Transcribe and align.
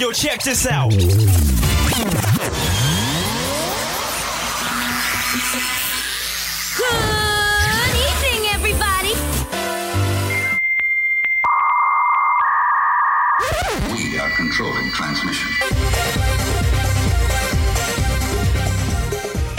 Yo, 0.00 0.12
check 0.12 0.42
this 0.42 0.66
out. 0.66 0.92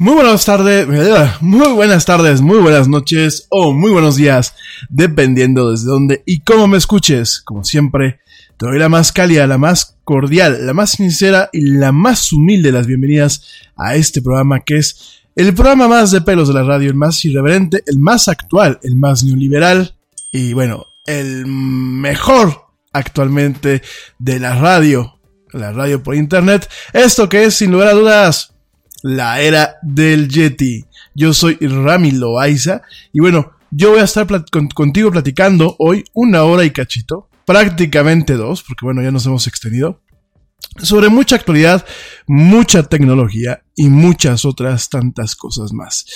Muy 0.00 0.14
buenas 0.14 0.44
tardes, 0.44 0.86
muy 1.40 1.72
buenas 1.72 2.04
tardes, 2.04 2.40
muy 2.40 2.58
buenas 2.58 2.86
noches 2.86 3.48
o 3.48 3.72
muy 3.72 3.90
buenos 3.90 4.14
días, 4.14 4.54
dependiendo 4.88 5.72
desde 5.72 5.86
dónde 5.86 6.22
y 6.24 6.38
cómo 6.42 6.68
me 6.68 6.78
escuches. 6.78 7.40
Como 7.40 7.64
siempre, 7.64 8.20
te 8.58 8.66
doy 8.66 8.78
la 8.78 8.88
más 8.88 9.10
cálida, 9.10 9.48
la 9.48 9.58
más 9.58 9.96
cordial, 10.04 10.64
la 10.64 10.72
más 10.72 10.92
sincera 10.92 11.50
y 11.52 11.62
la 11.62 11.90
más 11.90 12.32
humilde 12.32 12.68
de 12.68 12.78
las 12.78 12.86
bienvenidas 12.86 13.42
a 13.76 13.96
este 13.96 14.22
programa 14.22 14.60
que 14.60 14.76
es 14.76 15.24
el 15.34 15.52
programa 15.52 15.88
más 15.88 16.12
de 16.12 16.20
pelos 16.20 16.46
de 16.46 16.54
la 16.54 16.62
radio, 16.62 16.90
el 16.90 16.94
más 16.94 17.24
irreverente, 17.24 17.82
el 17.84 17.98
más 17.98 18.28
actual, 18.28 18.78
el 18.84 18.94
más 18.94 19.24
neoliberal 19.24 19.96
y 20.30 20.52
bueno, 20.52 20.86
el 21.06 21.44
mejor 21.46 22.66
actualmente 22.92 23.82
de 24.20 24.38
la 24.38 24.54
radio, 24.54 25.18
la 25.52 25.72
radio 25.72 26.04
por 26.04 26.14
internet. 26.14 26.70
Esto 26.92 27.28
que 27.28 27.46
es 27.46 27.56
sin 27.56 27.72
lugar 27.72 27.88
a 27.88 27.94
dudas 27.94 28.54
la 29.02 29.40
era 29.40 29.76
del 29.82 30.28
Yeti. 30.28 30.84
Yo 31.14 31.32
soy 31.34 31.56
Rami 31.60 32.12
Loaiza 32.12 32.82
y 33.12 33.20
bueno, 33.20 33.52
yo 33.70 33.90
voy 33.90 34.00
a 34.00 34.04
estar 34.04 34.26
contigo 34.74 35.10
platicando 35.10 35.76
hoy 35.78 36.04
una 36.14 36.44
hora 36.44 36.64
y 36.64 36.70
cachito, 36.70 37.28
prácticamente 37.44 38.34
dos, 38.34 38.62
porque 38.62 38.84
bueno, 38.84 39.02
ya 39.02 39.10
nos 39.10 39.26
hemos 39.26 39.46
extendido, 39.46 40.00
sobre 40.82 41.08
mucha 41.08 41.36
actualidad, 41.36 41.84
mucha 42.26 42.82
tecnología 42.82 43.62
y 43.74 43.88
muchas 43.88 44.44
otras 44.44 44.88
tantas 44.88 45.34
cosas 45.34 45.72
más. 45.72 46.06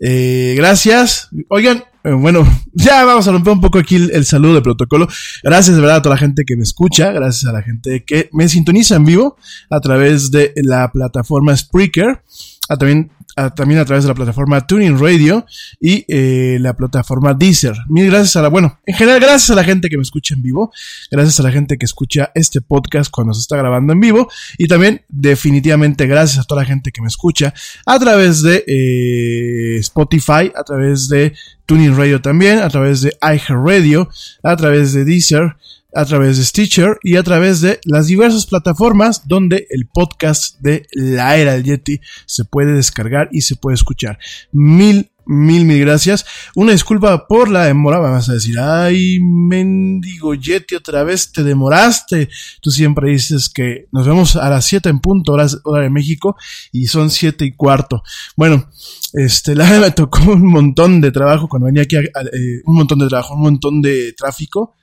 Eh, 0.00 0.54
gracias. 0.56 1.28
Oigan, 1.48 1.84
bueno, 2.04 2.44
ya 2.72 3.04
vamos 3.04 3.26
a 3.28 3.32
romper 3.32 3.52
un 3.52 3.60
poco 3.60 3.78
aquí 3.78 3.96
el, 3.96 4.24
saludo 4.24 4.54
de 4.54 4.62
protocolo. 4.62 5.08
Gracias 5.42 5.76
de 5.76 5.80
verdad 5.80 5.98
a 5.98 6.02
toda 6.02 6.16
la 6.16 6.20
gente 6.20 6.44
que 6.44 6.56
me 6.56 6.62
escucha, 6.62 7.12
gracias 7.12 7.48
a 7.48 7.52
la 7.52 7.62
gente 7.62 8.04
que 8.04 8.28
me 8.32 8.48
sintoniza 8.48 8.96
en 8.96 9.04
vivo 9.04 9.36
a 9.70 9.80
través 9.80 10.30
de 10.30 10.52
la 10.56 10.90
plataforma 10.90 11.56
Spreaker, 11.56 12.22
a 12.68 12.76
también 12.76 13.10
también 13.54 13.80
a 13.80 13.84
través 13.84 14.04
de 14.04 14.08
la 14.08 14.14
plataforma 14.14 14.66
Tuning 14.66 14.98
Radio 14.98 15.46
y 15.80 16.04
eh, 16.08 16.58
la 16.60 16.74
plataforma 16.74 17.34
Deezer. 17.34 17.74
Mil 17.88 18.06
gracias 18.06 18.36
a 18.36 18.42
la, 18.42 18.48
bueno, 18.48 18.78
en 18.86 18.94
general 18.94 19.20
gracias 19.20 19.50
a 19.50 19.54
la 19.54 19.64
gente 19.64 19.88
que 19.88 19.96
me 19.96 20.02
escucha 20.02 20.34
en 20.34 20.42
vivo, 20.42 20.72
gracias 21.10 21.40
a 21.40 21.42
la 21.42 21.50
gente 21.50 21.78
que 21.78 21.86
escucha 21.86 22.30
este 22.34 22.60
podcast 22.60 23.10
cuando 23.10 23.34
se 23.34 23.40
está 23.40 23.56
grabando 23.56 23.92
en 23.92 24.00
vivo 24.00 24.28
y 24.58 24.66
también 24.66 25.02
definitivamente 25.08 26.06
gracias 26.06 26.44
a 26.44 26.46
toda 26.46 26.62
la 26.62 26.66
gente 26.66 26.92
que 26.92 27.00
me 27.00 27.08
escucha 27.08 27.54
a 27.86 27.98
través 27.98 28.42
de 28.42 28.64
eh, 28.66 29.78
Spotify, 29.78 30.52
a 30.54 30.62
través 30.64 31.08
de 31.08 31.34
Tuning 31.66 31.96
Radio 31.96 32.20
también, 32.20 32.58
a 32.58 32.68
través 32.68 33.00
de 33.02 33.16
iHeartRadio, 33.22 34.08
a 34.42 34.56
través 34.56 34.92
de 34.92 35.04
Deezer, 35.04 35.56
a 35.94 36.04
través 36.04 36.38
de 36.38 36.44
Stitcher 36.44 36.98
y 37.02 37.16
a 37.16 37.22
través 37.22 37.60
de 37.60 37.80
las 37.84 38.06
diversas 38.06 38.46
plataformas 38.46 39.26
donde 39.26 39.66
el 39.70 39.86
podcast 39.86 40.58
de 40.60 40.86
la 40.92 41.36
era 41.36 41.52
del 41.52 41.64
Yeti 41.64 42.00
se 42.26 42.44
puede 42.44 42.72
descargar 42.72 43.28
y 43.32 43.42
se 43.42 43.56
puede 43.56 43.74
escuchar. 43.74 44.18
Mil, 44.52 45.10
mil, 45.26 45.64
mil 45.64 45.80
gracias. 45.80 46.24
Una 46.54 46.72
disculpa 46.72 47.26
por 47.26 47.50
la 47.50 47.64
demora. 47.64 47.98
Vamos 47.98 48.28
a 48.28 48.34
decir, 48.34 48.58
ay, 48.58 49.18
mendigo 49.20 50.34
Yeti, 50.34 50.74
otra 50.74 51.04
vez 51.04 51.30
te 51.30 51.42
demoraste. 51.42 52.28
Tú 52.60 52.70
siempre 52.70 53.10
dices 53.10 53.48
que 53.48 53.86
nos 53.92 54.06
vemos 54.06 54.36
a 54.36 54.48
las 54.48 54.64
7 54.64 54.88
en 54.88 55.00
punto, 55.00 55.32
hora, 55.32 55.46
de 55.82 55.90
México, 55.90 56.36
y 56.72 56.86
son 56.86 57.10
siete 57.10 57.44
y 57.44 57.52
cuarto. 57.52 58.02
Bueno, 58.36 58.70
este, 59.12 59.54
la 59.56 59.68
me 59.78 59.90
tocó 59.90 60.32
un 60.32 60.46
montón 60.46 61.00
de 61.00 61.10
trabajo 61.10 61.48
cuando 61.48 61.66
venía 61.66 61.82
aquí, 61.82 61.96
eh, 61.96 62.62
un 62.64 62.74
montón 62.74 62.98
de 62.98 63.08
trabajo, 63.08 63.34
un 63.34 63.42
montón 63.42 63.82
de 63.82 64.12
tráfico 64.14 64.74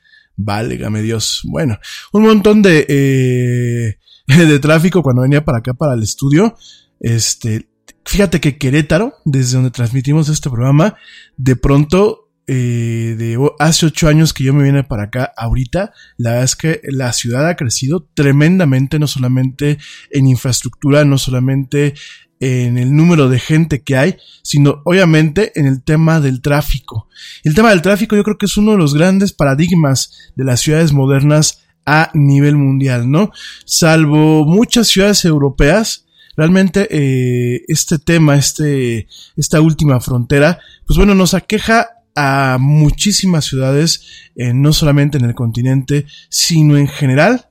Válgame 0.42 1.02
Dios. 1.02 1.42
Bueno, 1.44 1.78
un 2.14 2.24
montón 2.24 2.62
de, 2.62 2.86
eh, 2.88 3.98
de 4.38 4.60
tráfico 4.60 5.04
cuando 5.04 5.24
venía 5.24 5.44
para 5.44 5.58
acá, 5.58 5.74
para 5.74 5.96
el 5.96 6.04
estudio. 6.04 6.56
Este, 7.02 7.70
fíjate 8.06 8.40
que 8.40 8.58
Querétaro, 8.58 9.16
desde 9.26 9.56
donde 9.56 9.72
transmitimos 9.72 10.30
este 10.30 10.50
programa, 10.50 10.96
de 11.36 11.58
pronto, 11.58 12.32
eh, 12.48 13.16
de 13.18 13.38
hace 13.60 13.88
ocho 13.88 14.08
años 14.08 14.34
que 14.34 14.46
yo 14.46 14.54
me 14.54 14.64
vine 14.64 14.86
para 14.86 15.04
acá, 15.04 15.30
ahorita, 15.36 15.92
la 16.18 16.30
verdad 16.32 16.46
es 16.46 16.56
que 16.56 16.82
la 16.84 17.12
ciudad 17.12 17.48
ha 17.50 17.58
crecido 17.58 18.08
tremendamente, 18.14 18.98
no 18.98 19.08
solamente 19.08 19.78
en 20.10 20.28
infraestructura, 20.28 21.04
no 21.04 21.18
solamente 21.18 21.96
en 22.40 22.78
el 22.78 22.96
número 22.96 23.30
de 23.30 23.40
gente 23.40 23.82
que 23.82 23.98
hay, 23.98 24.18
sino 24.44 24.82
obviamente 24.86 25.52
en 25.60 25.66
el 25.66 25.84
tema 25.84 26.20
del 26.20 26.42
tráfico. 26.42 27.08
El 27.44 27.54
tema 27.54 27.70
del 27.70 27.82
tráfico 27.82 28.16
yo 28.16 28.24
creo 28.24 28.38
que 28.38 28.46
es 28.46 28.58
uno 28.58 28.72
de 28.72 28.78
los 28.78 28.94
grandes 28.94 29.34
paradigmas 29.34 30.32
de 30.36 30.46
las 30.46 30.62
ciudades 30.62 30.94
modernas 30.94 31.64
a 31.86 32.12
nivel 32.14 32.56
mundial, 32.56 33.10
¿no? 33.10 33.32
Salvo 33.66 34.46
muchas 34.46 34.88
ciudades 34.88 35.26
europeas, 35.26 36.06
realmente 36.38 36.88
eh, 36.92 37.64
este 37.68 38.00
tema, 38.00 38.38
este, 38.38 39.08
esta 39.36 39.60
última 39.60 40.00
frontera, 40.00 40.60
pues 40.86 40.98
bueno, 40.98 41.16
nos 41.16 41.34
aqueja 41.34 41.90
a 42.16 42.58
muchísimas 42.60 43.46
ciudades, 43.46 44.30
eh, 44.36 44.54
no 44.54 44.74
solamente 44.74 45.18
en 45.18 45.26
el 45.26 45.36
continente, 45.36 46.06
sino 46.30 46.78
en 46.78 46.88
general 46.88 47.49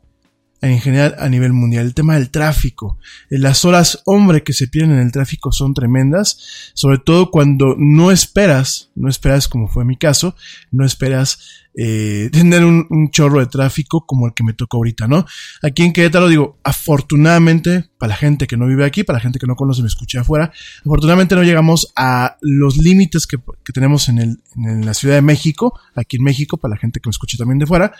en 0.60 0.80
general 0.80 1.14
a 1.18 1.28
nivel 1.28 1.52
mundial. 1.52 1.86
El 1.86 1.94
tema 1.94 2.14
del 2.14 2.30
tráfico. 2.30 2.98
Las 3.28 3.64
horas 3.64 4.02
hombre 4.04 4.42
que 4.42 4.52
se 4.52 4.68
pierden 4.68 4.92
en 4.92 5.06
el 5.06 5.12
tráfico 5.12 5.52
son 5.52 5.74
tremendas, 5.74 6.72
sobre 6.74 6.98
todo 6.98 7.30
cuando 7.30 7.74
no 7.78 8.10
esperas, 8.10 8.90
no 8.94 9.08
esperas 9.08 9.48
como 9.48 9.68
fue 9.68 9.84
mi 9.84 9.96
caso, 9.96 10.34
no 10.70 10.84
esperas 10.84 11.67
eh, 11.80 12.28
tener 12.32 12.64
un, 12.64 12.88
chorro 13.10 13.38
de 13.38 13.46
tráfico 13.46 14.04
como 14.04 14.26
el 14.26 14.34
que 14.34 14.42
me 14.42 14.52
tocó 14.52 14.78
ahorita, 14.78 15.06
¿no? 15.06 15.24
Aquí 15.62 15.84
en 15.84 15.92
Querétaro 15.92 16.28
digo, 16.28 16.58
afortunadamente, 16.64 17.88
para 17.98 18.10
la 18.10 18.16
gente 18.16 18.46
que 18.48 18.56
no 18.56 18.66
vive 18.66 18.84
aquí, 18.84 19.04
para 19.04 19.18
la 19.18 19.22
gente 19.22 19.38
que 19.38 19.46
no 19.46 19.54
conoce, 19.54 19.82
me 19.82 19.88
escucha 19.88 20.20
afuera, 20.20 20.52
afortunadamente 20.80 21.36
no 21.36 21.44
llegamos 21.44 21.92
a 21.96 22.36
los 22.40 22.76
límites 22.78 23.26
que, 23.26 23.38
tenemos 23.72 24.08
en, 24.08 24.18
el, 24.18 24.40
en 24.56 24.84
la 24.84 24.92
Ciudad 24.92 25.14
de 25.14 25.22
México, 25.22 25.78
aquí 25.94 26.16
en 26.16 26.24
México, 26.24 26.56
para 26.56 26.74
la 26.74 26.80
gente 26.80 27.00
que 27.00 27.08
me 27.08 27.12
escucha 27.12 27.38
también 27.38 27.60
de 27.60 27.66
fuera, 27.66 27.92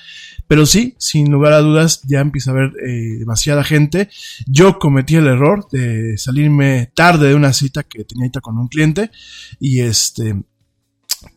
pero 0.48 0.66
sí, 0.66 0.96
sin 0.98 1.30
lugar 1.30 1.52
a 1.52 1.60
dudas, 1.60 2.02
ya 2.02 2.20
empieza 2.20 2.50
a 2.50 2.54
haber 2.54 2.72
eh, 2.84 3.18
demasiada 3.18 3.62
gente. 3.62 4.08
Yo 4.46 4.78
cometí 4.78 5.14
el 5.14 5.26
error 5.28 5.68
de 5.70 6.18
salirme 6.18 6.90
tarde 6.94 7.28
de 7.28 7.34
una 7.34 7.52
cita 7.52 7.84
que 7.84 8.04
tenía 8.04 8.24
ahorita 8.24 8.40
con 8.40 8.58
un 8.58 8.68
cliente 8.68 9.10
y 9.60 9.80
este 9.80 10.34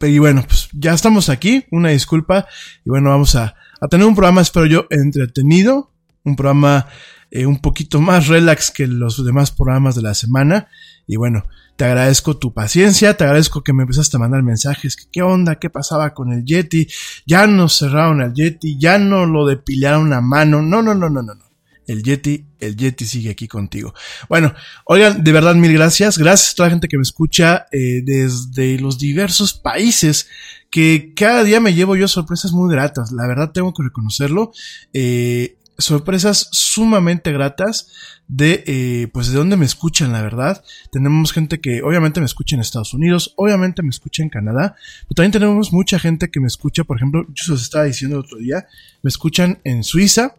y 0.01 0.19
bueno, 0.19 0.43
pues 0.47 0.69
ya 0.73 0.93
estamos 0.93 1.29
aquí, 1.29 1.65
una 1.71 1.89
disculpa. 1.89 2.47
Y 2.85 2.89
bueno, 2.89 3.09
vamos 3.09 3.35
a, 3.35 3.55
tener 3.89 4.05
un 4.05 4.15
programa, 4.15 4.41
espero 4.41 4.65
yo, 4.65 4.87
entretenido, 4.89 5.91
un 6.23 6.35
programa 6.35 6.87
eh, 7.31 7.45
un 7.45 7.59
poquito 7.59 7.99
más 7.99 8.27
relax 8.27 8.71
que 8.71 8.87
los 8.87 9.23
demás 9.25 9.51
programas 9.51 9.95
de 9.95 10.01
la 10.01 10.13
semana. 10.13 10.67
Y 11.07 11.15
bueno, 11.15 11.45
te 11.75 11.85
agradezco 11.85 12.37
tu 12.37 12.53
paciencia, 12.53 13.17
te 13.17 13.23
agradezco 13.23 13.63
que 13.63 13.73
me 13.73 13.83
empezaste 13.83 14.17
a 14.17 14.19
mandar 14.19 14.43
mensajes, 14.43 14.95
que 14.95 15.05
qué 15.11 15.21
onda, 15.21 15.55
qué 15.55 15.69
pasaba 15.69 16.13
con 16.13 16.31
el 16.31 16.45
Yeti, 16.45 16.87
ya 17.25 17.47
nos 17.47 17.77
cerraron 17.77 18.21
el 18.21 18.33
Yeti, 18.33 18.77
ya 18.77 18.99
no 18.99 19.25
lo 19.25 19.45
depilaron 19.45 20.13
a 20.13 20.21
mano, 20.21 20.61
no, 20.61 20.81
no, 20.81 20.93
no, 20.93 21.09
no, 21.09 21.21
no, 21.23 21.33
no 21.33 21.50
el 21.87 22.03
Yeti, 22.03 22.45
el 22.59 22.75
Yeti 22.75 23.05
sigue 23.05 23.31
aquí 23.31 23.47
contigo. 23.47 23.93
Bueno, 24.29 24.53
oigan, 24.85 25.23
de 25.23 25.31
verdad 25.31 25.55
mil 25.55 25.73
gracias. 25.73 26.17
Gracias 26.17 26.53
a 26.53 26.55
toda 26.55 26.67
la 26.67 26.73
gente 26.73 26.87
que 26.87 26.97
me 26.97 27.03
escucha 27.03 27.67
eh, 27.71 28.01
desde 28.03 28.79
los 28.79 28.97
diversos 28.97 29.53
países 29.53 30.27
que 30.69 31.13
cada 31.15 31.43
día 31.43 31.59
me 31.59 31.73
llevo 31.73 31.95
yo 31.95 32.07
sorpresas 32.07 32.53
muy 32.53 32.71
gratas. 32.71 33.11
La 33.11 33.27
verdad 33.27 33.51
tengo 33.51 33.73
que 33.73 33.83
reconocerlo. 33.83 34.51
Eh, 34.93 35.57
sorpresas 35.77 36.47
sumamente 36.51 37.31
gratas 37.31 37.91
de 38.27 38.63
eh, 38.65 39.07
pues 39.11 39.27
de 39.27 39.37
dónde 39.37 39.57
me 39.57 39.65
escuchan 39.65 40.11
la 40.11 40.21
verdad 40.21 40.63
tenemos 40.91 41.33
gente 41.33 41.59
que 41.59 41.81
obviamente 41.81 42.19
me 42.19 42.25
escucha 42.25 42.55
en 42.55 42.61
Estados 42.61 42.93
Unidos 42.93 43.33
obviamente 43.35 43.81
me 43.83 43.89
escucha 43.89 44.23
en 44.23 44.29
Canadá 44.29 44.75
pero 45.01 45.15
también 45.15 45.31
tenemos 45.31 45.73
mucha 45.73 45.99
gente 45.99 46.29
que 46.29 46.39
me 46.39 46.47
escucha 46.47 46.83
por 46.83 46.97
ejemplo 46.97 47.25
yo 47.29 47.43
se 47.43 47.51
los 47.51 47.61
estaba 47.61 47.85
diciendo 47.85 48.17
el 48.17 48.23
otro 48.23 48.37
día 48.37 48.67
me 49.01 49.09
escuchan 49.09 49.59
en 49.63 49.83
Suiza 49.83 50.35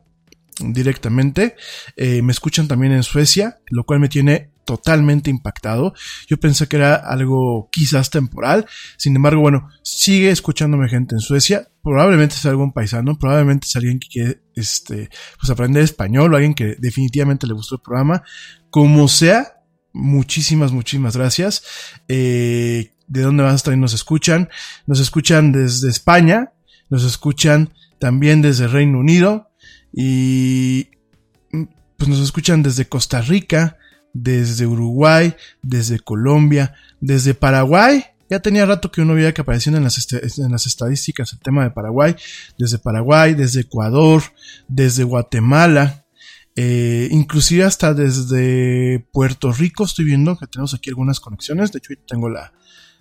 directamente. 0.61 1.57
Eh, 1.97 2.23
me 2.23 2.33
escuchan 2.33 2.69
también 2.69 2.93
en 2.93 3.03
Suecia, 3.03 3.59
lo 3.71 3.85
cual 3.85 4.01
me 4.01 4.09
tiene 4.09 4.53
totalmente 4.65 5.31
impactado. 5.31 5.95
Yo 6.29 6.39
pensé 6.39 6.69
que 6.69 6.77
era 6.77 6.95
algo 6.95 7.69
quizás 7.71 8.11
temporal. 8.11 8.67
Sin 8.97 9.15
embargo, 9.17 9.41
bueno, 9.41 9.69
sigue 9.83 10.31
escuchándome 10.31 10.89
gente 10.89 11.15
en 11.15 11.21
Suecia. 11.21 11.69
Probablemente 11.83 12.37
es 12.37 12.47
algún 12.47 12.73
paisano, 12.73 13.19
probablemente 13.19 13.67
es 13.67 13.77
alguien 13.77 13.99
que 13.99 14.09
quiere 14.09 14.43
este, 14.55 15.11
pues 15.39 15.51
aprender 15.51 15.83
español 15.83 16.33
o 16.33 16.37
alguien 16.37 16.55
que 16.55 16.77
definitivamente 16.79 17.47
le 17.47 17.55
gustó 17.55 17.77
el 17.77 17.83
programa. 17.83 18.23
Como 18.71 19.09
sea, 19.09 19.63
muchísimas, 19.93 20.73
muchísimas 20.73 21.17
gracias. 21.17 21.65
Eh, 22.09 22.93
¿De 23.09 23.21
dónde 23.21 23.47
estar 23.55 23.75
y 23.75 23.77
nos 23.77 23.93
escuchan? 23.93 24.49
Nos 24.87 25.01
escuchan 25.01 25.53
desde 25.53 25.91
España, 25.91 26.53
nos 26.89 27.05
escuchan 27.05 27.75
también 27.99 28.41
desde 28.41 28.69
Reino 28.69 28.99
Unido, 28.99 29.52
y 29.93 30.89
pues 31.97 32.09
nos 32.09 32.21
escuchan 32.21 32.63
desde 32.63 32.89
Costa 32.89 33.21
Rica, 33.21 33.79
desde 34.13 34.67
Uruguay, 34.67 35.35
desde 35.63 36.01
Colombia, 36.01 36.75
desde 37.01 37.35
Paraguay. 37.35 38.05
Ya 38.29 38.41
tenía 38.41 38.65
rato 38.65 38.91
que 38.91 39.03
uno 39.03 39.15
veía 39.15 39.35
que 39.35 39.43
aparecían 39.43 39.77
en 39.77 39.85
las, 39.85 40.09
en 40.39 40.51
las 40.51 40.67
estadísticas 40.67 41.33
el 41.35 41.41
tema 41.41 41.65
de 41.65 41.71
Paraguay, 41.71 42.17
desde 42.59 42.79
Paraguay, 42.79 43.35
desde 43.35 43.61
Ecuador, 43.61 44.23
desde 44.69 45.05
Guatemala, 45.05 46.03
eh, 46.55 47.09
inclusive 47.11 47.65
hasta 47.65 47.95
desde 47.95 49.07
Puerto 49.13 49.53
Rico 49.53 49.85
estoy 49.85 50.05
viendo 50.05 50.37
que 50.37 50.47
tenemos 50.47 50.75
aquí 50.75 50.91
algunas 50.91 51.21
conexiones. 51.21 51.73
De 51.73 51.79
hecho, 51.79 51.95
tengo 52.07 52.29
la, 52.29 52.53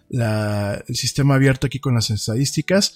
la, 0.09 0.83
el 0.87 0.95
sistema 0.95 1.35
abierto 1.35 1.67
aquí 1.67 1.79
con 1.79 1.95
las 1.95 2.09
estadísticas. 2.09 2.95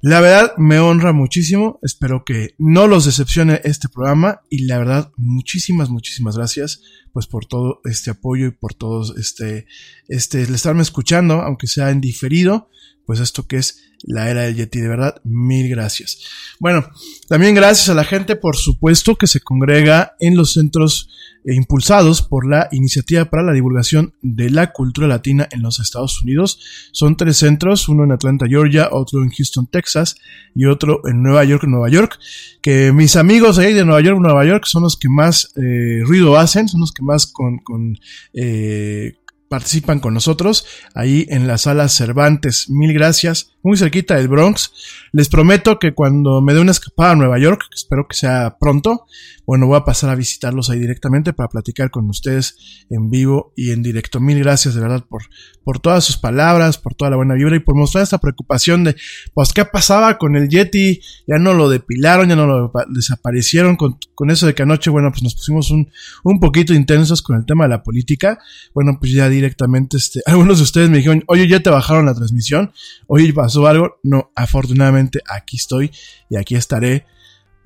La 0.00 0.20
verdad 0.20 0.56
me 0.58 0.78
honra 0.78 1.12
muchísimo. 1.12 1.80
Espero 1.82 2.24
que 2.24 2.54
no 2.58 2.86
los 2.86 3.04
decepcione 3.04 3.60
este 3.64 3.88
programa. 3.88 4.42
Y 4.48 4.64
la 4.66 4.78
verdad, 4.78 5.10
muchísimas, 5.16 5.90
muchísimas 5.90 6.36
gracias. 6.36 6.82
Pues 7.12 7.26
por 7.26 7.46
todo 7.46 7.80
este 7.84 8.10
apoyo 8.10 8.46
y 8.46 8.50
por 8.52 8.74
todos 8.74 9.16
este, 9.16 9.66
este, 10.06 10.42
el 10.42 10.54
estarme 10.54 10.82
escuchando, 10.82 11.42
aunque 11.42 11.66
sea 11.66 11.90
en 11.90 12.00
diferido. 12.00 12.70
Pues 13.06 13.18
esto 13.18 13.46
que 13.48 13.56
es 13.56 13.87
la 14.02 14.30
era 14.30 14.42
del 14.42 14.56
Yeti, 14.56 14.80
de 14.80 14.88
verdad, 14.88 15.20
mil 15.24 15.68
gracias. 15.68 16.18
Bueno, 16.60 16.88
también 17.28 17.54
gracias 17.54 17.88
a 17.88 17.94
la 17.94 18.04
gente, 18.04 18.36
por 18.36 18.56
supuesto, 18.56 19.16
que 19.16 19.26
se 19.26 19.40
congrega 19.40 20.14
en 20.20 20.36
los 20.36 20.52
centros 20.52 21.10
eh, 21.44 21.54
impulsados 21.54 22.22
por 22.22 22.48
la 22.48 22.68
Iniciativa 22.72 23.24
para 23.24 23.42
la 23.42 23.52
Divulgación 23.52 24.14
de 24.22 24.50
la 24.50 24.72
Cultura 24.72 25.08
Latina 25.08 25.48
en 25.50 25.62
los 25.62 25.80
Estados 25.80 26.22
Unidos. 26.22 26.60
Son 26.92 27.16
tres 27.16 27.38
centros, 27.38 27.88
uno 27.88 28.04
en 28.04 28.12
Atlanta, 28.12 28.46
Georgia, 28.46 28.88
otro 28.92 29.22
en 29.22 29.30
Houston, 29.30 29.66
Texas 29.66 30.16
y 30.54 30.66
otro 30.66 31.00
en 31.06 31.22
Nueva 31.22 31.44
York, 31.44 31.64
Nueva 31.66 31.88
York, 31.88 32.18
que 32.62 32.92
mis 32.92 33.16
amigos 33.16 33.58
ahí 33.58 33.72
de 33.72 33.84
Nueva 33.84 34.00
York, 34.00 34.20
Nueva 34.20 34.44
York 34.44 34.64
son 34.66 34.82
los 34.84 34.96
que 34.96 35.08
más 35.08 35.52
eh, 35.56 36.02
ruido 36.04 36.36
hacen, 36.36 36.68
son 36.68 36.80
los 36.80 36.92
que 36.92 37.02
más 37.02 37.26
con, 37.26 37.58
con 37.58 37.98
eh, 38.32 39.14
participan 39.48 40.00
con 40.00 40.14
nosotros 40.14 40.66
ahí 40.94 41.26
en 41.30 41.46
la 41.46 41.58
sala 41.58 41.88
Cervantes. 41.88 42.68
Mil 42.68 42.92
gracias. 42.92 43.52
Muy 43.62 43.76
cerquita 43.76 44.14
del 44.14 44.28
Bronx. 44.28 44.72
Les 45.12 45.28
prometo 45.28 45.78
que 45.78 45.92
cuando 45.92 46.40
me 46.40 46.54
dé 46.54 46.60
una 46.60 46.70
escapada 46.70 47.12
a 47.12 47.16
Nueva 47.16 47.38
York, 47.38 47.62
espero 47.74 48.06
que 48.08 48.16
sea 48.16 48.56
pronto, 48.60 49.06
bueno, 49.48 49.66
voy 49.66 49.78
a 49.78 49.84
pasar 49.84 50.10
a 50.10 50.14
visitarlos 50.14 50.68
ahí 50.68 50.78
directamente 50.78 51.32
para 51.32 51.48
platicar 51.48 51.90
con 51.90 52.06
ustedes 52.10 52.86
en 52.90 53.08
vivo 53.08 53.54
y 53.56 53.72
en 53.72 53.82
directo. 53.82 54.20
Mil 54.20 54.38
gracias 54.40 54.74
de 54.74 54.82
verdad 54.82 55.06
por, 55.08 55.22
por 55.64 55.80
todas 55.80 56.04
sus 56.04 56.18
palabras, 56.18 56.76
por 56.76 56.94
toda 56.94 57.10
la 57.10 57.16
buena 57.16 57.34
vibra 57.34 57.56
y 57.56 57.60
por 57.60 57.74
mostrar 57.74 58.04
esta 58.04 58.18
preocupación 58.18 58.84
de, 58.84 58.94
pues, 59.32 59.54
¿qué 59.54 59.64
pasaba 59.64 60.18
con 60.18 60.36
el 60.36 60.50
Yeti? 60.50 61.00
Ya 61.26 61.38
no 61.38 61.54
lo 61.54 61.70
depilaron, 61.70 62.28
ya 62.28 62.36
no 62.36 62.46
lo 62.46 62.70
desaparecieron 62.90 63.76
con, 63.76 63.98
con 64.14 64.30
eso 64.30 64.46
de 64.46 64.54
que 64.54 64.64
anoche, 64.64 64.90
bueno, 64.90 65.10
pues 65.10 65.22
nos 65.22 65.34
pusimos 65.34 65.70
un, 65.70 65.90
un 66.24 66.40
poquito 66.40 66.74
intensos 66.74 67.22
con 67.22 67.36
el 67.36 67.46
tema 67.46 67.64
de 67.64 67.70
la 67.70 67.82
política. 67.82 68.38
Bueno, 68.74 68.98
pues 69.00 69.12
ya 69.12 69.30
directamente, 69.38 69.96
este, 69.96 70.20
algunos 70.26 70.58
de 70.58 70.64
ustedes 70.64 70.90
me 70.90 70.98
dijeron, 70.98 71.24
oye, 71.26 71.48
ya 71.48 71.60
te 71.60 71.70
bajaron 71.70 72.06
la 72.06 72.14
transmisión, 72.14 72.72
oye, 73.06 73.32
pasó 73.32 73.66
algo. 73.66 73.98
No, 74.02 74.30
afortunadamente 74.34 75.20
aquí 75.28 75.56
estoy 75.56 75.90
y 76.30 76.36
aquí 76.36 76.54
estaré 76.54 77.06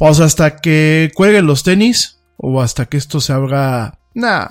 pues 0.02 0.18
hasta 0.18 0.56
que 0.56 1.12
cuelguen 1.14 1.46
los 1.46 1.62
tenis 1.62 2.24
o 2.36 2.60
hasta 2.60 2.86
que 2.86 2.96
esto 2.96 3.20
se 3.20 3.32
haga... 3.32 4.00
Nah, 4.14 4.48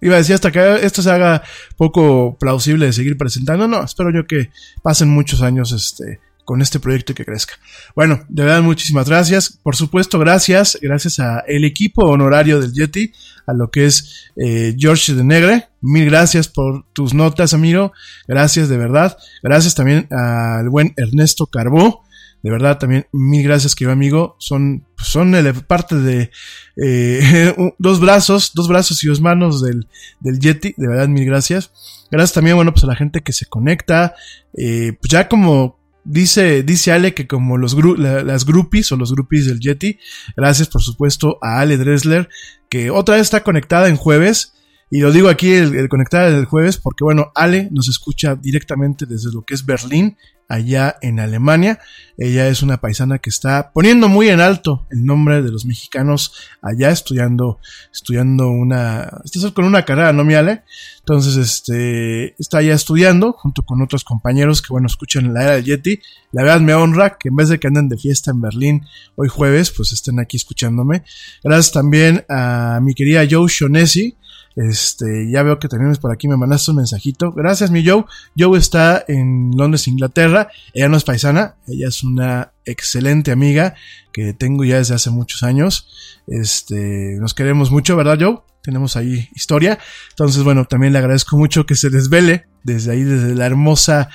iba 0.00 0.16
a 0.16 0.18
decir 0.18 0.34
hasta 0.34 0.50
que 0.50 0.84
esto 0.84 1.02
se 1.02 1.10
haga 1.12 1.44
poco 1.76 2.36
plausible 2.36 2.86
de 2.86 2.92
seguir 2.92 3.16
presentando. 3.16 3.68
No, 3.68 3.84
espero 3.84 4.10
yo 4.12 4.26
que 4.26 4.50
pasen 4.82 5.08
muchos 5.08 5.42
años 5.42 5.70
este, 5.70 6.18
con 6.48 6.62
este 6.62 6.80
proyecto 6.80 7.12
y 7.12 7.14
que 7.14 7.26
crezca. 7.26 7.56
Bueno, 7.94 8.24
de 8.26 8.42
verdad 8.42 8.62
muchísimas 8.62 9.06
gracias. 9.06 9.60
Por 9.62 9.76
supuesto, 9.76 10.18
gracias, 10.18 10.78
gracias 10.80 11.20
a 11.20 11.40
el 11.40 11.66
equipo 11.66 12.06
honorario 12.06 12.58
del 12.58 12.72
Yeti, 12.72 13.12
a 13.46 13.52
lo 13.52 13.70
que 13.70 13.84
es 13.84 14.30
eh, 14.34 14.74
George 14.78 15.12
de 15.12 15.24
Negre. 15.24 15.68
Mil 15.82 16.06
gracias 16.06 16.48
por 16.48 16.86
tus 16.94 17.12
notas, 17.12 17.52
amigo. 17.52 17.92
Gracias 18.26 18.70
de 18.70 18.78
verdad. 18.78 19.18
Gracias 19.42 19.74
también 19.74 20.08
al 20.10 20.70
buen 20.70 20.94
Ernesto 20.96 21.44
Carbó 21.48 22.08
de 22.42 22.50
verdad, 22.50 22.78
también 22.78 23.06
mil 23.12 23.42
gracias, 23.42 23.74
querido 23.74 23.92
amigo. 23.92 24.36
Son, 24.38 24.86
son 24.96 25.34
parte 25.66 25.96
de 25.96 26.30
eh, 26.76 27.54
dos 27.78 28.00
brazos, 28.00 28.52
dos 28.54 28.68
brazos 28.68 29.02
y 29.02 29.08
dos 29.08 29.20
manos 29.20 29.60
del, 29.60 29.88
del 30.20 30.38
Yeti. 30.38 30.74
De 30.76 30.88
verdad, 30.88 31.08
mil 31.08 31.24
gracias. 31.24 31.72
Gracias 32.10 32.34
también, 32.34 32.56
bueno, 32.56 32.72
pues 32.72 32.84
a 32.84 32.86
la 32.86 32.96
gente 32.96 33.22
que 33.22 33.32
se 33.32 33.46
conecta. 33.46 34.14
Eh, 34.56 34.96
pues 35.00 35.10
ya 35.10 35.28
como 35.28 35.77
dice, 36.08 36.62
dice 36.62 36.90
Ale 36.90 37.14
que 37.14 37.26
como 37.26 37.56
los 37.58 37.76
las 37.98 38.44
groupies 38.44 38.90
o 38.90 38.96
los 38.96 39.12
groupies 39.12 39.46
del 39.46 39.60
Yeti. 39.60 39.98
Gracias, 40.36 40.68
por 40.68 40.82
supuesto, 40.82 41.38
a 41.42 41.60
Ale 41.60 41.76
Dressler, 41.76 42.28
que 42.68 42.90
otra 42.90 43.16
vez 43.16 43.22
está 43.22 43.42
conectada 43.44 43.88
en 43.88 43.96
jueves. 43.96 44.54
Y 44.90 45.00
lo 45.00 45.12
digo 45.12 45.28
aquí 45.28 45.52
el, 45.52 45.74
el 45.74 45.88
conectar 45.88 46.28
el 46.28 46.44
jueves 46.44 46.78
porque, 46.78 47.04
bueno, 47.04 47.30
Ale 47.34 47.68
nos 47.70 47.88
escucha 47.88 48.34
directamente 48.34 49.06
desde 49.06 49.32
lo 49.32 49.42
que 49.42 49.54
es 49.54 49.66
Berlín, 49.66 50.16
allá 50.48 50.96
en 51.02 51.20
Alemania. 51.20 51.78
Ella 52.16 52.48
es 52.48 52.62
una 52.62 52.78
paisana 52.78 53.18
que 53.18 53.30
está 53.30 53.70
poniendo 53.72 54.08
muy 54.08 54.28
en 54.28 54.40
alto 54.40 54.86
el 54.90 55.04
nombre 55.04 55.42
de 55.42 55.52
los 55.52 55.66
mexicanos 55.66 56.32
allá 56.62 56.90
estudiando, 56.90 57.60
estudiando 57.92 58.48
una, 58.48 59.20
está 59.24 59.50
con 59.52 59.66
una 59.66 59.84
carrera, 59.84 60.12
¿no, 60.12 60.24
mi 60.24 60.34
Ale? 60.34 60.64
Entonces, 61.00 61.36
este, 61.36 62.34
está 62.40 62.58
allá 62.58 62.74
estudiando 62.74 63.32
junto 63.32 63.62
con 63.62 63.82
otros 63.82 64.04
compañeros 64.04 64.62
que, 64.62 64.68
bueno, 64.70 64.86
escuchan 64.86 65.32
la 65.32 65.44
era 65.44 65.52
del 65.52 65.64
Yeti. 65.64 66.00
La 66.32 66.42
verdad 66.42 66.60
me 66.60 66.74
honra 66.74 67.18
que 67.18 67.28
en 67.28 67.36
vez 67.36 67.50
de 67.50 67.60
que 67.60 67.68
anden 67.68 67.88
de 67.88 67.98
fiesta 67.98 68.30
en 68.30 68.40
Berlín 68.40 68.86
hoy 69.16 69.28
jueves, 69.28 69.70
pues 69.70 69.92
estén 69.92 70.18
aquí 70.18 70.36
escuchándome. 70.36 71.04
Gracias 71.44 71.72
también 71.72 72.24
a 72.28 72.80
mi 72.82 72.94
querida 72.94 73.26
Joe 73.30 73.48
Shonesi, 73.48 74.16
este, 74.58 75.30
ya 75.30 75.44
veo 75.44 75.60
que 75.60 75.68
también 75.68 75.94
por 76.00 76.12
aquí 76.12 76.26
me 76.26 76.36
mandaste 76.36 76.72
un 76.72 76.78
mensajito. 76.78 77.30
Gracias, 77.30 77.70
mi 77.70 77.86
Joe. 77.86 78.04
Joe 78.36 78.58
está 78.58 79.04
en 79.06 79.52
Londres, 79.56 79.86
Inglaterra. 79.86 80.48
Ella 80.74 80.88
no 80.88 80.96
es 80.96 81.04
paisana, 81.04 81.54
ella 81.68 81.86
es 81.86 82.02
una 82.02 82.52
excelente 82.64 83.30
amiga 83.30 83.76
que 84.12 84.32
tengo 84.32 84.64
ya 84.64 84.78
desde 84.78 84.94
hace 84.94 85.10
muchos 85.10 85.44
años. 85.44 85.88
Este, 86.26 87.18
nos 87.20 87.34
queremos 87.34 87.70
mucho, 87.70 87.94
¿verdad, 87.94 88.18
Joe? 88.20 88.40
Tenemos 88.60 88.96
ahí 88.96 89.28
historia. 89.32 89.78
Entonces, 90.10 90.42
bueno, 90.42 90.64
también 90.64 90.92
le 90.92 90.98
agradezco 90.98 91.38
mucho 91.38 91.64
que 91.64 91.76
se 91.76 91.88
desvele 91.88 92.48
desde 92.64 92.90
ahí, 92.90 93.04
desde 93.04 93.36
la 93.36 93.46
hermosa 93.46 94.08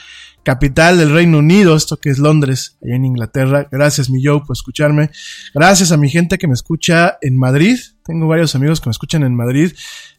capital 0.43 0.97
del 0.97 1.11
Reino 1.11 1.39
Unido, 1.39 1.75
esto 1.75 1.97
que 1.97 2.09
es 2.09 2.19
Londres, 2.19 2.77
allá 2.83 2.95
en 2.95 3.05
Inglaterra. 3.05 3.67
Gracias, 3.71 4.09
mi 4.09 4.23
Joe, 4.23 4.41
por 4.45 4.55
escucharme. 4.55 5.09
Gracias 5.53 5.91
a 5.91 5.97
mi 5.97 6.09
gente 6.09 6.37
que 6.37 6.47
me 6.47 6.53
escucha 6.53 7.17
en 7.21 7.37
Madrid. 7.37 7.77
Tengo 8.05 8.27
varios 8.27 8.53
amigos 8.55 8.81
que 8.81 8.89
me 8.89 8.91
escuchan 8.91 9.23
en 9.23 9.35
Madrid, 9.35 9.71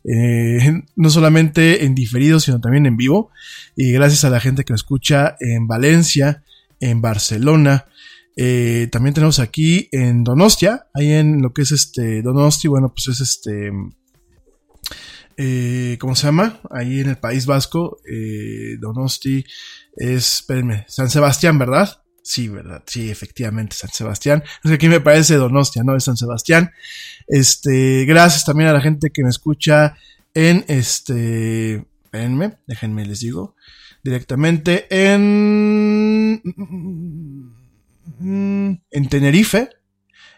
eh, 0.04 0.82
no 0.96 1.10
solamente 1.10 1.84
en 1.84 1.94
diferido, 1.94 2.40
sino 2.40 2.60
también 2.60 2.86
en 2.86 2.96
vivo. 2.96 3.30
Y 3.76 3.92
gracias 3.92 4.24
a 4.24 4.30
la 4.30 4.40
gente 4.40 4.64
que 4.64 4.72
me 4.72 4.76
escucha 4.76 5.36
en 5.38 5.66
Valencia, 5.66 6.42
en 6.80 7.02
Barcelona. 7.02 7.84
Eh, 8.36 8.88
también 8.90 9.14
tenemos 9.14 9.38
aquí 9.38 9.88
en 9.92 10.24
Donostia, 10.24 10.86
ahí 10.94 11.12
en 11.12 11.42
lo 11.42 11.52
que 11.52 11.62
es 11.62 11.70
este 11.70 12.22
Donosti, 12.22 12.66
bueno, 12.66 12.92
pues 12.92 13.08
es 13.08 13.20
este 13.20 13.70
eh, 15.36 15.96
¿cómo 16.00 16.14
se 16.14 16.26
llama? 16.26 16.60
Ahí 16.70 17.00
en 17.00 17.08
el 17.08 17.18
País 17.18 17.46
Vasco, 17.46 17.98
eh, 18.08 18.76
Donosti 18.78 19.44
es, 19.96 20.36
espérenme, 20.36 20.84
San 20.88 21.10
Sebastián, 21.10 21.58
¿verdad? 21.58 22.02
Sí, 22.22 22.48
¿verdad? 22.48 22.82
Sí, 22.86 23.10
efectivamente, 23.10 23.76
San 23.76 23.90
Sebastián. 23.90 24.42
Es 24.62 24.70
que 24.70 24.74
aquí 24.74 24.88
me 24.88 25.00
parece 25.00 25.36
Donostia, 25.36 25.82
¿no? 25.84 25.94
Es 25.94 26.04
San 26.04 26.16
Sebastián. 26.16 26.70
Este, 27.26 28.04
gracias 28.06 28.44
también 28.44 28.70
a 28.70 28.72
la 28.72 28.80
gente 28.80 29.10
que 29.10 29.22
me 29.22 29.28
escucha 29.28 29.96
en 30.32 30.64
este, 30.68 31.84
espérenme, 32.04 32.56
déjenme 32.66 33.04
les 33.04 33.20
digo, 33.20 33.54
directamente 34.02 34.86
en, 34.90 36.42
en 38.20 39.08
Tenerife. 39.08 39.68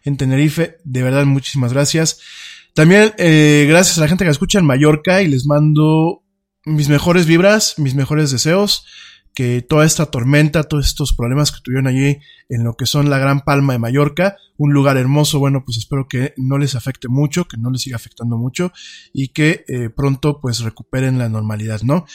En 0.04 0.16
Tenerife, 0.16 0.78
de 0.84 1.02
verdad, 1.02 1.24
muchísimas 1.24 1.72
gracias. 1.72 2.20
También 2.74 3.14
eh, 3.16 3.64
gracias 3.68 3.96
a 3.98 4.02
la 4.02 4.08
gente 4.08 4.24
que 4.24 4.28
me 4.28 4.32
escucha 4.32 4.58
en 4.58 4.66
Mallorca 4.66 5.22
y 5.22 5.28
les 5.28 5.46
mando 5.46 6.22
mis 6.64 6.88
mejores 6.88 7.26
vibras, 7.26 7.78
mis 7.78 7.94
mejores 7.94 8.30
deseos, 8.30 8.84
que 9.36 9.60
toda 9.60 9.84
esta 9.84 10.06
tormenta, 10.06 10.62
todos 10.62 10.86
estos 10.86 11.12
problemas 11.12 11.52
que 11.52 11.60
tuvieron 11.60 11.86
allí 11.86 12.20
en 12.48 12.64
lo 12.64 12.74
que 12.74 12.86
son 12.86 13.10
la 13.10 13.18
Gran 13.18 13.42
Palma 13.42 13.74
de 13.74 13.78
Mallorca, 13.78 14.38
un 14.56 14.72
lugar 14.72 14.96
hermoso, 14.96 15.38
bueno, 15.38 15.62
pues 15.62 15.76
espero 15.76 16.08
que 16.08 16.32
no 16.38 16.56
les 16.56 16.74
afecte 16.74 17.08
mucho, 17.08 17.46
que 17.46 17.58
no 17.58 17.70
les 17.70 17.82
siga 17.82 17.96
afectando 17.96 18.38
mucho 18.38 18.72
y 19.12 19.28
que 19.28 19.66
eh, 19.68 19.90
pronto 19.90 20.40
pues 20.40 20.60
recuperen 20.60 21.18
la 21.18 21.28
normalidad, 21.28 21.82
¿no? 21.82 22.06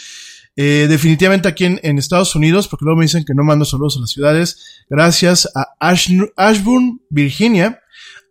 Eh, 0.55 0.87
definitivamente 0.89 1.47
aquí 1.47 1.65
en, 1.65 1.99
Estados 1.99 2.35
Unidos, 2.35 2.67
porque 2.67 2.85
luego 2.85 2.97
me 2.97 3.05
dicen 3.05 3.23
que 3.23 3.35
no 3.35 3.43
mando 3.43 3.65
saludos 3.65 3.97
a 3.97 3.99
las 3.99 4.09
ciudades, 4.09 4.85
gracias 4.89 5.47
a 5.53 5.75
Ashburn, 5.79 7.01
Virginia, 7.11 7.81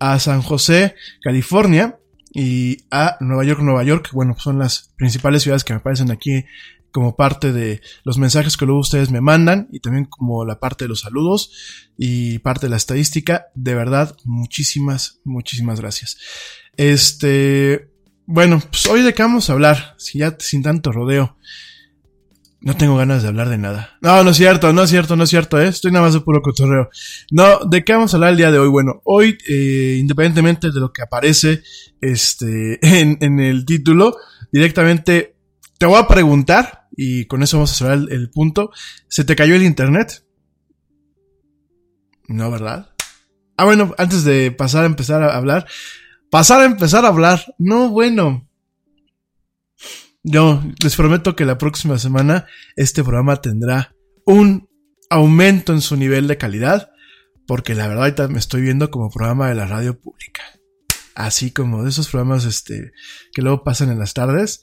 a 0.00 0.18
San 0.18 0.42
José, 0.42 0.96
California, 1.22 1.96
y 2.32 2.84
a 2.90 3.16
Nueva 3.20 3.44
York, 3.44 3.60
Nueva 3.60 3.82
York, 3.82 4.10
bueno, 4.12 4.36
son 4.38 4.58
las 4.58 4.92
principales 4.96 5.42
ciudades 5.42 5.64
que 5.64 5.72
me 5.72 5.78
aparecen 5.78 6.10
aquí 6.10 6.44
como 6.92 7.16
parte 7.16 7.52
de 7.52 7.80
los 8.04 8.18
mensajes 8.18 8.56
que 8.56 8.66
luego 8.66 8.80
ustedes 8.80 9.10
me 9.10 9.20
mandan 9.20 9.68
y 9.72 9.80
también 9.80 10.04
como 10.04 10.44
la 10.44 10.60
parte 10.60 10.84
de 10.84 10.88
los 10.88 11.00
saludos 11.00 11.52
y 11.96 12.38
parte 12.40 12.66
de 12.66 12.70
la 12.70 12.76
estadística. 12.76 13.46
De 13.54 13.74
verdad, 13.74 14.16
muchísimas, 14.24 15.20
muchísimas 15.24 15.80
gracias. 15.80 16.18
Este, 16.76 17.90
bueno, 18.26 18.62
pues 18.70 18.86
hoy 18.86 19.02
de 19.02 19.14
qué 19.14 19.22
vamos 19.22 19.50
a 19.50 19.54
hablar, 19.54 19.94
si 19.98 20.18
ya 20.18 20.36
sin 20.38 20.62
tanto 20.62 20.92
rodeo. 20.92 21.36
No 22.62 22.76
tengo 22.76 22.96
ganas 22.96 23.22
de 23.22 23.28
hablar 23.28 23.48
de 23.48 23.56
nada. 23.56 23.96
No, 24.02 24.22
no 24.22 24.30
es 24.30 24.36
cierto, 24.36 24.70
no 24.74 24.82
es 24.82 24.90
cierto, 24.90 25.16
no 25.16 25.24
es 25.24 25.30
cierto, 25.30 25.58
¿eh? 25.58 25.68
Estoy 25.68 25.92
nada 25.92 26.04
más 26.04 26.14
de 26.14 26.20
puro 26.20 26.42
cotorreo. 26.42 26.90
No, 27.30 27.60
¿de 27.64 27.82
qué 27.84 27.94
vamos 27.94 28.12
a 28.12 28.18
hablar 28.18 28.32
el 28.32 28.36
día 28.36 28.50
de 28.50 28.58
hoy? 28.58 28.68
Bueno, 28.68 29.00
hoy, 29.04 29.38
eh, 29.48 29.96
independientemente 29.98 30.70
de 30.70 30.78
lo 30.78 30.92
que 30.92 31.00
aparece 31.00 31.62
este, 32.02 32.78
en, 33.00 33.16
en 33.22 33.40
el 33.40 33.64
título, 33.64 34.14
directamente 34.52 35.36
te 35.80 35.86
voy 35.86 35.96
a 35.96 36.06
preguntar, 36.06 36.88
y 36.94 37.24
con 37.24 37.42
eso 37.42 37.56
vamos 37.56 37.72
a 37.72 37.74
cerrar 37.74 37.98
el, 38.10 38.28
punto. 38.28 38.70
¿Se 39.08 39.24
te 39.24 39.34
cayó 39.34 39.54
el 39.54 39.62
internet? 39.62 40.26
No, 42.28 42.50
¿verdad? 42.50 42.94
Ah, 43.56 43.64
bueno, 43.64 43.94
antes 43.96 44.24
de 44.24 44.52
pasar 44.52 44.82
a 44.82 44.86
empezar 44.86 45.22
a 45.22 45.34
hablar. 45.34 45.66
Pasar 46.30 46.60
a 46.60 46.66
empezar 46.66 47.06
a 47.06 47.08
hablar. 47.08 47.54
No, 47.56 47.88
bueno. 47.88 48.46
Yo 50.22 50.62
les 50.82 50.96
prometo 50.96 51.34
que 51.34 51.46
la 51.46 51.56
próxima 51.56 51.98
semana 51.98 52.46
este 52.76 53.02
programa 53.02 53.40
tendrá 53.40 53.94
un 54.26 54.68
aumento 55.08 55.72
en 55.72 55.80
su 55.80 55.96
nivel 55.96 56.28
de 56.28 56.36
calidad, 56.36 56.90
porque 57.46 57.74
la 57.74 57.88
verdad 57.88 58.04
ahorita 58.04 58.28
me 58.28 58.38
estoy 58.38 58.60
viendo 58.60 58.90
como 58.90 59.08
programa 59.08 59.48
de 59.48 59.54
la 59.54 59.66
radio 59.66 59.98
pública. 59.98 60.42
Así 61.14 61.52
como 61.52 61.84
de 61.84 61.88
esos 61.88 62.10
programas 62.10 62.44
este 62.44 62.92
que 63.32 63.40
luego 63.40 63.64
pasan 63.64 63.90
en 63.90 63.98
las 63.98 64.12
tardes 64.12 64.62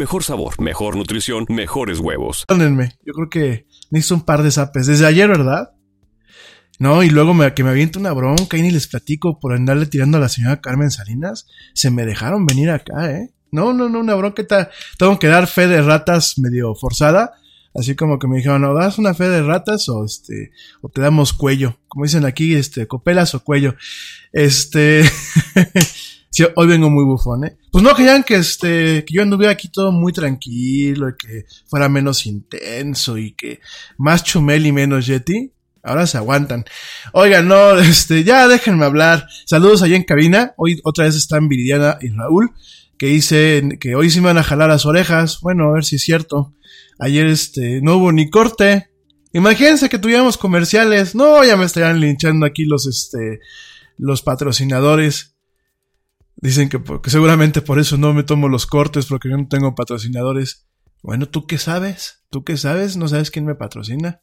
Mejor 0.00 0.24
sabor, 0.24 0.58
mejor 0.62 0.96
nutrición, 0.96 1.44
mejores 1.50 1.98
huevos. 1.98 2.46
Perdónenme, 2.48 2.96
yo 3.04 3.12
creo 3.12 3.28
que 3.28 3.66
necesito 3.90 4.14
un 4.14 4.22
par 4.22 4.42
de 4.42 4.50
zapes. 4.50 4.86
Desde 4.86 5.04
ayer, 5.04 5.28
¿verdad? 5.28 5.72
No, 6.78 7.02
y 7.02 7.10
luego 7.10 7.34
me, 7.34 7.52
que 7.52 7.62
me 7.62 7.68
avienta 7.68 7.98
una 7.98 8.14
bronca 8.14 8.56
y 8.56 8.62
ni 8.62 8.70
les 8.70 8.86
platico 8.86 9.38
por 9.38 9.52
andarle 9.52 9.84
tirando 9.84 10.16
a 10.16 10.20
la 10.22 10.30
señora 10.30 10.62
Carmen 10.62 10.90
Salinas. 10.90 11.48
Se 11.74 11.90
me 11.90 12.06
dejaron 12.06 12.46
venir 12.46 12.70
acá, 12.70 13.10
¿eh? 13.10 13.34
No, 13.52 13.74
no, 13.74 13.90
no, 13.90 14.00
una 14.00 14.14
bronca. 14.14 14.70
Tengo 14.98 15.18
que 15.18 15.26
dar 15.26 15.46
fe 15.46 15.68
de 15.68 15.82
ratas 15.82 16.38
medio 16.38 16.74
forzada. 16.74 17.34
Así 17.74 17.94
como 17.94 18.18
que 18.18 18.26
me 18.26 18.38
dijeron, 18.38 18.62
¿no 18.62 18.72
das 18.72 18.96
una 18.96 19.12
fe 19.12 19.28
de 19.28 19.42
ratas 19.42 19.86
o 19.90 20.06
este, 20.06 20.50
o 20.80 20.88
te 20.88 21.02
damos 21.02 21.34
cuello? 21.34 21.78
Como 21.88 22.06
dicen 22.06 22.24
aquí, 22.24 22.54
este, 22.54 22.86
copelas 22.86 23.34
o 23.34 23.44
cuello. 23.44 23.74
Este, 24.32 25.04
Sí, 26.32 26.44
hoy 26.54 26.66
vengo 26.68 26.88
muy 26.90 27.04
bufón, 27.04 27.44
¿eh? 27.44 27.56
Pues 27.72 27.82
no 27.82 27.92
querían 27.94 28.22
que 28.22 28.36
este, 28.36 29.04
que 29.04 29.14
yo 29.14 29.22
anduviera 29.22 29.52
aquí 29.52 29.68
todo 29.68 29.90
muy 29.90 30.12
tranquilo 30.12 31.08
y 31.08 31.16
que 31.16 31.44
fuera 31.66 31.88
menos 31.88 32.24
intenso 32.24 33.18
y 33.18 33.32
que 33.32 33.58
más 33.98 34.22
chumel 34.22 34.64
y 34.64 34.70
menos 34.70 35.06
yeti. 35.06 35.52
Ahora 35.82 36.06
se 36.06 36.18
aguantan. 36.18 36.64
Oigan, 37.12 37.48
no, 37.48 37.76
este, 37.80 38.22
ya 38.22 38.46
déjenme 38.46 38.84
hablar. 38.84 39.26
Saludos 39.44 39.82
allá 39.82 39.96
en 39.96 40.04
cabina. 40.04 40.54
Hoy 40.56 40.80
otra 40.84 41.04
vez 41.06 41.16
están 41.16 41.48
Viridiana 41.48 41.98
y 42.00 42.10
Raúl, 42.10 42.52
que 42.96 43.06
dicen 43.06 43.78
que 43.80 43.96
hoy 43.96 44.08
sí 44.08 44.20
me 44.20 44.26
van 44.26 44.38
a 44.38 44.44
jalar 44.44 44.68
las 44.68 44.86
orejas. 44.86 45.40
Bueno, 45.40 45.70
a 45.70 45.72
ver 45.72 45.84
si 45.84 45.96
es 45.96 46.02
cierto. 46.02 46.54
Ayer 47.00 47.26
este, 47.26 47.80
no 47.82 47.96
hubo 47.96 48.12
ni 48.12 48.30
corte. 48.30 48.90
Imagínense 49.32 49.88
que 49.88 49.98
tuviéramos 49.98 50.38
comerciales. 50.38 51.16
No, 51.16 51.42
ya 51.42 51.56
me 51.56 51.64
estarían 51.64 51.98
linchando 51.98 52.46
aquí 52.46 52.66
los, 52.66 52.86
este, 52.86 53.40
los 53.98 54.22
patrocinadores. 54.22 55.34
Dicen 56.40 56.68
que, 56.68 56.82
que, 57.02 57.10
seguramente 57.10 57.60
por 57.60 57.78
eso 57.78 57.98
no 57.98 58.14
me 58.14 58.22
tomo 58.22 58.48
los 58.48 58.66
cortes 58.66 59.06
porque 59.06 59.28
yo 59.28 59.36
no 59.36 59.46
tengo 59.48 59.74
patrocinadores. 59.74 60.66
Bueno, 61.02 61.28
¿tú 61.28 61.46
qué 61.46 61.58
sabes? 61.58 62.24
¿Tú 62.30 62.44
qué 62.44 62.56
sabes? 62.56 62.96
¿No 62.96 63.08
sabes 63.08 63.30
quién 63.30 63.44
me 63.44 63.54
patrocina? 63.54 64.22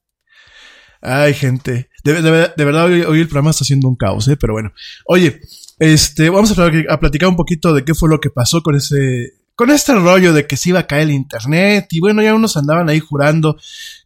Ay, 1.01 1.35
gente. 1.35 1.89
De, 2.03 2.13
verdad, 2.13 2.85
hoy, 2.85 3.19
el 3.19 3.27
programa 3.27 3.51
está 3.51 3.63
haciendo 3.63 3.87
un 3.87 3.95
caos, 3.95 4.27
¿eh? 4.27 4.37
Pero 4.37 4.53
bueno. 4.53 4.73
Oye, 5.05 5.41
este, 5.77 6.29
vamos 6.29 6.57
a, 6.57 6.65
a, 6.89 6.99
platicar 6.99 7.29
un 7.29 7.35
poquito 7.35 7.73
de 7.73 7.85
qué 7.85 7.93
fue 7.93 8.09
lo 8.09 8.19
que 8.19 8.31
pasó 8.31 8.63
con 8.63 8.75
ese, 8.75 9.33
con 9.55 9.69
este 9.69 9.93
rollo 9.93 10.33
de 10.33 10.47
que 10.47 10.57
se 10.57 10.69
iba 10.69 10.79
a 10.79 10.87
caer 10.87 11.03
el 11.03 11.11
internet. 11.11 11.87
Y 11.91 11.99
bueno, 11.99 12.23
ya 12.23 12.33
unos 12.33 12.57
andaban 12.57 12.89
ahí 12.89 12.99
jurando 12.99 13.57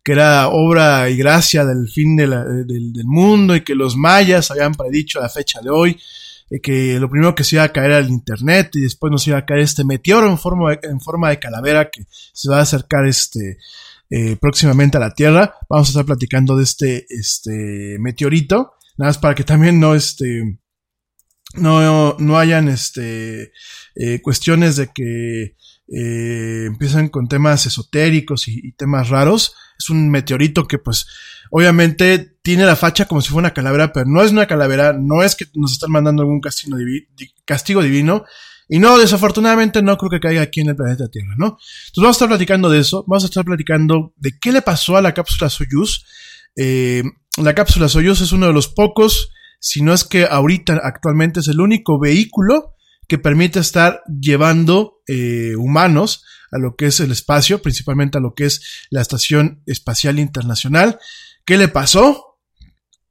que 0.03 0.11
era 0.11 0.49
obra 0.49 1.09
y 1.09 1.15
gracia 1.15 1.63
del 1.63 1.87
fin 1.87 2.17
del, 2.17 2.31
del 2.67 3.05
mundo 3.05 3.55
y 3.55 3.61
que 3.61 3.75
los 3.75 3.95
mayas 3.95 4.51
habían 4.51 4.73
predicho 4.73 5.21
la 5.21 5.29
fecha 5.29 5.61
de 5.61 5.69
hoy 5.69 5.97
que 6.59 6.99
lo 6.99 7.09
primero 7.09 7.33
que 7.33 7.43
se 7.43 7.55
iba 7.55 7.63
a 7.63 7.71
caer 7.71 7.91
era 7.91 7.99
el 7.99 8.09
internet 8.09 8.71
y 8.73 8.81
después 8.81 9.11
nos 9.11 9.25
iba 9.27 9.37
a 9.37 9.45
caer 9.45 9.61
este 9.61 9.85
meteoro 9.85 10.29
en 10.29 10.37
forma 10.37 10.71
de, 10.71 10.79
en 10.83 10.99
forma 10.99 11.29
de 11.29 11.39
calavera 11.39 11.89
que 11.89 12.03
se 12.33 12.49
va 12.49 12.59
a 12.59 12.63
acercar 12.63 13.05
este 13.05 13.57
eh, 14.09 14.35
próximamente 14.35 14.97
a 14.97 14.99
la 14.99 15.13
Tierra. 15.13 15.55
Vamos 15.69 15.87
a 15.87 15.91
estar 15.91 16.05
platicando 16.05 16.57
de 16.57 16.63
este, 16.63 17.05
este 17.07 17.97
meteorito, 17.99 18.73
nada 18.97 19.09
más 19.09 19.17
para 19.17 19.35
que 19.35 19.45
también 19.45 19.79
no 19.79 19.95
este 19.95 20.59
no, 21.55 22.15
no 22.17 22.37
hayan 22.37 22.67
este 22.67 23.51
eh, 23.95 24.21
cuestiones 24.21 24.75
de 24.75 24.87
que 24.87 25.55
eh, 25.93 26.65
empiezan 26.67 27.09
con 27.09 27.27
temas 27.27 27.65
esotéricos 27.65 28.47
y 28.47 28.73
temas 28.73 29.09
raros. 29.09 29.55
Es 29.81 29.89
un 29.89 30.09
meteorito 30.09 30.67
que 30.67 30.77
pues 30.77 31.07
obviamente 31.49 32.37
tiene 32.41 32.65
la 32.65 32.75
facha 32.75 33.05
como 33.05 33.21
si 33.21 33.29
fuera 33.29 33.47
una 33.47 33.53
calavera, 33.53 33.91
pero 33.91 34.05
no 34.07 34.23
es 34.23 34.31
una 34.31 34.47
calavera, 34.47 34.93
no 34.93 35.23
es 35.23 35.35
que 35.35 35.45
nos 35.55 35.73
están 35.73 35.91
mandando 35.91 36.23
algún 36.23 36.39
castigo, 36.39 36.77
divi 36.77 37.07
castigo 37.45 37.81
divino. 37.81 38.23
Y 38.69 38.79
no, 38.79 38.97
desafortunadamente 38.97 39.81
no 39.81 39.97
creo 39.97 40.09
que 40.09 40.21
caiga 40.21 40.41
aquí 40.41 40.61
en 40.61 40.69
el 40.69 40.77
planeta 40.77 41.09
Tierra, 41.09 41.35
¿no? 41.37 41.57
Entonces 41.87 41.97
vamos 41.97 42.15
a 42.15 42.17
estar 42.17 42.29
platicando 42.29 42.69
de 42.69 42.79
eso, 42.79 43.03
vamos 43.05 43.23
a 43.23 43.27
estar 43.27 43.43
platicando 43.43 44.13
de 44.15 44.39
qué 44.39 44.53
le 44.53 44.61
pasó 44.61 44.95
a 44.95 45.01
la 45.01 45.13
cápsula 45.13 45.49
Soyuz. 45.49 46.05
Eh, 46.55 47.03
la 47.37 47.53
cápsula 47.53 47.89
Soyuz 47.89 48.21
es 48.21 48.31
uno 48.31 48.47
de 48.47 48.53
los 48.53 48.69
pocos, 48.69 49.31
si 49.59 49.81
no 49.81 49.93
es 49.93 50.05
que 50.05 50.25
ahorita 50.25 50.79
actualmente 50.83 51.41
es 51.41 51.49
el 51.49 51.59
único 51.59 51.99
vehículo 51.99 52.75
que 53.09 53.17
permite 53.17 53.59
estar 53.59 54.03
llevando 54.07 55.01
eh, 55.05 55.53
humanos 55.57 56.23
a 56.51 56.57
lo 56.57 56.75
que 56.75 56.87
es 56.87 56.99
el 56.99 57.11
espacio, 57.11 57.61
principalmente 57.61 58.17
a 58.17 58.21
lo 58.21 58.33
que 58.33 58.45
es 58.45 58.61
la 58.89 59.01
Estación 59.01 59.61
Espacial 59.65 60.19
Internacional. 60.19 60.99
¿Qué 61.45 61.57
le 61.57 61.67
pasó? 61.67 62.31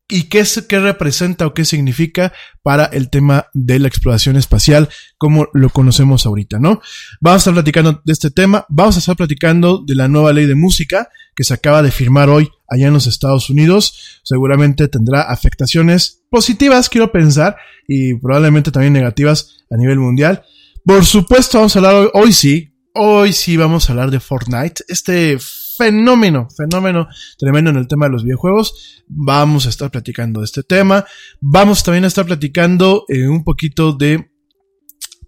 ¿Y 0.09 0.25
qué, 0.25 0.41
es, 0.41 0.65
qué 0.69 0.81
representa 0.81 1.47
o 1.47 1.55
qué 1.55 1.65
significa 1.65 2.33
para 2.63 2.85
el 2.87 3.11
tema 3.11 3.47
de 3.55 3.79
la 3.79 3.87
exploración 3.87 4.37
espacial 4.37 4.89
como 5.19 5.49
lo 5.55 5.71
conocemos 5.71 6.27
ahorita, 6.27 6.59
¿no? 6.59 6.81
Vamos 7.21 7.37
a 7.37 7.39
estar 7.39 7.55
platicando 7.55 8.03
de 8.05 8.13
este 8.13 8.33
tema, 8.33 8.67
vamos 8.69 8.97
a 8.97 8.99
estar 8.99 9.17
platicando 9.17 9.85
de 9.87 9.95
la 9.95 10.09
nueva 10.09 10.33
ley 10.33 10.47
de 10.47 10.57
música 10.57 11.09
que 11.37 11.45
se 11.45 11.55
acaba 11.55 11.81
de 11.83 11.93
firmar 11.93 12.29
hoy 12.29 12.51
allá 12.69 12.89
en 12.89 12.93
los 12.93 13.07
Estados 13.07 13.51
Unidos. 13.51 14.21
Seguramente 14.25 14.89
tendrá 14.89 15.23
afectaciones 15.23 16.25
positivas, 16.29 16.89
quiero 16.89 17.13
pensar, 17.13 17.57
y 17.87 18.15
probablemente 18.15 18.73
también 18.73 18.93
negativas 18.93 19.65
a 19.71 19.77
nivel 19.77 20.01
mundial. 20.01 20.43
Por 20.85 21.05
supuesto, 21.05 21.59
vamos 21.59 21.77
a 21.77 21.79
hablar 21.79 21.95
hoy, 21.95 22.11
hoy 22.15 22.33
sí, 22.33 22.70
hoy 22.95 23.33
sí 23.33 23.57
vamos 23.57 23.89
a 23.89 23.93
hablar 23.93 24.11
de 24.11 24.21
Fortnite, 24.21 24.85
este 24.89 25.39
fenómeno, 25.77 26.49
fenómeno 26.57 27.09
tremendo 27.39 27.71
en 27.71 27.77
el 27.77 27.89
tema 27.89 28.07
de 28.07 28.13
los 28.13 28.25
videojuegos. 28.25 29.05
Vamos 29.09 29.67
a 29.67 29.71
estar 29.71 29.91
platicando 29.91 30.41
de 30.41 30.45
este 30.45 30.63
tema. 30.63 31.05
Vamos 31.41 31.83
también 31.83 32.05
a 32.05 32.09
estar 32.09 32.27
platicando 32.27 33.05
eh, 33.09 33.29
un 33.29 33.45
poquito 33.45 33.93
de... 33.93 34.31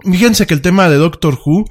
Fíjense 0.00 0.46
que 0.46 0.54
el 0.54 0.62
tema 0.62 0.88
de 0.88 0.96
Doctor 0.96 1.38
Who, 1.44 1.64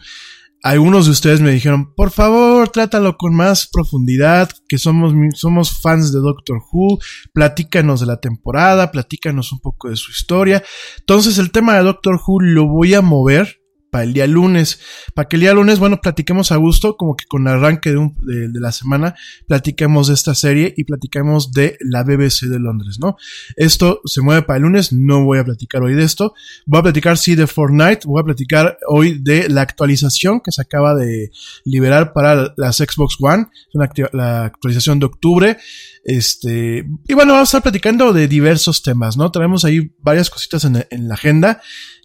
algunos 0.63 1.05
de 1.05 1.11
ustedes 1.11 1.41
me 1.41 1.51
dijeron, 1.51 1.93
por 1.93 2.11
favor, 2.11 2.69
trátalo 2.69 3.17
con 3.17 3.35
más 3.35 3.67
profundidad, 3.67 4.49
que 4.69 4.77
somos, 4.77 5.13
somos 5.35 5.81
fans 5.81 6.13
de 6.13 6.19
Doctor 6.19 6.61
Who, 6.71 6.99
platícanos 7.33 7.99
de 7.99 8.05
la 8.05 8.21
temporada, 8.21 8.91
platícanos 8.91 9.51
un 9.51 9.59
poco 9.59 9.89
de 9.89 9.97
su 9.97 10.11
historia. 10.11 10.63
Entonces 10.99 11.37
el 11.37 11.51
tema 11.51 11.75
de 11.75 11.83
Doctor 11.83 12.19
Who 12.25 12.41
lo 12.41 12.67
voy 12.67 12.93
a 12.93 13.01
mover 13.01 13.60
para 13.91 14.05
el 14.05 14.13
día 14.13 14.25
lunes. 14.25 14.79
Para 15.13 15.27
que 15.27 15.35
el 15.35 15.41
día 15.41 15.53
lunes, 15.53 15.77
bueno, 15.77 16.01
platiquemos 16.01 16.51
a 16.51 16.55
gusto, 16.55 16.95
como 16.95 17.15
que 17.15 17.25
con 17.25 17.43
el 17.43 17.49
arranque 17.49 17.91
de, 17.91 18.59
la 18.59 18.71
semana, 18.71 19.15
platiquemos 19.47 20.07
de 20.07 20.13
esta 20.15 20.33
serie 20.33 20.73
y 20.75 20.85
platiquemos 20.85 21.51
de 21.51 21.77
la 21.81 22.03
BBC 22.03 22.47
de 22.47 22.59
Londres, 22.59 22.97
¿no? 22.99 23.17
Esto 23.57 24.01
se 24.05 24.21
mueve 24.21 24.43
para 24.43 24.57
el 24.57 24.63
lunes, 24.63 24.93
no 24.93 25.25
voy 25.25 25.39
a 25.39 25.43
platicar 25.43 25.83
hoy 25.83 25.93
de 25.93 26.03
esto. 26.03 26.33
Voy 26.65 26.79
a 26.79 26.83
platicar, 26.83 27.17
sí, 27.17 27.35
de 27.35 27.45
Fortnite, 27.47 28.01
voy 28.05 28.21
a 28.21 28.23
platicar 28.23 28.77
hoy 28.87 29.19
de 29.21 29.49
la 29.49 29.61
actualización 29.61 30.39
que 30.39 30.51
se 30.51 30.61
acaba 30.61 30.95
de 30.95 31.31
liberar 31.65 32.13
para 32.13 32.53
las 32.55 32.77
Xbox 32.77 33.17
One, 33.19 33.47
una, 33.73 33.89
la 34.13 34.45
actualización 34.45 34.99
de 34.99 35.05
octubre. 35.05 35.57
Este, 36.05 36.85
y 37.07 37.13
bueno, 37.13 37.33
vamos 37.33 37.49
a 37.49 37.57
estar 37.57 37.61
platicando 37.61 38.13
de 38.13 38.29
diversos 38.29 38.81
temas, 38.81 39.17
¿no? 39.17 39.31
Tenemos 39.31 39.65
ahí 39.65 39.91
varias 39.99 40.29
cositas 40.29 40.63
en 40.63 41.07
la 41.07 41.13
agenda 41.13 41.61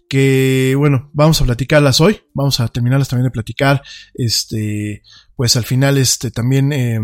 que 0.09 0.75
bueno, 0.77 1.09
vamos 1.13 1.41
a 1.41 1.45
platicarlas 1.45 2.01
hoy, 2.01 2.21
vamos 2.33 2.59
a 2.59 2.67
terminarlas 2.67 3.09
también 3.09 3.25
de 3.25 3.31
platicar, 3.31 3.81
este, 4.13 5.03
pues 5.35 5.55
al 5.55 5.65
final, 5.65 5.97
este, 5.97 6.31
también, 6.31 6.71
eh, 6.71 6.99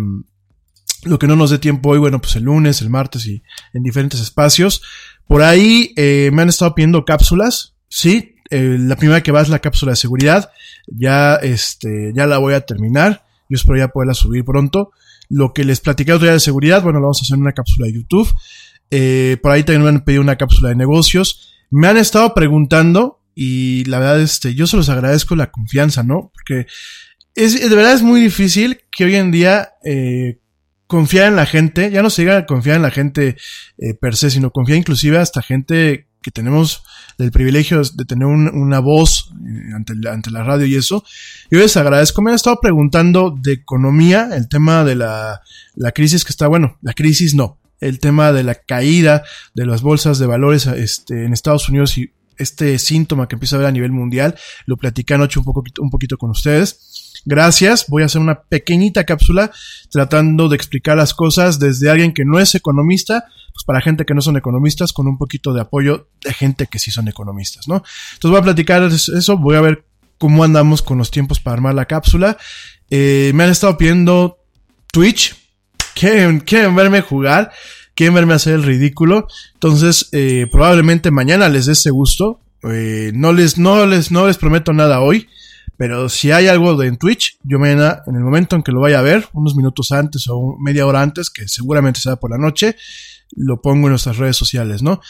lo 1.03 1.19
que 1.19 1.27
no 1.27 1.35
nos 1.35 1.49
dé 1.49 1.59
tiempo 1.59 1.89
hoy, 1.89 1.99
bueno, 1.99 2.21
pues 2.21 2.35
el 2.35 2.43
lunes, 2.43 2.81
el 2.81 2.89
martes 2.89 3.25
y 3.25 3.43
en 3.73 3.83
diferentes 3.83 4.21
espacios. 4.21 4.81
Por 5.27 5.41
ahí 5.41 5.93
eh, 5.97 6.29
me 6.33 6.41
han 6.41 6.49
estado 6.49 6.75
pidiendo 6.75 7.05
cápsulas, 7.05 7.75
sí, 7.89 8.35
eh, 8.49 8.77
la 8.79 8.95
primera 8.95 9.21
que 9.21 9.31
va 9.31 9.41
es 9.41 9.49
la 9.49 9.59
cápsula 9.59 9.93
de 9.93 9.95
seguridad, 9.97 10.51
ya, 10.87 11.35
este, 11.35 12.11
ya 12.15 12.27
la 12.27 12.37
voy 12.37 12.53
a 12.53 12.61
terminar, 12.61 13.25
yo 13.49 13.55
espero 13.55 13.77
ya 13.77 13.87
poderla 13.89 14.13
subir 14.13 14.43
pronto. 14.45 14.91
Lo 15.29 15.53
que 15.53 15.63
les 15.63 15.79
platicé 15.79 16.13
otro 16.13 16.25
día 16.25 16.33
de 16.33 16.39
seguridad, 16.39 16.83
bueno, 16.83 16.99
lo 16.99 17.05
vamos 17.05 17.21
a 17.21 17.23
hacer 17.23 17.35
en 17.35 17.41
una 17.41 17.53
cápsula 17.53 17.87
de 17.87 17.93
YouTube. 17.93 18.31
Eh, 18.91 19.37
por 19.41 19.51
ahí 19.51 19.63
también 19.63 19.83
me 19.83 19.89
han 19.89 20.03
pedido 20.03 20.21
una 20.21 20.35
cápsula 20.35 20.69
de 20.69 20.75
negocios. 20.75 21.53
Me 21.75 21.88
han 21.88 21.97
estado 21.97 22.36
preguntando 22.36 23.19
y 23.33 23.83
la 23.86 23.97
verdad, 23.97 24.21
este, 24.21 24.53
yo 24.53 24.67
se 24.67 24.77
los 24.77 24.89
agradezco 24.89 25.36
la 25.36 25.49
confianza, 25.49 26.03
¿no? 26.03 26.31
Porque 26.31 26.67
es, 27.33 27.59
de 27.67 27.75
verdad 27.75 27.93
es 27.93 28.03
muy 28.03 28.21
difícil 28.21 28.81
que 28.91 29.05
hoy 29.05 29.15
en 29.15 29.31
día 29.31 29.69
eh, 29.83 30.39
confiar 30.86 31.29
en 31.29 31.36
la 31.36 31.47
gente, 31.47 31.89
ya 31.89 32.03
no 32.03 32.12
se 32.12 32.21
diga 32.21 32.45
confiar 32.45 32.75
en 32.75 32.83
la 32.83 32.91
gente 32.91 33.38
eh, 33.79 33.95
per 33.95 34.15
se, 34.15 34.29
sino 34.29 34.51
confiar 34.51 34.77
inclusive 34.77 35.17
hasta 35.17 35.41
gente 35.41 36.09
que 36.21 36.29
tenemos 36.29 36.83
el 37.17 37.31
privilegio 37.31 37.81
de 37.81 38.05
tener 38.05 38.27
un, 38.27 38.49
una 38.49 38.77
voz 38.77 39.31
eh, 39.43 39.73
ante, 39.73 39.93
ante, 40.07 40.29
la 40.29 40.43
radio 40.43 40.67
y 40.67 40.75
eso. 40.75 41.03
Yo 41.49 41.57
les 41.57 41.75
agradezco. 41.75 42.21
Me 42.21 42.29
han 42.29 42.36
estado 42.36 42.59
preguntando 42.62 43.36
de 43.36 43.53
economía, 43.53 44.29
el 44.33 44.47
tema 44.47 44.83
de 44.83 44.93
la, 44.93 45.41
la 45.73 45.91
crisis 45.91 46.23
que 46.23 46.29
está, 46.29 46.47
bueno, 46.47 46.77
la 46.83 46.93
crisis 46.93 47.33
no, 47.33 47.59
el 47.84 48.00
tema 48.00 48.32
de 48.32 48.43
la 48.43 48.56
caída 48.56 49.24
de 49.54 49.65
las 49.65 49.82
bolsas 49.82 50.19
de 50.19 50.26
valores 50.26 50.65
este, 50.67 51.26
en 51.26 51.34
Estados 51.34 51.69
Unidos 51.69 51.98
y 51.98 52.12
este 52.38 52.80
síntoma 52.80 53.28
que 53.28 53.36
empieza 53.36 53.56
a 53.56 53.60
ver 53.60 53.67
a 53.67 53.72
nivel 53.72 53.91
mundial. 53.91 54.36
Lo 54.65 54.78
platicé 54.78 55.13
anoche 55.13 55.39
un, 55.39 55.46
poco, 55.46 55.63
un 55.80 55.89
poquito 55.89 56.17
con 56.17 56.32
ustedes. 56.32 57.22
Gracias. 57.26 57.86
Voy 57.88 58.04
a 58.04 58.06
hacer 58.06 58.22
una 58.22 58.41
pequeñita 58.41 59.06
cápsula 59.06 59.52
tratando 59.89 60.50
de 60.50 60.56
explicar 60.56 60.98
las 60.98 61.13
cosas 61.13 61.60
desde 61.60 61.89
alguien 61.89 62.13
que 62.13 62.26
no 62.26 62.39
es 62.39 62.56
economista, 62.56 63.26
pues 63.54 63.63
para 63.65 63.82
gente 63.82 64.06
que 64.06 64.13
no 64.13 64.22
son 64.22 64.38
economistas, 64.38 64.93
con 64.93 65.08
un 65.08 65.17
poquito 65.17 65.54
de 65.54 65.62
apoyo 65.62 66.10
de 66.22 66.34
gente 66.34 66.67
que 66.67 66.80
sí 66.80 66.91
son 66.91 67.08
economistas, 67.08 67.67
¿no? 67.67 67.84
Entonces 68.13 68.32
voy 68.32 68.39
a 68.39 68.43
platicar 68.43 68.84
eso, 68.84 69.38
voy 69.38 69.56
a 69.56 69.62
ver 69.62 69.86
cómo 70.17 70.43
andamos 70.43 70.82
con 70.82 70.98
los 70.98 71.12
tiempos 71.12 71.39
para 71.39 71.56
armar 71.56 71.76
la 71.76 71.86
cápsula. 71.86 72.38
Eh, 72.89 73.32
me 73.34 73.43
han 73.43 73.52
estado 73.52 73.78
pidiendo 73.78 74.38
Twitch. 74.91 75.42
¿Quieren, 75.93 76.39
quieren 76.39 76.75
verme 76.75 77.01
jugar? 77.01 77.51
quieren 77.95 78.13
verme 78.13 78.34
hacer 78.34 78.53
el 78.56 78.63
ridículo. 78.63 79.27
Entonces, 79.53 80.10
eh, 80.12 80.47
probablemente 80.51 81.12
mañana 81.12 81.49
les 81.49 81.65
dé 81.65 81.73
ese 81.73 81.91
gusto. 81.91 82.41
Eh, 82.63 83.12
no 83.13 83.34
les, 83.34 83.58
no 83.58 83.86
les, 83.86 84.12
no 84.12 84.27
les 84.27 84.38
prometo 84.38 84.73
nada 84.73 85.01
hoy. 85.01 85.27
Pero 85.75 86.08
si 86.08 86.32
hay 86.32 86.47
algo 86.47 86.75
de 86.75 86.88
en 86.88 86.97
Twitch, 86.97 87.38
yo 87.43 87.58
mañana, 87.58 88.03
en 88.06 88.15
el 88.15 88.21
momento 88.21 88.56
en 88.56 88.63
que 88.63 88.71
lo 88.71 88.79
vaya 88.79 88.99
a 88.99 89.01
ver, 89.01 89.27
unos 89.34 89.56
minutos 89.56 89.91
antes 89.91 90.27
o 90.29 90.56
media 90.60 90.86
hora 90.86 91.01
antes, 91.01 91.29
que 91.29 91.47
seguramente 91.47 91.99
será 91.99 92.15
por 92.15 92.29
la 92.29 92.38
noche, 92.38 92.75
lo 93.36 93.60
pongo 93.60 93.88
en 93.88 93.91
nuestras 93.91 94.17
redes 94.17 94.38
sociales, 94.38 94.84
¿no? 94.84 95.01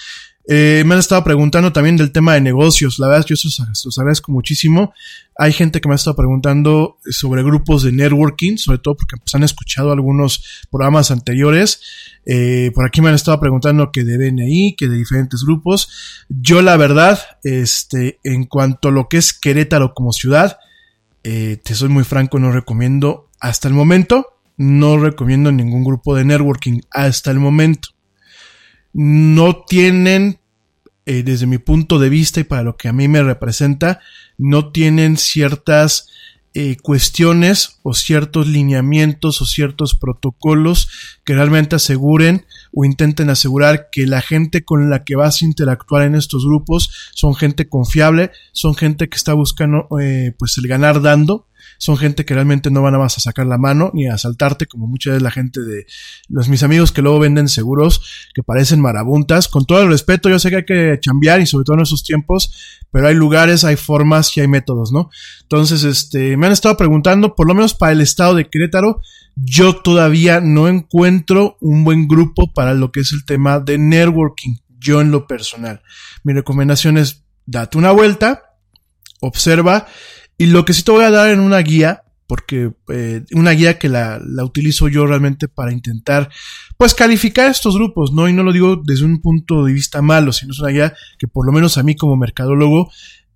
Eh, 0.47 0.83
me 0.85 0.93
han 0.93 0.99
estado 0.99 1.23
preguntando 1.23 1.71
también 1.73 1.97
del 1.97 2.11
tema 2.11 2.33
de 2.33 2.41
negocios. 2.41 2.97
La 2.97 3.07
verdad, 3.07 3.25
yo 3.25 3.35
se 3.35 3.49
los 3.85 3.97
agradezco 3.97 4.31
muchísimo. 4.31 4.93
Hay 5.37 5.53
gente 5.53 5.81
que 5.81 5.87
me 5.87 5.93
ha 5.93 5.95
estado 5.95 6.15
preguntando 6.15 6.97
sobre 7.09 7.43
grupos 7.43 7.83
de 7.83 7.91
networking, 7.91 8.57
sobre 8.57 8.79
todo 8.79 8.95
porque 8.95 9.17
pues, 9.17 9.33
han 9.35 9.43
escuchado 9.43 9.91
algunos 9.91 10.65
programas 10.71 11.11
anteriores. 11.11 11.81
Eh, 12.25 12.71
por 12.73 12.85
aquí 12.85 13.01
me 13.01 13.09
han 13.09 13.15
estado 13.15 13.39
preguntando 13.39 13.91
que 13.91 14.03
de 14.03 14.17
BNI, 14.17 14.75
que 14.77 14.87
de 14.87 14.97
diferentes 14.97 15.43
grupos. 15.43 16.25
Yo, 16.29 16.61
la 16.61 16.77
verdad, 16.77 17.19
este, 17.43 18.19
en 18.23 18.45
cuanto 18.45 18.89
a 18.89 18.91
lo 18.91 19.09
que 19.09 19.17
es 19.17 19.33
Querétaro 19.33 19.93
como 19.93 20.11
ciudad, 20.11 20.59
eh, 21.23 21.57
te 21.63 21.75
soy 21.75 21.89
muy 21.89 22.03
franco, 22.03 22.39
no 22.39 22.51
recomiendo 22.51 23.29
hasta 23.39 23.67
el 23.67 23.73
momento. 23.73 24.27
No 24.55 24.97
recomiendo 24.97 25.51
ningún 25.51 25.83
grupo 25.83 26.15
de 26.15 26.25
networking 26.25 26.81
hasta 26.91 27.31
el 27.31 27.39
momento 27.39 27.89
no 28.93 29.63
tienen, 29.67 30.39
eh, 31.05 31.23
desde 31.23 31.47
mi 31.47 31.57
punto 31.57 31.99
de 31.99 32.09
vista 32.09 32.39
y 32.39 32.43
para 32.43 32.63
lo 32.63 32.77
que 32.77 32.87
a 32.87 32.93
mí 32.93 33.07
me 33.07 33.23
representa, 33.23 33.99
no 34.37 34.71
tienen 34.71 35.17
ciertas 35.17 36.09
eh, 36.55 36.77
cuestiones 36.83 37.79
o 37.81 37.95
ciertos 37.95 38.47
lineamientos 38.47 39.41
o 39.41 39.45
ciertos 39.45 39.95
protocolos 39.95 40.87
que 41.25 41.33
realmente 41.33 41.75
aseguren 41.75 42.45
o 42.71 42.85
intenten 42.85 43.31
asegurar 43.31 43.89
que 43.91 44.05
la 44.05 44.21
gente 44.21 44.63
con 44.63 44.89
la 44.91 45.03
que 45.03 45.15
vas 45.15 45.41
a 45.41 45.45
interactuar 45.45 46.03
en 46.03 46.13
estos 46.13 46.45
grupos 46.45 47.11
son 47.15 47.33
gente 47.33 47.67
confiable, 47.67 48.29
son 48.51 48.75
gente 48.75 49.09
que 49.09 49.17
está 49.17 49.33
buscando 49.33 49.87
eh, 49.99 50.35
pues 50.37 50.55
el 50.59 50.67
ganar 50.67 51.01
dando, 51.01 51.47
son 51.83 51.97
gente 51.97 52.23
que 52.23 52.33
realmente 52.33 52.71
no 52.71 52.81
van 52.81 52.95
a 52.95 52.97
vas 52.97 53.17
a 53.17 53.19
sacar 53.19 53.45
la 53.45 53.57
mano 53.57 53.91
ni 53.93 54.07
a 54.07 54.13
asaltarte 54.13 54.67
como 54.67 54.87
mucha 54.87 55.11
de 55.11 55.19
la 55.19 55.31
gente 55.31 55.59
de 55.59 55.85
los 56.29 56.47
mis 56.47 56.63
amigos 56.63 56.93
que 56.93 57.01
luego 57.01 57.19
venden 57.19 57.49
seguros 57.49 58.29
que 58.33 58.41
parecen 58.41 58.79
marabuntas. 58.79 59.49
Con 59.49 59.65
todo 59.65 59.81
el 59.81 59.89
respeto, 59.89 60.29
yo 60.29 60.39
sé 60.39 60.49
que 60.49 60.55
hay 60.55 60.65
que 60.65 60.97
chambear 61.01 61.41
y 61.41 61.45
sobre 61.45 61.65
todo 61.65 61.75
en 61.75 61.81
esos 61.81 62.05
tiempos, 62.05 62.79
pero 62.89 63.09
hay 63.09 63.15
lugares, 63.15 63.65
hay 63.65 63.75
formas 63.75 64.37
y 64.37 64.39
hay 64.39 64.47
métodos, 64.47 64.93
¿no? 64.93 65.09
Entonces, 65.41 65.83
este, 65.83 66.37
me 66.37 66.47
han 66.47 66.53
estado 66.53 66.77
preguntando, 66.77 67.35
por 67.35 67.49
lo 67.49 67.53
menos 67.53 67.73
para 67.73 67.91
el 67.91 67.99
estado 67.99 68.33
de 68.33 68.47
Querétaro, 68.47 69.01
yo 69.35 69.75
todavía 69.75 70.39
no 70.39 70.69
encuentro 70.69 71.57
un 71.59 71.83
buen 71.83 72.07
grupo 72.07 72.53
para 72.53 72.75
lo 72.75 72.93
que 72.93 73.01
es 73.01 73.11
el 73.11 73.25
tema 73.25 73.59
de 73.59 73.77
networking, 73.77 74.55
yo 74.79 75.01
en 75.01 75.11
lo 75.11 75.27
personal. 75.27 75.81
Mi 76.23 76.31
recomendación 76.31 76.97
es 76.97 77.25
date 77.45 77.77
una 77.77 77.91
vuelta, 77.91 78.55
observa 79.19 79.85
y 80.37 80.47
lo 80.47 80.65
que 80.65 80.73
sí 80.73 80.83
te 80.83 80.91
voy 80.91 81.03
a 81.03 81.11
dar 81.11 81.29
en 81.29 81.39
una 81.39 81.59
guía, 81.59 82.03
porque 82.27 82.71
eh, 82.89 83.23
una 83.33 83.51
guía 83.51 83.77
que 83.77 83.89
la, 83.89 84.19
utilizo 84.43 84.87
yo 84.87 85.05
realmente 85.05 85.47
para 85.47 85.71
intentar, 85.71 86.29
pues, 86.77 86.93
calificar 86.93 87.51
estos 87.51 87.75
grupos, 87.75 88.11
¿no? 88.11 88.27
Y 88.27 88.33
no 88.33 88.43
lo 88.43 88.51
digo 88.51 88.81
desde 88.83 89.05
un 89.05 89.21
punto 89.21 89.63
de 89.65 89.73
vista 89.73 90.01
malo, 90.01 90.31
sino 90.31 90.53
es 90.53 90.59
una 90.59 90.69
guía 90.69 90.93
que 91.19 91.27
por 91.27 91.45
lo 91.45 91.51
menos 91.51 91.77
a 91.77 91.83
mí 91.83 91.95
como 91.95 92.15
mercadólogo 92.15 92.91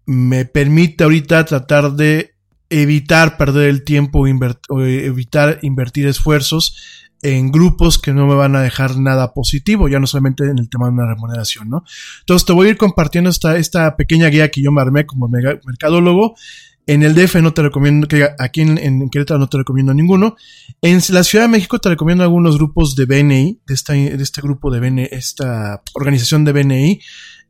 me 0.06 0.46
permite 0.46 1.04
ahorita 1.04 1.46
tratar 1.46 1.94
de 1.94 2.34
evitar 2.70 3.38
perder 3.38 3.70
el 3.70 3.84
tiempo 3.84 4.26
o 4.70 4.82
evitar 4.82 5.60
invertir 5.62 6.08
esfuerzos 6.08 6.76
en 7.22 7.52
grupos 7.52 7.98
que 7.98 8.14
no 8.14 8.28
me 8.28 8.36
van 8.36 8.56
a 8.56 8.62
dejar 8.62 8.98
nada 8.98 9.34
positivo, 9.34 9.90
ya 9.90 10.00
no 10.00 10.08
solamente 10.08 10.46
en 10.46 10.60
el 10.60 10.70
tema 10.70 10.88
de 10.88 10.94
una 10.94 11.08
remuneración, 11.08 11.70
¿no? 11.70 11.84
Entonces 12.20 12.46
te 12.46 12.54
voy 12.54 12.68
a 12.68 12.70
ir 12.72 12.78
compartiendo 12.78 13.30
esta, 13.30 13.58
esta 13.58 13.96
pequeña 13.96 14.28
guía 14.28 14.52
que 14.52 14.62
yo 14.62 14.72
me 14.72 14.82
armé 14.82 15.06
como 15.06 15.28
mercadólogo 15.28 16.36
en 16.88 17.04
el 17.04 17.14
DF 17.14 17.36
no 17.36 17.54
te 17.54 17.62
recomiendo, 17.62 18.08
que 18.08 18.28
aquí 18.40 18.62
en, 18.62 18.78
en, 18.78 19.10
Querétaro 19.10 19.40
no 19.40 19.50
te 19.50 19.58
recomiendo 19.58 19.94
ninguno. 19.94 20.38
En 20.82 21.02
la 21.10 21.24
Ciudad 21.24 21.46
de 21.46 21.50
México 21.50 21.80
te 21.80 21.90
recomiendo 21.90 22.24
algunos 22.24 22.58
grupos 22.58 22.96
de 22.96 23.06
BNI, 23.06 23.60
de, 23.68 23.74
esta, 23.74 23.94
de 23.94 24.16
este 24.16 24.42
grupo 24.42 24.72
de 24.72 24.80
BNI, 24.80 25.08
esta 25.12 25.84
organización 25.94 26.46
de 26.46 26.54
BNI. 26.54 27.00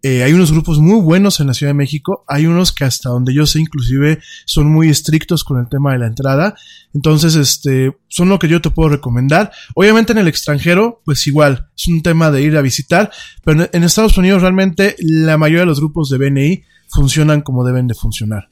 Eh, 0.04 0.24
hay 0.24 0.34
unos 0.34 0.52
grupos 0.52 0.80
muy 0.80 1.02
buenos 1.02 1.40
en 1.40 1.48
la 1.48 1.54
Ciudad 1.54 1.72
de 1.72 1.78
México. 1.78 2.24
Hay 2.28 2.48
unos 2.48 2.72
que 2.72 2.86
hasta 2.86 3.10
donde 3.10 3.34
yo 3.34 3.46
sé 3.46 3.60
inclusive 3.60 4.20
son 4.46 4.72
muy 4.72 4.90
estrictos 4.90 5.44
con 5.44 5.60
el 5.60 5.70
tema 5.70 5.94
de 5.94 6.00
la 6.00 6.08
entrada. 6.08 6.56
Entonces, 6.94 7.36
este, 7.36 7.96
son 8.08 8.30
lo 8.30 8.40
que 8.40 8.48
yo 8.48 8.60
te 8.60 8.72
puedo 8.72 8.90
recomendar. 8.90 9.52
Obviamente 9.76 10.14
en 10.14 10.18
el 10.18 10.28
extranjero, 10.28 11.02
pues 11.06 11.28
igual, 11.28 11.68
es 11.76 11.88
un 11.88 12.02
tema 12.02 12.32
de 12.32 12.42
ir 12.42 12.58
a 12.58 12.62
visitar. 12.62 13.12
Pero 13.44 13.68
en 13.72 13.84
Estados 13.84 14.18
Unidos 14.18 14.42
realmente 14.42 14.96
la 15.00 15.38
mayoría 15.38 15.62
de 15.62 15.68
los 15.68 15.80
grupos 15.80 16.10
de 16.10 16.18
BNI 16.18 16.64
funcionan 16.90 17.42
como 17.42 17.64
deben 17.64 17.88
de 17.88 17.94
funcionar. 17.94 18.50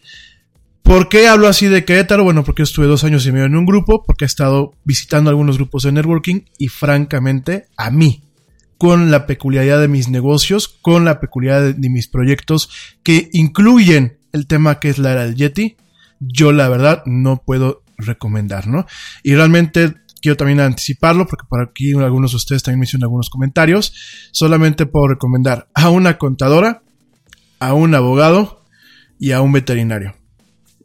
¿Por 0.85 1.09
qué 1.09 1.27
hablo 1.27 1.47
así 1.47 1.65
de 1.65 1.83
Querétaro? 1.83 2.23
Bueno, 2.23 2.43
porque 2.43 2.61
estuve 2.61 2.85
dos 2.85 3.03
años 3.03 3.25
y 3.25 3.31
medio 3.31 3.47
en 3.47 3.55
un 3.55 3.65
grupo, 3.65 4.03
porque 4.05 4.23
he 4.23 4.27
estado 4.27 4.75
visitando 4.83 5.31
algunos 5.31 5.57
grupos 5.57 5.81
de 5.81 5.91
networking 5.91 6.41
y 6.59 6.67
francamente 6.67 7.65
a 7.75 7.89
mí, 7.89 8.21
con 8.77 9.09
la 9.09 9.25
peculiaridad 9.25 9.81
de 9.81 9.87
mis 9.87 10.09
negocios, 10.09 10.67
con 10.67 11.03
la 11.03 11.19
peculiaridad 11.19 11.73
de, 11.73 11.89
mis 11.89 12.07
proyectos 12.07 12.69
que 13.01 13.29
incluyen 13.33 14.19
el 14.31 14.45
tema 14.45 14.79
que 14.79 14.89
es 14.89 14.99
la 14.99 15.13
era 15.13 15.25
del 15.25 15.33
Yeti, 15.33 15.75
yo 16.19 16.51
la 16.51 16.69
verdad 16.69 17.01
no 17.07 17.41
puedo 17.43 17.81
recomendar, 17.97 18.67
¿no? 18.67 18.85
Y 19.23 19.33
realmente 19.33 19.95
quiero 20.21 20.37
también 20.37 20.59
anticiparlo, 20.59 21.25
porque 21.25 21.47
por 21.49 21.63
aquí 21.63 21.93
algunos 21.93 22.33
de 22.33 22.37
ustedes 22.37 22.61
también 22.61 22.81
me 22.81 22.85
hicieron 22.85 23.05
algunos 23.05 23.31
comentarios, 23.31 24.29
solamente 24.31 24.85
puedo 24.85 25.07
recomendar 25.07 25.67
a 25.73 25.89
una 25.89 26.19
contadora, 26.19 26.83
a 27.59 27.73
un 27.73 27.95
abogado 27.95 28.63
y 29.17 29.31
a 29.31 29.41
un 29.41 29.51
veterinario 29.51 30.13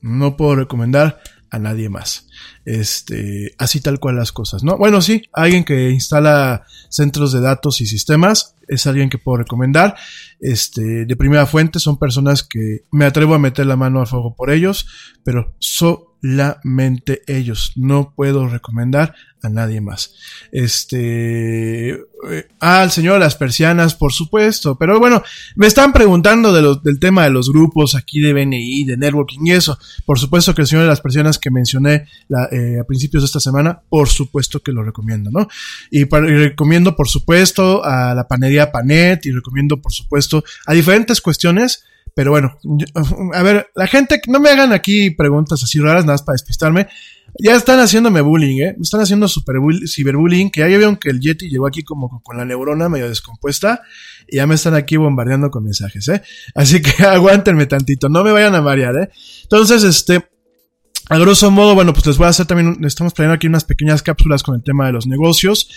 No 0.02 0.36
puedo 0.36 0.56
recomendar 0.56 1.20
a 1.50 1.58
nadie 1.58 1.88
más. 1.88 2.28
Este, 2.64 3.54
así 3.58 3.80
tal 3.80 3.98
cual 3.98 4.16
las 4.16 4.32
cosas, 4.32 4.62
¿no? 4.62 4.76
Bueno, 4.78 5.02
sí, 5.02 5.22
alguien 5.32 5.64
que 5.64 5.90
instala 5.90 6.64
centros 6.88 7.32
de 7.32 7.40
datos 7.40 7.80
y 7.80 7.86
sistemas 7.86 8.54
es 8.68 8.86
alguien 8.86 9.10
que 9.10 9.18
puedo 9.18 9.38
recomendar. 9.38 9.96
Este, 10.40 11.04
de 11.04 11.16
primera 11.16 11.46
fuente 11.46 11.78
son 11.78 11.98
personas 11.98 12.42
que 12.42 12.84
me 12.90 13.04
atrevo 13.04 13.34
a 13.34 13.38
meter 13.38 13.66
la 13.66 13.76
mano 13.76 14.00
al 14.00 14.06
fuego 14.06 14.34
por 14.34 14.50
ellos, 14.50 14.86
pero 15.22 15.54
solamente 15.58 17.22
ellos. 17.26 17.72
No 17.76 18.14
puedo 18.14 18.48
recomendar 18.48 19.14
a 19.42 19.48
nadie 19.48 19.80
más. 19.80 20.14
Este, 20.52 21.90
eh, 21.90 22.48
al 22.60 22.90
señor 22.90 23.14
de 23.14 23.20
las 23.20 23.36
persianas, 23.36 23.94
por 23.94 24.12
supuesto, 24.12 24.76
pero 24.76 24.98
bueno, 24.98 25.22
me 25.56 25.66
están 25.66 25.92
preguntando 25.92 26.52
de 26.52 26.78
del 26.82 27.00
tema 27.00 27.24
de 27.24 27.30
los 27.30 27.50
grupos 27.50 27.94
aquí 27.94 28.20
de 28.20 28.32
BNI, 28.32 28.84
de 28.84 28.96
networking 28.96 29.38
y 29.44 29.52
eso. 29.52 29.78
Por 30.04 30.18
supuesto 30.18 30.54
que 30.54 30.62
el 30.62 30.66
señor 30.66 30.84
de 30.84 30.88
las 30.88 31.00
persianas 31.00 31.38
que 31.38 31.50
mencioné 31.50 32.06
eh, 32.52 32.78
a 32.80 32.84
principios 32.84 33.22
de 33.22 33.26
esta 33.26 33.40
semana, 33.40 33.80
por 33.88 34.08
supuesto 34.08 34.60
que 34.60 34.72
lo 34.72 34.82
recomiendo, 34.82 35.30
¿no? 35.30 35.48
Y, 35.90 36.04
recomiendo, 36.04 36.94
por 36.94 37.08
supuesto, 37.08 37.84
a 37.84 38.14
la 38.14 38.28
panería 38.28 38.70
Panet 38.70 39.24
y 39.26 39.32
recomiendo, 39.32 39.80
por 39.80 39.92
supuesto, 39.92 40.29
a 40.66 40.72
diferentes 40.72 41.20
cuestiones. 41.20 41.84
Pero 42.14 42.32
bueno, 42.32 42.58
a 43.34 43.42
ver, 43.42 43.68
la 43.74 43.86
gente, 43.86 44.20
no 44.26 44.40
me 44.40 44.50
hagan 44.50 44.72
aquí 44.72 45.10
preguntas 45.10 45.62
así 45.62 45.78
raras, 45.78 46.04
nada 46.04 46.14
más 46.14 46.22
para 46.22 46.34
despistarme. 46.34 46.88
Ya 47.38 47.54
están 47.54 47.78
haciéndome 47.78 48.20
bullying, 48.20 48.60
¿eh? 48.60 48.74
Me 48.76 48.82
están 48.82 49.00
haciendo 49.00 49.28
super 49.28 49.56
ciberbullying, 49.86 50.50
que 50.50 50.60
ya 50.60 50.66
vieron 50.66 50.96
que 50.96 51.10
el 51.10 51.20
Yeti 51.20 51.48
llegó 51.48 51.66
aquí 51.66 51.84
como 51.84 52.20
con 52.22 52.36
la 52.36 52.44
neurona 52.44 52.88
medio 52.88 53.08
descompuesta 53.08 53.82
y 54.26 54.36
ya 54.36 54.46
me 54.46 54.56
están 54.56 54.74
aquí 54.74 54.96
bombardeando 54.96 55.50
con 55.50 55.64
mensajes, 55.64 56.08
¿eh? 56.08 56.22
Así 56.54 56.82
que 56.82 57.02
aguántenme 57.04 57.66
tantito, 57.66 58.08
no 58.08 58.24
me 58.24 58.32
vayan 58.32 58.54
a 58.54 58.60
marear, 58.60 58.96
¿eh? 58.96 59.10
Entonces, 59.44 59.84
este, 59.84 60.28
a 61.10 61.18
grosso 61.18 61.50
modo, 61.50 61.74
bueno, 61.74 61.92
pues 61.92 62.06
les 62.06 62.18
voy 62.18 62.26
a 62.26 62.30
hacer 62.30 62.46
también, 62.46 62.84
estamos 62.84 63.14
planeando 63.14 63.34
aquí 63.34 63.48
unas 63.48 63.64
pequeñas 63.64 64.00
cápsulas 64.00 64.44
con 64.44 64.54
el 64.54 64.62
tema 64.62 64.86
de 64.86 64.92
los 64.92 65.08
negocios. 65.08 65.68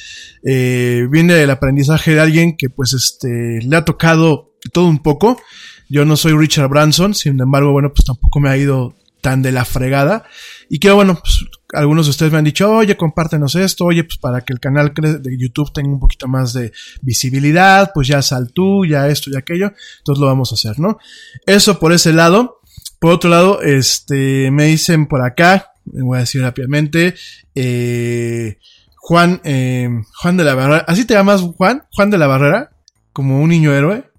Eh, 0.46 1.08
viene 1.10 1.42
el 1.42 1.50
aprendizaje 1.50 2.14
de 2.14 2.22
alguien 2.22 2.56
que 2.56 2.70
pues 2.70 2.94
este, 2.94 3.60
le 3.64 3.76
ha 3.76 3.84
tocado 3.84 4.54
todo 4.72 4.86
un 4.86 5.00
poco. 5.00 5.42
Yo 5.90 6.06
no 6.06 6.18
soy 6.18 6.34
Richard 6.34 6.70
Branson, 6.70 7.16
sin 7.16 7.42
embargo, 7.42 7.72
bueno, 7.72 7.92
pues 7.92 8.06
tampoco 8.06 8.40
me 8.40 8.50
ha 8.50 8.58
ido 8.58 8.94
tan 9.22 9.42
de 9.42 9.52
la 9.52 9.66
fregada. 9.66 10.24
Y 10.70 10.78
que 10.78 10.92
bueno, 10.92 11.16
pues 11.20 11.46
algunos 11.74 12.06
de 12.06 12.12
ustedes 12.12 12.32
me 12.32 12.38
han 12.38 12.44
dicho, 12.44 12.70
oye, 12.72 12.96
compártenos 12.96 13.56
esto, 13.56 13.86
oye, 13.86 14.04
pues 14.04 14.20
para 14.20 14.42
que 14.42 14.54
el 14.54 14.60
canal 14.60 14.94
de 14.94 15.36
YouTube 15.36 15.74
tenga 15.74 15.90
un 15.90 16.00
poquito 16.00 16.28
más 16.28 16.54
de 16.54 16.72
visibilidad, 17.02 17.90
pues 17.92 18.08
ya 18.08 18.22
sal 18.22 18.52
tú, 18.54 18.86
ya 18.86 19.08
esto 19.08 19.32
y 19.32 19.36
aquello. 19.36 19.72
Entonces 19.98 20.22
lo 20.22 20.28
vamos 20.28 20.52
a 20.52 20.56
hacer, 20.56 20.80
¿no? 20.80 21.00
Eso 21.48 21.80
por 21.80 21.92
ese 21.92 22.14
lado. 22.14 22.60
Por 23.04 23.12
otro 23.12 23.30
lado, 23.30 23.62
este, 23.62 24.50
me 24.50 24.68
dicen 24.68 25.08
por 25.08 25.26
acá, 25.26 25.74
voy 25.84 26.16
a 26.16 26.22
decir 26.22 26.42
rápidamente, 26.42 27.16
eh, 27.54 28.60
Juan, 28.96 29.42
eh, 29.44 29.90
Juan 30.22 30.38
de 30.38 30.46
la 30.46 30.56
Barrera, 30.56 30.86
¿así 30.88 31.04
te 31.04 31.14
llamas 31.14 31.42
Juan? 31.42 31.84
Juan 31.92 32.10
de 32.10 32.18
la 32.18 32.28
Barrera, 32.28 32.72
como 33.12 33.42
un 33.42 33.50
niño 33.50 33.74
héroe. 33.74 34.10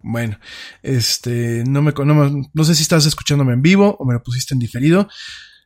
Bueno, 0.00 0.38
este, 0.82 1.64
no 1.66 1.82
me, 1.82 1.92
no, 1.92 2.48
no 2.54 2.64
sé 2.64 2.74
si 2.74 2.80
estás 2.80 3.04
escuchándome 3.04 3.52
en 3.52 3.60
vivo 3.60 3.94
o 3.98 4.06
me 4.06 4.14
lo 4.14 4.22
pusiste 4.22 4.54
en 4.54 4.58
diferido. 4.58 5.06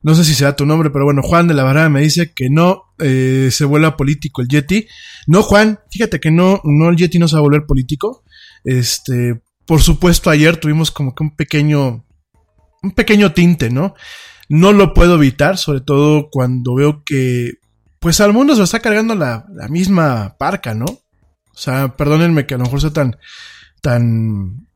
No 0.02 0.16
sé 0.16 0.24
si 0.24 0.34
será 0.34 0.56
tu 0.56 0.66
nombre, 0.66 0.90
pero 0.90 1.04
bueno, 1.04 1.22
Juan 1.22 1.46
de 1.46 1.54
la 1.54 1.62
Barrera 1.62 1.88
me 1.88 2.00
dice 2.00 2.32
que 2.34 2.50
no 2.50 2.86
eh, 2.98 3.50
se 3.52 3.64
vuelva 3.66 3.96
político 3.96 4.42
el 4.42 4.48
Yeti. 4.48 4.88
No, 5.28 5.44
Juan, 5.44 5.78
fíjate 5.92 6.18
que 6.18 6.32
no, 6.32 6.60
no, 6.64 6.88
el 6.88 6.96
Yeti 6.96 7.20
no 7.20 7.28
se 7.28 7.36
va 7.36 7.38
a 7.38 7.42
volver 7.42 7.66
político. 7.66 8.24
Este, 8.64 9.40
por 9.64 9.80
supuesto, 9.80 10.28
ayer 10.28 10.56
tuvimos 10.56 10.90
como 10.90 11.14
que 11.14 11.22
un 11.22 11.36
pequeño 11.36 12.03
un 12.84 12.92
pequeño 12.92 13.32
tinte, 13.32 13.70
¿no? 13.70 13.94
No 14.48 14.72
lo 14.72 14.94
puedo 14.94 15.16
evitar, 15.16 15.58
sobre 15.58 15.80
todo 15.80 16.28
cuando 16.30 16.74
veo 16.74 17.02
que, 17.04 17.54
pues 17.98 18.20
al 18.20 18.32
mundo 18.32 18.54
se 18.54 18.58
lo 18.58 18.64
está 18.64 18.80
cargando 18.80 19.14
la, 19.14 19.46
la 19.52 19.68
misma 19.68 20.36
parca, 20.38 20.74
¿no? 20.74 20.84
O 20.84 21.56
sea, 21.56 21.96
perdónenme 21.96 22.46
que 22.46 22.54
a 22.54 22.58
lo 22.58 22.64
mejor 22.64 22.80
sea 22.80 22.92
tan, 22.92 23.16
tan, 23.80 24.66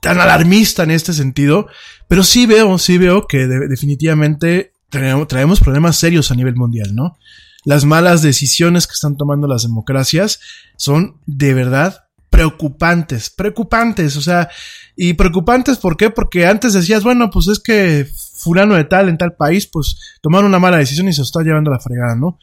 tan 0.00 0.20
alarmista 0.20 0.82
en 0.82 0.90
este 0.90 1.12
sentido, 1.12 1.68
pero 2.08 2.22
sí 2.22 2.46
veo, 2.46 2.76
sí 2.78 2.98
veo 2.98 3.26
que 3.26 3.46
definitivamente 3.46 4.72
traemos, 4.88 5.28
traemos 5.28 5.60
problemas 5.60 5.96
serios 5.96 6.30
a 6.30 6.34
nivel 6.34 6.56
mundial, 6.56 6.94
¿no? 6.94 7.18
Las 7.64 7.84
malas 7.84 8.22
decisiones 8.22 8.86
que 8.86 8.94
están 8.94 9.16
tomando 9.16 9.46
las 9.46 9.62
democracias 9.62 10.40
son 10.76 11.20
de 11.26 11.54
verdad 11.54 12.04
preocupantes, 12.30 13.28
preocupantes, 13.30 14.16
o 14.16 14.22
sea, 14.22 14.48
y 14.96 15.14
preocupantes, 15.14 15.78
¿por 15.78 15.96
qué? 15.96 16.10
Porque 16.10 16.46
antes 16.46 16.72
decías, 16.72 17.02
bueno, 17.02 17.30
pues 17.30 17.48
es 17.48 17.58
que 17.58 18.06
fulano 18.34 18.74
de 18.74 18.84
tal 18.84 19.08
en 19.08 19.18
tal 19.18 19.34
país, 19.34 19.66
pues 19.66 20.18
tomaron 20.20 20.48
una 20.48 20.58
mala 20.58 20.78
decisión 20.78 21.08
y 21.08 21.12
se 21.12 21.22
está 21.22 21.42
llevando 21.42 21.70
la 21.70 21.80
fregada, 21.80 22.16
¿no? 22.16 22.38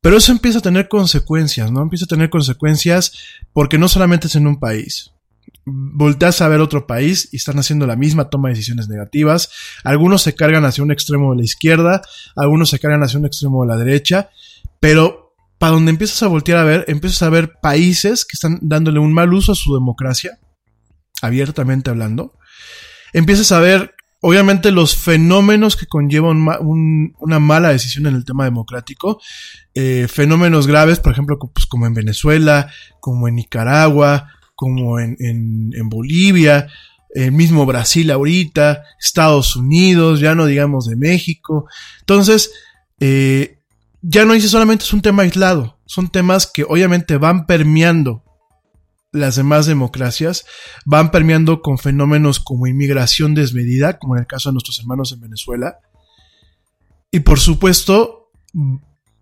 Pero 0.00 0.18
eso 0.18 0.32
empieza 0.32 0.58
a 0.58 0.62
tener 0.62 0.88
consecuencias, 0.88 1.70
¿no? 1.70 1.80
Empieza 1.82 2.04
a 2.04 2.08
tener 2.08 2.28
consecuencias 2.28 3.12
porque 3.52 3.78
no 3.78 3.88
solamente 3.88 4.26
es 4.26 4.36
en 4.36 4.46
un 4.46 4.60
país. 4.60 5.12
Volteas 5.64 6.42
a 6.42 6.48
ver 6.48 6.60
otro 6.60 6.86
país 6.86 7.30
y 7.32 7.36
están 7.36 7.58
haciendo 7.58 7.86
la 7.86 7.96
misma 7.96 8.28
toma 8.28 8.48
de 8.48 8.54
decisiones 8.54 8.88
negativas. 8.88 9.50
Algunos 9.82 10.20
se 10.20 10.34
cargan 10.34 10.66
hacia 10.66 10.84
un 10.84 10.92
extremo 10.92 11.30
de 11.30 11.38
la 11.38 11.44
izquierda, 11.44 12.02
algunos 12.36 12.68
se 12.68 12.78
cargan 12.78 13.02
hacia 13.02 13.18
un 13.18 13.24
extremo 13.24 13.62
de 13.62 13.68
la 13.68 13.76
derecha, 13.78 14.28
pero 14.78 15.34
para 15.58 15.72
donde 15.72 15.90
empiezas 15.90 16.22
a 16.22 16.26
voltear 16.26 16.58
a 16.58 16.64
ver, 16.64 16.84
empiezas 16.88 17.22
a 17.22 17.30
ver 17.30 17.54
países 17.62 18.26
que 18.26 18.34
están 18.34 18.58
dándole 18.60 18.98
un 18.98 19.14
mal 19.14 19.32
uso 19.32 19.52
a 19.52 19.54
su 19.54 19.72
democracia, 19.72 20.38
abiertamente 21.24 21.90
hablando. 21.90 22.38
Empiezas 23.12 23.52
a 23.52 23.60
ver, 23.60 23.94
obviamente, 24.20 24.70
los 24.70 24.96
fenómenos 24.96 25.76
que 25.76 25.86
conllevan 25.86 26.46
una 27.18 27.38
mala 27.38 27.70
decisión 27.70 28.06
en 28.06 28.14
el 28.14 28.24
tema 28.24 28.44
democrático. 28.44 29.20
Eh, 29.74 30.06
fenómenos 30.08 30.66
graves, 30.66 31.00
por 31.00 31.12
ejemplo, 31.12 31.38
pues, 31.38 31.66
como 31.66 31.86
en 31.86 31.94
Venezuela, 31.94 32.70
como 33.00 33.28
en 33.28 33.36
Nicaragua, 33.36 34.30
como 34.54 34.98
en, 35.00 35.16
en 35.18 35.88
Bolivia, 35.88 36.68
el 37.14 37.32
mismo 37.32 37.64
Brasil 37.64 38.10
ahorita, 38.10 38.84
Estados 39.00 39.54
Unidos, 39.56 40.20
ya 40.20 40.34
no 40.34 40.46
digamos 40.46 40.86
de 40.86 40.96
México. 40.96 41.66
Entonces, 42.00 42.50
eh, 42.98 43.60
ya 44.02 44.24
no 44.24 44.34
dice 44.34 44.48
solamente 44.48 44.84
es 44.84 44.92
un 44.92 45.00
tema 45.00 45.22
aislado, 45.22 45.78
son 45.86 46.08
temas 46.08 46.46
que 46.46 46.64
obviamente 46.64 47.16
van 47.16 47.46
permeando 47.46 48.23
las 49.14 49.36
demás 49.36 49.66
democracias, 49.66 50.44
van 50.84 51.12
permeando 51.12 51.62
con 51.62 51.78
fenómenos 51.78 52.40
como 52.40 52.66
inmigración 52.66 53.34
desmedida, 53.34 53.98
como 53.98 54.16
en 54.16 54.22
el 54.22 54.26
caso 54.26 54.48
de 54.48 54.54
nuestros 54.54 54.80
hermanos 54.80 55.12
en 55.12 55.20
Venezuela. 55.20 55.78
Y 57.12 57.20
por 57.20 57.38
supuesto, 57.38 58.32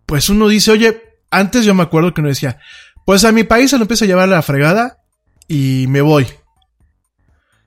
pues 0.07 0.31
uno 0.31 0.49
dice, 0.49 0.71
oye, 0.71 1.03
antes 1.31 1.67
yo 1.67 1.75
me 1.75 1.83
acuerdo 1.83 2.15
que 2.15 2.23
uno 2.23 2.31
decía, 2.31 2.59
pues 3.05 3.25
a 3.25 3.33
mi 3.33 3.45
país 3.45 3.71
se 3.71 3.77
lo 3.77 3.83
empieza 3.83 4.07
a 4.07 4.09
llevar 4.09 4.31
la 4.31 4.41
fregada 4.41 4.99
y 5.47 5.85
me 5.89 6.01
voy. 6.01 6.27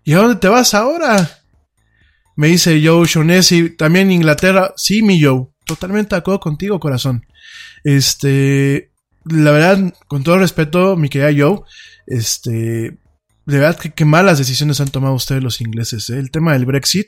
¿Y 0.04 0.14
a 0.14 0.18
dónde 0.18 0.38
te 0.38 0.48
vas 0.48 0.74
ahora? 0.74 1.30
Me 2.36 2.48
dice 2.48 2.82
Joe 2.84 3.06
Shonesi, 3.06 3.70
también 3.78 4.12
Inglaterra, 4.12 4.74
sí, 4.76 5.04
mi 5.04 5.22
Joe. 5.22 5.48
Totalmente 5.64 6.16
de 6.16 6.20
acuerdo 6.20 6.40
contigo, 6.40 6.80
corazón. 6.80 7.24
Este, 7.84 8.92
la 9.26 9.52
verdad, 9.52 9.94
con 10.08 10.24
todo 10.24 10.40
respeto, 10.40 10.96
mi 10.96 11.10
querida 11.10 11.46
Joe, 11.46 11.62
este, 12.08 12.98
de 13.46 13.60
verdad 13.60 13.78
que 13.78 13.92
qué 13.94 14.06
malas 14.06 14.38
decisiones 14.38 14.82
han 14.82 14.90
tomado 14.90 15.14
ustedes 15.14 15.44
los 15.44 15.62
ingleses. 15.62 16.10
¿eh? 16.10 16.20
El 16.20 16.32
tema 16.32 16.54
del 16.54 16.66
Brexit. 16.66 17.08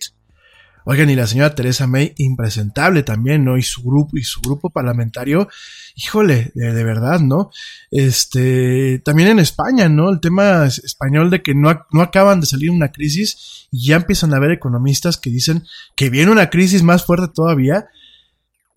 Oigan, 0.89 1.09
y 1.09 1.15
la 1.15 1.27
señora 1.27 1.53
Teresa 1.53 1.85
May, 1.85 2.13
impresentable 2.17 3.03
también, 3.03 3.43
¿no? 3.43 3.57
Y 3.57 3.61
su 3.61 3.83
grupo, 3.83 4.15
y 4.15 4.23
su 4.23 4.39
grupo 4.39 4.69
parlamentario, 4.69 5.49
híjole, 5.97 6.53
de, 6.55 6.83
verdad, 6.85 7.19
¿no? 7.19 7.49
Este, 7.91 8.99
también 8.99 9.27
en 9.27 9.39
España, 9.39 9.89
¿no? 9.89 10.09
El 10.09 10.21
tema 10.21 10.65
español 10.65 11.29
de 11.29 11.41
que 11.41 11.53
no, 11.53 11.85
no 11.91 12.01
acaban 12.01 12.39
de 12.39 12.47
salir 12.47 12.71
una 12.71 12.93
crisis 12.93 13.67
y 13.69 13.87
ya 13.87 13.97
empiezan 13.97 14.33
a 14.33 14.37
haber 14.37 14.51
economistas 14.51 15.17
que 15.17 15.29
dicen 15.29 15.65
que 15.97 16.09
viene 16.09 16.31
una 16.31 16.49
crisis 16.49 16.83
más 16.83 17.05
fuerte 17.05 17.33
todavía 17.35 17.89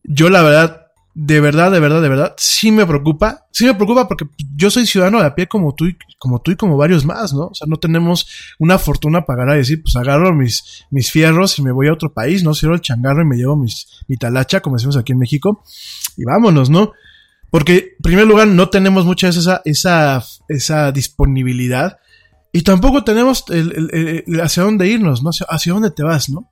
yo 0.04 0.30
la 0.30 0.42
verdad, 0.42 0.86
de 1.22 1.38
verdad, 1.38 1.70
de 1.70 1.80
verdad, 1.80 2.00
de 2.00 2.08
verdad, 2.08 2.34
sí 2.38 2.72
me 2.72 2.86
preocupa. 2.86 3.46
Sí 3.52 3.66
me 3.66 3.74
preocupa 3.74 4.08
porque 4.08 4.24
yo 4.56 4.70
soy 4.70 4.86
ciudadano 4.86 5.20
de 5.20 5.26
a 5.26 5.34
pie 5.34 5.48
como 5.48 5.74
tú 5.74 5.84
y 5.84 5.98
como 6.18 6.40
tú 6.40 6.52
y 6.52 6.56
como 6.56 6.78
varios 6.78 7.04
más, 7.04 7.34
¿no? 7.34 7.48
O 7.48 7.54
sea, 7.54 7.66
no 7.68 7.76
tenemos 7.76 8.26
una 8.58 8.78
fortuna 8.78 9.26
para 9.26 9.42
agarrar 9.42 9.56
y 9.56 9.58
decir, 9.58 9.82
pues 9.82 9.94
agarro 9.96 10.34
mis, 10.34 10.86
mis 10.90 11.10
fierros 11.10 11.58
y 11.58 11.62
me 11.62 11.72
voy 11.72 11.88
a 11.88 11.92
otro 11.92 12.14
país, 12.14 12.42
¿no? 12.42 12.54
Cierro 12.54 12.74
el 12.74 12.80
changarro 12.80 13.20
y 13.20 13.26
me 13.26 13.36
llevo 13.36 13.54
mis, 13.54 14.02
mi 14.08 14.16
talacha, 14.16 14.60
como 14.60 14.76
decimos 14.76 14.96
aquí 14.96 15.12
en 15.12 15.18
México, 15.18 15.62
y 16.16 16.24
vámonos, 16.24 16.70
¿no? 16.70 16.92
Porque, 17.50 17.96
en 17.98 18.02
primer 18.02 18.26
lugar, 18.26 18.48
no 18.48 18.70
tenemos 18.70 19.04
mucha 19.04 19.28
esa, 19.28 19.60
esa, 19.66 20.24
esa 20.48 20.90
disponibilidad. 20.90 21.98
Y 22.50 22.62
tampoco 22.62 23.04
tenemos 23.04 23.44
el, 23.50 24.24
hacia 24.42 24.62
dónde 24.62 24.88
irnos, 24.88 25.22
¿no? 25.22 25.30
hacia 25.50 25.72
dónde 25.74 25.90
te 25.90 26.02
vas, 26.02 26.30
¿no? 26.30 26.50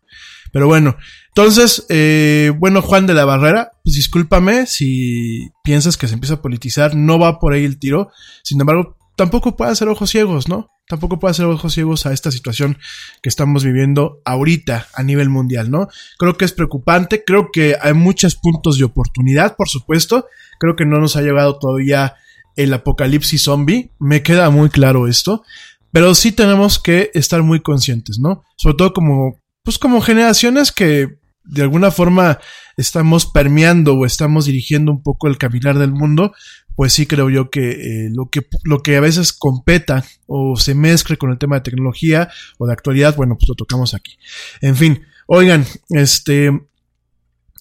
Pero 0.52 0.66
bueno, 0.66 0.96
entonces, 1.28 1.86
eh, 1.88 2.52
bueno, 2.56 2.82
Juan 2.82 3.06
de 3.06 3.14
la 3.14 3.24
Barrera, 3.24 3.72
pues 3.84 3.96
discúlpame 3.96 4.66
si 4.66 5.50
piensas 5.62 5.96
que 5.96 6.08
se 6.08 6.14
empieza 6.14 6.34
a 6.34 6.42
politizar, 6.42 6.94
no 6.94 7.18
va 7.18 7.38
por 7.38 7.52
ahí 7.52 7.64
el 7.64 7.78
tiro. 7.78 8.10
Sin 8.42 8.60
embargo, 8.60 8.96
tampoco 9.16 9.56
puede 9.56 9.72
hacer 9.72 9.88
ojos 9.88 10.10
ciegos, 10.10 10.48
¿no? 10.48 10.70
Tampoco 10.88 11.18
puede 11.18 11.32
hacer 11.32 11.44
ojos 11.44 11.74
ciegos 11.74 12.06
a 12.06 12.12
esta 12.12 12.30
situación 12.30 12.78
que 13.22 13.28
estamos 13.28 13.62
viviendo 13.62 14.22
ahorita 14.24 14.88
a 14.94 15.02
nivel 15.02 15.28
mundial, 15.28 15.70
¿no? 15.70 15.88
Creo 16.18 16.38
que 16.38 16.46
es 16.46 16.52
preocupante, 16.52 17.24
creo 17.24 17.50
que 17.52 17.76
hay 17.80 17.92
muchos 17.92 18.36
puntos 18.36 18.78
de 18.78 18.84
oportunidad, 18.84 19.54
por 19.56 19.68
supuesto. 19.68 20.26
Creo 20.58 20.76
que 20.76 20.86
no 20.86 20.98
nos 20.98 21.16
ha 21.16 21.22
llegado 21.22 21.58
todavía 21.58 22.14
el 22.56 22.72
apocalipsis 22.72 23.42
zombie, 23.42 23.92
me 24.00 24.22
queda 24.22 24.50
muy 24.50 24.68
claro 24.70 25.06
esto, 25.06 25.44
pero 25.92 26.14
sí 26.14 26.32
tenemos 26.32 26.80
que 26.80 27.10
estar 27.14 27.42
muy 27.42 27.60
conscientes, 27.60 28.18
¿no? 28.18 28.42
Sobre 28.56 28.76
todo 28.76 28.92
como, 28.92 29.38
pues 29.68 29.78
como 29.78 30.00
generaciones 30.00 30.72
que 30.72 31.18
de 31.44 31.60
alguna 31.60 31.90
forma 31.90 32.38
estamos 32.78 33.26
permeando 33.26 33.92
o 33.92 34.06
estamos 34.06 34.46
dirigiendo 34.46 34.90
un 34.90 35.02
poco 35.02 35.28
el 35.28 35.36
caminar 35.36 35.78
del 35.78 35.92
mundo, 35.92 36.32
pues 36.74 36.94
sí 36.94 37.04
creo 37.04 37.28
yo 37.28 37.50
que, 37.50 37.72
eh, 37.72 38.08
lo 38.10 38.30
que 38.30 38.46
lo 38.64 38.82
que 38.82 38.96
a 38.96 39.00
veces 39.00 39.34
competa 39.34 40.06
o 40.26 40.56
se 40.56 40.74
mezcle 40.74 41.18
con 41.18 41.32
el 41.32 41.36
tema 41.36 41.56
de 41.56 41.60
tecnología 41.60 42.30
o 42.56 42.66
de 42.66 42.72
actualidad, 42.72 43.14
bueno, 43.14 43.36
pues 43.38 43.46
lo 43.46 43.56
tocamos 43.56 43.92
aquí. 43.92 44.16
En 44.62 44.74
fin, 44.74 45.02
oigan, 45.26 45.66
este, 45.90 46.50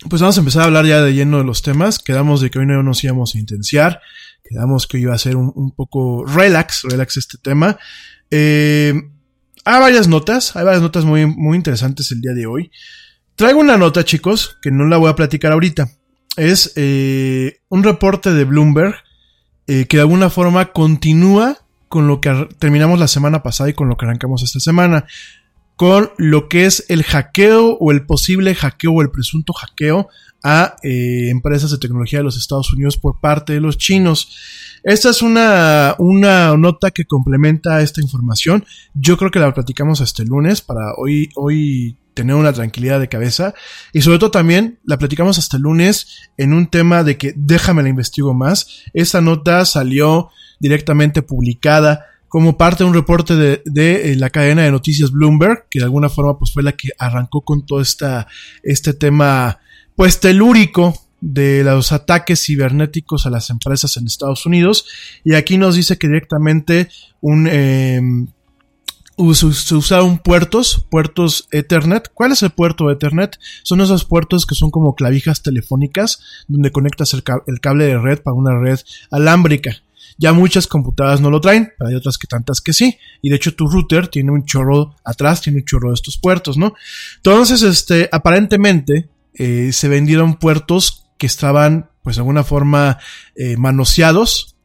pues 0.10 0.22
vamos 0.22 0.38
a 0.38 0.40
empezar 0.40 0.62
a 0.62 0.66
hablar 0.68 0.86
ya 0.86 1.02
de 1.02 1.14
lleno 1.14 1.40
de 1.40 1.44
los 1.44 1.62
temas. 1.62 2.00
Quedamos 2.00 2.40
de 2.40 2.50
que 2.50 2.60
hoy 2.60 2.68
no 2.68 2.82
nos 2.84 3.04
íbamos 3.04 3.36
a 3.36 3.40
intenciar. 3.40 4.00
Quedamos 4.50 4.88
que 4.88 4.98
iba 4.98 5.14
a 5.14 5.18
ser 5.18 5.36
un, 5.36 5.52
un 5.54 5.76
poco 5.76 6.24
relax, 6.26 6.84
relax 6.84 7.18
este 7.18 7.38
tema. 7.38 7.78
Eh, 8.32 8.94
hay 9.68 9.82
varias 9.82 10.08
notas, 10.08 10.56
hay 10.56 10.64
varias 10.64 10.82
notas 10.82 11.04
muy, 11.04 11.26
muy 11.26 11.58
interesantes 11.58 12.10
el 12.12 12.22
día 12.22 12.34
de 12.34 12.46
hoy. 12.46 12.72
Traigo 13.36 13.60
una 13.60 13.78
nota, 13.78 14.06
chicos, 14.06 14.58
que 14.62 14.72
no 14.72 14.86
la 14.86 14.96
voy 14.96 15.10
a 15.10 15.16
platicar 15.16 15.52
ahorita. 15.52 15.90
Es 16.38 16.72
eh, 16.78 17.60
un 17.68 17.84
reporte 17.84 18.34
de 18.34 18.46
Bloomberg 18.46 18.96
eh, 19.68 19.86
que 19.86 19.98
de 19.98 20.02
alguna 20.02 20.30
forma 20.30 20.72
continúa 20.72 21.58
con 21.90 22.08
lo 22.08 22.22
que 22.22 22.48
terminamos 22.60 22.98
la 22.98 23.10
semana 23.10 23.44
pasada 23.44 23.70
y 23.70 23.74
con 23.74 23.90
lo 23.90 23.98
que 23.98 24.06
arrancamos 24.06 24.42
esta 24.42 24.62
semana. 24.62 25.06
Con 25.78 26.12
lo 26.18 26.50
que 26.50 26.66
es 26.66 26.84
el 26.90 27.04
hackeo 27.04 27.78
o 27.80 27.92
el 27.92 28.06
posible 28.06 28.54
hackeo 28.56 28.92
o 28.92 29.02
el 29.02 29.12
presunto 29.12 29.54
hackeo 29.54 30.10
a 30.44 30.76
eh, 30.84 31.30
empresas 31.30 31.72
de 31.72 31.78
tecnología 31.78 32.20
de 32.20 32.24
los 32.24 32.38
Estados 32.38 32.74
Unidos 32.74 32.98
por 32.98 33.20
parte 33.22 33.54
de 33.54 33.62
los 33.62 33.78
chinos. 33.78 34.80
Esta 34.84 35.10
es 35.10 35.22
una, 35.22 35.96
una 35.98 36.56
nota 36.58 36.92
que 36.92 37.06
complementa 37.06 37.82
esta 37.82 38.02
información. 38.02 38.66
Yo 38.94 39.18
creo 39.18 39.32
que 39.32 39.40
la 39.40 39.54
platicamos 39.54 40.02
hasta 40.02 40.24
el 40.24 40.30
lunes 40.30 40.62
para 40.62 40.94
hoy, 40.98 41.30
hoy 41.36 41.96
tener 42.18 42.36
una 42.36 42.52
tranquilidad 42.52 43.00
de 43.00 43.08
cabeza. 43.08 43.54
Y 43.94 44.02
sobre 44.02 44.18
todo 44.18 44.32
también 44.32 44.80
la 44.84 44.98
platicamos 44.98 45.38
hasta 45.38 45.58
el 45.58 45.64
lunes 45.64 46.30
en 46.38 46.54
un 46.54 46.68
tema 46.68 47.04
de 47.04 47.18
que 47.18 47.34
déjame 47.38 47.84
la 47.84 47.90
investigo 47.90 48.34
más. 48.34 48.84
Esta 48.94 49.22
nota 49.22 49.64
salió 49.66 50.30
directamente 50.60 51.22
publicada 51.22 52.06
como 52.28 52.58
parte 52.58 52.84
de 52.84 52.90
un 52.90 52.94
reporte 52.94 53.36
de, 53.36 53.62
de, 53.66 54.16
la 54.16 54.30
cadena 54.30 54.64
de 54.64 54.72
noticias 54.72 55.12
Bloomberg, 55.12 55.68
que 55.70 55.80
de 55.80 55.86
alguna 55.86 56.10
forma 56.10 56.38
pues 56.38 56.52
fue 56.52 56.64
la 56.64 56.74
que 56.74 56.90
arrancó 56.98 57.42
con 57.42 57.66
todo 57.66 57.82
esta, 57.82 58.28
este 58.64 58.94
tema 58.94 59.60
pues 59.96 60.20
telúrico 60.20 60.94
de 61.22 61.64
los 61.64 61.92
ataques 61.92 62.44
cibernéticos 62.44 63.26
a 63.26 63.30
las 63.30 63.50
empresas 63.50 63.98
en 63.98 64.06
Estados 64.06 64.46
Unidos. 64.46 64.86
Y 65.24 65.34
aquí 65.34 65.58
nos 65.58 65.76
dice 65.76 65.98
que 65.98 66.08
directamente 66.08 66.90
un, 67.22 67.48
eh, 67.50 68.02
se 69.34 69.76
usaron 69.76 70.20
puertos, 70.20 70.86
puertos 70.90 71.48
Ethernet. 71.52 72.12
¿Cuál 72.14 72.34
es 72.34 72.44
el 72.44 72.52
puerto 72.52 72.92
Ethernet? 72.92 73.40
Son 73.64 73.82
esos 73.82 74.06
puertos 74.06 74.46
que 74.46 74.54
son 74.54 74.70
como 74.70 74.96
clavijas 74.96 75.42
telefónicas 75.42 76.20
donde 76.48 76.72
conectas 76.72 77.14
el 77.14 77.24
cable 77.60 77.86
de 77.86 77.98
red 77.98 78.22
para 78.22 78.36
una 78.36 78.60
red 78.60 78.80
alámbrica. 79.10 79.82
Ya 80.18 80.34
muchas 80.34 80.68
computadoras 80.68 81.22
no 81.22 81.30
lo 81.30 81.42
traen, 81.42 81.72
pero 81.78 81.90
hay 81.90 81.96
otras 81.96 82.18
que 82.18 82.28
tantas 82.28 82.62
que 82.62 82.74
sí. 82.74 82.98
Y 83.22 83.30
de 83.30 83.36
hecho 83.36 83.56
tu 83.56 83.68
router 83.68 84.08
tiene 84.08 84.32
un 84.32 84.46
chorro 84.46 84.96
atrás, 85.04 85.42
tiene 85.42 85.60
un 85.60 85.66
chorro 85.66 85.90
de 85.90 85.96
estos 85.96 86.18
puertos, 86.18 86.58
¿no? 86.58 86.74
Entonces, 87.18 87.62
este, 87.62 88.10
aparentemente 88.12 89.10
eh, 89.34 89.72
se 89.72 89.88
vendieron 89.88 90.36
puertos 90.36 91.06
que 91.18 91.28
estaban, 91.28 91.90
pues 92.04 92.16
de 92.16 92.22
alguna 92.22 92.44
forma, 92.44 92.98
eh, 93.36 93.58
manoseados, 93.58 94.58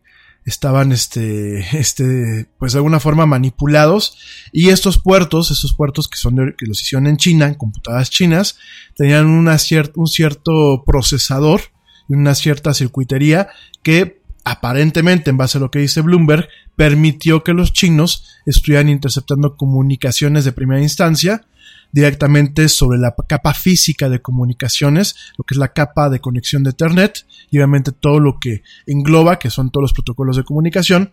estaban, 0.44 0.92
este, 0.92 1.60
este, 1.78 2.46
pues 2.58 2.72
de 2.72 2.78
alguna 2.78 3.00
forma 3.00 3.26
manipulados. 3.26 4.16
Y 4.52 4.70
estos 4.70 4.98
puertos, 4.98 5.50
estos 5.50 5.74
puertos 5.74 6.08
que 6.08 6.18
son 6.18 6.36
de, 6.36 6.54
que 6.56 6.66
los 6.66 6.80
hicieron 6.80 7.06
en 7.06 7.16
China, 7.16 7.46
en 7.46 7.54
computadoras 7.54 8.10
chinas, 8.10 8.56
tenían 8.96 9.26
una 9.26 9.58
cier 9.58 9.92
un 9.96 10.06
cierto 10.06 10.82
procesador 10.86 11.60
y 12.08 12.14
una 12.14 12.34
cierta 12.34 12.74
circuitería 12.74 13.48
que 13.82 14.21
aparentemente, 14.44 15.30
en 15.30 15.36
base 15.36 15.58
a 15.58 15.60
lo 15.60 15.70
que 15.70 15.78
dice 15.78 16.00
Bloomberg, 16.00 16.48
permitió 16.76 17.44
que 17.44 17.54
los 17.54 17.72
chinos 17.72 18.40
estuvieran 18.46 18.88
interceptando 18.88 19.56
comunicaciones 19.56 20.44
de 20.44 20.52
primera 20.52 20.82
instancia 20.82 21.44
directamente 21.92 22.68
sobre 22.68 22.98
la 22.98 23.14
capa 23.28 23.52
física 23.52 24.08
de 24.08 24.22
comunicaciones, 24.22 25.14
lo 25.36 25.44
que 25.44 25.54
es 25.54 25.58
la 25.58 25.72
capa 25.74 26.08
de 26.08 26.20
conexión 26.20 26.64
de 26.64 26.70
Ethernet 26.70 27.26
y 27.50 27.58
obviamente 27.58 27.92
todo 27.92 28.18
lo 28.18 28.40
que 28.40 28.62
engloba, 28.86 29.38
que 29.38 29.50
son 29.50 29.70
todos 29.70 29.82
los 29.82 29.92
protocolos 29.92 30.36
de 30.36 30.44
comunicación, 30.44 31.12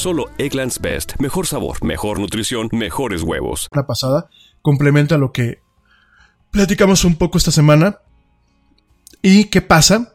Solo 0.00 0.30
Egglands 0.38 0.80
Best. 0.80 1.12
Mejor 1.18 1.46
sabor, 1.46 1.84
mejor 1.84 2.20
nutrición, 2.20 2.70
mejores 2.72 3.22
huevos. 3.22 3.68
La 3.70 3.86
pasada 3.86 4.30
complementa 4.62 5.18
lo 5.18 5.30
que 5.30 5.60
platicamos 6.50 7.04
un 7.04 7.16
poco 7.16 7.36
esta 7.36 7.50
semana. 7.50 7.98
¿Y 9.20 9.50
qué 9.50 9.60
pasa? 9.60 10.14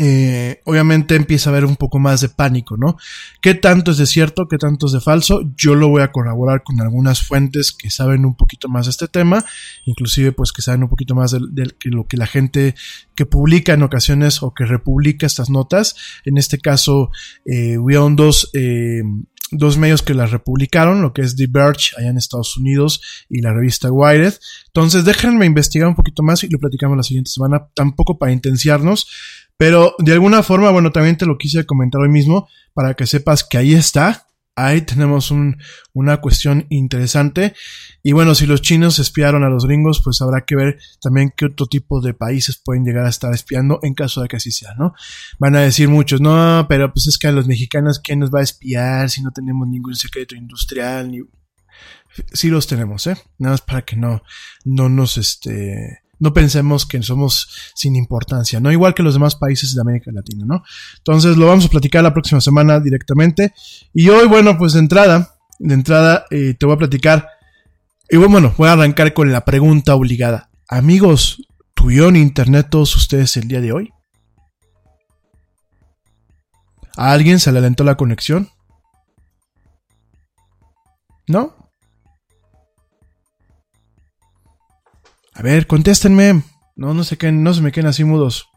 Eh, 0.00 0.60
obviamente 0.64 1.16
empieza 1.16 1.50
a 1.50 1.52
haber 1.52 1.64
un 1.64 1.74
poco 1.74 1.98
más 1.98 2.20
de 2.20 2.28
pánico, 2.28 2.76
¿no? 2.76 2.96
¿Qué 3.42 3.54
tanto 3.54 3.90
es 3.90 3.98
de 3.98 4.06
cierto? 4.06 4.46
¿Qué 4.46 4.56
tanto 4.56 4.86
es 4.86 4.92
de 4.92 5.00
falso? 5.00 5.42
Yo 5.56 5.74
lo 5.74 5.88
voy 5.88 6.02
a 6.02 6.12
corroborar 6.12 6.62
con 6.62 6.80
algunas 6.80 7.20
fuentes 7.20 7.72
que 7.72 7.90
saben 7.90 8.24
un 8.24 8.36
poquito 8.36 8.68
más 8.68 8.86
de 8.86 8.90
este 8.90 9.08
tema, 9.08 9.44
inclusive 9.86 10.30
pues 10.30 10.52
que 10.52 10.62
saben 10.62 10.84
un 10.84 10.88
poquito 10.88 11.16
más 11.16 11.32
de, 11.32 11.74
lo 11.84 12.06
que 12.06 12.16
la 12.16 12.28
gente 12.28 12.76
que 13.16 13.26
publica 13.26 13.72
en 13.72 13.82
ocasiones 13.82 14.40
o 14.44 14.54
que 14.54 14.66
republica 14.66 15.26
estas 15.26 15.50
notas. 15.50 15.96
En 16.24 16.38
este 16.38 16.58
caso, 16.58 17.10
eh, 17.44 17.76
hubieron 17.76 18.14
dos, 18.14 18.50
eh, 18.54 19.02
dos 19.50 19.78
medios 19.78 20.02
que 20.02 20.14
las 20.14 20.30
republicaron, 20.30 21.02
lo 21.02 21.12
que 21.12 21.22
es 21.22 21.34
The 21.34 21.48
Verge 21.50 21.96
allá 21.96 22.10
en 22.10 22.18
Estados 22.18 22.56
Unidos 22.56 23.26
y 23.28 23.40
la 23.40 23.52
revista 23.52 23.90
Wired. 23.90 24.34
Entonces 24.66 25.04
déjenme 25.04 25.46
investigar 25.46 25.88
un 25.88 25.96
poquito 25.96 26.22
más 26.22 26.44
y 26.44 26.48
lo 26.48 26.60
platicamos 26.60 26.96
la 26.96 27.02
siguiente 27.02 27.32
semana, 27.32 27.66
tampoco 27.74 28.16
para 28.16 28.30
intenciarnos, 28.30 29.08
pero 29.58 29.96
de 29.98 30.12
alguna 30.12 30.44
forma, 30.44 30.70
bueno, 30.70 30.92
también 30.92 31.16
te 31.16 31.26
lo 31.26 31.36
quise 31.36 31.66
comentar 31.66 32.00
hoy 32.00 32.08
mismo 32.08 32.48
para 32.74 32.94
que 32.94 33.06
sepas 33.06 33.42
que 33.42 33.58
ahí 33.58 33.74
está. 33.74 34.24
Ahí 34.54 34.82
tenemos 34.82 35.30
un, 35.32 35.56
una 35.92 36.20
cuestión 36.20 36.66
interesante. 36.68 37.54
Y 38.04 38.12
bueno, 38.12 38.36
si 38.36 38.46
los 38.46 38.62
chinos 38.62 39.00
espiaron 39.00 39.42
a 39.42 39.48
los 39.48 39.66
gringos, 39.66 40.00
pues 40.02 40.22
habrá 40.22 40.44
que 40.44 40.54
ver 40.54 40.78
también 41.00 41.32
qué 41.36 41.46
otro 41.46 41.66
tipo 41.66 42.00
de 42.00 42.14
países 42.14 42.56
pueden 42.56 42.84
llegar 42.84 43.04
a 43.04 43.08
estar 43.08 43.34
espiando 43.34 43.80
en 43.82 43.94
caso 43.94 44.22
de 44.22 44.28
que 44.28 44.36
así 44.36 44.52
sea, 44.52 44.74
¿no? 44.78 44.94
Van 45.40 45.56
a 45.56 45.60
decir 45.60 45.88
muchos, 45.88 46.20
no, 46.20 46.66
pero 46.68 46.92
pues 46.92 47.08
es 47.08 47.18
que 47.18 47.26
a 47.26 47.32
los 47.32 47.48
mexicanos, 47.48 47.98
¿quién 47.98 48.20
nos 48.20 48.30
va 48.30 48.40
a 48.40 48.44
espiar 48.44 49.10
si 49.10 49.22
no 49.22 49.32
tenemos 49.32 49.66
ningún 49.66 49.96
secreto 49.96 50.36
industrial? 50.36 51.10
Ni... 51.10 51.18
Sí 52.32 52.48
los 52.48 52.68
tenemos, 52.68 53.08
¿eh? 53.08 53.16
Nada 53.38 53.54
más 53.54 53.60
para 53.60 53.82
que 53.82 53.96
no, 53.96 54.22
no 54.64 54.88
nos, 54.88 55.18
este, 55.18 56.02
no 56.18 56.32
pensemos 56.32 56.86
que 56.86 57.02
somos 57.02 57.48
sin 57.74 57.96
importancia, 57.96 58.60
¿no? 58.60 58.72
Igual 58.72 58.94
que 58.94 59.02
los 59.02 59.14
demás 59.14 59.36
países 59.36 59.74
de 59.74 59.80
América 59.80 60.10
Latina, 60.12 60.44
¿no? 60.46 60.62
Entonces 60.98 61.36
lo 61.36 61.46
vamos 61.46 61.66
a 61.66 61.68
platicar 61.68 62.02
la 62.02 62.12
próxima 62.12 62.40
semana 62.40 62.80
directamente. 62.80 63.52
Y 63.92 64.08
hoy, 64.08 64.26
bueno, 64.26 64.58
pues 64.58 64.72
de 64.72 64.80
entrada, 64.80 65.36
de 65.58 65.74
entrada 65.74 66.24
eh, 66.30 66.54
te 66.58 66.66
voy 66.66 66.74
a 66.74 66.78
platicar. 66.78 67.28
Y 68.10 68.16
bueno, 68.16 68.54
voy 68.56 68.68
a 68.68 68.72
arrancar 68.72 69.12
con 69.12 69.30
la 69.30 69.44
pregunta 69.44 69.94
obligada. 69.94 70.50
Amigos, 70.68 71.46
¿tuvieron 71.74 72.16
internet 72.16 72.68
todos 72.70 72.96
ustedes 72.96 73.36
el 73.36 73.48
día 73.48 73.60
de 73.60 73.72
hoy? 73.72 73.92
¿A 76.96 77.12
alguien 77.12 77.38
se 77.38 77.52
le 77.52 77.58
alentó 77.58 77.84
la 77.84 77.96
conexión? 77.96 78.50
¿No? 81.28 81.67
A 85.38 85.42
ver, 85.42 85.68
contéstenme. 85.68 86.42
No, 86.74 86.94
no 86.94 87.04
se 87.04 87.16
no 87.30 87.54
se 87.54 87.62
me 87.62 87.70
queden 87.70 87.86
así 87.86 88.02
mudos. 88.02 88.48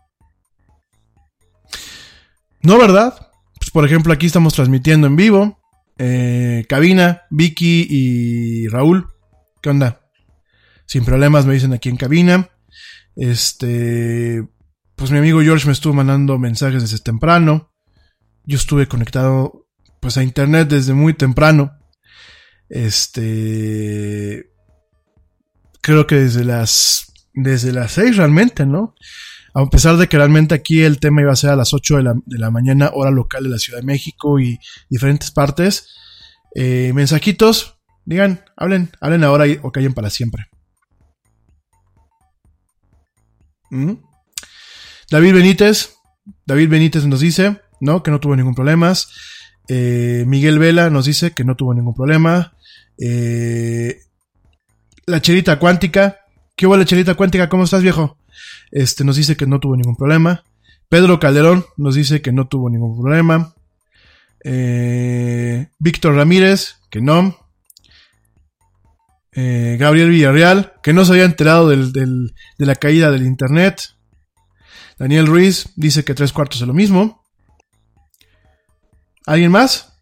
No, 2.64 2.80
¿verdad? 2.80 3.30
Pues 3.60 3.70
por 3.70 3.86
ejemplo, 3.86 4.12
aquí 4.12 4.26
estamos 4.26 4.56
transmitiendo 4.56 5.06
en 5.06 5.16
vivo. 5.16 5.62
Eh, 6.00 6.66
cabina, 6.68 7.22
Vicky 7.30 7.86
y 7.88 8.68
Raúl. 8.68 9.08
¿Qué 9.62 9.70
onda? 9.70 10.02
Sin 10.88 11.06
problemas 11.06 11.46
me 11.46 11.54
dicen 11.54 11.72
aquí 11.72 11.90
en 11.90 11.98
cabina. 11.98 12.50
Este, 13.16 14.44
pues 14.96 15.12
mi 15.12 15.20
amigo 15.20 15.42
George 15.44 15.68
me 15.68 15.74
estuvo 15.74 15.94
mandando 15.94 16.40
mensajes 16.40 16.82
desde 16.82 16.98
temprano. 16.98 17.72
Yo 18.44 18.58
estuve 18.58 18.88
conectado 18.88 19.68
pues 20.00 20.18
a 20.18 20.24
internet 20.24 20.68
desde 20.68 20.96
muy 20.96 21.14
temprano. 21.14 21.74
Este, 22.70 24.51
creo 25.82 26.08
que 26.08 26.16
desde 26.16 26.44
las, 26.44 27.12
desde 27.34 27.72
las 27.72 27.94
6 27.94 28.18
realmente, 28.18 28.66
¿no? 28.66 28.96
A 29.54 29.66
pesar 29.70 29.98
de 29.98 30.08
que 30.08 30.18
realmente 30.18 30.56
aquí 30.56 30.82
el 30.82 31.00
tema 31.00 31.22
iba 31.22 31.34
a 31.34 31.36
ser 31.36 31.50
a 31.50 31.56
las 31.56 31.74
8 31.74 31.98
de 31.98 32.04
la, 32.04 32.14
de 32.26 32.38
la 32.40 32.52
mañana, 32.52 32.92
hora 32.94 33.12
local 33.12 33.44
de 33.44 33.50
la 33.50 33.60
Ciudad 33.60 33.80
de 33.80 33.86
México 33.86 34.40
y 34.40 34.58
diferentes 34.90 35.32
partes. 35.32 35.90
Eh, 36.56 36.92
mensajitos, 36.94 37.80
digan, 38.06 38.46
hablen, 38.56 38.92
hablen 39.02 39.24
ahora 39.24 39.46
o 39.62 39.72
callen 39.72 39.94
para 39.94 40.10
siempre. 40.10 40.48
David 45.10 45.34
Benítez, 45.34 45.96
David 46.46 46.70
Benítez 46.70 47.06
nos 47.06 47.22
dice, 47.22 47.62
¿no? 47.80 48.04
Que 48.04 48.12
no 48.12 48.20
tuvo 48.20 48.36
ningún 48.36 48.56
problema. 48.56 48.94
Eh, 49.68 50.26
Miguel 50.28 50.60
Vela 50.60 50.90
nos 50.90 51.06
dice 51.06 51.32
que 51.32 51.44
no 51.44 51.56
tuvo 51.56 51.74
ningún 51.74 51.94
problema. 51.94 52.54
Eh, 52.98 54.02
la 55.06 55.22
Cherita 55.22 55.60
Cuántica. 55.60 56.20
¿Qué 56.56 56.68
hubo 56.68 56.78
la 56.78 56.86
Cherita 56.86 57.16
Cuántica? 57.16 57.49
¿Cómo 57.49 57.64
estás, 57.64 57.84
viejo? 57.84 58.18
Este 58.72 59.04
nos 59.04 59.16
dice 59.16 59.36
que 59.36 59.45
no 59.45 59.60
tuvo 59.60 59.76
ningún 59.76 59.95
problema. 59.95 60.43
Pedro 60.89 61.20
Calderón 61.20 61.66
nos 61.78 61.95
dice 61.95 62.22
que 62.22 62.32
no 62.32 62.47
tuvo 62.47 62.70
ningún 62.70 62.99
problema. 63.02 63.54
Eh, 64.43 65.68
Víctor 65.80 66.16
Ramírez, 66.16 66.78
que 66.89 67.02
no. 67.02 67.38
Eh, 69.34 69.78
Gabriel 69.80 70.10
Villarreal, 70.10 70.74
que 70.84 70.93
no 70.93 71.06
se 71.06 71.14
había 71.14 71.26
enterado 71.26 71.70
del, 71.70 71.93
de 71.93 72.66
la 72.66 72.76
caída 72.76 73.12
del 73.12 73.24
internet. 73.24 73.95
Daniel 74.99 75.28
Ruiz 75.28 75.70
dice 75.76 76.04
que 76.04 76.14
tres 76.14 76.34
cuartos 76.34 76.62
es 76.62 76.68
lo 76.68 76.74
mismo. 76.74 77.24
¿Alguien 79.26 79.52
más? 79.52 79.93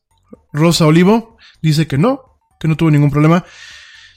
Rosa 0.52 0.86
Olivo 0.86 1.38
dice 1.62 1.88
que 1.88 1.98
no, 1.98 2.40
que 2.60 2.68
no 2.68 2.76
tuvo 2.76 2.92
ningún 2.92 3.12
problema. 3.12 3.46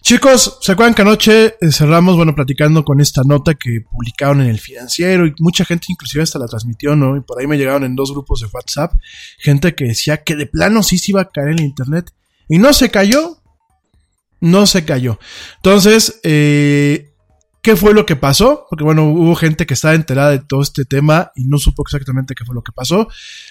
Chicos, 0.03 0.59
¿se 0.61 0.73
acuerdan 0.73 0.95
que 0.95 1.03
anoche 1.03 1.55
eh, 1.61 1.71
cerramos, 1.71 2.17
bueno, 2.17 2.35
platicando 2.35 2.85
con 2.85 3.01
esta 3.01 3.23
nota 3.25 3.55
que 3.55 3.83
publicaron 3.89 4.41
en 4.41 4.49
el 4.49 4.59
financiero 4.59 5.27
y 5.29 5.35
mucha 5.39 5.65
gente 5.65 5.87
inclusive 5.91 6.25
hasta 6.25 6.41
la 6.41 6.49
transmitió, 6.49 6.97
¿no? 6.97 7.17
Y 7.17 7.21
por 7.21 7.41
ahí 7.41 7.47
me 7.47 7.57
llegaron 7.57 7.85
en 7.85 7.95
dos 7.95 8.11
grupos 8.11 8.41
de 8.41 8.49
WhatsApp 8.53 8.95
gente 9.39 9.77
que 9.77 9.85
decía 9.85 10.25
que 10.25 10.35
de 10.35 10.47
plano 10.47 10.83
sí 10.83 10.99
se 10.99 11.13
iba 11.13 11.23
a 11.23 11.31
caer 11.31 11.51
el 11.51 11.61
internet 11.61 12.13
y 12.49 12.59
no 12.59 12.73
se 12.73 12.91
cayó, 12.91 13.39
no 14.41 14.67
se 14.67 14.85
cayó. 14.85 15.21
Entonces, 15.59 16.19
eh, 16.25 17.12
¿Qué 17.63 17.77
fue 17.77 17.95
lo 17.95 18.05
que 18.05 18.17
pasó? 18.17 18.67
Porque 18.69 18.83
bueno, 18.83 19.05
hubo 19.05 19.37
gente 19.37 19.67
que 19.67 19.75
estaba 19.75 19.95
enterada 19.95 20.31
de 20.31 20.41
todo 20.41 20.63
este 20.63 20.85
tema 20.85 21.31
y 21.37 21.45
no 21.45 21.59
supo 21.59 21.85
exactamente 21.87 22.35
qué 22.35 22.45
fue 22.45 22.57
lo 22.57 22.63
que 22.63 22.73
pasó. 22.73 23.07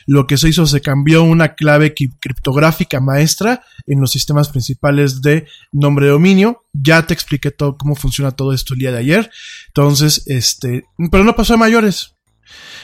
Lo 0.06 0.28
que 0.28 0.38
se 0.38 0.50
hizo, 0.50 0.66
se 0.66 0.82
cambió 0.82 1.24
una 1.24 1.56
clave 1.56 1.94
criptográfica 1.94 3.00
maestra 3.00 3.64
en 3.88 4.02
los 4.02 4.12
sistemas 4.12 4.50
principales 4.50 5.22
de 5.22 5.48
nombre 5.72 6.08
de 6.08 6.12
dominio. 6.12 6.66
Ya 6.74 7.08
te 7.08 7.14
expliqué 7.14 7.52
todo 7.52 7.78
cómo 7.78 7.96
funciona 7.96 8.32
todo 8.32 8.52
esto 8.52 8.74
el 8.74 8.82
día 8.82 8.92
de 8.92 8.98
ayer. 8.98 9.32
Entonces, 9.68 10.24
este, 10.26 10.84
pero 11.10 11.24
no 11.24 11.34
pasó 11.34 11.54
a 11.54 11.58
mayores. 11.58 12.16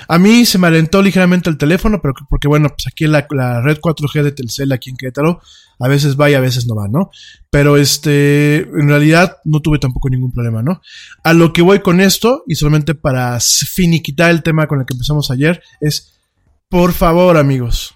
A 0.08 0.18
mí 0.18 0.46
se 0.46 0.58
me 0.58 0.68
alentó 0.68 1.02
ligeramente 1.02 1.50
el 1.50 1.58
teléfono, 1.58 2.02
pero 2.02 2.14
porque 2.30 2.48
bueno, 2.48 2.70
pues 2.70 2.88
aquí 2.88 3.08
la, 3.08 3.28
la 3.32 3.62
red 3.62 3.80
4G 3.80 4.24
de 4.24 4.32
Telcel 4.32 4.72
aquí 4.72 4.90
en 4.90 4.98
Querétaro, 4.98 5.42
a 5.80 5.88
veces 5.88 6.20
va 6.20 6.30
y 6.30 6.34
a 6.34 6.40
veces 6.40 6.66
no 6.68 6.76
va, 6.76 6.88
¿no? 6.88 7.10
Pero 7.50 7.78
este, 7.78 8.58
en 8.60 8.88
realidad 8.88 9.38
no 9.44 9.62
tuve 9.62 9.80
tampoco 9.80 10.10
ningún 10.10 10.32
problema, 10.32 10.62
¿no? 10.64 10.82
A 11.24 11.34
lo 11.34 11.54
que 11.54 11.62
voy 11.62 11.80
con 11.80 12.00
esto, 12.00 12.44
y 12.48 12.56
solamente 12.56 12.96
para 12.96 13.38
finiquitar 13.40 14.32
el 14.32 14.44
tema 14.44 14.68
con 14.68 14.80
el 14.80 14.86
que 14.86 14.94
empezamos 14.94 15.30
ayer, 15.32 15.62
es, 15.82 16.20
por 16.70 16.94
favor 16.94 17.38
amigos, 17.38 17.94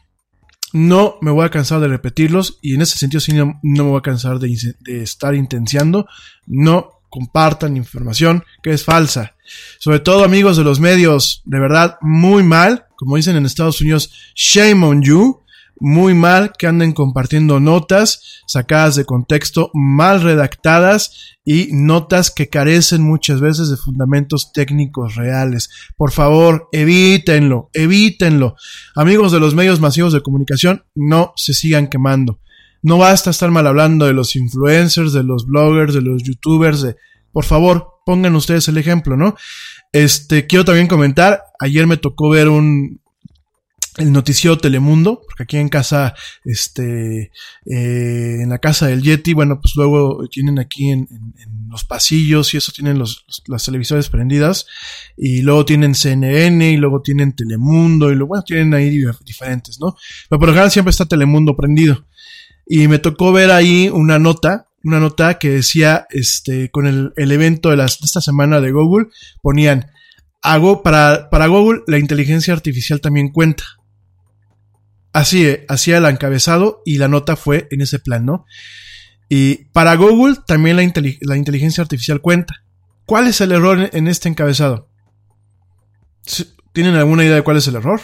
no 0.73 1.15
me 1.21 1.31
voy 1.31 1.45
a 1.45 1.49
cansar 1.49 1.81
de 1.81 1.87
repetirlos 1.87 2.59
y 2.61 2.75
en 2.75 2.81
ese 2.81 2.97
sentido 2.97 3.19
sí 3.19 3.33
no, 3.33 3.59
no 3.61 3.83
me 3.83 3.89
voy 3.89 3.99
a 3.99 4.03
cansar 4.03 4.39
de, 4.39 4.75
de 4.79 5.03
estar 5.03 5.35
intenciando, 5.35 6.07
no 6.45 7.00
compartan 7.11 7.77
información 7.77 8.43
que 8.63 8.71
es 8.71 8.83
falsa. 8.83 9.35
Sobre 9.77 9.99
todo 9.99 10.23
amigos 10.23 10.57
de 10.57 10.63
los 10.63 10.79
medios, 10.79 11.43
de 11.45 11.59
verdad, 11.59 11.97
muy 12.01 12.41
mal, 12.41 12.85
como 12.95 13.17
dicen 13.17 13.35
en 13.35 13.45
Estados 13.45 13.81
Unidos, 13.81 14.11
shame 14.33 14.83
on 14.83 15.03
you, 15.03 15.41
muy 15.79 16.13
mal 16.13 16.53
que 16.57 16.67
anden 16.67 16.93
compartiendo 16.93 17.59
notas 17.59 18.43
sacadas 18.47 18.95
de 18.95 19.05
contexto, 19.05 19.71
mal 19.73 20.21
redactadas 20.21 21.37
y 21.43 21.69
notas 21.71 22.29
que 22.29 22.49
carecen 22.49 23.01
muchas 23.01 23.41
veces 23.41 23.69
de 23.69 23.77
fundamentos 23.77 24.53
técnicos 24.53 25.15
reales. 25.15 25.69
Por 25.97 26.11
favor, 26.11 26.69
evítenlo, 26.71 27.71
evítenlo. 27.73 28.55
Amigos 28.95 29.31
de 29.31 29.39
los 29.39 29.55
medios 29.55 29.79
masivos 29.79 30.13
de 30.13 30.21
comunicación, 30.21 30.85
no 30.95 31.33
se 31.35 31.53
sigan 31.53 31.87
quemando. 31.87 32.39
No 32.81 32.97
basta 32.97 33.29
estar 33.29 33.51
mal 33.51 33.67
hablando 33.67 34.05
de 34.05 34.13
los 34.13 34.35
influencers, 34.35 35.13
de 35.13 35.23
los 35.23 35.45
bloggers, 35.45 35.93
de 35.93 36.01
los 36.01 36.23
youtubers, 36.23 36.81
de, 36.81 36.95
por 37.31 37.45
favor, 37.45 38.01
pongan 38.05 38.35
ustedes 38.35 38.67
el 38.67 38.77
ejemplo, 38.77 39.15
¿no? 39.15 39.35
Este, 39.91 40.47
quiero 40.47 40.65
también 40.65 40.87
comentar, 40.87 41.43
ayer 41.59 41.85
me 41.85 41.97
tocó 41.97 42.29
ver 42.29 42.49
un, 42.49 43.01
el 43.97 44.11
noticiero 44.11 44.57
Telemundo, 44.57 45.21
porque 45.25 45.43
aquí 45.43 45.57
en 45.57 45.67
casa, 45.67 46.15
este, 46.45 47.31
eh, 47.65 48.37
en 48.41 48.49
la 48.49 48.59
casa 48.59 48.87
del 48.87 49.01
Yeti, 49.01 49.33
bueno, 49.33 49.59
pues 49.59 49.75
luego 49.75 50.27
tienen 50.29 50.59
aquí 50.59 50.89
en, 50.89 51.07
los 51.69 51.85
pasillos 51.85 52.53
y 52.53 52.57
eso 52.57 52.73
tienen 52.73 52.99
los, 52.99 53.25
las 53.47 53.63
televisores 53.63 54.09
prendidas, 54.09 54.65
y 55.15 55.41
luego 55.41 55.65
tienen 55.65 55.95
CNN, 55.95 56.71
y 56.71 56.77
luego 56.77 57.01
tienen 57.01 57.33
Telemundo, 57.33 58.11
y 58.11 58.15
luego, 58.15 58.41
tienen 58.43 58.73
ahí 58.73 58.89
diferentes, 59.25 59.79
¿no? 59.79 59.95
Pero 60.29 60.39
por 60.39 60.49
lo 60.49 60.53
general 60.53 60.71
siempre 60.71 60.89
está 60.89 61.05
Telemundo 61.05 61.55
prendido. 61.55 62.05
Y 62.65 62.87
me 62.87 62.99
tocó 62.99 63.31
ver 63.31 63.51
ahí 63.51 63.89
una 63.89 64.19
nota, 64.19 64.67
una 64.83 64.99
nota 64.99 65.39
que 65.39 65.49
decía, 65.49 66.07
este, 66.09 66.69
con 66.71 66.87
el, 66.87 67.13
el 67.15 67.31
evento 67.31 67.69
de, 67.69 67.77
las, 67.77 68.01
esta 68.01 68.21
semana 68.21 68.61
de 68.61 68.71
Google, 68.71 69.07
ponían, 69.41 69.91
hago, 70.41 70.83
para, 70.83 71.29
para 71.29 71.47
Google 71.47 71.81
la 71.87 71.99
inteligencia 71.99 72.53
artificial 72.53 73.01
también 73.01 73.29
cuenta. 73.29 73.63
Así, 75.13 75.57
hacía 75.67 75.97
el 75.97 76.05
encabezado 76.05 76.81
y 76.85 76.97
la 76.97 77.07
nota 77.07 77.35
fue 77.35 77.67
en 77.71 77.81
ese 77.81 77.99
plan, 77.99 78.25
¿no? 78.25 78.45
Y 79.27 79.65
para 79.71 79.95
Google 79.95 80.37
también 80.45 80.77
la, 80.77 80.83
la 81.21 81.37
inteligencia 81.37 81.81
artificial 81.81 82.21
cuenta. 82.21 82.63
¿Cuál 83.05 83.27
es 83.27 83.41
el 83.41 83.51
error 83.51 83.89
en 83.91 84.07
este 84.07 84.29
encabezado? 84.29 84.89
¿Tienen 86.73 86.95
alguna 86.95 87.23
idea 87.23 87.35
de 87.35 87.41
cuál 87.41 87.57
es 87.57 87.67
el 87.67 87.75
error? 87.75 88.01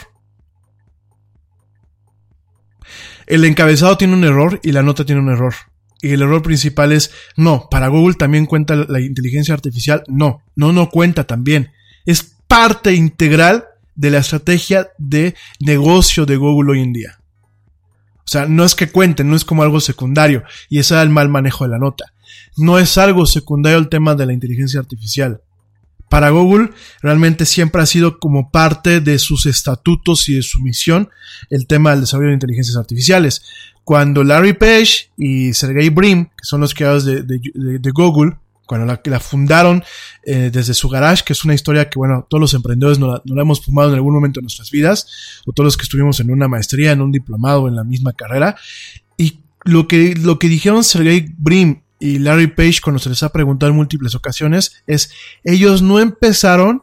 El 3.28 3.44
encabezado 3.44 3.98
tiene 3.98 4.14
un 4.14 4.24
error 4.24 4.58
y 4.62 4.72
la 4.72 4.82
nota 4.82 5.04
tiene 5.04 5.20
un 5.20 5.28
error. 5.28 5.54
Y 6.00 6.10
el 6.12 6.22
error 6.22 6.42
principal 6.42 6.92
es, 6.92 7.10
no, 7.36 7.68
para 7.70 7.88
Google 7.88 8.14
también 8.14 8.46
cuenta 8.46 8.74
la 8.74 9.00
inteligencia 9.00 9.52
artificial. 9.52 10.02
No, 10.08 10.42
no, 10.56 10.72
no 10.72 10.88
cuenta 10.88 11.24
también. 11.24 11.72
Es 12.06 12.22
parte 12.46 12.94
integral 12.94 13.66
de 13.94 14.10
la 14.10 14.18
estrategia 14.18 14.88
de 14.96 15.34
negocio 15.60 16.24
de 16.24 16.36
Google 16.36 16.72
hoy 16.72 16.80
en 16.80 16.94
día. 16.94 17.18
O 18.18 18.30
sea, 18.30 18.46
no 18.46 18.64
es 18.64 18.74
que 18.74 18.90
cuenten, 18.90 19.28
no 19.28 19.36
es 19.36 19.44
como 19.44 19.62
algo 19.62 19.80
secundario, 19.80 20.42
y 20.68 20.78
ese 20.78 20.94
es 20.94 21.02
el 21.02 21.10
mal 21.10 21.28
manejo 21.28 21.64
de 21.64 21.70
la 21.70 21.78
nota. 21.78 22.12
No 22.56 22.78
es 22.78 22.96
algo 22.96 23.26
secundario 23.26 23.78
el 23.78 23.88
tema 23.88 24.14
de 24.14 24.24
la 24.24 24.32
inteligencia 24.32 24.80
artificial. 24.80 25.42
Para 26.08 26.30
Google 26.30 26.70
realmente 27.02 27.46
siempre 27.46 27.82
ha 27.82 27.86
sido 27.86 28.18
como 28.18 28.50
parte 28.50 29.00
de 29.00 29.18
sus 29.18 29.46
estatutos 29.46 30.28
y 30.28 30.34
de 30.34 30.42
su 30.42 30.60
misión 30.60 31.10
el 31.50 31.66
tema 31.66 31.90
del 31.90 32.00
desarrollo 32.00 32.28
de 32.28 32.34
inteligencias 32.34 32.76
artificiales. 32.76 33.42
Cuando 33.84 34.22
Larry 34.24 34.52
Page 34.52 35.10
y 35.16 35.52
Sergey 35.54 35.88
Brin, 35.88 36.26
que 36.26 36.44
son 36.44 36.60
los 36.60 36.74
creadores 36.74 37.04
de, 37.04 37.90
Google, 37.92 38.36
cuando 38.66 38.86
la, 38.86 39.00
la 39.02 39.18
fundaron 39.18 39.82
eh, 40.24 40.50
desde 40.52 40.74
su 40.74 40.90
garage, 40.90 41.24
que 41.24 41.32
es 41.32 41.42
una 41.44 41.54
historia 41.54 41.88
que, 41.88 41.98
bueno, 41.98 42.26
todos 42.28 42.40
los 42.40 42.52
emprendedores 42.52 42.98
no 42.98 43.22
la, 43.24 43.42
hemos 43.42 43.64
fumado 43.64 43.88
en 43.88 43.94
algún 43.94 44.12
momento 44.12 44.40
de 44.40 44.42
nuestras 44.42 44.70
vidas, 44.70 45.40
o 45.46 45.52
todos 45.52 45.64
los 45.64 45.76
que 45.78 45.84
estuvimos 45.84 46.20
en 46.20 46.30
una 46.30 46.48
maestría, 46.48 46.92
en 46.92 47.00
un 47.00 47.10
diplomado, 47.10 47.66
en 47.66 47.76
la 47.76 47.84
misma 47.84 48.12
carrera. 48.12 48.56
Y 49.16 49.40
lo 49.64 49.88
que, 49.88 50.14
lo 50.14 50.38
que 50.38 50.48
dijeron 50.48 50.84
Sergey 50.84 51.34
Brim 51.38 51.80
y 51.98 52.18
Larry 52.18 52.48
Page 52.48 52.80
cuando 52.82 52.98
se 52.98 53.08
les 53.08 53.22
ha 53.22 53.32
preguntado 53.32 53.70
en 53.70 53.76
múltiples 53.76 54.14
ocasiones 54.14 54.82
es, 54.86 55.10
ellos 55.44 55.82
no 55.82 56.00
empezaron 56.00 56.82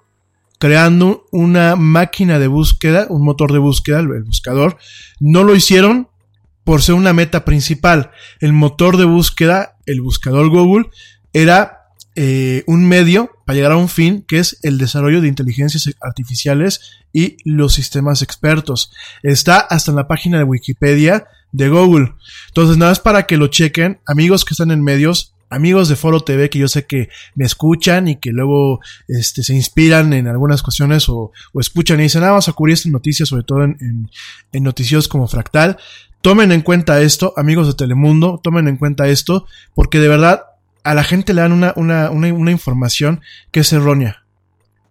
creando 0.59 1.25
una 1.31 1.75
máquina 1.75 2.39
de 2.39 2.47
búsqueda, 2.47 3.07
un 3.09 3.23
motor 3.23 3.51
de 3.51 3.59
búsqueda, 3.59 3.99
el 3.99 4.23
buscador, 4.23 4.77
no 5.19 5.43
lo 5.43 5.55
hicieron 5.55 6.09
por 6.63 6.81
ser 6.81 6.95
una 6.95 7.13
meta 7.13 7.45
principal. 7.45 8.11
El 8.39 8.53
motor 8.53 8.97
de 8.97 9.05
búsqueda, 9.05 9.77
el 9.85 10.01
buscador 10.01 10.49
Google, 10.49 10.89
era 11.33 11.85
eh, 12.15 12.63
un 12.65 12.87
medio 12.87 13.29
para 13.45 13.57
llegar 13.57 13.73
a 13.73 13.77
un 13.77 13.89
fin 13.89 14.23
que 14.27 14.39
es 14.39 14.57
el 14.63 14.77
desarrollo 14.77 15.21
de 15.21 15.27
inteligencias 15.27 15.93
artificiales 16.01 17.03
y 17.13 17.37
los 17.43 17.73
sistemas 17.73 18.21
expertos. 18.21 18.91
Está 19.21 19.59
hasta 19.59 19.91
en 19.91 19.97
la 19.97 20.07
página 20.07 20.37
de 20.37 20.45
Wikipedia 20.45 21.27
de 21.55 21.69
Google. 21.69 22.13
Entonces, 22.47 22.77
nada 22.77 22.91
más 22.91 22.99
para 22.99 23.25
que 23.25 23.37
lo 23.37 23.47
chequen, 23.47 23.99
amigos 24.05 24.43
que 24.43 24.53
están 24.53 24.71
en 24.71 24.83
medios, 24.83 25.33
amigos 25.49 25.87
de 25.87 25.95
Foro 25.95 26.19
TV 26.19 26.49
que 26.49 26.59
yo 26.59 26.67
sé 26.67 26.85
que 26.85 27.09
me 27.35 27.45
escuchan 27.45 28.07
y 28.07 28.17
que 28.17 28.31
luego 28.31 28.79
este, 29.07 29.43
se 29.43 29.53
inspiran 29.53 30.11
en 30.13 30.27
algunas 30.27 30.61
cuestiones 30.61 31.07
o, 31.07 31.31
o 31.53 31.59
escuchan 31.59 31.99
y 31.99 32.03
dicen, 32.03 32.23
ah, 32.23 32.29
vamos 32.29 32.49
a 32.49 32.53
cubrir 32.53 32.73
esta 32.73 32.89
noticia, 32.89 33.25
sobre 33.25 33.43
todo 33.43 33.63
en, 33.63 33.77
en, 33.79 34.09
en 34.51 34.63
noticios 34.63 35.07
como 35.07 35.27
Fractal. 35.27 35.77
Tomen 36.21 36.51
en 36.51 36.61
cuenta 36.61 37.01
esto, 37.01 37.33
amigos 37.37 37.67
de 37.67 37.73
Telemundo, 37.73 38.41
tomen 38.43 38.67
en 38.67 38.77
cuenta 38.77 39.07
esto, 39.07 39.45
porque 39.75 39.99
de 39.99 40.07
verdad 40.07 40.43
a 40.83 40.93
la 40.93 41.03
gente 41.03 41.33
le 41.33 41.41
dan 41.41 41.51
una, 41.51 41.73
una, 41.77 42.09
una, 42.11 42.33
una 42.33 42.51
información 42.51 43.21
que 43.51 43.61
es 43.61 43.71
errónea. 43.71 44.23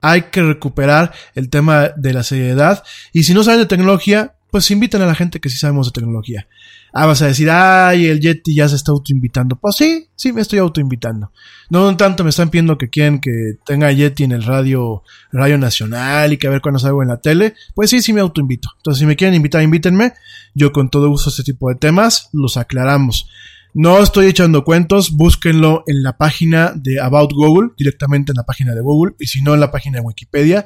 Hay 0.01 0.23
que 0.23 0.43
recuperar 0.43 1.13
el 1.35 1.51
tema 1.51 1.91
de 1.97 2.13
la 2.13 2.23
seriedad. 2.23 2.85
Y 3.13 3.25
si 3.25 3.35
no 3.35 3.43
saben 3.43 3.61
de 3.61 3.67
tecnología, 3.67 4.35
pues 4.55 4.71
inviten 4.71 5.03
a 5.03 5.07
la 5.07 5.17
gente 5.17 5.41
que 5.41 5.49
sí 5.49 5.57
sabemos 5.57 5.89
de 5.89 6.01
tecnología. 6.01 6.47
Ah, 6.93 7.07
vas 7.07 7.21
a 7.23 7.27
decir, 7.27 7.51
ay, 7.51 8.07
el 8.07 8.21
Yeti 8.21 8.55
ya 8.55 8.69
se 8.69 8.77
está 8.77 8.93
autoinvitando. 8.93 9.57
Pues 9.57 9.75
sí, 9.75 10.07
sí 10.15 10.33
me 10.33 10.43
estoy 10.43 10.61
autoinvitando. 10.61 11.33
No 11.71 11.97
tanto 11.97 12.23
me 12.23 12.31
están 12.31 12.51
pidiendo 12.51 12.79
que 12.79 12.89
quieren 12.89 13.21
que 13.21 13.55
tenga 13.67 13.91
Yeti 13.91 14.23
en 14.23 14.31
el 14.31 14.45
radio, 14.45 15.03
radio 15.33 15.59
nacional 15.59 16.33
y 16.33 16.37
que 16.37 16.47
a 16.47 16.51
ver 16.51 16.61
cuándo 16.61 16.79
salgo 16.79 17.03
en 17.03 17.09
la 17.09 17.21
tele. 17.21 17.55
Pues 17.75 17.91
sí, 17.91 18.01
sí 18.01 18.13
me 18.13 18.21
autoinvito. 18.21 18.69
Entonces, 18.77 19.01
si 19.01 19.07
me 19.07 19.17
quieren 19.17 19.35
invitar, 19.35 19.61
invítenme. 19.61 20.13
Yo 20.55 20.73
con 20.73 20.89
todo 20.89 21.09
gusto 21.09 21.31
este 21.31 21.43
tipo 21.43 21.69
de 21.69 21.75
temas 21.75 22.29
los 22.33 22.57
aclaramos. 22.57 23.29
No 23.77 24.01
estoy 24.01 24.27
echando 24.27 24.63
cuentos, 24.63 25.17
búsquenlo 25.17 25.83
en 25.89 26.05
la 26.05 26.17
página 26.17 26.73
de 26.77 27.01
About 27.01 27.33
Google, 27.33 27.71
directamente 27.77 28.31
en 28.31 28.37
la 28.37 28.45
página 28.45 28.73
de 28.73 28.81
Google, 28.81 29.17
y 29.19 29.27
si 29.27 29.43
no 29.43 29.53
en 29.53 29.59
la 29.59 29.73
página 29.73 29.99
de 29.99 30.05
Wikipedia. 30.05 30.65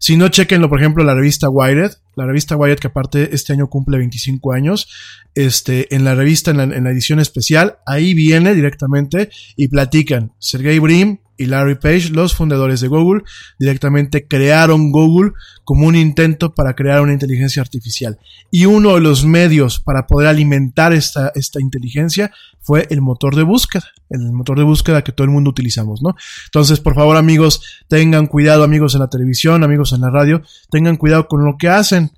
Si 0.00 0.16
no, 0.16 0.28
chequenlo, 0.28 0.68
por 0.68 0.80
ejemplo, 0.80 1.04
la 1.04 1.14
revista 1.14 1.48
Wired, 1.48 1.92
la 2.16 2.26
revista 2.26 2.56
Wired 2.56 2.80
que 2.80 2.88
aparte 2.88 3.32
este 3.32 3.52
año 3.52 3.68
cumple 3.68 3.98
25 3.98 4.52
años, 4.52 4.88
este, 5.36 5.94
en 5.94 6.02
la 6.02 6.16
revista, 6.16 6.50
en 6.50 6.56
la, 6.56 6.64
en 6.64 6.82
la 6.82 6.90
edición 6.90 7.20
especial, 7.20 7.78
ahí 7.86 8.12
viene 8.12 8.56
directamente 8.56 9.30
y 9.54 9.68
platican. 9.68 10.32
Sergey 10.40 10.80
Brim 10.80 11.18
y 11.38 11.46
Larry 11.46 11.76
Page, 11.76 12.10
los 12.10 12.34
fundadores 12.34 12.80
de 12.80 12.88
Google, 12.88 13.22
directamente 13.58 14.26
crearon 14.26 14.90
Google 14.90 15.32
como 15.64 15.86
un 15.86 15.94
intento 15.94 16.54
para 16.54 16.74
crear 16.74 17.00
una 17.00 17.12
inteligencia 17.12 17.62
artificial. 17.62 18.18
Y 18.50 18.66
uno 18.66 18.94
de 18.94 19.00
los 19.00 19.24
medios 19.24 19.80
para 19.80 20.06
poder 20.06 20.28
alimentar 20.28 20.92
esta, 20.92 21.30
esta 21.34 21.60
inteligencia 21.60 22.32
fue 22.60 22.86
el 22.90 23.00
motor 23.00 23.36
de 23.36 23.44
búsqueda, 23.44 23.84
el 24.10 24.32
motor 24.32 24.58
de 24.58 24.64
búsqueda 24.64 25.02
que 25.02 25.12
todo 25.12 25.24
el 25.24 25.30
mundo 25.30 25.50
utilizamos, 25.50 26.02
¿no? 26.02 26.16
Entonces, 26.46 26.80
por 26.80 26.94
favor, 26.94 27.16
amigos, 27.16 27.62
tengan 27.88 28.26
cuidado, 28.26 28.64
amigos 28.64 28.94
en 28.94 29.00
la 29.00 29.08
televisión, 29.08 29.62
amigos 29.62 29.92
en 29.92 30.00
la 30.00 30.10
radio, 30.10 30.42
tengan 30.70 30.96
cuidado 30.96 31.28
con 31.28 31.44
lo 31.44 31.56
que 31.56 31.68
hacen, 31.68 32.10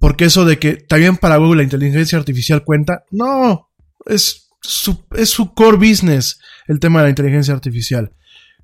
porque 0.00 0.24
eso 0.24 0.44
de 0.44 0.58
que 0.58 0.76
también 0.76 1.18
para 1.18 1.36
Google 1.36 1.58
la 1.58 1.62
inteligencia 1.64 2.18
artificial 2.18 2.64
cuenta, 2.64 3.04
no, 3.10 3.68
es 4.06 4.48
su, 4.60 5.04
es 5.12 5.30
su 5.30 5.54
core 5.54 5.76
business 5.76 6.38
el 6.66 6.80
tema 6.80 7.00
de 7.00 7.06
la 7.06 7.10
inteligencia 7.10 7.54
artificial. 7.54 8.12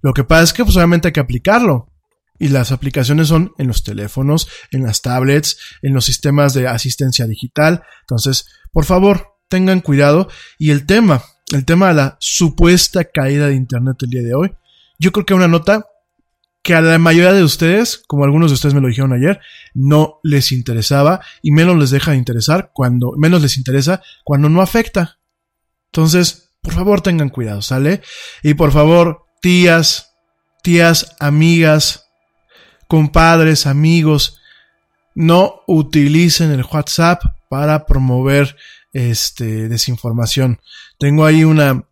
Lo 0.02 0.12
que 0.12 0.24
pasa 0.24 0.44
es 0.44 0.52
que 0.52 0.64
pues 0.64 0.76
obviamente 0.76 1.08
hay 1.08 1.12
que 1.12 1.20
aplicarlo. 1.20 1.92
Y 2.40 2.48
las 2.48 2.70
aplicaciones 2.70 3.28
son 3.28 3.52
en 3.58 3.66
los 3.66 3.82
teléfonos, 3.82 4.48
en 4.70 4.84
las 4.84 5.02
tablets, 5.02 5.58
en 5.82 5.92
los 5.92 6.04
sistemas 6.04 6.54
de 6.54 6.68
asistencia 6.68 7.26
digital. 7.26 7.82
Entonces, 8.02 8.46
por 8.72 8.84
favor, 8.84 9.34
tengan 9.48 9.80
cuidado. 9.80 10.28
Y 10.56 10.70
el 10.70 10.86
tema, 10.86 11.22
el 11.52 11.64
tema 11.64 11.88
de 11.88 11.94
la 11.94 12.16
supuesta 12.20 13.04
caída 13.04 13.48
de 13.48 13.54
Internet 13.54 13.96
el 14.02 14.10
día 14.10 14.22
de 14.22 14.34
hoy, 14.34 14.54
yo 15.00 15.10
creo 15.10 15.26
que 15.26 15.34
una 15.34 15.48
nota 15.48 15.86
que 16.62 16.74
a 16.74 16.80
la 16.80 16.98
mayoría 16.98 17.32
de 17.32 17.44
ustedes, 17.44 18.02
como 18.06 18.24
algunos 18.24 18.50
de 18.50 18.54
ustedes 18.54 18.74
me 18.74 18.80
lo 18.80 18.88
dijeron 18.88 19.12
ayer, 19.12 19.40
no 19.74 20.20
les 20.22 20.52
interesaba 20.52 21.20
y 21.42 21.50
menos 21.50 21.78
les 21.78 21.90
deja 21.90 22.10
de 22.10 22.18
interesar 22.18 22.72
cuando, 22.74 23.12
menos 23.16 23.42
les 23.42 23.56
interesa 23.56 24.02
cuando 24.24 24.48
no 24.48 24.60
afecta. 24.60 25.18
Entonces, 25.86 26.50
por 26.60 26.74
favor 26.74 27.00
tengan 27.00 27.30
cuidado, 27.30 27.62
¿sale? 27.62 28.02
Y 28.42 28.54
por 28.54 28.72
favor, 28.72 29.27
tías, 29.40 30.14
tías, 30.62 31.16
amigas, 31.20 32.06
compadres, 32.86 33.66
amigos, 33.66 34.40
no 35.14 35.62
utilicen 35.66 36.52
el 36.52 36.64
WhatsApp 36.64 37.22
para 37.48 37.86
promover 37.86 38.56
este 38.92 39.68
desinformación. 39.68 40.60
Tengo 40.98 41.24
ahí 41.24 41.44
una 41.44 41.84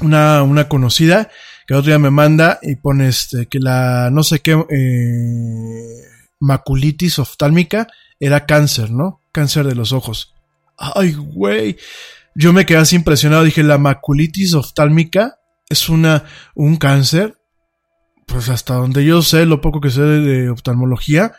una, 0.00 0.42
una 0.42 0.68
conocida 0.68 1.30
que 1.66 1.74
otro 1.74 1.90
día 1.90 1.98
me 1.98 2.10
manda 2.10 2.58
y 2.62 2.76
pone 2.76 3.08
este 3.08 3.46
que 3.46 3.58
la 3.58 4.10
no 4.10 4.22
sé 4.22 4.40
qué 4.40 4.52
eh, 4.52 6.08
maculitis 6.40 7.18
oftálmica 7.18 7.88
era 8.18 8.46
cáncer, 8.46 8.90
¿no? 8.90 9.20
Cáncer 9.32 9.66
de 9.66 9.74
los 9.74 9.92
ojos. 9.92 10.34
Ay, 10.76 11.12
güey. 11.12 11.76
Yo 12.34 12.52
me 12.52 12.64
quedé 12.64 12.78
así 12.78 12.96
impresionado. 12.96 13.44
Dije, 13.44 13.62
la 13.62 13.78
maculitis 13.78 14.54
oftálmica 14.54 15.38
es 15.72 15.88
una, 15.88 16.24
un 16.54 16.76
cáncer. 16.76 17.36
Pues 18.26 18.48
hasta 18.48 18.74
donde 18.74 19.04
yo 19.04 19.20
sé, 19.20 19.44
lo 19.46 19.60
poco 19.60 19.80
que 19.80 19.90
sé 19.90 20.00
de, 20.00 20.20
de 20.20 20.48
oftalmología, 20.50 21.32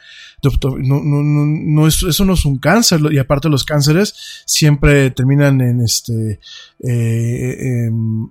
de 0.43 0.49
no, 0.79 1.01
no, 1.01 1.23
no, 1.23 1.45
no 1.45 1.87
es, 1.87 2.03
eso 2.03 2.25
no 2.25 2.33
es 2.33 2.43
un 2.45 2.59
cáncer. 2.59 2.99
Y 3.11 3.17
aparte 3.17 3.49
los 3.49 3.63
cánceres 3.63 4.13
siempre 4.45 5.09
terminan 5.11 5.61
en 5.61 5.81
este, 5.81 6.39
eh, 6.83 7.85
em, 7.87 8.29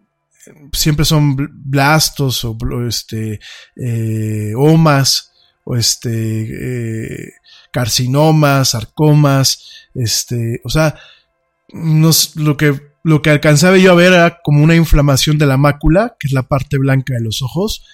siempre 0.73 1.05
son 1.05 1.37
bl- 1.37 1.51
blastos 1.53 2.45
o 2.45 2.55
bl- 2.55 2.87
este, 2.87 3.41
eh, 3.77 4.53
omas 4.57 5.33
o 5.65 5.75
este, 5.77 6.43
eh, 6.43 7.33
carcinomas, 7.73 8.71
sarcomas, 8.71 9.89
este, 9.95 10.61
o 10.65 10.69
sea, 10.69 10.95
lo 12.37 12.57
que 12.57 12.92
lo 13.03 13.23
que 13.23 13.31
alcanzaba 13.31 13.79
yo 13.79 13.93
a 13.93 13.97
ver 13.97 14.13
era 14.13 14.41
como 14.43 14.63
una 14.63 14.77
inflamación 14.77 15.39
de 15.39 15.47
la 15.47 15.57
mácula, 15.57 16.17
que 16.19 16.29
es 16.29 16.33
la 16.33 16.45
parte 16.45 16.79
blanca 16.79 17.15
de 17.15 17.21
los 17.21 17.43
ojos. 17.43 17.85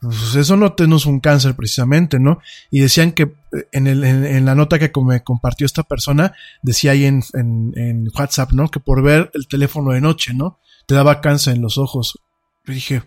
Pues 0.00 0.34
eso 0.34 0.56
no, 0.56 0.74
no 0.78 0.96
es 0.96 1.06
un 1.06 1.20
cáncer 1.20 1.54
precisamente, 1.54 2.18
¿no? 2.18 2.40
Y 2.70 2.80
decían 2.80 3.12
que 3.12 3.24
eh, 3.24 3.68
en, 3.72 3.86
el, 3.86 4.02
en, 4.02 4.46
la 4.46 4.54
nota 4.54 4.78
que 4.78 4.90
me 5.02 5.22
compartió 5.22 5.66
esta 5.66 5.82
persona, 5.82 6.32
decía 6.62 6.92
ahí 6.92 7.04
en, 7.04 7.22
en, 7.34 7.72
en 7.76 8.10
WhatsApp, 8.18 8.52
¿no? 8.52 8.68
Que 8.70 8.80
por 8.80 9.02
ver 9.02 9.30
el 9.34 9.46
teléfono 9.46 9.92
de 9.92 10.00
noche, 10.00 10.32
¿no? 10.32 10.58
Te 10.86 10.94
daba 10.94 11.20
cáncer 11.20 11.56
en 11.56 11.62
los 11.62 11.76
ojos. 11.76 12.18
Yo 12.64 12.72
dije, 12.72 13.02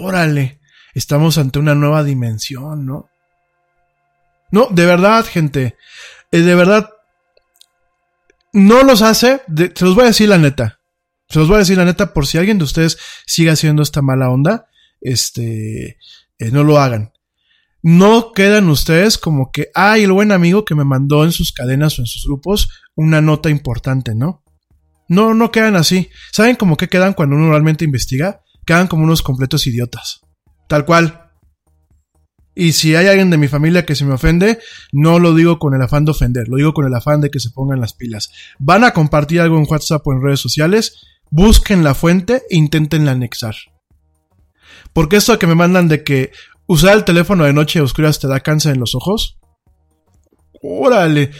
órale, 0.00 0.58
estamos 0.94 1.38
ante 1.38 1.60
una 1.60 1.76
nueva 1.76 2.02
dimensión, 2.02 2.86
¿no? 2.86 3.08
No, 4.50 4.66
de 4.70 4.86
verdad, 4.86 5.24
gente, 5.24 5.76
eh, 6.32 6.40
de 6.40 6.54
verdad, 6.54 6.90
no 8.54 8.84
los 8.84 9.02
hace, 9.02 9.42
se 9.74 9.84
los 9.84 9.94
voy 9.94 10.04
a 10.04 10.08
decir 10.08 10.28
la 10.28 10.38
neta. 10.38 10.80
Se 11.28 11.40
los 11.40 11.48
voy 11.48 11.56
a 11.56 11.58
decir 11.58 11.76
la 11.76 11.84
neta 11.84 12.14
por 12.14 12.26
si 12.26 12.38
alguien 12.38 12.58
de 12.58 12.64
ustedes 12.64 12.98
sigue 13.26 13.50
haciendo 13.50 13.82
esta 13.82 14.00
mala 14.00 14.30
onda, 14.30 14.66
este, 15.00 15.98
eh, 16.38 16.50
no 16.52 16.62
lo 16.62 16.78
hagan. 16.78 17.12
No 17.82 18.32
quedan 18.32 18.68
ustedes 18.68 19.18
como 19.18 19.50
que, 19.50 19.68
ay, 19.74 20.04
el 20.04 20.12
buen 20.12 20.30
amigo 20.30 20.64
que 20.64 20.76
me 20.76 20.84
mandó 20.84 21.24
en 21.24 21.32
sus 21.32 21.52
cadenas 21.52 21.98
o 21.98 22.02
en 22.02 22.06
sus 22.06 22.24
grupos 22.24 22.70
una 22.94 23.20
nota 23.20 23.50
importante, 23.50 24.14
¿no? 24.14 24.44
No, 25.08 25.34
no 25.34 25.50
quedan 25.50 25.74
así. 25.76 26.08
¿Saben 26.32 26.56
cómo 26.56 26.76
que 26.76 26.88
quedan 26.88 27.12
cuando 27.12 27.36
uno 27.36 27.50
realmente 27.50 27.84
investiga? 27.84 28.40
Quedan 28.64 28.86
como 28.86 29.02
unos 29.02 29.20
completos 29.20 29.66
idiotas. 29.66 30.20
Tal 30.68 30.86
cual. 30.86 31.23
Y 32.54 32.72
si 32.72 32.94
hay 32.94 33.08
alguien 33.08 33.30
de 33.30 33.36
mi 33.38 33.48
familia 33.48 33.84
que 33.84 33.96
se 33.96 34.04
me 34.04 34.14
ofende, 34.14 34.58
no 34.92 35.18
lo 35.18 35.34
digo 35.34 35.58
con 35.58 35.74
el 35.74 35.82
afán 35.82 36.04
de 36.04 36.12
ofender, 36.12 36.46
lo 36.48 36.56
digo 36.56 36.72
con 36.72 36.86
el 36.86 36.94
afán 36.94 37.20
de 37.20 37.30
que 37.30 37.40
se 37.40 37.50
pongan 37.50 37.80
las 37.80 37.94
pilas. 37.94 38.30
Van 38.58 38.84
a 38.84 38.92
compartir 38.92 39.40
algo 39.40 39.58
en 39.58 39.66
WhatsApp 39.68 40.06
o 40.06 40.12
en 40.12 40.22
redes 40.22 40.40
sociales, 40.40 41.00
busquen 41.30 41.82
la 41.82 41.94
fuente 41.94 42.42
e 42.50 42.56
intenten 42.56 43.08
anexar. 43.08 43.56
Porque 44.92 45.16
esto 45.16 45.36
que 45.38 45.48
me 45.48 45.56
mandan 45.56 45.88
de 45.88 46.04
que 46.04 46.30
usar 46.66 46.96
el 46.96 47.04
teléfono 47.04 47.44
de 47.44 47.52
noche 47.52 47.80
a 47.80 47.82
oscuras 47.82 48.20
te 48.20 48.28
da 48.28 48.38
cáncer 48.40 48.74
en 48.74 48.80
los 48.80 48.94
ojos. 48.94 49.38
Órale. 50.62 51.30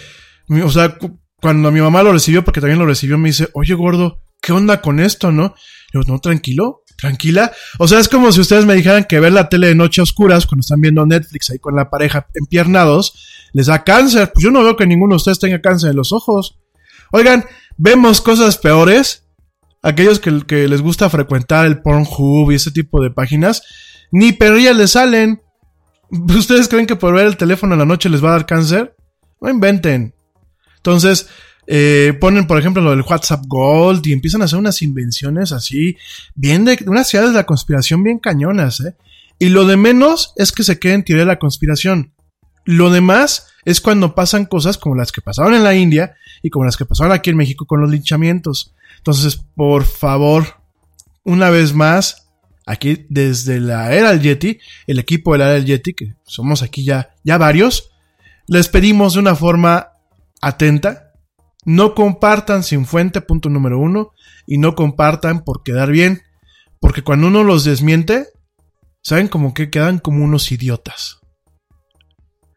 O 0.65 0.71
sea, 0.71 0.97
cu- 0.99 1.21
cuando 1.41 1.71
mi 1.71 1.81
mamá 1.81 2.03
lo 2.03 2.13
recibió, 2.13 2.45
porque 2.45 2.61
también 2.61 2.79
lo 2.79 2.87
recibió, 2.87 3.19
me 3.19 3.29
dice, 3.29 3.49
oye 3.55 3.75
gordo, 3.75 4.21
¿qué 4.43 4.53
onda 4.53 4.81
con 4.81 4.99
esto, 5.01 5.31
no? 5.31 5.55
Digo, 5.93 6.05
no, 6.09 6.19
tranquilo. 6.19 6.83
Tranquila. 6.97 7.53
O 7.79 7.89
sea, 7.89 7.99
es 7.99 8.09
como 8.09 8.33
si 8.33 8.41
ustedes 8.41 8.65
me 8.65 8.75
dijeran 8.75 9.05
que 9.05 9.21
ver 9.21 9.33
la 9.33 9.49
tele 9.49 9.69
de 9.69 9.75
noche 9.75 10.01
a 10.01 10.05
oscuras, 10.05 10.47
cuando 10.47 10.61
están 10.61 10.81
viendo 10.81 11.05
Netflix 11.07 11.51
ahí 11.51 11.59
con 11.59 11.77
la 11.77 11.91
pareja 11.91 12.27
empiernados, 12.35 13.49
les 13.53 13.67
da 13.67 13.85
cáncer. 13.85 14.33
Pues 14.33 14.45
yo 14.45 14.51
no 14.51 14.63
veo 14.63 14.77
que 14.77 14.87
ninguno 14.87 15.15
de 15.15 15.17
ustedes 15.17 15.39
tenga 15.39 15.61
cáncer 15.61 15.91
en 15.91 15.97
los 15.97 16.13
ojos. 16.13 16.59
Oigan, 17.13 17.45
vemos 17.77 18.21
cosas 18.21 18.59
peores. 18.59 19.25
Aquellos 19.83 20.19
que, 20.19 20.43
que 20.47 20.67
les 20.67 20.81
gusta 20.81 21.11
frecuentar 21.11 21.67
el 21.67 21.83
Pornhub 21.83 22.51
y 22.51 22.55
ese 22.55 22.71
tipo 22.71 23.03
de 23.03 23.11
páginas, 23.11 23.63
ni 24.11 24.33
perrillas 24.33 24.77
les 24.77 24.93
salen. 24.93 25.43
¿Ustedes 26.11 26.69
creen 26.69 26.87
que 26.87 26.97
por 26.97 27.15
ver 27.15 27.27
el 27.27 27.37
teléfono 27.37 27.75
en 27.75 27.81
la 27.81 27.85
noche 27.85 28.09
les 28.09 28.25
va 28.25 28.31
a 28.31 28.33
dar 28.33 28.47
cáncer? 28.47 28.97
No 29.41 29.51
inventen. 29.51 30.15
Entonces, 30.77 31.29
eh, 31.67 32.17
ponen, 32.21 32.47
por 32.47 32.59
ejemplo, 32.59 32.83
lo 32.83 32.91
del 32.91 33.03
WhatsApp 33.03 33.45
Gold 33.47 34.07
y 34.07 34.13
empiezan 34.13 34.43
a 34.43 34.47
hacer 34.47 34.59
unas 34.59 34.83
invenciones 34.83 35.53
así, 35.53 35.97
bien 36.35 36.65
de 36.65 36.79
unas 36.87 37.09
ciudades 37.09 37.33
de 37.33 37.39
la 37.39 37.47
conspiración 37.47 38.03
bien 38.03 38.19
cañonas, 38.19 38.81
¿eh? 38.81 38.95
Y 39.39 39.49
lo 39.49 39.67
de 39.67 39.77
menos 39.77 40.33
es 40.37 40.53
que 40.53 40.63
se 40.63 40.79
quede 40.79 40.95
en 40.95 41.05
teoría 41.05 41.25
de 41.25 41.33
la 41.33 41.39
conspiración. 41.39 42.13
Lo 42.65 42.91
demás 42.91 43.49
es 43.65 43.81
cuando 43.81 44.15
pasan 44.15 44.47
cosas 44.47 44.79
como 44.79 44.95
las 44.95 45.13
que 45.13 45.21
pasaron 45.21 45.55
en 45.55 45.65
la 45.65 45.75
India 45.75 46.15
y 46.43 46.51
como 46.51 46.65
las 46.65 46.77
que 46.77 46.85
pasaron 46.85 47.13
aquí 47.13 47.31
en 47.31 47.37
México 47.37 47.67
con 47.67 47.81
los 47.81 47.91
linchamientos. 47.91 48.75
Entonces, 48.99 49.37
por 49.37 49.85
favor, 49.85 50.61
una 51.25 51.51
vez 51.51 51.75
más, 51.75 52.29
aquí 52.65 53.07
desde 53.09 53.61
la 53.61 53.93
era 53.93 54.11
del 54.11 54.23
Yeti, 54.23 54.59
el 54.87 54.99
equipo 54.99 55.33
de 55.33 55.39
la 55.39 55.45
era 55.47 55.55
del 55.55 55.67
Yeti, 55.67 55.95
que 55.95 56.15
somos 56.25 56.63
aquí 56.63 56.85
ya, 56.85 57.11
ya 57.25 57.37
varios, 57.37 57.91
les 58.47 58.69
pedimos 58.69 59.15
de 59.15 59.21
una 59.21 59.35
forma 59.35 59.89
atenta, 60.41 61.04
no 61.65 61.95
compartan 61.95 62.63
sin 62.63 62.87
fuente, 62.87 63.21
punto 63.21 63.49
número 63.49 63.79
uno, 63.79 64.13
y 64.47 64.59
no 64.59 64.75
compartan 64.75 65.45
por 65.45 65.63
quedar 65.63 65.91
bien, 65.91 66.23
porque 66.81 67.03
cuando 67.03 67.29
uno 67.29 67.45
los 67.45 67.65
desmiente, 67.65 68.27
saben 69.03 69.29
como 69.29 69.55
que 69.55 69.71
quedan 69.71 69.99
como 69.99 70.25
unos 70.25 70.51
idiotas. 70.53 71.21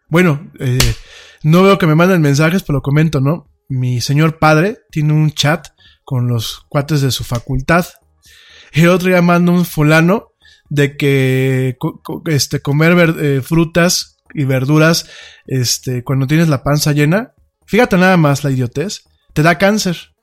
Bueno, 0.09 0.51
eh, 0.59 0.95
no 1.43 1.63
veo 1.63 1.77
que 1.77 1.87
me 1.87 1.95
manden 1.95 2.21
mensajes, 2.21 2.63
pero 2.63 2.77
lo 2.77 2.81
comento, 2.81 3.19
¿no? 3.19 3.49
Mi 3.69 3.99
señor 4.01 4.39
padre 4.39 4.79
tiene 4.91 5.13
un 5.13 5.31
chat 5.31 5.67
con 6.03 6.27
los 6.27 6.65
cuates 6.69 7.01
de 7.01 7.11
su 7.11 7.23
facultad. 7.25 7.85
Y 8.73 8.85
otro 8.85 9.09
día 9.09 9.21
manda 9.21 9.51
un 9.51 9.65
fulano 9.65 10.29
de 10.69 10.95
que 10.95 11.77
este, 12.25 12.61
comer 12.61 13.15
eh, 13.19 13.41
frutas 13.41 14.17
y 14.33 14.45
verduras 14.45 15.09
este, 15.45 16.03
cuando 16.03 16.27
tienes 16.27 16.47
la 16.47 16.63
panza 16.63 16.91
llena 16.91 17.33
Fíjate 17.67 17.97
nada 17.97 18.17
más 18.17 18.43
la 18.43 18.51
idiotez. 18.51 19.03
Te 19.33 19.43
da 19.43 19.57
cáncer. 19.57 20.15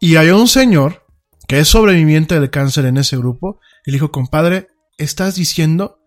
Y 0.00 0.16
hay 0.16 0.30
un 0.30 0.48
señor 0.48 1.06
que 1.48 1.60
es 1.60 1.68
sobreviviente 1.68 2.38
del 2.38 2.50
cáncer 2.50 2.84
en 2.84 2.98
ese 2.98 3.16
grupo. 3.16 3.60
Y 3.86 3.92
le 3.92 3.96
dijo, 3.96 4.10
compadre, 4.10 4.68
estás 4.98 5.36
diciendo 5.36 6.00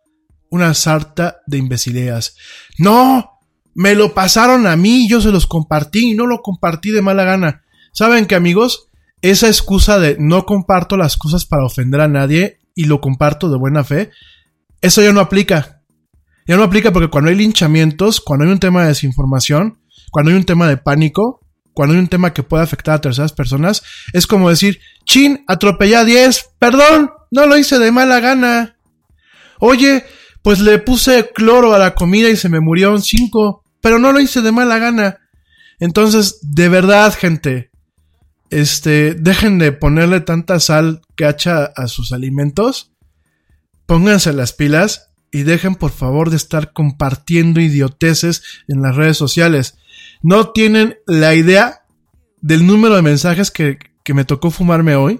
una 0.50 0.74
sarta 0.74 1.38
de 1.48 1.58
imbecileas. 1.58 2.36
No, 2.78 3.40
me 3.74 3.96
lo 3.96 4.14
pasaron 4.14 4.68
a 4.68 4.76
mí, 4.76 5.08
yo 5.10 5.22
se 5.22 5.32
los 5.32 5.48
compartí 5.48 6.12
y 6.12 6.16
no 6.16 6.28
lo 6.28 6.42
compartí 6.42 6.92
de 6.92 7.02
mala 7.02 7.24
gana. 7.24 7.64
¿Saben 7.94 8.26
qué, 8.26 8.36
amigos? 8.36 8.90
Esa 9.22 9.48
excusa 9.48 10.00
de 10.00 10.18
no 10.20 10.46
comparto 10.46 10.98
las 10.98 11.18
cosas 11.18 11.46
para 11.46 11.66
ofender 11.66 12.02
a 12.02 12.08
nadie 12.08 12.60
y 12.76 12.86
lo 12.86 13.02
comparto 13.02 13.50
de 13.50 13.58
buena 13.58 13.84
fe, 13.84 14.12
eso 14.82 15.02
ya 15.02 15.14
no 15.14 15.22
aplica. 15.22 15.75
Ya 16.48 16.58
no 16.58 16.64
aplica 16.64 16.92
porque 16.92 17.10
cuando 17.10 17.30
hay 17.30 17.36
linchamientos, 17.36 18.22
cuando 18.22 18.46
hay 18.46 18.52
un 18.52 18.60
tema 18.60 18.84
de 18.84 18.90
desinformación, 18.90 19.80
cuando 20.12 20.32
hay 20.32 20.38
un 20.38 20.46
tema 20.46 20.68
de 20.68 20.78
pánico, 20.78 21.42
cuando 21.74 21.94
hay 21.94 22.00
un 22.00 22.08
tema 22.08 22.34
que 22.34 22.44
puede 22.44 22.64
afectar 22.64 22.96
a 22.96 23.02
terceras 23.02 23.34
personas, 23.34 23.84
es 24.14 24.28
como 24.28 24.50
decir, 24.50 24.80
chin, 25.06 25.44
atropellé 25.48 25.96
a 25.96 26.06
10, 26.06 26.52
perdón, 26.60 27.10
no 27.32 27.48
lo 27.48 27.58
hice 27.58 27.80
de 27.80 27.92
mala 27.92 28.20
gana. 28.20 28.78
Oye, 29.60 30.06
pues 30.44 30.60
le 30.60 30.78
puse 30.78 31.32
cloro 31.34 31.74
a 31.74 31.80
la 31.80 31.96
comida 31.96 32.30
y 32.30 32.38
se 32.38 32.50
me 32.50 32.60
murió 32.60 32.92
un 32.92 33.02
5, 33.02 33.64
pero 33.82 33.98
no 33.98 34.12
lo 34.12 34.20
hice 34.20 34.42
de 34.42 34.52
mala 34.52 34.78
gana. 34.78 35.18
Entonces, 35.80 36.40
de 36.42 36.70
verdad, 36.70 37.14
gente, 37.14 37.72
este, 38.52 39.16
dejen 39.16 39.58
de 39.58 39.72
ponerle 39.72 40.22
tanta 40.22 40.60
sal 40.60 41.02
que 41.18 41.26
hacha 41.26 41.66
a 41.66 41.88
sus 41.88 42.12
alimentos, 42.12 42.94
pónganse 43.88 44.32
las 44.32 44.54
pilas 44.54 45.15
y 45.36 45.44
dejen 45.44 45.76
por 45.76 45.92
favor 45.92 46.30
de 46.30 46.38
estar 46.38 46.72
compartiendo 46.72 47.60
idioteces 47.60 48.42
en 48.70 48.82
las 48.82 48.96
redes 48.96 49.18
sociales. 49.18 49.78
No 50.22 50.52
tienen 50.52 50.96
la 51.08 51.36
idea 51.36 51.82
del 52.40 52.66
número 52.66 52.96
de 52.96 53.02
mensajes 53.02 53.52
que, 53.52 53.78
me 54.14 54.24
tocó 54.24 54.50
fumarme 54.50 54.96
hoy. 54.96 55.20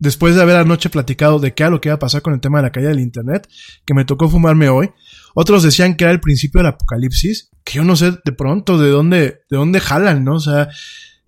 Después 0.00 0.34
de 0.34 0.42
haber 0.42 0.56
anoche 0.56 0.90
platicado 0.90 1.38
de 1.38 1.54
qué 1.54 1.62
era 1.62 1.70
lo 1.70 1.80
que 1.80 1.90
iba 1.90 1.94
a 1.94 2.00
pasar 2.00 2.22
con 2.22 2.34
el 2.34 2.40
tema 2.40 2.58
de 2.58 2.62
la 2.64 2.72
caída 2.72 2.88
del 2.88 2.98
internet, 2.98 3.48
que 3.84 3.94
me 3.94 4.04
tocó 4.04 4.28
fumarme 4.28 4.68
hoy. 4.68 4.90
Otros 5.36 5.62
decían 5.62 5.94
que 5.94 6.02
era 6.02 6.12
el 6.12 6.20
principio 6.20 6.58
del 6.58 6.72
apocalipsis, 6.72 7.50
que 7.62 7.74
yo 7.74 7.84
no 7.84 7.94
sé 7.94 8.10
de 8.24 8.32
pronto 8.32 8.76
de 8.76 8.90
dónde, 8.90 9.42
de 9.48 9.56
dónde 9.56 9.78
jalan, 9.78 10.24
¿no? 10.24 10.34
O 10.34 10.40
sea, 10.40 10.68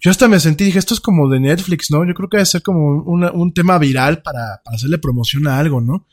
yo 0.00 0.10
hasta 0.10 0.26
me 0.26 0.40
sentí, 0.40 0.64
dije, 0.64 0.80
esto 0.80 0.94
es 0.94 1.00
como 1.00 1.28
de 1.28 1.38
Netflix, 1.38 1.92
¿no? 1.92 2.04
Yo 2.04 2.14
creo 2.14 2.28
que 2.28 2.38
debe 2.38 2.46
ser 2.46 2.62
como 2.62 3.04
un 3.04 3.54
tema 3.54 3.78
viral 3.78 4.20
para, 4.22 4.62
para 4.64 4.74
hacerle 4.74 4.98
promoción 4.98 5.46
a 5.46 5.60
algo, 5.60 5.80
¿no? 5.80 6.08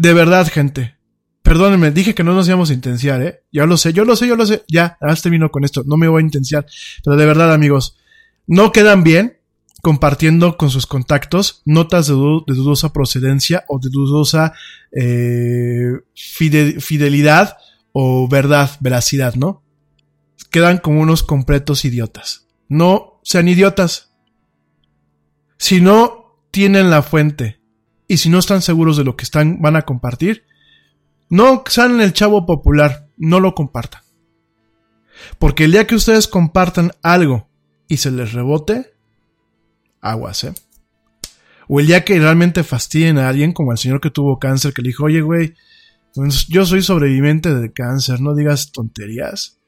De 0.00 0.14
verdad, 0.14 0.48
gente. 0.50 0.96
Perdónenme, 1.42 1.90
dije 1.90 2.14
que 2.14 2.24
no 2.24 2.32
nos 2.32 2.48
íbamos 2.48 2.70
a 2.70 2.72
intenciar, 2.72 3.20
¿eh? 3.20 3.42
Ya 3.52 3.66
lo 3.66 3.76
sé, 3.76 3.92
yo 3.92 4.06
lo 4.06 4.16
sé, 4.16 4.26
yo 4.26 4.34
lo 4.34 4.46
sé. 4.46 4.64
Ya, 4.66 4.96
ahora 4.98 5.14
termino 5.16 5.50
con 5.50 5.62
esto. 5.62 5.82
No 5.84 5.98
me 5.98 6.08
voy 6.08 6.22
a 6.22 6.24
intenciar. 6.24 6.64
Pero 7.04 7.18
de 7.18 7.26
verdad, 7.26 7.52
amigos, 7.52 7.98
no 8.46 8.72
quedan 8.72 9.04
bien 9.04 9.36
compartiendo 9.82 10.56
con 10.56 10.70
sus 10.70 10.86
contactos 10.86 11.60
notas 11.66 12.06
de, 12.06 12.14
dudosa 12.14 12.94
procedencia 12.94 13.66
o 13.68 13.78
de 13.78 13.90
dudosa 13.90 14.54
eh, 14.90 15.92
fidelidad 16.14 17.58
o 17.92 18.26
verdad, 18.26 18.70
veracidad, 18.80 19.34
¿no? 19.34 19.62
Quedan 20.50 20.78
como 20.78 21.02
unos 21.02 21.22
completos 21.22 21.84
idiotas. 21.84 22.46
No 22.70 23.20
sean 23.22 23.48
idiotas. 23.48 24.14
Si 25.58 25.82
no 25.82 26.40
tienen 26.50 26.88
la 26.88 27.02
fuente 27.02 27.59
y 28.10 28.16
si 28.16 28.28
no 28.28 28.40
están 28.40 28.60
seguros 28.60 28.96
de 28.96 29.04
lo 29.04 29.14
que 29.14 29.22
están, 29.22 29.62
van 29.62 29.76
a 29.76 29.82
compartir, 29.82 30.44
no 31.28 31.62
sean 31.68 32.00
el 32.00 32.12
chavo 32.12 32.44
popular, 32.44 33.06
no 33.16 33.38
lo 33.38 33.54
compartan. 33.54 34.02
Porque 35.38 35.66
el 35.66 35.70
día 35.70 35.86
que 35.86 35.94
ustedes 35.94 36.26
compartan 36.26 36.90
algo 37.04 37.48
y 37.86 37.98
se 37.98 38.10
les 38.10 38.32
rebote, 38.32 38.94
aguas, 40.00 40.42
¿eh? 40.42 40.54
O 41.68 41.78
el 41.78 41.86
día 41.86 42.04
que 42.04 42.18
realmente 42.18 42.64
fastidien 42.64 43.16
a 43.16 43.28
alguien, 43.28 43.52
como 43.52 43.70
el 43.70 43.78
señor 43.78 44.00
que 44.00 44.10
tuvo 44.10 44.40
cáncer, 44.40 44.72
que 44.72 44.82
le 44.82 44.88
dijo, 44.88 45.04
oye, 45.04 45.20
güey, 45.20 45.54
pues 46.12 46.48
yo 46.48 46.66
soy 46.66 46.82
sobreviviente 46.82 47.54
de 47.54 47.72
cáncer, 47.72 48.20
no 48.20 48.34
digas 48.34 48.72
tonterías. 48.72 49.59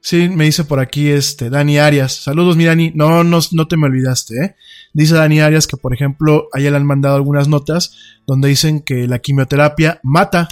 Sí, 0.00 0.28
me 0.28 0.44
dice 0.44 0.64
por 0.64 0.78
aquí 0.80 1.08
este 1.08 1.50
Dani 1.50 1.78
Arias. 1.78 2.14
Saludos, 2.14 2.56
mi 2.56 2.64
Dani. 2.64 2.92
No, 2.94 3.24
no, 3.24 3.40
no 3.52 3.68
te 3.68 3.76
me 3.76 3.86
olvidaste, 3.86 4.44
¿eh? 4.44 4.56
Dice 4.92 5.14
Dani 5.14 5.40
Arias 5.40 5.66
que, 5.66 5.76
por 5.76 5.92
ejemplo, 5.92 6.48
a 6.52 6.60
ella 6.60 6.70
le 6.70 6.76
han 6.76 6.86
mandado 6.86 7.16
algunas 7.16 7.48
notas 7.48 8.18
donde 8.26 8.48
dicen 8.48 8.80
que 8.80 9.06
la 9.08 9.18
quimioterapia 9.18 10.00
mata. 10.02 10.48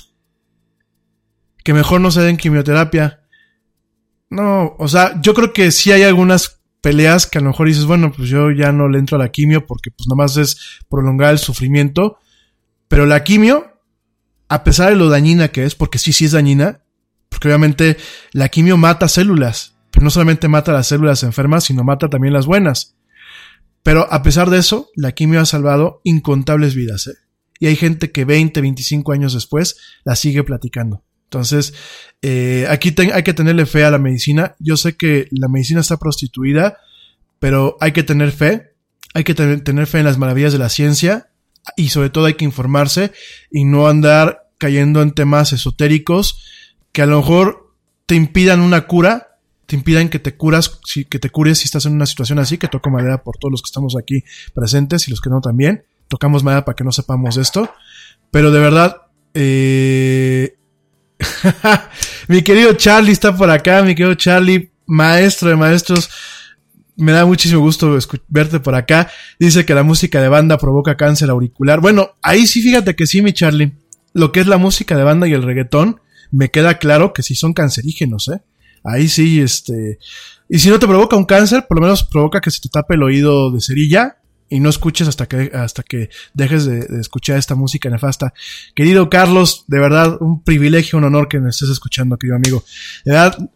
Que 1.62 1.72
mejor 1.72 2.01
no 2.01 2.11
se 2.11 2.22
den 2.22 2.36
quimioterapia. 2.36 3.20
No, 4.28 4.74
o 4.78 4.88
sea, 4.88 5.20
yo 5.22 5.34
creo 5.34 5.53
que 5.53 5.70
sí 5.70 5.92
hay 5.92 6.03
algunas 6.03 6.61
peleas 6.80 7.26
que 7.26 7.38
a 7.38 7.40
lo 7.40 7.49
mejor 7.49 7.68
dices, 7.68 7.84
bueno, 7.84 8.12
pues 8.12 8.28
yo 8.28 8.51
ya 8.51 8.72
no 8.72 8.88
le 8.88 8.99
entro 8.99 9.16
a 9.16 9.20
la 9.20 9.30
quimio 9.30 9.66
porque 9.66 9.90
pues 9.90 10.07
nada 10.09 10.16
más 10.16 10.36
es 10.36 10.80
prolongar 10.88 11.32
el 11.32 11.38
sufrimiento. 11.38 12.18
Pero 12.88 13.07
la 13.07 13.24
quimio, 13.24 13.80
a 14.49 14.64
pesar 14.64 14.90
de 14.90 14.97
lo 14.97 15.09
dañina 15.09 15.49
que 15.49 15.64
es, 15.64 15.74
porque 15.74 15.99
sí, 15.99 16.12
sí 16.12 16.26
es 16.26 16.32
dañina, 16.32 16.82
porque 17.37 17.49
obviamente 17.49 17.99
la 18.32 18.49
quimio 18.49 18.78
mata 18.78 19.09
células, 19.09 19.74
pero 19.91 20.05
no 20.05 20.11
solamente 20.11 20.49
mata 20.49 20.72
las 20.72 20.87
células 20.87 21.22
enfermas, 21.22 21.64
sino 21.64 21.84
mata 21.84 22.09
también 22.09 22.32
las 22.32 22.47
buenas. 22.47 22.97
Pero 23.82 24.11
a 24.11 24.22
pesar 24.22 24.49
de 24.49 24.57
eso, 24.57 24.89
la 24.97 25.12
quimio 25.12 25.41
ha 25.41 25.45
salvado 25.45 26.01
incontables 26.03 26.74
vidas. 26.74 27.09
¿eh? 27.09 27.12
Y 27.61 27.66
hay 27.66 27.76
gente 27.76 28.11
que 28.11 28.24
20, 28.24 28.59
25 28.62 29.12
años 29.12 29.34
después 29.34 29.76
la 30.03 30.16
sigue 30.16 30.45
platicando. 30.45 31.05
Entonces, 31.24 31.74
eh, 32.22 32.66
aquí 32.70 32.95
hay 33.12 33.22
que 33.22 33.34
tenerle 33.34 33.66
fe 33.66 33.84
a 33.84 33.91
la 33.91 33.99
medicina. 33.99 34.57
Yo 34.59 34.78
sé 34.78 34.97
que 34.97 35.28
la 35.30 35.49
medicina 35.49 35.82
está 35.82 35.99
prostituida, 35.99 36.78
pero 37.39 37.76
hay 37.80 37.93
que 37.93 38.03
tener 38.03 38.32
fe. 38.32 38.72
Hay 39.12 39.24
que 39.24 39.34
tener 39.34 39.87
fe 39.87 39.99
en 39.99 40.07
las 40.07 40.16
maravillas 40.16 40.55
de 40.55 40.59
la 40.59 40.70
ciencia 40.70 41.28
y 41.76 41.91
sobre 41.91 42.09
todo 42.09 42.24
hay 42.24 42.34
que 42.34 42.47
informarse 42.47 43.12
y 43.51 43.66
no 43.66 43.89
andar 43.89 44.47
cayendo 44.57 45.03
en 45.03 45.12
temas 45.12 45.53
esotéricos 45.53 46.41
que 46.97 47.03
a 47.03 47.07
lo 47.07 47.18
mejor 47.18 47.74
te 48.07 48.14
impidan 48.14 48.62
una 48.62 48.86
cura, 48.86 49.38
te 49.66 49.76
impidan 49.76 50.09
que 50.09 50.18
te 50.18 50.34
curas, 50.34 50.80
que 51.11 51.18
te 51.18 51.28
cures 51.28 51.59
si 51.59 51.66
estás 51.66 51.84
en 51.84 51.92
una 51.92 52.07
situación 52.07 52.38
así, 52.38 52.57
que 52.57 52.68
toco 52.68 52.88
madera 52.88 53.22
por 53.22 53.36
todos 53.36 53.53
los 53.53 53.61
que 53.61 53.66
estamos 53.66 53.97
aquí 54.01 54.24
presentes 54.55 55.07
y 55.07 55.11
los 55.11 55.20
que 55.20 55.28
no 55.28 55.42
también. 55.42 55.84
Tocamos 56.09 56.42
madera 56.42 56.64
para 56.64 56.74
que 56.74 56.84
no 56.84 56.92
sepamos 56.92 57.36
esto. 57.36 57.70
Pero 58.30 58.51
de 58.51 58.61
verdad, 58.61 58.97
eh... 59.34 60.57
mi 62.28 62.40
querido 62.40 62.72
Charlie 62.72 63.12
está 63.12 63.36
por 63.36 63.51
acá, 63.51 63.82
mi 63.82 63.94
querido 63.94 64.14
Charlie, 64.14 64.70
maestro 64.86 65.51
de 65.51 65.57
maestros. 65.57 66.09
me 66.97 67.12
da 67.12 67.26
muchísimo 67.26 67.61
gusto 67.61 67.99
verte 68.28 68.59
por 68.59 68.74
acá. 68.74 69.11
Dice 69.38 69.66
que 69.66 69.74
la 69.74 69.82
música 69.82 70.22
de 70.22 70.30
banda 70.30 70.57
provoca 70.57 70.97
cáncer 70.97 71.28
auricular. 71.28 71.78
Bueno, 71.80 72.12
ahí 72.22 72.47
sí 72.47 72.62
fíjate 72.62 72.97
que 72.97 73.07
sí, 73.07 73.20
mi 73.20 73.34
Charlie. 73.34 73.74
Lo 74.14 74.32
que 74.32 74.40
es 74.40 74.47
la 74.47 74.57
música 74.57 74.97
de 74.97 75.05
banda 75.05 75.28
y 75.28 75.34
el 75.34 75.42
reggaetón, 75.42 76.01
me 76.31 76.51
queda 76.51 76.79
claro 76.79 77.12
que 77.12 77.22
sí 77.22 77.35
son 77.35 77.53
cancerígenos, 77.53 78.29
¿eh? 78.29 78.41
Ahí 78.85 79.09
sí, 79.09 79.41
este... 79.41 79.99
Y 80.49 80.61
si 80.61 80.68
no 80.68 80.79
te 80.79 80.87
provoca 80.87 81.16
un 81.16 81.24
cáncer, 81.24 81.66
por 81.66 81.79
lo 81.79 81.83
menos 81.83 82.05
provoca 82.05 82.41
que 82.41 82.53
se 82.53 82.61
te 82.61 82.68
tape 82.68 82.95
el 82.95 83.03
oído 83.03 83.51
de 83.51 83.61
cerilla 83.61 84.18
y 84.49 84.61
no 84.61 84.68
escuches 84.68 85.09
hasta 85.09 85.27
que, 85.27 85.51
hasta 85.55 85.83
que 85.83 86.09
dejes 86.35 86.66
de, 86.66 86.87
escuchar 87.01 87.39
esta 87.39 87.55
música 87.55 87.91
nefasta. 87.91 88.33
Querido 88.74 89.11
Carlos, 89.11 89.64
de 89.66 89.81
verdad, 89.81 90.16
un 90.20 90.43
privilegio, 90.43 90.99
un 90.99 91.05
honor 91.05 91.29
que 91.29 91.41
me 91.41 91.51
estés 91.51 91.68
escuchando, 91.68 92.16
querido 92.16 92.37
amigo. 92.37 92.64
De 93.05 93.12
verdad, 93.12 93.51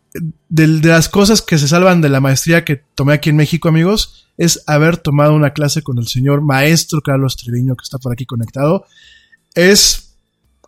de 0.48 0.66
las 0.66 1.08
cosas 1.08 1.42
que 1.42 1.58
se 1.58 1.68
salvan 1.68 2.00
de 2.00 2.08
la 2.08 2.20
maestría 2.20 2.64
que 2.64 2.82
tomé 2.94 3.14
aquí 3.14 3.30
en 3.30 3.36
México, 3.36 3.68
amigos, 3.68 4.28
es 4.36 4.64
haber 4.66 4.96
tomado 4.96 5.34
una 5.34 5.52
clase 5.52 5.82
con 5.82 5.98
el 5.98 6.08
señor 6.08 6.42
maestro 6.42 7.00
Carlos 7.02 7.36
Treviño, 7.36 7.76
que 7.76 7.84
está 7.84 7.98
por 7.98 8.12
aquí 8.12 8.26
conectado. 8.26 8.86
Es, 9.54 10.09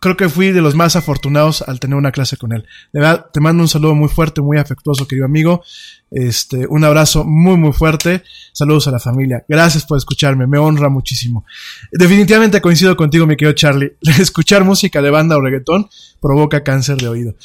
creo 0.03 0.17
que 0.17 0.27
fui 0.27 0.51
de 0.51 0.61
los 0.61 0.75
más 0.75 0.97
afortunados 0.97 1.61
al 1.61 1.79
tener 1.79 1.95
una 1.95 2.11
clase 2.11 2.35
con 2.35 2.51
él. 2.51 2.65
De 2.91 2.99
verdad, 2.99 3.27
te 3.31 3.39
mando 3.39 3.63
un 3.63 3.69
saludo 3.69 3.95
muy 3.95 4.09
fuerte, 4.09 4.41
muy 4.41 4.57
afectuoso, 4.57 5.07
querido 5.07 5.25
amigo. 5.25 5.63
Este, 6.11 6.67
un 6.67 6.83
abrazo 6.83 7.23
muy, 7.23 7.55
muy 7.55 7.71
fuerte. 7.71 8.21
Saludos 8.51 8.89
a 8.89 8.91
la 8.91 8.99
familia. 8.99 9.45
Gracias 9.47 9.85
por 9.85 9.97
escucharme, 9.97 10.45
me 10.45 10.57
honra 10.57 10.89
muchísimo. 10.89 11.45
Definitivamente 11.89 12.59
coincido 12.59 12.97
contigo, 12.97 13.25
mi 13.25 13.37
querido 13.37 13.53
Charlie. 13.53 13.93
Escuchar 14.19 14.65
música 14.65 15.01
de 15.01 15.09
banda 15.09 15.37
o 15.37 15.41
reggaetón 15.41 15.89
provoca 16.21 16.63
cáncer 16.63 16.97
de 16.97 17.07
oído. 17.07 17.35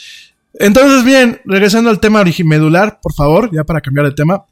Entonces, 0.55 1.05
bien, 1.05 1.41
regresando 1.45 1.91
al 1.91 2.01
tema 2.01 2.25
medular, 2.45 2.99
por 3.01 3.15
favor, 3.15 3.51
ya 3.55 3.63
para 3.63 3.81
cambiar 3.81 4.07
de 4.07 4.13
tema. 4.13 4.47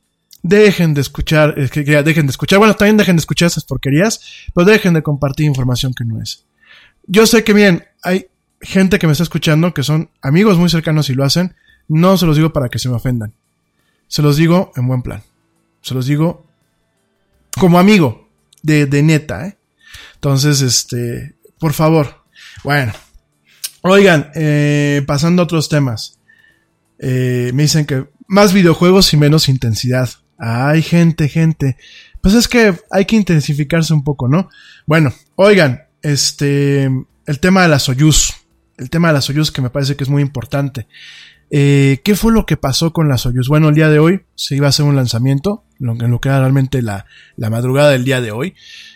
Dejen 0.45 0.95
de 0.95 1.01
escuchar, 1.01 1.57
dejen 1.57 2.27
de 2.27 2.31
escuchar, 2.31 2.61
bueno, 2.61 2.75
también 2.75 2.97
dejen 2.97 3.17
de 3.17 3.21
escuchar 3.21 3.49
esas 3.49 3.65
porquerías, 3.65 4.21
pero 4.55 4.65
dejen 4.65 4.95
de 4.95 5.03
compartir 5.03 5.47
información 5.47 5.93
que 5.93 6.05
no 6.05 6.23
es. 6.23 6.47
Yo 7.07 7.27
sé 7.27 7.45
que, 7.45 7.53
bien, 7.53 7.85
hay 8.07 8.29
gente 8.61 9.01
que 9.01 9.09
me 9.09 9.13
está 9.13 9.25
escuchando 9.25 9.75
que 9.75 9.83
son 9.83 10.11
amigos 10.23 10.59
muy 10.59 10.71
cercanos 10.71 11.11
y 11.11 11.15
lo 11.15 11.25
hacen. 11.25 11.57
No 11.89 12.17
se 12.17 12.25
los 12.25 12.37
digo 12.37 12.53
para 12.53 12.69
que 12.69 12.79
se 12.79 12.89
me 12.89 12.95
ofendan. 12.95 13.35
Se 14.07 14.23
los 14.23 14.37
digo 14.37 14.73
en 14.77 14.87
buen 14.87 15.03
plan. 15.03 15.23
Se 15.83 15.93
los 15.93 16.07
digo 16.07 16.47
como 17.59 17.81
amigo, 17.81 18.29
de, 18.63 18.87
de 18.87 19.03
neta, 19.03 19.49
¿eh? 19.49 19.59
Entonces, 20.15 20.61
este, 20.61 21.35
por 21.59 21.73
favor. 21.73 22.23
Bueno. 22.63 22.93
Oigan, 23.83 24.31
eh, 24.37 25.03
pasando 25.05 25.43
a 25.43 25.45
otros 25.45 25.69
temas. 25.69 26.21
Eh, 27.01 27.51
me 27.55 27.65
dicen 27.65 27.87
que 27.87 28.07
más 28.29 28.53
videojuegos 28.53 29.13
y 29.13 29.17
menos 29.17 29.49
intensidad. 29.49 30.09
Ay, 30.39 30.83
gente, 30.83 31.29
gente. 31.29 31.77
Pues 32.21 32.35
es 32.35 32.47
que 32.47 32.79
hay 32.93 33.05
que 33.05 33.17
intensificarse 33.17 33.93
un 33.93 34.05
poco, 34.05 34.29
¿no? 34.29 34.49
Bueno, 34.87 35.13
oigan, 35.35 35.87
este, 36.03 36.91
el 37.27 37.41
tema 37.41 37.63
de 37.63 37.69
la 37.69 37.79
Soyuz. 37.79 38.35
El 38.79 38.91
tema 38.91 39.09
de 39.09 39.15
la 39.15 39.21
Soyuz 39.21 39.51
que 39.51 39.63
me 39.63 39.71
parece 39.71 39.97
que 39.97 40.05
es 40.05 40.11
muy 40.11 40.23
importante. 40.23 40.87
Eh, 41.51 42.01
¿Qué 42.05 42.17
fue 42.17 42.33
lo 42.33 42.47
que 42.47 42.57
pasó 42.57 42.93
con 42.93 43.09
la 43.09 43.19
Soyuz? 43.19 43.49
Bueno, 43.49 43.69
el 43.69 43.75
día 43.75 43.89
de 43.89 43.99
hoy 43.99 44.23
se 44.35 44.57
iba 44.57 44.67
a 44.67 44.71
hacer 44.71 44.85
un 44.85 44.97
lanzamiento, 44.97 45.65
en 45.79 46.11
lo 46.11 46.21
que 46.21 46.29
era 46.29 46.41
realmente 46.41 46.83
la, 46.83 47.07
la 47.37 47.51
madrugada 47.51 47.91
del 47.91 48.05
día 48.05 48.21
de 48.21 48.33
hoy, 48.33 48.55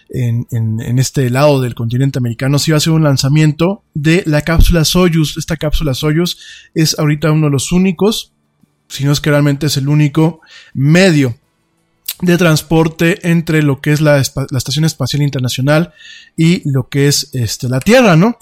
en, 0.09 0.47
en, 0.51 0.81
en, 0.81 0.99
este 0.99 1.31
lado 1.31 1.61
del 1.61 1.75
continente 1.75 2.19
americano, 2.19 2.59
se 2.59 2.73
iba 2.73 2.77
a 2.77 2.79
hacer 2.79 2.93
un 2.93 3.05
lanzamiento 3.05 3.85
de 3.95 4.25
la 4.27 4.43
cápsula 4.43 4.85
Soyuz. 4.85 5.37
Esta 5.37 5.57
cápsula 5.57 5.95
Soyuz 5.95 6.39
es 6.75 6.99
ahorita 6.99 7.31
uno 7.31 7.47
de 7.47 7.53
los 7.53 7.71
únicos, 7.71 8.33
si 8.89 9.05
no 9.05 9.13
es 9.13 9.21
que 9.21 9.31
realmente 9.31 9.67
es 9.67 9.77
el 9.77 9.89
único 9.89 10.41
medio 10.75 11.37
de 12.21 12.37
transporte 12.37 13.31
entre 13.31 13.63
lo 13.63 13.81
que 13.81 13.93
es 13.93 14.01
la, 14.01 14.19
Estación 14.19 14.85
Espacial 14.85 15.23
Internacional 15.23 15.93
y 16.37 16.69
lo 16.69 16.89
que 16.89 17.09
es 17.09 17.31
este, 17.35 17.69
la 17.69 17.81
Tierra, 17.81 18.17
¿no? 18.17 18.39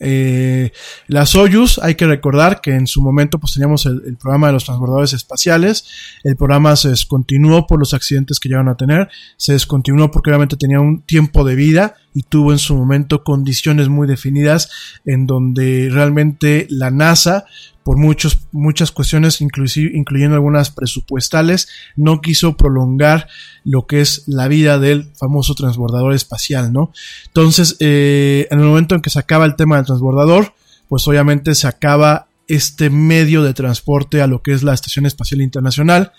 Eh, 0.00 0.70
la 1.08 1.26
Soyuz, 1.26 1.78
hay 1.80 1.96
que 1.96 2.06
recordar 2.06 2.60
que 2.60 2.70
en 2.72 2.86
su 2.86 3.02
momento 3.02 3.40
pues 3.40 3.54
teníamos 3.54 3.84
el, 3.84 4.00
el, 4.06 4.16
programa 4.16 4.46
de 4.46 4.52
los 4.52 4.64
transbordadores 4.64 5.12
espaciales, 5.12 5.86
el 6.22 6.36
programa 6.36 6.76
se 6.76 6.90
descontinuó 6.90 7.66
por 7.66 7.80
los 7.80 7.94
accidentes 7.94 8.38
que 8.38 8.48
llegaron 8.48 8.68
a 8.68 8.76
tener, 8.76 9.08
se 9.36 9.54
descontinuó 9.54 10.10
porque 10.12 10.30
obviamente 10.30 10.56
tenía 10.56 10.80
un 10.80 11.02
tiempo 11.02 11.44
de 11.44 11.56
vida 11.56 11.96
y 12.18 12.24
tuvo 12.24 12.50
en 12.50 12.58
su 12.58 12.74
momento 12.74 13.22
condiciones 13.22 13.88
muy 13.88 14.08
definidas 14.08 14.70
en 15.04 15.28
donde 15.28 15.88
realmente 15.88 16.66
la 16.68 16.90
NASA 16.90 17.44
por 17.84 17.96
muchos, 17.96 18.40
muchas 18.50 18.90
cuestiones, 18.90 19.40
incluyendo 19.40 20.34
algunas 20.34 20.70
presupuestales, 20.72 21.68
no 21.94 22.20
quiso 22.20 22.56
prolongar 22.56 23.28
lo 23.62 23.86
que 23.86 24.00
es 24.00 24.24
la 24.26 24.48
vida 24.48 24.80
del 24.80 25.12
famoso 25.14 25.54
transbordador 25.54 26.12
espacial, 26.12 26.72
¿no? 26.72 26.90
Entonces, 27.26 27.76
eh, 27.78 28.48
en 28.50 28.58
el 28.58 28.66
momento 28.66 28.96
en 28.96 29.00
que 29.00 29.10
se 29.10 29.20
acaba 29.20 29.44
el 29.44 29.54
tema 29.54 29.76
del 29.76 29.86
transbordador, 29.86 30.54
pues 30.88 31.06
obviamente 31.06 31.54
se 31.54 31.68
acaba 31.68 32.26
este 32.48 32.90
medio 32.90 33.44
de 33.44 33.54
transporte 33.54 34.22
a 34.22 34.26
lo 34.26 34.42
que 34.42 34.54
es 34.54 34.64
la 34.64 34.74
Estación 34.74 35.06
Espacial 35.06 35.40
Internacional 35.40 36.10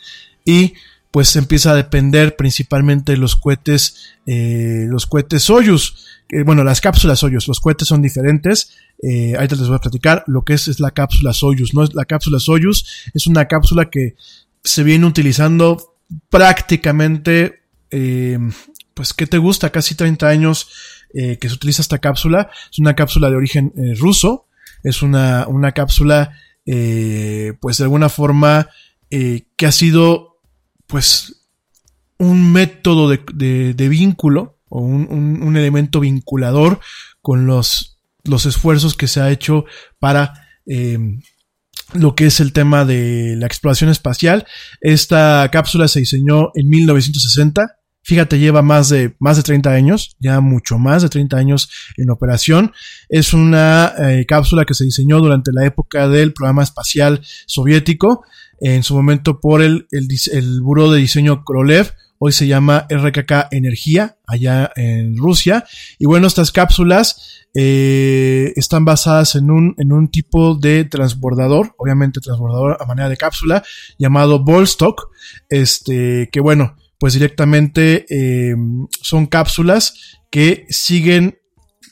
y 0.46 0.76
pues 1.12 1.36
empieza 1.36 1.72
a 1.72 1.76
depender 1.76 2.36
principalmente 2.36 3.14
de 3.14 3.18
los 3.18 3.36
cohetes, 3.36 4.16
eh, 4.26 4.86
los 4.88 5.08
cohetes 5.08 5.44
Soyuz, 5.44 6.06
eh, 6.30 6.44
bueno, 6.44 6.64
las 6.64 6.82
cápsulas 6.82 7.20
Soyuz, 7.20 7.48
los 7.48 7.60
cohetes 7.60 7.88
son 7.88 8.02
diferentes, 8.02 8.72
eh, 9.02 9.36
ahorita 9.36 9.56
les 9.56 9.68
voy 9.68 9.78
a 9.78 9.80
platicar, 9.80 10.24
lo 10.28 10.44
que 10.44 10.54
es 10.54 10.68
es 10.68 10.80
la 10.80 10.92
cápsula 10.92 11.34
Soyuz, 11.34 11.74
¿no? 11.74 11.86
La 11.94 12.06
cápsula 12.06 12.40
Soyuz 12.40 12.86
es 13.14 13.28
una 13.28 13.48
cápsula 13.48 13.90
que 13.90 14.16
se 14.64 14.84
viene 14.84 15.06
utilizando 15.06 15.96
prácticamente, 16.30 17.62
eh, 17.90 18.38
pues, 18.94 19.14
¿qué 19.14 19.26
te 19.26 19.38
gusta? 19.38 19.72
Casi 19.72 19.96
30 19.96 20.28
años 20.28 20.70
eh, 21.14 21.38
que 21.40 21.50
se 21.50 21.56
utiliza 21.56 21.82
esta 21.82 21.98
cápsula, 21.98 22.52
es 22.72 22.78
una 22.78 22.96
cápsula 22.96 23.30
de 23.30 23.38
origen 23.38 23.74
ruso, 23.98 24.48
es 24.84 25.02
una, 25.02 25.48
una 25.48 25.72
cápsula, 25.72 26.34
pues, 26.66 27.78
de 27.78 27.84
alguna 27.84 28.10
forma, 28.10 28.70
que 29.10 29.66
ha 29.66 29.72
sido 29.72 30.29
pues 30.90 31.46
un 32.18 32.52
método 32.52 33.10
de, 33.10 33.74
de, 33.76 33.90
vínculo 33.90 34.58
o 34.70 34.82
un, 34.82 35.08
un, 35.42 35.56
elemento 35.56 36.00
vinculador 36.00 36.80
con 37.22 37.46
los, 37.46 38.00
los 38.24 38.48
esfuerzos 38.48 38.98
que 38.98 39.08
se 39.08 39.22
ha 39.22 39.30
hecho 39.30 39.66
para 40.00 40.48
eh, 40.66 40.98
lo 41.94 42.16
que 42.16 42.26
es 42.26 42.40
el 42.40 42.54
tema 42.54 42.86
de 42.86 43.36
la 43.38 43.46
exploración 43.46 43.92
espacial. 43.92 44.48
Esta 44.82 45.48
cápsula 45.52 45.88
se 45.88 46.00
diseñó 46.00 46.50
en 46.56 46.68
1960. 46.68 47.78
Fíjate, 48.02 48.40
lleva 48.40 48.64
más 48.64 48.90
de, 48.90 49.16
más 49.20 49.38
de 49.38 49.44
30 49.44 49.70
años, 49.70 50.16
ya 50.20 50.40
mucho 50.42 50.80
más 50.80 51.04
de 51.04 51.10
30 51.10 51.38
años 51.38 51.70
en 51.98 52.10
operación. 52.10 52.74
Es 53.10 53.34
una 53.34 53.94
eh, 54.00 54.26
cápsula 54.28 54.66
que 54.66 54.74
se 54.74 54.86
diseñó 54.86 55.20
durante 55.20 55.52
la 55.54 55.66
época 55.66 56.10
del 56.10 56.34
programa 56.34 56.64
espacial 56.64 57.22
soviético 57.46 58.24
en 58.62 58.84
su 58.84 58.96
momento 58.96 59.40
por 59.40 59.62
el, 59.62 59.88
el, 59.92 60.08
el 60.34 60.62
Buró 60.62 60.92
de 60.92 61.00
Diseño 61.00 61.44
Krolev, 61.44 61.94
hoy 62.20 62.34
se 62.34 62.48
llama 62.48 62.86
RKK 62.90 63.48
Energía, 63.52 64.18
allá 64.28 64.72
en 64.76 65.18
Rusia. 65.18 65.66
Y 65.98 66.06
bueno, 66.06 66.28
estas 66.28 66.52
cápsulas 66.52 67.48
eh, 67.56 68.54
están 68.56 68.86
basadas 68.86 69.36
en 69.36 69.50
un, 69.50 69.74
en 69.78 69.92
un 69.92 70.10
tipo 70.10 70.56
de 70.56 70.86
transbordador, 70.86 71.74
obviamente 71.78 72.20
transbordador 72.20 72.78
a 72.80 72.86
manera 72.86 73.10
de 73.10 73.18
cápsula, 73.18 73.64
llamado 73.98 74.44
Volstock, 74.44 75.10
este, 75.50 76.30
que 76.32 76.42
bueno, 76.42 76.76
pues 77.00 77.14
directamente 77.14 78.06
eh, 78.10 78.56
son 79.02 79.26
cápsulas 79.26 80.20
que 80.30 80.66
siguen 80.70 81.40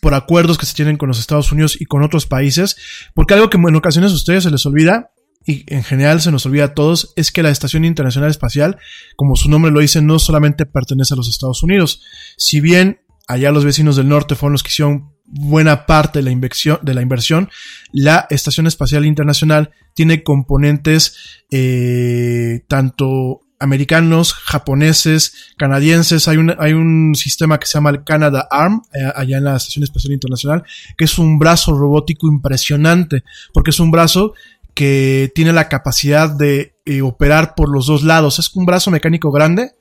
por 0.02 0.14
acuerdos 0.14 0.58
que 0.58 0.66
se 0.66 0.76
tienen 0.76 0.98
con 0.98 1.08
los 1.08 1.20
Estados 1.20 1.52
Unidos 1.52 1.80
y 1.80 1.86
con 1.86 2.04
otros 2.04 2.28
países, 2.28 2.78
porque 3.16 3.34
algo 3.34 3.50
que 3.50 3.58
en 3.58 3.76
ocasiones 3.76 4.12
a 4.12 4.16
ustedes 4.16 4.44
se 4.44 4.52
les 4.52 4.66
olvida, 4.66 5.12
y 5.48 5.64
en 5.74 5.84
general 5.84 6.20
se 6.22 6.30
nos 6.30 6.46
olvida 6.46 6.66
a 6.66 6.74
todos, 6.74 7.14
es 7.16 7.32
que 7.32 7.42
la 7.42 7.50
Estación 7.50 7.86
Internacional 7.86 8.30
Espacial, 8.30 8.78
como 9.16 9.38
su 9.38 9.50
nombre 9.50 9.72
lo 9.72 9.80
dice, 9.80 10.02
no 10.02 10.20
solamente 10.20 10.66
pertenece 10.66 11.14
a 11.14 11.18
los 11.18 11.30
Estados 11.30 11.64
Unidos. 11.64 12.04
Si 12.36 12.60
bien 12.60 13.00
allá 13.28 13.52
los 13.54 13.64
vecinos 13.64 13.96
del 13.96 14.10
norte 14.10 14.36
fueron 14.36 14.52
los 14.52 14.62
que 14.62 14.70
hicieron 14.70 15.14
buena 15.26 15.86
parte 15.86 16.20
de 16.20 16.24
la 16.24 16.32
inversión, 16.32 16.80
de 16.82 16.94
la, 16.94 17.02
inversión, 17.02 17.50
la 17.94 18.28
Estación 18.30 18.68
Espacial 18.68 19.06
Internacional 19.06 19.72
tiene 19.94 20.22
componentes 20.22 21.16
eh, 21.50 22.66
tanto 22.68 23.42
americanos, 23.60 24.34
japoneses, 24.34 25.54
canadienses. 25.58 26.28
Hay 26.28 26.38
un, 26.38 26.56
hay 26.60 26.74
un 26.74 27.16
sistema 27.16 27.60
que 27.60 27.66
se 27.66 27.74
llama 27.74 27.90
el 27.90 28.04
Canada 28.04 28.48
Arm, 28.52 28.84
eh, 28.94 29.12
allá 29.16 29.38
en 29.38 29.46
la 29.46 29.56
Estación 29.56 29.84
Espacial 29.84 30.14
Internacional, 30.14 30.64
que 30.98 31.06
es 31.06 31.18
un 31.18 31.40
brazo 31.40 31.78
robótico 31.78 32.28
impresionante, 32.28 33.24
porque 33.54 33.72
es 33.72 33.80
un 33.80 33.92
brazo 33.92 34.34
que 34.78 35.32
tiene 35.34 35.54
la 35.54 35.70
capacidad 35.70 36.30
de 36.30 36.76
eh, 36.86 37.02
operar 37.02 37.56
por 37.56 37.68
los 37.68 37.88
dos 37.88 38.04
lados. 38.04 38.38
Es 38.38 38.56
un 38.56 38.68
brazo 38.68 38.92
mecánico 38.92 39.32
grande 39.32 39.72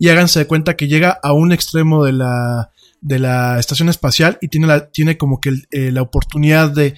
y 0.00 0.08
háganse 0.08 0.40
de 0.40 0.48
cuenta 0.48 0.74
que 0.74 0.88
llega 0.88 1.20
a 1.22 1.32
un 1.32 1.52
extremo 1.52 2.04
de 2.04 2.14
la, 2.14 2.72
de 3.00 3.20
la 3.20 3.60
estación 3.60 3.88
espacial 3.88 4.38
y 4.40 4.48
tiene, 4.48 4.66
la, 4.66 4.90
tiene 4.90 5.16
como 5.16 5.40
que 5.40 5.52
eh, 5.70 5.92
la 5.92 6.02
oportunidad 6.02 6.68
de 6.68 6.96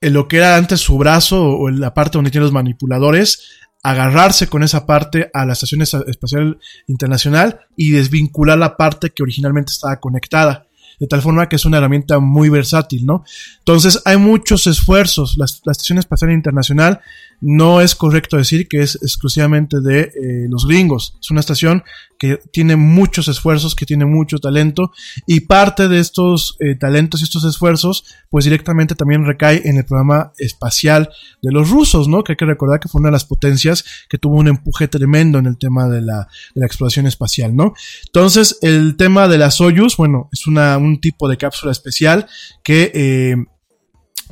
eh, 0.00 0.10
lo 0.10 0.26
que 0.26 0.38
era 0.38 0.56
antes 0.56 0.80
su 0.80 0.98
brazo 0.98 1.40
o 1.40 1.70
la 1.70 1.94
parte 1.94 2.18
donde 2.18 2.32
tiene 2.32 2.46
los 2.46 2.52
manipuladores, 2.52 3.60
agarrarse 3.84 4.48
con 4.48 4.64
esa 4.64 4.84
parte 4.84 5.30
a 5.32 5.46
la 5.46 5.52
Estación 5.52 5.82
Espacial 5.82 6.58
Internacional 6.88 7.60
y 7.76 7.90
desvincular 7.92 8.58
la 8.58 8.76
parte 8.76 9.10
que 9.10 9.22
originalmente 9.22 9.70
estaba 9.70 10.00
conectada 10.00 10.66
de 11.00 11.06
tal 11.06 11.22
forma 11.22 11.48
que 11.48 11.56
es 11.56 11.64
una 11.64 11.78
herramienta 11.78 12.20
muy 12.20 12.50
versátil, 12.50 13.06
¿no? 13.06 13.24
Entonces 13.58 14.02
hay 14.04 14.18
muchos 14.18 14.66
esfuerzos. 14.66 15.36
La, 15.38 15.46
Estación 15.46 15.98
Espacial 15.98 16.30
Internacional 16.30 17.00
no 17.40 17.80
es 17.80 17.94
correcto 17.94 18.36
decir 18.36 18.68
que 18.68 18.82
es 18.82 18.96
exclusivamente 18.96 19.80
de 19.80 20.00
eh, 20.00 20.46
los 20.48 20.66
gringos. 20.66 21.16
Es 21.20 21.30
una 21.30 21.40
estación 21.40 21.82
que 22.18 22.36
tiene 22.52 22.76
muchos 22.76 23.28
esfuerzos, 23.28 23.74
que 23.74 23.86
tiene 23.86 24.04
mucho 24.04 24.38
talento 24.38 24.92
y 25.26 25.40
parte 25.40 25.88
de 25.88 26.00
estos 26.00 26.56
eh, 26.60 26.74
talentos 26.74 27.20
y 27.20 27.24
estos 27.24 27.44
esfuerzos 27.44 28.04
pues 28.28 28.44
directamente 28.44 28.94
también 28.94 29.24
recae 29.24 29.62
en 29.64 29.78
el 29.78 29.86
programa 29.86 30.32
espacial 30.36 31.08
de 31.40 31.50
los 31.50 31.70
rusos, 31.70 32.08
¿no? 32.08 32.22
Que 32.22 32.32
hay 32.32 32.36
que 32.36 32.44
recordar 32.44 32.78
que 32.78 32.88
fue 32.88 33.00
una 33.00 33.08
de 33.08 33.14
las 33.14 33.24
potencias 33.24 33.84
que 34.10 34.18
tuvo 34.18 34.36
un 34.36 34.48
empuje 34.48 34.86
tremendo 34.86 35.38
en 35.38 35.46
el 35.46 35.56
tema 35.56 35.88
de 35.88 36.02
la, 36.02 36.28
exploración 36.56 37.06
espacial, 37.06 37.56
¿no? 37.56 37.72
Entonces 38.04 38.58
el 38.60 38.96
tema 38.96 39.26
de 39.26 39.38
la 39.38 39.50
Soyuz, 39.50 39.96
bueno, 39.96 40.28
es 40.30 40.46
una, 40.46 40.76
un 40.76 41.00
tipo 41.00 41.26
de 41.26 41.38
cápsula 41.38 41.72
especial 41.72 42.26
que... 42.62 42.92
Eh, 42.94 43.36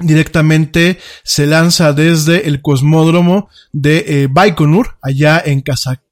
directamente 0.01 0.99
se 1.24 1.47
lanza 1.47 1.93
desde 1.93 2.49
el 2.49 2.62
cosmódromo 2.62 3.49
de 3.72 4.05
eh, 4.07 4.29
Baikonur, 4.31 4.99
allá 5.03 5.43
en 5.45 5.62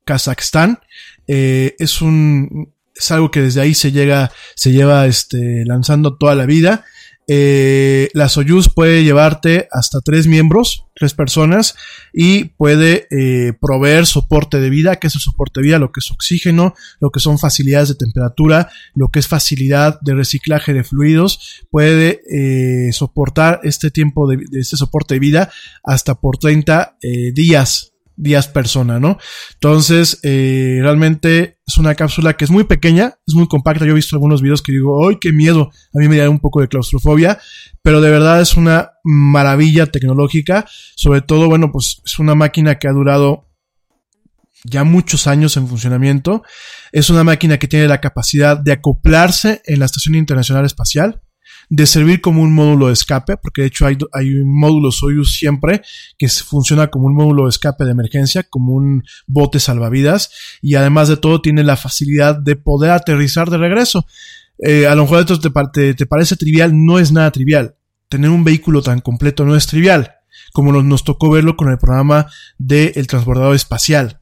Kazajstán. 0.04 0.80
Eh, 1.28 1.74
es 1.78 2.00
un, 2.00 2.72
es 2.94 3.10
algo 3.10 3.30
que 3.30 3.42
desde 3.42 3.60
ahí 3.60 3.74
se 3.74 3.92
llega, 3.92 4.32
se 4.54 4.72
lleva 4.72 5.06
este, 5.06 5.64
lanzando 5.66 6.16
toda 6.16 6.34
la 6.34 6.46
vida. 6.46 6.84
Eh, 7.28 8.08
la 8.14 8.28
Soyuz 8.28 8.72
puede 8.72 9.02
llevarte 9.02 9.68
hasta 9.72 10.00
tres 10.00 10.26
miembros, 10.26 10.85
tres 10.96 11.12
personas, 11.12 11.76
y 12.12 12.46
puede 12.46 13.06
eh, 13.10 13.52
proveer 13.60 14.06
soporte 14.06 14.58
de 14.58 14.70
vida, 14.70 14.96
que 14.96 15.08
es 15.08 15.14
el 15.14 15.20
soporte 15.20 15.60
de 15.60 15.66
vida, 15.66 15.78
lo 15.78 15.92
que 15.92 16.00
es 16.00 16.10
oxígeno, 16.10 16.74
lo 17.00 17.10
que 17.10 17.20
son 17.20 17.38
facilidades 17.38 17.90
de 17.90 17.96
temperatura, 17.96 18.70
lo 18.94 19.08
que 19.08 19.18
es 19.18 19.28
facilidad 19.28 20.00
de 20.00 20.14
reciclaje 20.14 20.72
de 20.72 20.84
fluidos, 20.84 21.66
puede 21.70 22.22
eh, 22.30 22.92
soportar 22.92 23.60
este 23.62 23.90
tiempo 23.90 24.26
de, 24.26 24.38
este 24.58 24.76
soporte 24.76 25.14
de 25.14 25.20
vida 25.20 25.50
hasta 25.84 26.14
por 26.14 26.38
30 26.38 26.96
eh, 27.02 27.32
días 27.32 27.92
días 28.18 28.48
persona, 28.48 28.98
¿no? 28.98 29.18
Entonces, 29.52 30.20
realmente 30.22 31.58
es 31.66 31.76
una 31.76 31.94
cápsula 31.94 32.34
que 32.34 32.46
es 32.46 32.50
muy 32.50 32.64
pequeña, 32.64 33.18
es 33.26 33.34
muy 33.34 33.46
compacta. 33.46 33.84
Yo 33.84 33.92
he 33.92 33.94
visto 33.94 34.16
algunos 34.16 34.40
videos 34.40 34.62
que 34.62 34.72
digo, 34.72 35.06
¡ay, 35.06 35.18
qué 35.20 35.34
miedo! 35.34 35.70
A 35.94 35.98
mí 35.98 36.08
me 36.08 36.16
da 36.16 36.30
un 36.30 36.40
poco 36.40 36.62
de 36.62 36.68
claustrofobia, 36.68 37.38
pero 37.86 38.00
de 38.00 38.10
verdad 38.10 38.40
es 38.40 38.56
una 38.56 38.94
maravilla 39.04 39.86
tecnológica. 39.86 40.66
Sobre 40.96 41.20
todo, 41.20 41.46
bueno, 41.46 41.70
pues 41.70 42.02
es 42.04 42.18
una 42.18 42.34
máquina 42.34 42.80
que 42.80 42.88
ha 42.88 42.92
durado 42.92 43.48
ya 44.64 44.82
muchos 44.82 45.28
años 45.28 45.56
en 45.56 45.68
funcionamiento. 45.68 46.42
Es 46.90 47.10
una 47.10 47.22
máquina 47.22 47.58
que 47.58 47.68
tiene 47.68 47.86
la 47.86 48.00
capacidad 48.00 48.58
de 48.58 48.72
acoplarse 48.72 49.62
en 49.66 49.78
la 49.78 49.84
Estación 49.84 50.16
Internacional 50.16 50.64
Espacial 50.64 51.22
de 51.68 51.86
servir 51.86 52.20
como 52.20 52.42
un 52.42 52.52
módulo 52.52 52.88
de 52.88 52.92
escape, 52.92 53.36
porque 53.36 53.62
de 53.62 53.68
hecho 53.68 53.86
hay, 53.86 53.96
hay 54.12 54.34
un 54.34 54.58
módulo 54.58 54.90
Soyuz 54.90 55.36
siempre 55.36 55.82
que 56.18 56.28
funciona 56.28 56.88
como 56.88 57.06
un 57.06 57.14
módulo 57.14 57.44
de 57.44 57.50
escape 57.50 57.84
de 57.84 57.90
emergencia, 57.92 58.44
como 58.44 58.72
un 58.72 59.04
bote 59.26 59.60
salvavidas, 59.60 60.30
y 60.62 60.74
además 60.74 61.08
de 61.08 61.16
todo 61.16 61.40
tiene 61.40 61.62
la 61.62 61.76
facilidad 61.76 62.36
de 62.36 62.56
poder 62.56 62.90
aterrizar 62.90 63.50
de 63.50 63.58
regreso. 63.58 64.06
Eh, 64.58 64.86
a 64.86 64.94
lo 64.94 65.02
mejor 65.02 65.20
esto 65.20 65.40
te, 65.40 65.50
parece 65.50 66.36
trivial, 66.36 66.72
no 66.74 66.98
es 66.98 67.12
nada 67.12 67.30
trivial. 67.30 67.76
Tener 68.08 68.30
un 68.30 68.44
vehículo 68.44 68.82
tan 68.82 69.00
completo 69.00 69.44
no 69.44 69.56
es 69.56 69.66
trivial, 69.66 70.14
como 70.52 70.72
nos, 70.72 71.04
tocó 71.04 71.30
verlo 71.30 71.56
con 71.56 71.70
el 71.70 71.78
programa 71.78 72.26
del 72.58 73.06
transbordador 73.06 73.54
espacial 73.54 74.20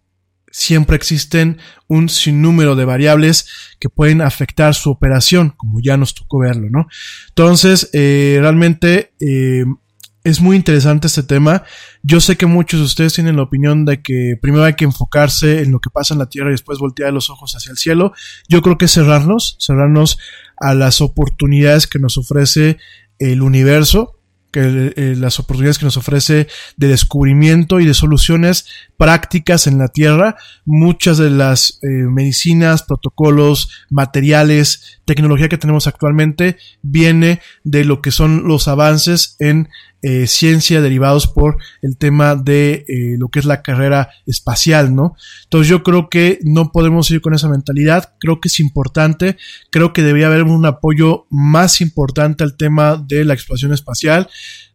siempre 0.55 0.95
existen 0.95 1.59
un 1.89 2.09
sinnúmero 2.09 2.77
de 2.77 2.85
variables 2.85 3.49
que 3.81 3.89
pueden 3.89 4.23
afectar 4.23 4.73
su 4.73 4.89
operación, 4.89 5.53
como 5.57 5.81
ya 5.81 5.97
nos 5.97 6.15
tocó 6.15 6.39
verlo, 6.39 6.69
¿no? 6.71 6.87
Entonces, 7.31 7.91
eh, 7.93 8.39
realmente 8.41 9.15
eh, 9.19 9.65
es 10.25 10.41
muy 10.41 10.57
interesante 10.57 11.07
este 11.07 11.23
tema. 11.23 11.63
Yo 12.03 12.19
sé 12.19 12.37
que 12.37 12.47
muchos 12.47 12.81
de 12.81 12.87
ustedes 12.87 13.13
tienen 13.13 13.37
la 13.37 13.43
opinión 13.43 13.85
de 13.85 14.03
que 14.03 14.37
primero 14.41 14.65
hay 14.65 14.75
que 14.75 14.85
enfocarse 14.85 15.61
en 15.61 15.71
lo 15.71 15.81
que 15.81 15.91
pasa 15.91 16.15
en 16.15 16.19
la 16.19 16.31
Tierra 16.31 16.49
y 16.49 16.53
después 16.53 16.79
voltear 16.79 17.13
los 17.13 17.29
ojos 17.29 17.55
hacia 17.55 17.71
el 17.71 17.77
cielo. 17.77 18.15
Yo 18.49 18.63
creo 18.63 18.79
que 18.79 18.89
cerrarnos, 18.89 19.59
cerrarnos 19.61 20.19
a 20.57 20.75
las 20.75 21.03
oportunidades 21.03 21.87
que 21.87 21.99
nos 21.99 22.17
ofrece 22.17 22.79
el 23.19 23.43
universo, 23.43 24.19
eh, 24.61 25.15
las 25.17 25.39
oportunidades 25.39 25.79
que 25.79 25.85
nos 25.85 25.97
ofrece 25.97 26.49
de 26.77 26.89
descubrimiento 26.89 27.81
y 27.81 27.87
de 27.87 27.95
soluciones 27.95 28.67
prácticas 28.97 29.67
en 29.67 29.79
la 29.79 29.89
Tierra. 29.89 30.37
Muchas 30.65 31.19
de 31.19 31.31
las 31.31 31.79
eh, 31.83 31.89
medicinas, 31.89 32.83
protocolos, 32.83 33.71
materiales, 33.91 35.01
tecnología 35.05 35.49
que 35.49 35.59
tenemos 35.59 35.87
actualmente 35.87 36.57
viene 36.83 37.41
de 37.63 37.85
lo 37.85 38.01
que 38.01 38.11
son 38.11 38.49
los 38.49 38.69
avances 38.69 39.37
en 39.39 39.69
eh, 40.03 40.27
ciencia 40.27 40.83
derivados 40.83 41.27
por 41.27 41.57
el 41.81 41.97
tema 41.97 42.37
de 42.37 42.85
lo 43.19 43.29
que 43.29 43.39
es 43.39 43.47
la 43.47 43.63
carrera 43.63 44.11
espacial, 44.27 44.95
¿no? 44.95 45.17
Entonces 45.45 45.69
yo 45.69 45.83
creo 45.83 46.11
que 46.11 46.41
no 46.43 46.73
podemos 46.73 47.11
ir 47.11 47.23
con 47.23 47.33
esa 47.33 47.49
mentalidad, 47.49 48.15
creo 48.21 48.39
que 48.39 48.49
es 48.49 48.61
importante, 48.61 49.39
creo 49.71 49.95
que 49.95 50.03
debería 50.03 50.27
haber 50.27 50.43
un 50.43 50.67
apoyo 50.67 51.27
más 51.31 51.81
importante 51.81 52.45
al 52.45 52.57
tema 52.57 52.97
de 52.97 53.25
la 53.25 53.35
exploración 53.35 53.73
espacial. 53.73 54.29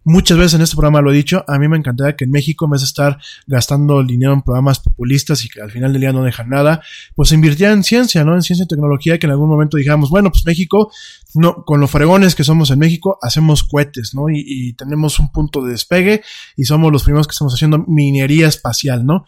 Muchas 0.05 0.37
veces 0.37 0.53
en 0.53 0.61
este 0.61 0.75
programa 0.75 1.01
lo 1.01 1.11
he 1.11 1.15
dicho, 1.15 1.43
a 1.47 1.59
mí 1.59 1.67
me 1.67 1.77
encantaría 1.77 2.15
que 2.15 2.23
en 2.23 2.31
México, 2.31 2.65
en 2.65 2.71
vez 2.71 2.81
de 2.81 2.85
estar 2.85 3.19
gastando 3.47 4.01
dinero 4.03 4.33
en 4.33 4.41
programas 4.41 4.79
populistas 4.79 5.43
y 5.43 5.49
que 5.49 5.61
al 5.61 5.71
final 5.71 5.91
del 5.91 6.01
día 6.01 6.13
no 6.13 6.23
dejan 6.23 6.49
nada, 6.49 6.81
pues 7.15 7.31
invirtiera 7.33 7.73
en 7.73 7.83
ciencia, 7.83 8.23
¿no? 8.23 8.33
En 8.33 8.41
ciencia 8.41 8.63
y 8.63 8.67
tecnología, 8.67 9.19
que 9.19 9.27
en 9.27 9.31
algún 9.31 9.49
momento 9.49 9.77
digamos, 9.77 10.09
bueno, 10.09 10.31
pues 10.31 10.45
México, 10.45 10.91
no, 11.35 11.63
con 11.65 11.81
los 11.81 11.91
fregones 11.91 12.33
que 12.33 12.45
somos 12.45 12.71
en 12.71 12.79
México, 12.79 13.19
hacemos 13.21 13.63
cohetes, 13.63 14.15
¿no? 14.15 14.29
Y, 14.29 14.43
y 14.45 14.73
tenemos 14.73 15.19
un 15.19 15.31
punto 15.31 15.61
de 15.63 15.71
despegue 15.71 16.23
y 16.55 16.63
somos 16.63 16.91
los 16.91 17.03
primeros 17.03 17.27
que 17.27 17.33
estamos 17.33 17.53
haciendo 17.53 17.79
minería 17.87 18.47
espacial, 18.47 19.05
¿no? 19.05 19.25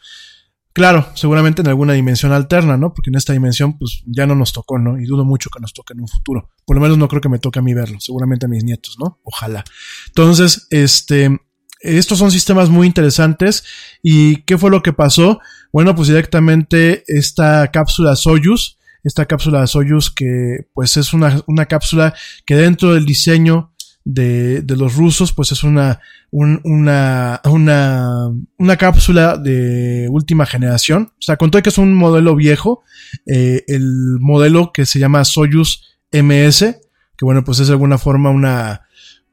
Claro, 0.74 1.09
seguramente 1.15 1.61
en 1.61 1.67
alguna 1.67 1.93
dimensión 1.93 2.32
alterna, 2.32 2.78
¿no? 2.78 2.93
Porque 2.93 3.09
en 3.09 3.15
esta 3.15 3.34
dimensión, 3.34 3.78
pues 3.78 4.03
ya 4.05 4.26
no 4.26 4.36
nos 4.36 4.53
tocó, 4.53 4.80
¿no? 4.80 4.99
Y 4.99 5.05
dudo 5.05 5.26
mucho 5.26 5.49
que 5.49 5.59
nos 5.59 5.74
toque 5.74 5.93
en 5.93 6.01
un 6.01 6.07
futuro. 6.07 6.49
Por 6.65 6.78
lo 6.78 6.82
menos 6.82 6.97
no 6.97 7.09
creo 7.09 7.22
que 7.22 7.28
me 7.28 7.39
toque 7.39 7.59
a 7.59 7.61
mí 7.61 7.74
verlo, 7.74 7.99
seguramente 7.99 8.45
a 8.45 8.49
mis 8.49 8.63
nietos, 8.63 8.95
¿no? 8.97 9.19
Ojalá. 9.24 9.65
Entonces, 10.07 10.67
este, 10.69 11.41
estos 11.82 12.19
son 12.19 12.32
sistemas 12.32 12.69
muy 12.69 12.88
interesantes. 12.88 13.65
¿Y 14.01 14.43
qué 14.43 14.57
fue 14.57 14.72
lo 14.72 14.82
que 14.82 14.93
pasó? 14.93 15.41
Bueno, 15.74 15.93
pues 15.93 16.07
directamente 16.07 17.03
esta 17.07 17.69
cápsula 17.69 18.15
Soyuz, 18.15 18.78
esta 19.03 19.26
cápsula 19.26 19.65
Soyuz 19.67 20.09
que 20.09 20.67
pues 20.74 20.95
es 20.95 21.13
una, 21.13 21.41
una 21.47 21.65
cápsula 21.65 22.13
que 22.45 22.55
dentro 22.55 22.93
del 22.93 23.05
diseño 23.05 23.74
de, 24.04 24.62
de 24.62 24.76
los 24.76 24.95
rusos, 24.95 25.32
pues 25.34 25.52
es 25.52 25.64
una, 25.64 25.99
una, 26.32 27.41
una, 27.45 28.30
una 28.58 28.78
cápsula 28.78 29.38
de 29.38 30.08
última 30.10 30.45
generación. 30.45 31.12
O 31.14 31.22
sea, 31.22 31.38
contó 31.38 31.62
que 31.62 31.70
es 31.70 31.78
un 31.78 31.93
modelo 31.93 32.36
viejo, 32.36 32.84
eh, 33.26 33.64
el 33.68 34.18
modelo 34.20 34.72
que 34.74 34.86
se 34.86 34.99
llama 34.99 35.26
Soyuz 35.26 35.82
MS, 36.12 36.60
que 36.60 37.26
bueno, 37.26 37.43
pues 37.43 37.60
es 37.60 37.68
de 37.68 37.74
alguna 37.74 37.97
forma 37.97 38.30
una, 38.30 38.88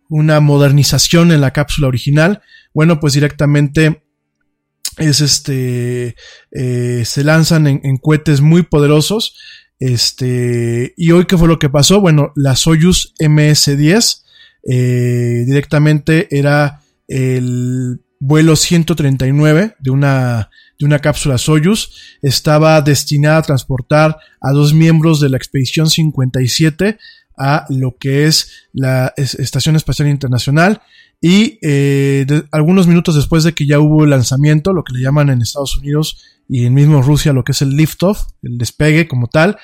una 0.08 0.40
modernización 0.40 1.32
en 1.32 1.40
la 1.40 1.52
cápsula 1.52 1.88
original. 1.88 2.42
Bueno, 2.74 3.00
pues 3.00 3.14
directamente 3.14 4.02
es 4.98 5.20
este, 5.20 6.16
eh, 6.50 7.02
se 7.04 7.24
lanzan 7.24 7.66
en, 7.66 7.80
en 7.84 7.96
cohetes 7.96 8.40
muy 8.40 8.62
poderosos. 8.62 9.36
Este, 9.80 10.92
y 10.96 11.12
hoy, 11.12 11.26
¿qué 11.26 11.38
fue 11.38 11.46
lo 11.48 11.58
que 11.58 11.70
pasó? 11.70 12.00
Bueno, 12.00 12.32
la 12.34 12.56
Soyuz 12.56 13.14
MS-10 13.20 14.24
eh, 14.70 15.44
directamente 15.46 16.28
era 16.30 16.82
el 17.06 18.02
vuelo 18.20 18.54
139 18.54 19.76
de 19.78 19.90
una, 19.90 20.50
de 20.78 20.84
una 20.86 20.98
cápsula 20.98 21.38
Soyuz. 21.38 22.18
Estaba 22.20 22.80
destinada 22.82 23.38
a 23.38 23.42
transportar 23.42 24.18
a 24.40 24.52
dos 24.52 24.74
miembros 24.74 25.20
de 25.20 25.30
la 25.30 25.38
expedición 25.38 25.88
57 25.88 26.98
a 27.38 27.64
lo 27.70 27.96
que 27.98 28.26
es 28.26 28.68
la 28.72 29.14
Estación 29.16 29.76
Espacial 29.76 30.08
Internacional. 30.08 30.82
Y 31.20 31.58
eh, 31.62 32.26
algunos 32.52 32.86
minutos 32.86 33.14
después 33.14 33.44
de 33.44 33.54
que 33.54 33.66
ya 33.66 33.80
hubo 33.80 34.04
el 34.04 34.10
lanzamiento, 34.10 34.72
lo 34.72 34.84
que 34.84 34.92
le 34.92 35.00
llaman 35.00 35.30
en 35.30 35.40
Estados 35.40 35.78
Unidos 35.78 36.22
y 36.48 36.66
en 36.66 36.74
mismo 36.74 37.00
Rusia 37.00 37.32
lo 37.32 37.42
que 37.42 37.52
es 37.52 37.62
el 37.62 37.70
liftoff, 37.70 38.20
el 38.42 38.58
despegue 38.58 39.08
como 39.08 39.28
tal, 39.28 39.56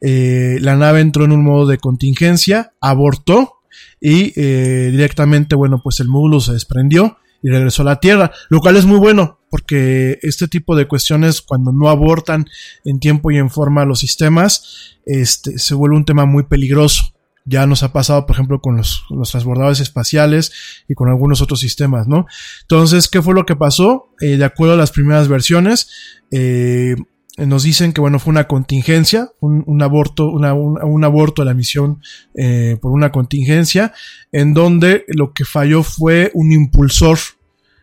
eh, 0.00 0.58
la 0.60 0.76
nave 0.76 1.00
entró 1.00 1.24
en 1.24 1.32
un 1.32 1.44
modo 1.44 1.66
de 1.66 1.78
contingencia, 1.78 2.72
abortó 2.80 3.61
y 4.00 4.32
eh, 4.36 4.90
directamente, 4.90 5.54
bueno, 5.54 5.80
pues 5.82 6.00
el 6.00 6.08
módulo 6.08 6.40
se 6.40 6.52
desprendió 6.52 7.18
y 7.42 7.50
regresó 7.50 7.82
a 7.82 7.86
la 7.86 8.00
Tierra, 8.00 8.30
lo 8.50 8.60
cual 8.60 8.76
es 8.76 8.86
muy 8.86 8.98
bueno 8.98 9.40
porque 9.52 10.18
este 10.22 10.48
tipo 10.48 10.74
de 10.74 10.88
cuestiones 10.88 11.42
cuando 11.42 11.72
no 11.72 11.90
abortan 11.90 12.46
en 12.86 13.00
tiempo 13.00 13.30
y 13.30 13.36
en 13.36 13.50
forma 13.50 13.84
los 13.84 14.00
sistemas, 14.00 14.96
este, 15.04 15.58
se 15.58 15.74
vuelve 15.74 15.96
un 15.96 16.06
tema 16.06 16.24
muy 16.24 16.44
peligroso. 16.44 17.12
Ya 17.44 17.66
nos 17.66 17.82
ha 17.82 17.92
pasado, 17.92 18.24
por 18.24 18.34
ejemplo, 18.34 18.62
con 18.62 18.78
los, 18.78 19.04
los 19.10 19.30
transbordadores 19.30 19.80
espaciales 19.80 20.52
y 20.88 20.94
con 20.94 21.10
algunos 21.10 21.42
otros 21.42 21.60
sistemas, 21.60 22.08
¿no? 22.08 22.24
Entonces, 22.62 23.08
¿qué 23.08 23.20
fue 23.20 23.34
lo 23.34 23.44
que 23.44 23.54
pasó? 23.54 24.14
Eh, 24.22 24.38
de 24.38 24.44
acuerdo 24.46 24.72
a 24.72 24.78
las 24.78 24.90
primeras 24.90 25.28
versiones, 25.28 25.90
eh, 26.30 26.94
nos 27.38 27.62
dicen 27.62 27.92
que 27.92 28.00
bueno 28.00 28.18
fue 28.18 28.30
una 28.30 28.46
contingencia, 28.46 29.30
un, 29.40 29.82
aborto, 29.82 30.28
una, 30.28 30.52
un, 30.52 31.04
aborto 31.04 31.42
de 31.42 31.46
la 31.46 31.54
misión 31.54 32.02
eh, 32.34 32.76
por 32.80 32.92
una 32.92 33.10
contingencia, 33.10 33.94
en 34.32 34.52
donde 34.52 35.04
lo 35.08 35.32
que 35.32 35.44
falló 35.44 35.82
fue 35.82 36.30
un 36.34 36.52
impulsor. 36.52 37.18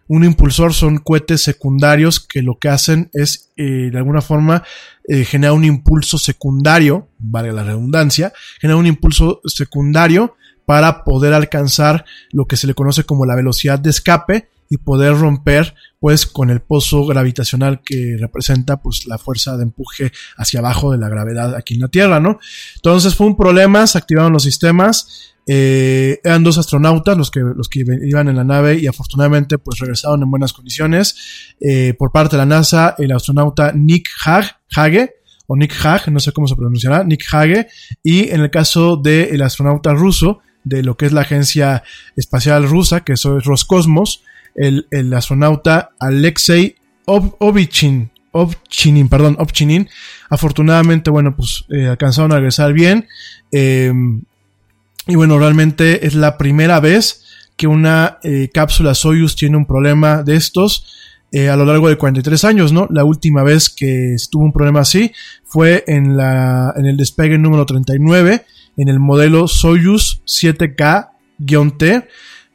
Un 0.08 0.24
impulsor 0.24 0.74
son 0.74 0.98
cohetes 0.98 1.42
secundarios 1.42 2.20
que 2.20 2.42
lo 2.42 2.58
que 2.58 2.70
hacen 2.70 3.10
es 3.14 3.52
eh, 3.58 3.90
de 3.92 3.98
alguna 3.98 4.22
forma 4.22 4.64
eh, 5.08 5.24
generar 5.24 5.56
un 5.56 5.66
impulso 5.66 6.18
secundario, 6.18 7.10
vale 7.20 7.52
la 7.52 7.64
redundancia, 7.64 8.34
generar 8.60 8.80
un 8.80 8.88
impulso 8.88 9.42
secundario 9.46 10.36
para 10.66 11.04
poder 11.04 11.34
alcanzar 11.34 12.06
lo 12.32 12.46
que 12.46 12.56
se 12.56 12.68
le 12.68 12.76
conoce 12.76 13.04
como 13.04 13.26
la 13.26 13.36
velocidad 13.36 13.80
de 13.80 13.90
escape 13.90 14.50
y 14.70 14.78
poder 14.78 15.18
romper 15.18 15.76
pues 16.00 16.26
con 16.26 16.50
el 16.50 16.62
pozo 16.62 17.06
gravitacional 17.06 17.82
que 17.84 18.16
representa 18.18 18.78
pues 18.78 19.06
la 19.08 19.18
fuerza 19.18 19.58
de 19.58 19.64
empuje 19.64 20.12
hacia 20.38 20.60
abajo 20.60 20.92
de 20.92 21.00
la 21.00 21.10
gravedad 21.10 21.56
aquí 21.56 21.74
en 21.74 21.82
la 21.82 21.88
Tierra, 21.88 22.20
¿no? 22.20 22.40
Entonces 22.76 23.16
fue 23.16 23.28
un 23.28 23.36
problema, 23.36 23.86
se 23.88 23.98
activaron 23.98 24.32
los 24.32 24.44
sistemas, 24.44 25.36
eh, 25.52 26.20
eran 26.24 26.44
dos 26.44 26.60
astronautas 26.60 27.18
los 27.18 27.32
que, 27.32 27.40
los 27.40 27.68
que 27.68 27.84
iban 28.04 28.30
en 28.30 28.36
la 28.36 28.44
nave 28.44 28.76
y 28.76 28.86
afortunadamente 28.86 29.58
pues 29.58 29.80
regresaron 29.80 30.22
en 30.22 30.30
buenas 30.30 30.54
condiciones. 30.54 31.56
Eh, 31.60 31.96
por 31.98 32.12
parte 32.12 32.36
de 32.36 32.38
la 32.38 32.46
NASA, 32.46 32.94
el 33.00 33.12
astronauta 33.12 33.74
Nick 33.74 34.10
Hage, 34.24 35.16
o 35.48 35.56
Nick 35.56 35.74
Hage, 35.84 36.12
no 36.12 36.20
sé 36.20 36.32
cómo 36.32 36.48
se 36.48 36.56
pronunciará, 36.56 37.04
Nick 37.04 37.26
Hage, 37.34 37.68
y 38.04 38.30
en 38.30 38.42
el 38.42 38.52
caso 38.52 38.96
del 38.98 39.42
astronauta 39.42 39.94
ruso, 39.94 40.42
de 40.64 40.84
lo 40.84 40.96
que 40.96 41.08
es 41.08 41.14
la 41.14 41.22
agencia 41.22 41.84
espacial 42.16 42.70
rusa, 42.70 43.04
que 43.04 43.14
eso 43.14 43.40
es 43.40 43.46
Roscosmos, 43.46 44.22
el, 44.56 44.88
el 44.92 45.14
astronauta 45.14 45.92
Alexei 46.00 46.76
Ob 47.06 47.36
Obchinin, 48.32 49.10
perdón, 49.10 49.36
Obchinin, 49.40 49.90
afortunadamente, 50.30 51.10
bueno, 51.10 51.36
pues 51.36 51.66
eh, 51.70 51.88
alcanzaron 51.88 52.32
a 52.32 52.36
regresar 52.36 52.74
bien. 52.74 53.08
Eh, 53.52 53.92
y 55.08 55.16
bueno, 55.16 55.40
realmente 55.40 56.06
es 56.06 56.14
la 56.14 56.38
primera 56.38 56.80
vez 56.80 57.26
que 57.58 57.66
una 57.68 58.20
eh, 58.24 58.50
cápsula 58.54 58.94
Soyuz 58.94 59.36
tiene 59.36 59.58
un 59.58 59.66
problema 59.66 60.24
de 60.24 60.36
estos 60.36 60.86
eh, 61.32 61.50
a 61.50 61.56
lo 61.56 61.66
largo 61.66 61.90
de 61.90 61.98
43 61.98 62.44
años, 62.46 62.72
¿no? 62.72 62.88
La 62.90 63.04
última 63.04 63.44
vez 63.44 63.70
que 63.70 64.14
estuvo 64.14 64.44
un 64.44 64.54
problema 64.54 64.80
así 64.80 65.12
fue 65.46 65.84
en, 65.88 66.16
la, 66.16 66.74
en 66.76 66.86
el 66.86 66.98
despegue 66.98 67.38
número 67.38 67.66
39, 67.66 68.46
en 68.78 68.88
el 68.88 69.00
modelo 69.00 69.48
Soyuz 69.48 70.22
7K-T, 70.26 72.08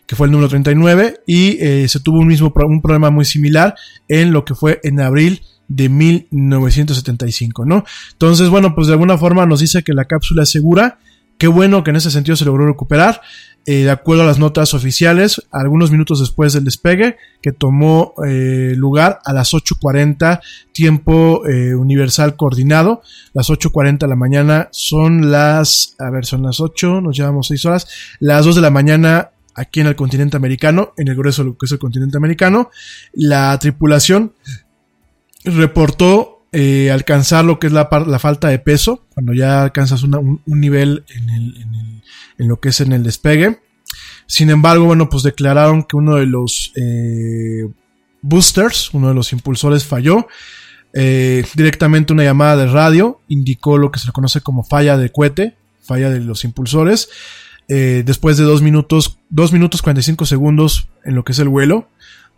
que 0.07 0.17
fue 0.17 0.27
el 0.27 0.33
número 0.33 0.49
39, 0.49 1.21
y 1.27 1.57
eh, 1.61 1.89
se 1.89 2.01
tuvo 2.01 2.19
un 2.19 2.27
mismo 2.27 2.53
un 2.55 2.83
problema 2.83 3.11
muy 3.11 3.25
similar 3.25 3.75
en 4.09 4.33
lo 4.33 4.45
que 4.45 4.55
fue 4.55 4.81
en 4.83 5.01
abril 5.01 5.43
de 5.69 5.89
1975, 5.89 7.65
¿no? 7.65 7.85
Entonces, 8.13 8.51
bueno, 8.51 8.75
pues 8.75 8.87
de 8.87 8.93
alguna 8.93 9.17
forma 9.17 9.47
nos 9.47 9.61
dice 9.61 9.83
que 9.83 9.95
la 9.95 10.05
cápsula 10.05 10.43
es 10.43 10.51
segura. 10.51 10.99
Qué 11.39 11.49
bueno 11.49 11.83
que 11.83 11.91
en 11.91 11.97
ese 11.97 12.11
sentido 12.11 12.37
se 12.37 12.45
logró 12.45 12.67
recuperar. 12.67 13.21
Eh, 13.67 13.85
de 13.85 13.91
acuerdo 13.91 14.25
a 14.25 14.27
las 14.27 14.39
notas 14.39 14.75
oficiales, 14.75 15.41
algunos 15.51 15.91
minutos 15.91 16.21
después 16.21 16.53
del 16.53 16.65
despegue, 16.65 17.17
que 17.41 17.51
tomó 17.51 18.13
eh, 18.27 18.75
lugar 18.77 19.21
a 19.25 19.33
las 19.33 19.55
8.40 19.55 20.41
tiempo 20.73 21.41
universal 21.41 22.37
coordinado. 22.37 23.01
Las 23.33 23.49
8.40 23.49 24.01
de 24.01 24.09
la 24.09 24.17
mañana 24.17 24.69
son 24.71 25.31
las, 25.31 25.97
a 25.99 26.11
ver, 26.11 26.27
son 26.27 26.43
las 26.43 26.61
8, 26.61 27.01
nos 27.01 27.17
llevamos 27.17 27.47
6 27.47 27.65
horas, 27.65 27.89
las 28.21 28.45
2 28.45 28.57
de 28.57 28.61
la 28.61 28.71
mañana 28.71 29.31
aquí 29.55 29.81
en 29.81 29.87
el 29.87 29.97
continente 29.97 30.37
americano, 30.37 30.93
en 30.97 31.09
el 31.09 31.17
grueso 31.17 31.43
de 31.43 31.51
lo 31.51 31.59
que 31.59 31.67
es 31.67 31.73
el 31.73 31.79
continente 31.79 32.17
americano. 32.17 32.71
La 33.13 33.59
tripulación 33.59 34.33
reportó 35.45 36.47
eh, 36.53 36.91
alcanzar 36.91 37.45
lo 37.45 37.59
que 37.59 37.67
es 37.67 37.73
la, 37.73 37.89
falta 38.19 38.49
de 38.49 38.59
peso, 38.59 39.05
cuando 39.13 39.33
ya 39.33 39.63
alcanzas 39.63 40.03
un, 40.03 40.41
nivel 40.47 41.05
en, 41.09 41.31
el, 41.31 41.57
en, 41.57 41.75
el, 41.75 42.03
en, 42.39 42.49
lo 42.49 42.61
que 42.61 42.69
es 42.69 42.81
en 42.81 42.93
el 42.93 43.03
despegue. 43.03 43.59
Sin 44.27 44.51
embargo, 44.51 44.85
bueno, 44.85 45.09
pues 45.09 45.23
declararon 45.23 45.83
que 45.83 45.97
uno 45.97 46.17
de 46.17 46.27
los 46.27 46.73
eh, 46.77 47.69
boosters, 48.23 48.93
uno 48.95 49.09
de 49.09 49.15
los 49.15 49.33
impulsores 49.33 49.85
falló. 49.85 50.27
Eh, 50.93 51.45
directamente 51.57 52.13
una 52.13 52.23
llamada 52.23 52.57
de 52.57 52.67
radio 52.67 53.21
indicó 53.27 53.77
lo 53.77 53.91
que 53.91 53.99
se 53.99 54.07
le 54.07 54.13
conoce 54.13 54.41
como 54.41 54.63
falla 54.63 54.97
de 54.97 55.11
cohete, 55.11 55.57
falla 55.83 56.09
de 56.09 56.21
los 56.21 56.45
impulsores. 56.45 57.11
Eh, 57.69 58.03
después 58.05 58.37
de 58.37 58.45
dos 58.45 58.63
minutos, 58.63 59.19
dos 59.31 59.53
minutos 59.53 59.83
45 59.83 60.27
segundos 60.27 60.89
en 61.05 61.15
lo 61.15 61.25
que 61.25 61.33
es 61.33 61.39
el 61.39 61.49
vuelo, 61.49 61.89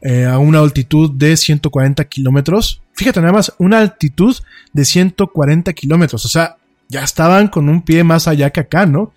eh, 0.03 0.24
a 0.24 0.39
una 0.39 0.61
altitud 0.61 1.11
de 1.12 1.37
140 1.37 2.05
kilómetros. 2.05 2.83
Fíjate 2.93 3.20
nada 3.20 3.33
más, 3.33 3.53
una 3.59 3.81
altitud 3.81 4.37
de 4.72 4.85
140 4.85 5.72
kilómetros. 5.72 6.24
O 6.24 6.29
sea, 6.29 6.57
ya 6.89 7.03
estaban 7.03 7.49
con 7.49 7.68
un 7.68 7.83
pie 7.83 8.05
más 8.05 8.29
allá 8.29 8.51
que 8.51 8.61
acá, 8.61 8.87
¿no? 8.87 9.12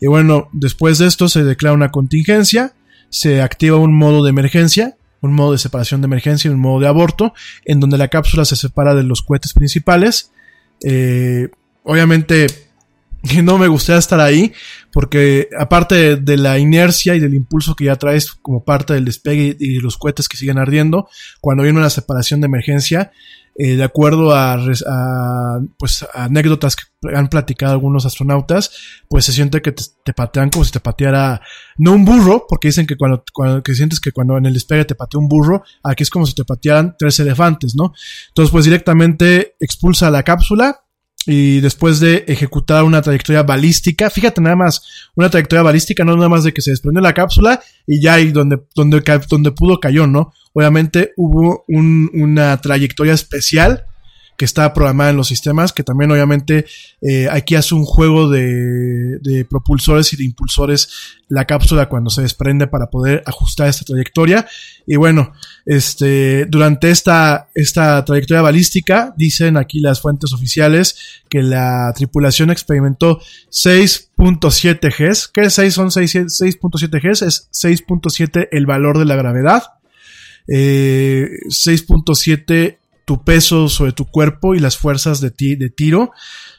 Y 0.00 0.06
bueno, 0.06 0.48
después 0.52 0.98
de 0.98 1.06
esto 1.06 1.28
se 1.28 1.44
declara 1.44 1.74
una 1.74 1.90
contingencia, 1.90 2.72
se 3.10 3.42
activa 3.42 3.76
un 3.76 3.94
modo 3.94 4.24
de 4.24 4.30
emergencia, 4.30 4.96
un 5.20 5.34
modo 5.34 5.52
de 5.52 5.58
separación 5.58 6.00
de 6.00 6.06
emergencia 6.06 6.48
y 6.48 6.54
un 6.54 6.60
modo 6.60 6.80
de 6.80 6.88
aborto, 6.88 7.32
en 7.64 7.78
donde 7.78 7.98
la 7.98 8.08
cápsula 8.08 8.44
se 8.44 8.56
separa 8.56 8.94
de 8.94 9.04
los 9.04 9.22
cohetes 9.22 9.52
principales. 9.52 10.32
Eh, 10.84 11.48
obviamente 11.84 12.46
no 13.42 13.58
me 13.58 13.68
gustaría 13.68 13.98
estar 13.98 14.20
ahí, 14.20 14.52
porque 14.92 15.48
aparte 15.58 16.16
de, 16.16 16.36
la 16.36 16.58
inercia 16.58 17.14
y 17.14 17.20
del 17.20 17.34
impulso 17.34 17.76
que 17.76 17.84
ya 17.84 17.96
traes 17.96 18.32
como 18.32 18.64
parte 18.64 18.94
del 18.94 19.04
despegue 19.04 19.56
y, 19.58 19.78
los 19.78 19.96
cohetes 19.96 20.28
que 20.28 20.36
siguen 20.36 20.58
ardiendo, 20.58 21.08
cuando 21.40 21.62
viene 21.62 21.78
una 21.78 21.90
separación 21.90 22.40
de 22.40 22.46
emergencia, 22.46 23.12
eh, 23.54 23.76
de 23.76 23.84
acuerdo 23.84 24.34
a, 24.34 24.58
pues, 25.78 26.06
a 26.14 26.24
anécdotas 26.24 26.74
que 26.74 26.84
han 27.14 27.28
platicado 27.28 27.72
algunos 27.72 28.06
astronautas, 28.06 28.70
pues 29.08 29.26
se 29.26 29.32
siente 29.32 29.60
que 29.60 29.72
te, 29.72 29.82
te, 30.04 30.14
patean 30.14 30.48
como 30.48 30.64
si 30.64 30.72
te 30.72 30.80
pateara, 30.80 31.42
no 31.76 31.92
un 31.92 32.04
burro, 32.04 32.46
porque 32.48 32.68
dicen 32.68 32.86
que 32.86 32.96
cuando, 32.96 33.22
cuando 33.32 33.62
que 33.62 33.74
sientes 33.74 34.00
que 34.00 34.10
cuando 34.10 34.38
en 34.38 34.46
el 34.46 34.54
despegue 34.54 34.86
te 34.86 34.94
patea 34.94 35.20
un 35.20 35.28
burro, 35.28 35.62
aquí 35.82 36.02
es 36.02 36.10
como 36.10 36.26
si 36.26 36.34
te 36.34 36.44
patearan 36.44 36.96
tres 36.98 37.20
elefantes, 37.20 37.74
¿no? 37.74 37.92
Entonces, 38.28 38.50
pues 38.50 38.64
directamente 38.64 39.54
expulsa 39.60 40.10
la 40.10 40.22
cápsula, 40.22 40.81
y 41.26 41.60
después 41.60 42.00
de 42.00 42.24
ejecutar 42.26 42.84
una 42.84 43.02
trayectoria 43.02 43.42
balística, 43.42 44.10
fíjate 44.10 44.40
nada 44.40 44.56
más, 44.56 44.82
una 45.14 45.30
trayectoria 45.30 45.62
balística, 45.62 46.04
no 46.04 46.16
nada 46.16 46.28
más 46.28 46.44
de 46.44 46.52
que 46.52 46.62
se 46.62 46.70
desprendió 46.70 47.00
la 47.00 47.14
cápsula 47.14 47.60
y 47.86 48.00
ya 48.00 48.14
ahí 48.14 48.32
donde, 48.32 48.60
donde, 48.74 49.02
donde 49.28 49.52
pudo 49.52 49.78
cayó, 49.78 50.06
¿no? 50.06 50.32
Obviamente 50.52 51.12
hubo 51.16 51.64
un, 51.68 52.10
una 52.14 52.60
trayectoria 52.60 53.14
especial 53.14 53.84
que 54.36 54.44
está 54.44 54.72
programada 54.72 55.10
en 55.10 55.16
los 55.16 55.28
sistemas, 55.28 55.72
que 55.72 55.84
también 55.84 56.10
obviamente 56.10 56.66
eh, 57.00 57.28
aquí 57.30 57.54
hace 57.54 57.74
un 57.74 57.84
juego 57.84 58.28
de, 58.28 59.18
de, 59.18 59.44
propulsores 59.44 60.12
y 60.12 60.16
de 60.16 60.24
impulsores 60.24 60.88
la 61.28 61.44
cápsula 61.46 61.88
cuando 61.88 62.10
se 62.10 62.22
desprende 62.22 62.66
para 62.66 62.88
poder 62.90 63.22
ajustar 63.26 63.68
esta 63.68 63.84
trayectoria. 63.84 64.46
Y 64.86 64.96
bueno, 64.96 65.32
este, 65.64 66.46
durante 66.46 66.90
esta, 66.90 67.48
esta 67.54 68.04
trayectoria 68.04 68.42
balística, 68.42 69.14
dicen 69.16 69.56
aquí 69.56 69.80
las 69.80 70.00
fuentes 70.00 70.32
oficiales 70.32 71.22
que 71.28 71.42
la 71.42 71.92
tripulación 71.94 72.50
experimentó 72.50 73.20
6.7 73.50 74.90
Gs. 74.90 75.28
¿Qué 75.28 75.42
es 75.42 75.54
6? 75.54 75.74
Son 75.74 75.88
6.7 75.88 77.00
Gs, 77.00 77.22
es 77.22 77.48
6.7 77.52 78.48
el 78.50 78.66
valor 78.66 78.98
de 78.98 79.04
la 79.04 79.16
gravedad. 79.16 79.62
Eh, 80.48 81.28
6.7 81.46 82.78
tu 83.04 83.24
peso 83.24 83.68
sobre 83.68 83.92
tu 83.92 84.06
cuerpo 84.06 84.54
y 84.54 84.58
las 84.58 84.76
fuerzas 84.76 85.20
de 85.20 85.30
ti 85.30 85.56
de 85.56 85.70
tiro. 85.70 86.12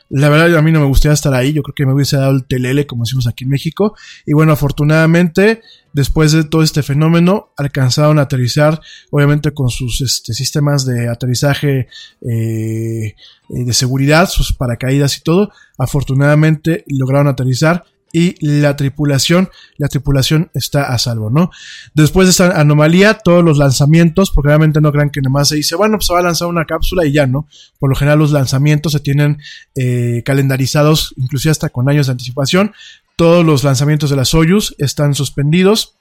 La 0.09 0.29
verdad 0.29 0.55
a 0.57 0.61
mí 0.61 0.71
no 0.71 0.79
me 0.79 0.85
gustaría 0.85 1.13
estar 1.13 1.33
ahí, 1.33 1.53
yo 1.53 1.63
creo 1.63 1.73
que 1.73 1.85
me 1.85 1.93
hubiese 1.93 2.17
dado 2.17 2.33
el 2.33 2.45
telele 2.45 2.85
como 2.85 3.03
decimos 3.03 3.25
aquí 3.27 3.45
en 3.45 3.49
México. 3.49 3.95
Y 4.25 4.33
bueno, 4.33 4.51
afortunadamente, 4.51 5.61
después 5.93 6.31
de 6.31 6.43
todo 6.43 6.61
este 6.61 6.83
fenómeno, 6.83 7.51
alcanzaron 7.57 8.19
a 8.19 8.23
aterrizar, 8.23 8.79
obviamente 9.09 9.53
con 9.53 9.69
sus 9.69 10.01
este, 10.01 10.33
sistemas 10.33 10.85
de 10.85 11.09
aterrizaje 11.09 11.87
eh, 12.21 13.15
de 13.49 13.73
seguridad, 13.73 14.29
sus 14.29 14.53
paracaídas 14.53 15.17
y 15.17 15.21
todo. 15.21 15.51
Afortunadamente 15.77 16.83
lograron 16.87 17.27
aterrizar 17.27 17.85
y 18.13 18.35
la 18.45 18.75
tripulación, 18.75 19.49
la 19.77 19.89
tripulación 19.89 20.51
está 20.53 20.93
a 20.93 20.99
salvo, 20.99 21.31
¿no? 21.31 21.49
Después 21.95 22.27
de 22.27 22.31
esta 22.31 22.59
anomalía, 22.59 23.15
todos 23.15 23.43
los 23.43 23.57
lanzamientos, 23.57 24.29
porque 24.31 24.49
realmente 24.49 24.79
no 24.79 24.91
crean 24.91 25.09
que 25.09 25.19
nomás 25.19 25.49
se 25.49 25.55
dice, 25.55 25.75
bueno, 25.75 25.97
pues 25.97 26.05
se 26.05 26.13
va 26.13 26.19
a 26.19 26.23
lanzar 26.23 26.47
una 26.47 26.65
cápsula 26.65 27.05
y 27.05 27.11
ya, 27.11 27.25
¿no? 27.25 27.47
Por 27.79 27.89
lo 27.89 27.95
general 27.95 28.19
los 28.19 28.31
lanzamientos 28.31 28.91
se 28.91 28.99
tienen 28.99 29.39
eh, 29.75 30.21
calendarizados, 30.23 31.15
inclusive 31.17 31.51
hasta 31.51 31.69
con 31.69 31.89
años 31.89 32.05
de 32.05 32.11
anticipación. 32.11 32.73
Todos 33.15 33.43
los 33.43 33.63
lanzamientos 33.63 34.11
de 34.11 34.15
la 34.15 34.25
Soyuz 34.25 34.75
están 34.77 35.15
suspendidos. 35.15 35.95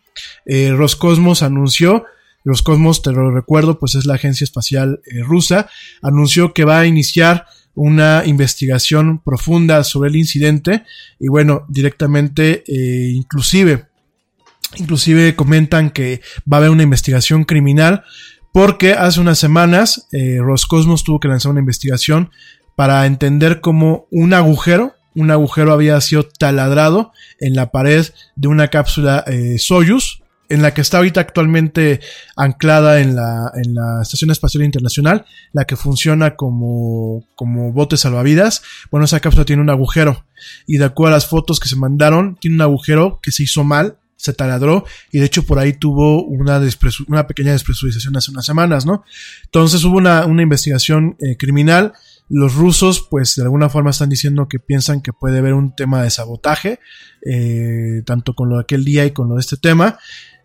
Eh, 0.44 0.72
Roscosmos 0.76 1.42
anunció 1.42 2.04
Roscosmos, 2.44 3.02
te 3.02 3.12
lo 3.12 3.30
recuerdo, 3.30 3.78
pues 3.78 3.94
es 3.94 4.04
la 4.04 4.14
agencia 4.14 4.44
espacial 4.44 5.00
eh, 5.06 5.22
rusa, 5.22 5.68
anunció 6.02 6.52
que 6.52 6.64
va 6.64 6.80
a 6.80 6.86
iniciar 6.86 7.46
una 7.74 8.22
investigación 8.26 9.20
profunda 9.20 9.84
sobre 9.84 10.10
el 10.10 10.16
incidente 10.16 10.84
y 11.18 11.28
bueno, 11.28 11.64
directamente, 11.68 12.64
eh, 12.66 13.12
inclusive, 13.14 13.86
inclusive 14.76 15.34
comentan 15.34 15.90
que 15.90 16.20
va 16.50 16.56
a 16.56 16.60
haber 16.60 16.70
una 16.70 16.82
investigación 16.82 17.44
criminal 17.44 18.04
porque 18.52 18.92
hace 18.92 19.20
unas 19.20 19.38
semanas 19.38 20.08
eh, 20.12 20.38
Roscosmos 20.40 21.04
tuvo 21.04 21.20
que 21.20 21.28
lanzar 21.28 21.50
una 21.50 21.60
investigación 21.60 22.30
para 22.76 23.06
entender 23.06 23.60
cómo 23.60 24.06
un 24.10 24.34
agujero, 24.34 24.94
un 25.14 25.30
agujero 25.30 25.72
había 25.72 26.00
sido 26.00 26.24
taladrado 26.24 27.12
en 27.38 27.54
la 27.54 27.70
pared 27.70 28.06
de 28.36 28.48
una 28.48 28.68
cápsula 28.68 29.24
eh, 29.26 29.56
Soyuz, 29.58 30.21
en 30.52 30.62
la 30.62 30.74
que 30.74 30.82
está 30.82 30.98
ahorita 30.98 31.20
actualmente 31.20 32.00
anclada 32.36 33.00
en 33.00 33.16
la, 33.16 33.50
en 33.54 33.74
la 33.74 34.02
Estación 34.02 34.30
Espacial 34.30 34.62
Internacional, 34.64 35.24
la 35.52 35.64
que 35.64 35.76
funciona 35.76 36.36
como, 36.36 37.24
como 37.34 37.72
bote 37.72 37.96
salvavidas. 37.96 38.62
Bueno, 38.90 39.06
esa 39.06 39.20
cápsula 39.20 39.44
tiene 39.44 39.62
un 39.62 39.70
agujero 39.70 40.26
y 40.66 40.76
de 40.76 40.84
acuerdo 40.84 41.14
a 41.14 41.16
las 41.16 41.26
fotos 41.26 41.58
que 41.58 41.68
se 41.68 41.76
mandaron, 41.76 42.36
tiene 42.40 42.56
un 42.56 42.62
agujero 42.62 43.18
que 43.22 43.32
se 43.32 43.44
hizo 43.44 43.64
mal, 43.64 43.96
se 44.16 44.32
taladró 44.32 44.84
y 45.10 45.18
de 45.18 45.26
hecho 45.26 45.44
por 45.44 45.58
ahí 45.58 45.72
tuvo 45.72 46.22
una, 46.24 46.60
una 47.08 47.26
pequeña 47.26 47.52
despresurización 47.52 48.16
hace 48.16 48.30
unas 48.30 48.44
semanas, 48.44 48.86
¿no? 48.86 49.04
Entonces 49.44 49.82
hubo 49.84 49.96
una, 49.96 50.26
una 50.26 50.42
investigación 50.42 51.16
eh, 51.18 51.36
criminal. 51.36 51.92
Los 52.28 52.54
rusos, 52.54 53.06
pues 53.10 53.34
de 53.34 53.42
alguna 53.42 53.68
forma 53.68 53.90
están 53.90 54.08
diciendo 54.08 54.48
que 54.48 54.58
piensan 54.58 55.02
que 55.02 55.12
puede 55.12 55.38
haber 55.38 55.54
un 55.54 55.74
tema 55.74 56.02
de 56.02 56.10
sabotaje, 56.10 56.78
eh, 57.26 58.02
tanto 58.06 58.34
con 58.34 58.48
lo 58.48 58.56
de 58.56 58.62
aquel 58.62 58.84
día 58.84 59.04
y 59.04 59.10
con 59.10 59.28
lo 59.28 59.34
de 59.34 59.40
este 59.40 59.56
tema. 59.56 59.98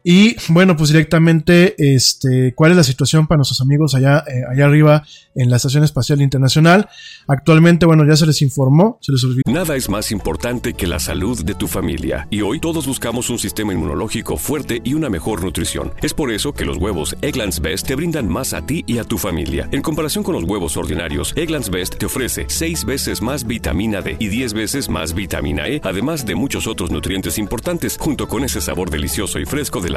Y 0.10 0.38
bueno, 0.47 0.78
pues 0.78 0.91
directamente, 0.91 1.76
este, 1.78 2.53
¿cuál 2.55 2.72
es 2.72 2.78
la 2.78 2.86
situación 2.86 3.28
para 3.28 3.39
nuestros 3.39 3.60
amigos 3.60 3.93
allá, 3.93 4.24
eh, 4.26 4.41
allá 4.49 4.64
arriba 4.64 5.03
en 5.36 5.49
la 5.49 5.58
Estación 5.58 5.84
Espacial 5.84 6.22
Internacional? 6.22 6.88
Actualmente, 7.28 7.86
bueno, 7.86 8.05
ya 8.05 8.16
se 8.16 8.26
les 8.26 8.41
informó, 8.41 8.99
se 9.01 9.12
les 9.12 9.22
olvidó. 9.26 9.41
Nada 9.47 9.76
es 9.76 9.89
más 9.89 10.14
importante 10.14 10.76
que 10.76 10.88
la 10.88 11.01
salud 11.01 11.43
de 11.43 11.55
tu 11.55 11.68
familia. 11.68 12.26
Y 12.30 12.39
hoy 12.39 12.62
todos 12.62 12.88
buscamos 12.88 13.30
un 13.30 13.38
sistema 13.38 13.74
inmunológico 13.74 14.38
fuerte 14.38 14.80
y 14.82 14.93
una 14.93 15.10
mejor 15.10 15.43
nutrición. 15.43 15.91
Es 16.01 16.14
por 16.14 16.32
eso 16.32 16.53
que 16.53 16.64
los 16.64 16.78
huevos 16.78 17.18
Egglands 17.22 17.60
Best 17.60 17.86
te 17.86 17.95
brindan 17.95 18.30
más 18.30 18.53
a 18.53 18.66
ti 18.66 18.86
y 18.88 18.99
a 18.99 19.03
tu 19.03 19.18
familia. 19.18 19.68
En 19.74 19.82
comparación 19.82 20.24
con 20.24 20.36
los 20.36 20.45
huevos 20.45 20.78
ordinarios, 20.78 21.34
Egglands 21.36 21.70
Best 21.70 21.97
te 21.97 22.05
ofrece 22.05 22.45
6 22.47 22.86
veces 22.86 23.22
más 23.22 23.45
vitamina 23.45 24.01
D 24.01 24.16
y 24.20 24.30
10 24.30 24.53
veces 24.53 24.88
más 24.88 25.14
vitamina 25.14 25.68
E, 25.68 25.82
además 25.84 26.26
de 26.26 26.36
muchos 26.36 26.66
otros 26.66 26.91
nutrientes 26.91 27.38
importantes, 27.38 27.97
junto 27.99 28.30
con 28.30 28.45
ese 28.45 28.62
sabor 28.62 28.89
delicioso 28.89 29.38
y 29.39 29.45
fresco 29.45 29.82
de 29.82 29.89
la 29.89 29.96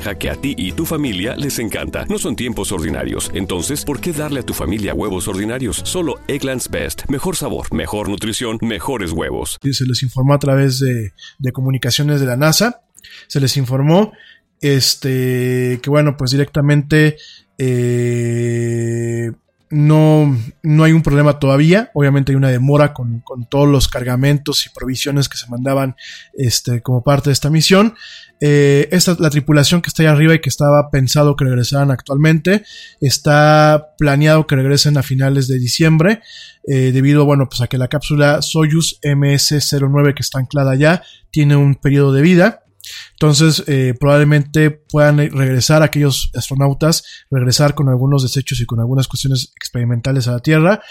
que 0.00 0.28
a 0.28 0.34
ti 0.34 0.54
y 0.58 0.72
tu 0.72 0.84
familia 0.84 1.36
les 1.36 1.58
encanta. 1.60 2.04
No 2.08 2.18
son 2.18 2.34
tiempos 2.34 2.72
ordinarios, 2.72 3.30
entonces, 3.32 3.84
¿por 3.84 4.00
qué 4.00 4.12
darle 4.12 4.40
a 4.40 4.42
tu 4.42 4.52
familia 4.52 4.92
huevos 4.92 5.28
ordinarios? 5.28 5.82
Solo 5.84 6.16
Egglands 6.26 6.68
Best. 6.68 7.02
Mejor 7.08 7.36
sabor, 7.36 7.72
mejor 7.72 8.08
nutrición, 8.08 8.58
mejores 8.60 9.12
huevos. 9.12 9.58
Se 9.62 9.86
les 9.86 10.02
informó 10.02 10.34
a 10.34 10.38
través 10.38 10.80
de, 10.80 11.12
comunicaciones 11.52 12.20
de 12.20 12.26
la 12.26 12.36
NASA. 12.36 12.82
Se 13.28 13.40
les 13.40 13.56
informó 13.56 14.12
este 14.60 15.78
que 15.80 15.90
bueno, 15.90 16.16
pues 16.16 16.32
directamente 16.32 17.16
eh, 17.58 19.30
no, 19.70 20.36
no 20.62 20.84
hay 20.84 20.92
un 20.92 21.02
problema 21.02 21.38
todavía. 21.38 21.90
Obviamente 21.94 22.32
hay 22.32 22.36
una 22.36 22.50
demora 22.50 22.92
con, 22.92 23.20
con, 23.20 23.46
todos 23.46 23.68
los 23.68 23.88
cargamentos 23.88 24.66
y 24.66 24.70
provisiones 24.70 25.28
que 25.28 25.36
se 25.36 25.48
mandaban 25.48 25.94
este, 26.32 26.82
como 26.82 27.04
parte 27.04 27.30
de 27.30 27.34
esta 27.34 27.50
misión. 27.50 27.94
Eh, 28.40 28.88
esta, 28.90 29.16
la 29.18 29.30
tripulación 29.30 29.80
que 29.80 29.88
está 29.88 30.02
ahí 30.02 30.08
arriba 30.08 30.34
y 30.34 30.40
que 30.40 30.48
estaba 30.48 30.90
pensado 30.90 31.36
que 31.36 31.44
regresaran 31.44 31.90
actualmente, 31.90 32.64
está 33.00 33.94
planeado 33.96 34.46
que 34.46 34.56
regresen 34.56 34.98
a 34.98 35.02
finales 35.02 35.48
de 35.48 35.58
diciembre, 35.58 36.20
eh, 36.66 36.92
debido, 36.92 37.24
bueno, 37.24 37.48
pues 37.48 37.60
a 37.60 37.68
que 37.68 37.78
la 37.78 37.88
cápsula 37.88 38.42
Soyuz 38.42 38.98
MS-09 39.02 40.14
que 40.14 40.22
está 40.22 40.38
anclada 40.38 40.72
allá 40.72 41.02
tiene 41.30 41.56
un 41.56 41.74
periodo 41.74 42.12
de 42.12 42.22
vida. 42.22 42.64
Entonces, 43.12 43.64
eh, 43.66 43.94
probablemente 43.98 44.70
puedan 44.70 45.16
regresar 45.16 45.82
aquellos 45.82 46.30
astronautas, 46.34 47.04
regresar 47.30 47.74
con 47.74 47.88
algunos 47.88 48.22
desechos 48.22 48.60
y 48.60 48.66
con 48.66 48.80
algunas 48.80 49.08
cuestiones 49.08 49.52
experimentales 49.56 50.28
a 50.28 50.32
la 50.32 50.40
Tierra. 50.40 50.82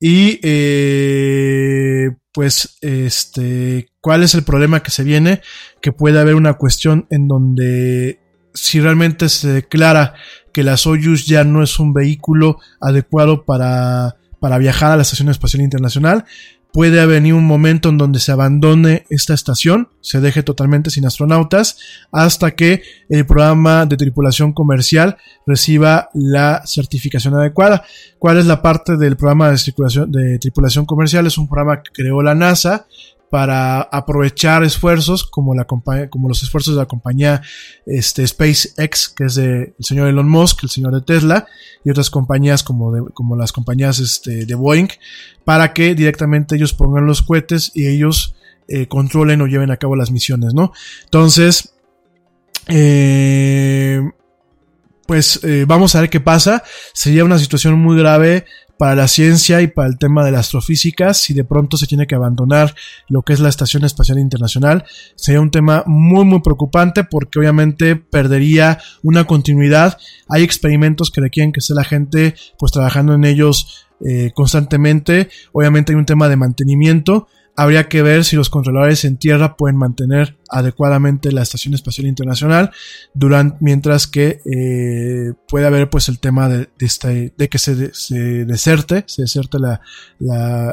Y 0.00 0.40
eh, 0.42 2.10
pues, 2.32 2.76
este, 2.80 3.88
¿cuál 4.00 4.22
es 4.22 4.34
el 4.34 4.42
problema 4.42 4.82
que 4.82 4.90
se 4.90 5.04
viene? 5.04 5.40
Que 5.80 5.92
puede 5.92 6.18
haber 6.18 6.34
una 6.34 6.54
cuestión 6.54 7.06
en 7.10 7.28
donde 7.28 8.20
si 8.54 8.80
realmente 8.80 9.28
se 9.28 9.48
declara 9.48 10.14
que 10.52 10.62
la 10.62 10.76
Soyuz 10.76 11.26
ya 11.26 11.44
no 11.44 11.62
es 11.62 11.78
un 11.78 11.92
vehículo 11.92 12.58
adecuado 12.80 13.44
para, 13.44 14.16
para 14.40 14.58
viajar 14.58 14.92
a 14.92 14.96
la 14.96 15.02
Estación 15.02 15.28
Espacial 15.28 15.62
Internacional, 15.62 16.24
puede 16.74 17.06
venir 17.06 17.34
un 17.34 17.44
momento 17.44 17.88
en 17.88 17.98
donde 17.98 18.18
se 18.18 18.32
abandone 18.32 19.06
esta 19.08 19.32
estación, 19.32 19.90
se 20.00 20.20
deje 20.20 20.42
totalmente 20.42 20.90
sin 20.90 21.06
astronautas, 21.06 21.78
hasta 22.10 22.50
que 22.56 22.82
el 23.08 23.24
programa 23.26 23.86
de 23.86 23.96
tripulación 23.96 24.52
comercial 24.52 25.16
reciba 25.46 26.10
la 26.14 26.62
certificación 26.66 27.34
adecuada. 27.34 27.84
¿Cuál 28.18 28.38
es 28.38 28.46
la 28.46 28.60
parte 28.60 28.96
del 28.96 29.16
programa 29.16 29.52
de 29.52 29.56
tripulación, 29.56 30.10
de 30.10 30.40
tripulación 30.40 30.84
comercial? 30.84 31.28
Es 31.28 31.38
un 31.38 31.46
programa 31.46 31.80
que 31.80 31.92
creó 31.92 32.20
la 32.22 32.34
NASA 32.34 32.86
para 33.34 33.80
aprovechar 33.80 34.62
esfuerzos 34.62 35.24
como, 35.24 35.56
la 35.56 35.64
como 35.64 36.28
los 36.28 36.44
esfuerzos 36.44 36.76
de 36.76 36.80
la 36.80 36.86
compañía 36.86 37.42
este, 37.84 38.24
SpaceX, 38.24 39.08
que 39.08 39.24
es 39.24 39.34
de 39.34 39.74
el 39.76 39.84
señor 39.84 40.06
Elon 40.06 40.28
Musk, 40.28 40.62
el 40.62 40.70
señor 40.70 40.94
de 40.94 41.00
Tesla, 41.00 41.44
y 41.84 41.90
otras 41.90 42.10
compañías 42.10 42.62
como, 42.62 42.92
de, 42.92 43.02
como 43.12 43.34
las 43.34 43.50
compañías 43.50 43.98
este, 43.98 44.46
de 44.46 44.54
Boeing, 44.54 44.86
para 45.44 45.72
que 45.72 45.96
directamente 45.96 46.54
ellos 46.54 46.74
pongan 46.74 47.06
los 47.06 47.22
cohetes 47.22 47.72
y 47.74 47.88
ellos 47.88 48.36
eh, 48.68 48.86
controlen 48.86 49.40
o 49.40 49.48
lleven 49.48 49.72
a 49.72 49.78
cabo 49.78 49.96
las 49.96 50.12
misiones, 50.12 50.54
¿no? 50.54 50.70
Entonces, 51.02 51.74
eh, 52.68 54.00
pues 55.08 55.40
eh, 55.42 55.64
vamos 55.66 55.96
a 55.96 56.02
ver 56.02 56.08
qué 56.08 56.20
pasa. 56.20 56.62
Sería 56.92 57.24
una 57.24 57.40
situación 57.40 57.80
muy 57.80 57.98
grave 57.98 58.46
para 58.84 58.96
la 58.96 59.08
ciencia 59.08 59.62
y 59.62 59.68
para 59.68 59.88
el 59.88 59.96
tema 59.96 60.22
de 60.26 60.30
la 60.30 60.40
astrofísica, 60.40 61.14
si 61.14 61.32
de 61.32 61.42
pronto 61.42 61.78
se 61.78 61.86
tiene 61.86 62.06
que 62.06 62.16
abandonar 62.16 62.74
lo 63.08 63.22
que 63.22 63.32
es 63.32 63.40
la 63.40 63.48
Estación 63.48 63.82
Espacial 63.82 64.18
Internacional, 64.18 64.84
sería 65.14 65.40
un 65.40 65.50
tema 65.50 65.84
muy 65.86 66.26
muy 66.26 66.42
preocupante 66.42 67.02
porque 67.02 67.38
obviamente 67.38 67.96
perdería 67.96 68.78
una 69.02 69.24
continuidad. 69.24 69.96
Hay 70.28 70.42
experimentos 70.42 71.10
que 71.10 71.22
requieren 71.22 71.50
que 71.50 71.60
esté 71.60 71.72
la 71.72 71.84
gente 71.84 72.34
pues 72.58 72.72
trabajando 72.72 73.14
en 73.14 73.24
ellos 73.24 73.86
eh, 74.04 74.32
constantemente. 74.34 75.30
Obviamente 75.52 75.92
hay 75.92 75.96
un 75.96 76.04
tema 76.04 76.28
de 76.28 76.36
mantenimiento. 76.36 77.26
Habría 77.56 77.88
que 77.88 78.02
ver 78.02 78.24
si 78.24 78.34
los 78.34 78.50
controladores 78.50 79.04
en 79.04 79.16
tierra 79.16 79.56
pueden 79.56 79.76
mantener 79.76 80.36
adecuadamente 80.48 81.32
la 81.32 81.42
Estación 81.42 81.74
Espacial 81.74 82.06
Internacional, 82.06 82.70
durante, 83.14 83.56
mientras 83.60 84.06
que 84.06 84.40
eh, 84.44 85.32
puede 85.48 85.66
haber 85.66 85.88
pues 85.90 86.08
el 86.08 86.18
tema 86.18 86.48
de, 86.48 86.68
de, 87.36 87.48
que 87.48 87.58
se, 87.58 87.94
se, 87.94 88.44
deserte, 88.44 89.04
se 89.06 89.22
deserte 89.22 89.58
la, 89.58 89.80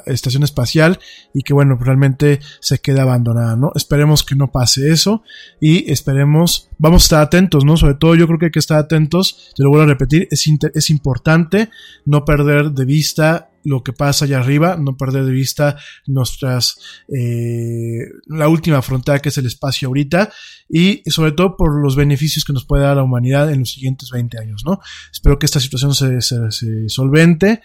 Estación 0.05 0.43
Espacial 0.43 0.99
y 1.33 1.43
que 1.43 1.53
bueno, 1.53 1.77
realmente 1.79 2.39
se 2.59 2.79
quede 2.79 3.01
abandonada, 3.01 3.55
¿no? 3.55 3.71
Esperemos 3.75 4.23
que 4.23 4.35
no 4.35 4.51
pase 4.51 4.91
eso 4.91 5.23
y 5.59 5.91
esperemos, 5.91 6.69
vamos 6.77 7.03
a 7.03 7.05
estar 7.05 7.21
atentos, 7.21 7.65
¿no? 7.65 7.77
Sobre 7.77 7.95
todo 7.95 8.15
yo 8.15 8.27
creo 8.27 8.39
que 8.39 8.45
hay 8.45 8.51
que 8.51 8.59
estar 8.59 8.77
atentos, 8.77 9.51
te 9.55 9.63
lo 9.63 9.69
vuelvo 9.69 9.83
a 9.83 9.87
repetir, 9.87 10.27
es 10.31 10.89
importante 10.89 11.69
no 12.05 12.25
perder 12.25 12.71
de 12.71 12.85
vista 12.85 13.50
lo 13.63 13.83
que 13.83 13.93
pasa 13.93 14.25
allá 14.25 14.39
arriba, 14.39 14.77
no 14.77 14.97
perder 14.97 15.25
de 15.25 15.31
vista 15.31 15.77
nuestras, 16.07 16.77
eh, 17.07 18.05
la 18.27 18.47
última 18.47 18.81
frontera 18.81 19.19
que 19.19 19.29
es 19.29 19.37
el 19.37 19.45
espacio 19.45 19.87
ahorita 19.87 20.31
y 20.69 21.03
sobre 21.09 21.31
todo 21.31 21.57
por 21.57 21.81
los 21.81 21.95
beneficios 21.95 22.45
que 22.45 22.53
nos 22.53 22.65
puede 22.65 22.83
dar 22.83 22.97
la 22.97 23.03
humanidad 23.03 23.51
en 23.51 23.59
los 23.59 23.71
siguientes 23.71 24.09
20 24.11 24.39
años, 24.39 24.63
¿no? 24.65 24.79
Espero 25.11 25.37
que 25.37 25.45
esta 25.45 25.59
situación 25.59 25.93
se, 25.93 26.21
se, 26.21 26.51
se 26.51 26.89
solvente. 26.89 27.61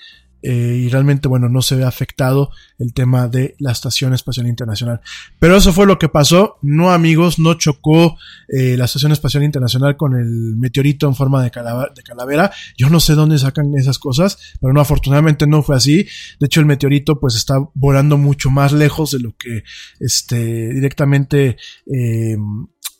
Eh, 0.48 0.82
y 0.84 0.88
realmente, 0.90 1.26
bueno, 1.26 1.48
no 1.48 1.60
se 1.60 1.74
ve 1.74 1.82
afectado 1.82 2.50
el 2.78 2.94
tema 2.94 3.26
de 3.26 3.56
la 3.58 3.72
Estación 3.72 4.14
Espacial 4.14 4.46
Internacional. 4.46 5.00
Pero 5.40 5.56
eso 5.56 5.72
fue 5.72 5.86
lo 5.86 5.98
que 5.98 6.08
pasó. 6.08 6.58
No, 6.62 6.92
amigos, 6.92 7.40
no 7.40 7.54
chocó 7.54 8.16
eh, 8.46 8.76
la 8.76 8.84
Estación 8.84 9.10
Espacial 9.10 9.42
Internacional 9.42 9.96
con 9.96 10.14
el 10.14 10.54
meteorito 10.56 11.08
en 11.08 11.16
forma 11.16 11.42
de, 11.42 11.46
de 11.46 12.02
calavera. 12.04 12.52
Yo 12.78 12.88
no 12.90 13.00
sé 13.00 13.14
dónde 13.14 13.40
sacan 13.40 13.74
esas 13.74 13.98
cosas, 13.98 14.38
pero 14.60 14.72
no, 14.72 14.80
afortunadamente 14.80 15.48
no 15.48 15.64
fue 15.64 15.74
así. 15.74 16.06
De 16.38 16.46
hecho, 16.46 16.60
el 16.60 16.66
meteorito 16.66 17.18
pues 17.18 17.34
está 17.34 17.56
volando 17.74 18.16
mucho 18.16 18.48
más 18.48 18.70
lejos 18.70 19.10
de 19.10 19.18
lo 19.18 19.34
que 19.36 19.64
este, 19.98 20.72
directamente 20.72 21.56
eh, 21.92 22.36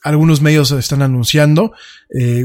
algunos 0.02 0.40
medios 0.40 0.73
están 0.73 1.02
anunciando. 1.02 1.70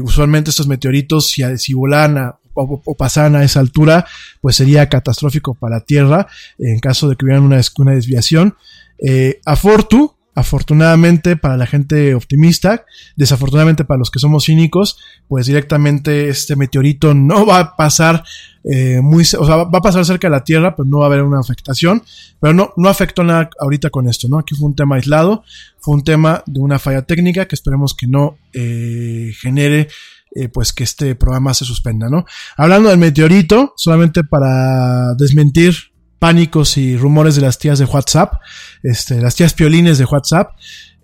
Usualmente 0.02 0.50
estos 0.50 0.68
meteoritos, 0.68 1.28
si, 1.28 1.42
si 1.58 1.74
volan 1.74 2.18
a, 2.18 2.38
o, 2.54 2.94
pasan 2.96 3.36
a 3.36 3.44
esa 3.44 3.60
altura, 3.60 4.06
pues 4.40 4.56
sería 4.56 4.88
catastrófico 4.88 5.54
para 5.54 5.80
Tierra 5.80 6.26
en 6.58 6.78
caso 6.80 7.08
de 7.08 7.16
que 7.16 7.24
hubiera 7.24 7.40
una, 7.40 7.60
una 7.78 7.92
desviación. 7.92 8.56
Eh, 8.98 9.40
a 9.44 9.56
Fortu, 9.56 10.14
afortunadamente 10.34 11.36
para 11.36 11.56
la 11.56 11.66
gente 11.66 12.14
optimista, 12.14 12.84
desafortunadamente 13.16 13.84
para 13.84 13.98
los 13.98 14.10
que 14.10 14.18
somos 14.18 14.46
cínicos, 14.46 14.98
pues 15.28 15.46
directamente 15.46 16.28
este 16.28 16.56
meteorito 16.56 17.12
no 17.14 17.44
va 17.44 17.58
a 17.58 17.76
pasar 17.76 18.24
eh, 18.64 19.00
muy, 19.02 19.22
o 19.22 19.44
sea, 19.44 19.56
va 19.56 19.78
a 19.78 19.82
pasar 19.82 20.04
cerca 20.04 20.28
de 20.28 20.32
la 20.32 20.44
Tierra, 20.44 20.74
pero 20.76 20.88
no 20.88 20.98
va 20.98 21.06
a 21.06 21.08
haber 21.08 21.22
una 21.22 21.40
afectación. 21.40 22.02
Pero 22.40 22.54
no, 22.54 22.72
no 22.76 22.88
afectó 22.88 23.24
nada 23.24 23.50
ahorita 23.58 23.90
con 23.90 24.08
esto, 24.08 24.28
¿no? 24.28 24.38
Aquí 24.38 24.54
fue 24.54 24.68
un 24.68 24.76
tema 24.76 24.96
aislado, 24.96 25.44
fue 25.80 25.94
un 25.94 26.04
tema 26.04 26.42
de 26.46 26.60
una 26.60 26.78
falla 26.78 27.02
técnica 27.02 27.46
que 27.46 27.54
esperemos 27.54 27.94
que 27.94 28.06
no 28.06 28.38
eh, 28.52 29.32
genere 29.40 29.88
eh, 30.34 30.48
pues 30.48 30.72
que 30.72 30.84
este 30.84 31.14
programa 31.14 31.54
se 31.54 31.64
suspenda, 31.64 32.08
¿no? 32.08 32.24
Hablando 32.56 32.88
del 32.88 32.98
meteorito, 32.98 33.74
solamente 33.76 34.24
para 34.24 35.14
desmentir 35.14 35.74
pánicos 36.18 36.76
y 36.76 36.96
rumores 36.96 37.34
de 37.34 37.42
las 37.42 37.58
tías 37.58 37.78
de 37.78 37.84
WhatsApp, 37.84 38.34
este, 38.82 39.20
las 39.20 39.34
tías 39.34 39.54
piolines 39.54 39.98
de 39.98 40.04
WhatsApp, 40.04 40.52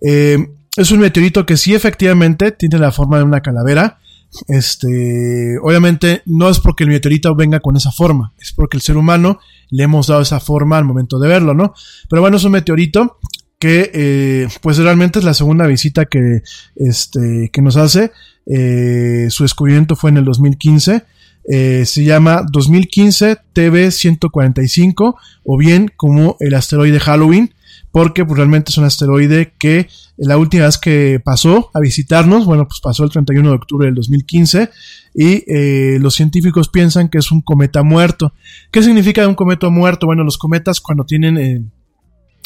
eh, 0.01 0.37
es 0.75 0.91
un 0.91 0.99
meteorito 0.99 1.45
que 1.45 1.57
sí 1.57 1.75
efectivamente 1.75 2.51
tiene 2.51 2.79
la 2.79 2.91
forma 2.91 3.17
de 3.17 3.23
una 3.23 3.41
calavera, 3.41 3.99
este, 4.47 5.57
obviamente 5.61 6.21
no 6.25 6.49
es 6.49 6.59
porque 6.59 6.83
el 6.83 6.89
meteorito 6.89 7.35
venga 7.35 7.59
con 7.59 7.75
esa 7.75 7.91
forma, 7.91 8.33
es 8.39 8.53
porque 8.53 8.77
el 8.77 8.81
ser 8.81 8.95
humano 8.95 9.39
le 9.69 9.83
hemos 9.83 10.07
dado 10.07 10.21
esa 10.21 10.39
forma 10.39 10.77
al 10.77 10.85
momento 10.85 11.19
de 11.19 11.27
verlo, 11.27 11.53
¿no? 11.53 11.73
Pero 12.09 12.21
bueno, 12.21 12.37
es 12.37 12.43
un 12.43 12.51
meteorito 12.51 13.17
que 13.59 13.91
eh, 13.93 14.47
pues 14.61 14.77
realmente 14.77 15.19
es 15.19 15.25
la 15.25 15.33
segunda 15.33 15.67
visita 15.67 16.05
que, 16.05 16.41
este, 16.75 17.49
que 17.51 17.61
nos 17.61 17.75
hace. 17.75 18.11
Eh, 18.49 19.27
su 19.29 19.43
descubrimiento 19.43 19.95
fue 19.95 20.09
en 20.09 20.17
el 20.17 20.25
2015. 20.25 21.03
Eh, 21.51 21.85
se 21.85 22.03
llama 22.03 22.43
2015 22.51 23.37
TV 23.53 23.91
145 23.91 25.17
o 25.43 25.57
bien 25.57 25.91
como 25.95 26.35
el 26.39 26.53
asteroide 26.53 26.99
Halloween 26.99 27.53
porque 27.91 28.25
pues, 28.25 28.37
realmente 28.37 28.71
es 28.71 28.77
un 28.77 28.83
asteroide 28.83 29.53
que 29.57 29.87
la 30.17 30.37
última 30.37 30.65
vez 30.65 30.77
que 30.77 31.21
pasó 31.23 31.71
a 31.73 31.79
visitarnos, 31.79 32.45
bueno, 32.45 32.67
pues 32.67 32.81
pasó 32.81 33.03
el 33.03 33.09
31 33.09 33.49
de 33.49 33.55
octubre 33.55 33.85
del 33.87 33.95
2015 33.95 34.69
y 35.15 35.43
eh, 35.47 35.97
los 35.99 36.15
científicos 36.15 36.69
piensan 36.69 37.09
que 37.09 37.17
es 37.17 37.31
un 37.31 37.41
cometa 37.41 37.83
muerto. 37.83 38.33
¿Qué 38.71 38.83
significa 38.83 39.27
un 39.27 39.35
cometa 39.35 39.69
muerto? 39.69 40.05
Bueno, 40.05 40.23
los 40.23 40.37
cometas 40.37 40.81
cuando 40.81 41.05
tienen... 41.05 41.71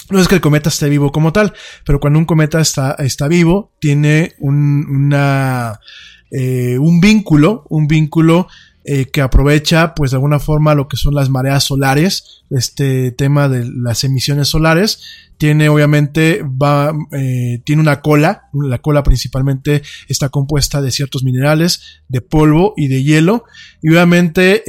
No 0.09 0.19
es 0.19 0.27
que 0.27 0.35
el 0.35 0.41
cometa 0.41 0.69
esté 0.69 0.89
vivo 0.89 1.11
como 1.11 1.31
tal, 1.31 1.53
pero 1.85 1.99
cuando 1.99 2.19
un 2.19 2.25
cometa 2.25 2.59
está, 2.59 2.93
está 2.99 3.27
vivo, 3.27 3.71
tiene 3.80 4.34
un, 4.39 4.85
una, 4.89 5.80
eh, 6.31 6.77
un 6.80 6.99
vínculo, 6.99 7.65
un 7.69 7.88
vínculo 7.88 8.47
eh, 8.85 9.05
que 9.05 9.21
aprovecha 9.21 9.93
pues 9.95 10.11
de 10.11 10.17
alguna 10.17 10.39
forma 10.39 10.75
lo 10.75 10.88
que 10.88 10.97
son 10.97 11.13
las 11.13 11.30
mareas 11.30 11.63
solares, 11.63 12.43
este 12.49 13.11
tema 13.11 13.47
de 13.47 13.65
las 13.65 14.03
emisiones 14.03 14.49
solares, 14.49 15.30
tiene 15.38 15.69
obviamente, 15.69 16.43
va, 16.43 16.91
eh, 17.11 17.61
tiene 17.65 17.81
una 17.81 18.01
cola, 18.01 18.49
la 18.53 18.80
cola 18.80 19.03
principalmente 19.03 19.84
está 20.09 20.30
compuesta 20.30 20.81
de 20.81 20.91
ciertos 20.91 21.23
minerales, 21.23 22.01
de 22.07 22.21
polvo 22.21 22.73
y 22.75 22.88
de 22.88 23.03
hielo, 23.03 23.45
y 23.81 23.89
obviamente 23.89 24.63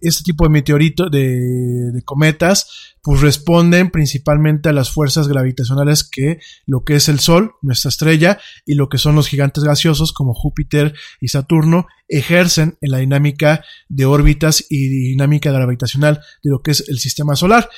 este 0.00 0.22
tipo 0.24 0.44
de 0.44 0.50
meteoritos, 0.50 1.10
de, 1.10 1.92
de 1.92 2.02
cometas, 2.02 2.95
pues 3.06 3.20
responden 3.20 3.92
principalmente 3.92 4.68
a 4.68 4.72
las 4.72 4.90
fuerzas 4.90 5.28
gravitacionales 5.28 6.02
que 6.02 6.40
lo 6.66 6.82
que 6.82 6.96
es 6.96 7.08
el 7.08 7.20
Sol, 7.20 7.52
nuestra 7.62 7.88
estrella, 7.88 8.40
y 8.64 8.74
lo 8.74 8.88
que 8.88 8.98
son 8.98 9.14
los 9.14 9.28
gigantes 9.28 9.62
gaseosos 9.62 10.12
como 10.12 10.34
Júpiter 10.34 10.92
y 11.20 11.28
Saturno, 11.28 11.86
ejercen 12.08 12.78
en 12.80 12.90
la 12.90 12.98
dinámica 12.98 13.64
de 13.88 14.06
órbitas 14.06 14.64
y 14.70 14.88
dinámica 14.88 15.50
gravitacional 15.50 16.20
de 16.42 16.50
lo 16.50 16.62
que 16.62 16.70
es 16.72 16.88
el 16.88 16.98
sistema 16.98 17.36
solar. 17.36 17.68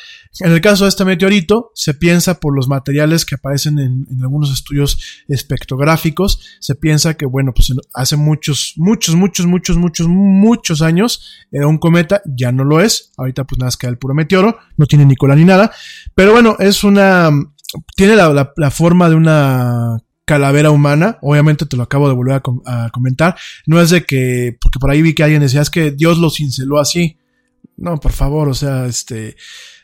En 0.41 0.53
el 0.53 0.61
caso 0.61 0.85
de 0.85 0.91
este 0.91 1.05
meteorito, 1.05 1.73
se 1.75 1.95
piensa 1.95 2.41
por 2.41 2.55
los 2.55 2.69
materiales 2.69 3.25
que 3.25 3.37
aparecen 3.37 3.79
en, 3.79 4.07
algunos 4.21 4.53
estudios 4.53 5.25
espectrográficos, 5.29 6.41
se 6.61 6.75
piensa 6.75 7.15
que, 7.15 7.27
bueno, 7.27 7.53
pues 7.55 7.73
hace 7.95 8.17
muchos, 8.17 8.75
muchos, 8.77 9.15
muchos, 9.15 9.47
muchos, 9.47 9.77
muchos, 9.77 10.09
muchos 10.09 10.83
años 10.83 11.47
era 11.51 11.67
un 11.67 11.79
cometa, 11.79 12.23
ya 12.27 12.53
no 12.53 12.65
lo 12.65 12.81
es, 12.81 13.13
ahorita 13.17 13.45
pues 13.45 13.59
nada, 13.59 13.71
queda 13.79 13.91
el 13.91 13.99
puro 13.99 14.15
meteoro, 14.15 14.59
no 14.77 14.87
tiene 14.87 15.05
ni 15.05 15.17
cola 15.19 15.37
ni 15.37 15.45
nada, 15.45 15.71
pero 16.15 16.33
bueno, 16.33 16.57
es 16.59 16.85
una, 16.85 17.31
tiene 17.97 18.17
la, 18.17 18.71
forma 18.71 19.09
de 19.09 19.15
una 19.15 19.99
calavera 20.25 20.71
humana. 20.71 21.19
Obviamente 21.23 21.67
te 21.67 21.77
lo 21.77 21.83
acabo 21.83 22.09
de 22.09 22.15
volver 22.15 22.41
a, 22.65 22.91
comentar. 22.91 23.37
No 23.67 23.81
es 23.81 23.91
de 23.91 24.05
que, 24.05 24.57
porque 24.61 24.79
por 24.79 24.91
ahí 24.91 25.03
vi 25.03 25.15
que 25.15 25.23
alguien 25.23 25.43
decía, 25.43 25.61
es 25.61 25.71
que 25.71 25.91
Dios 25.91 26.19
lo 26.19 26.31
cinceló 26.31 26.79
así. 26.79 27.19
No, 27.77 27.99
por 27.99 28.13
favor, 28.13 28.49
o 28.49 28.55
sea, 28.55 28.87
este, 28.87 29.37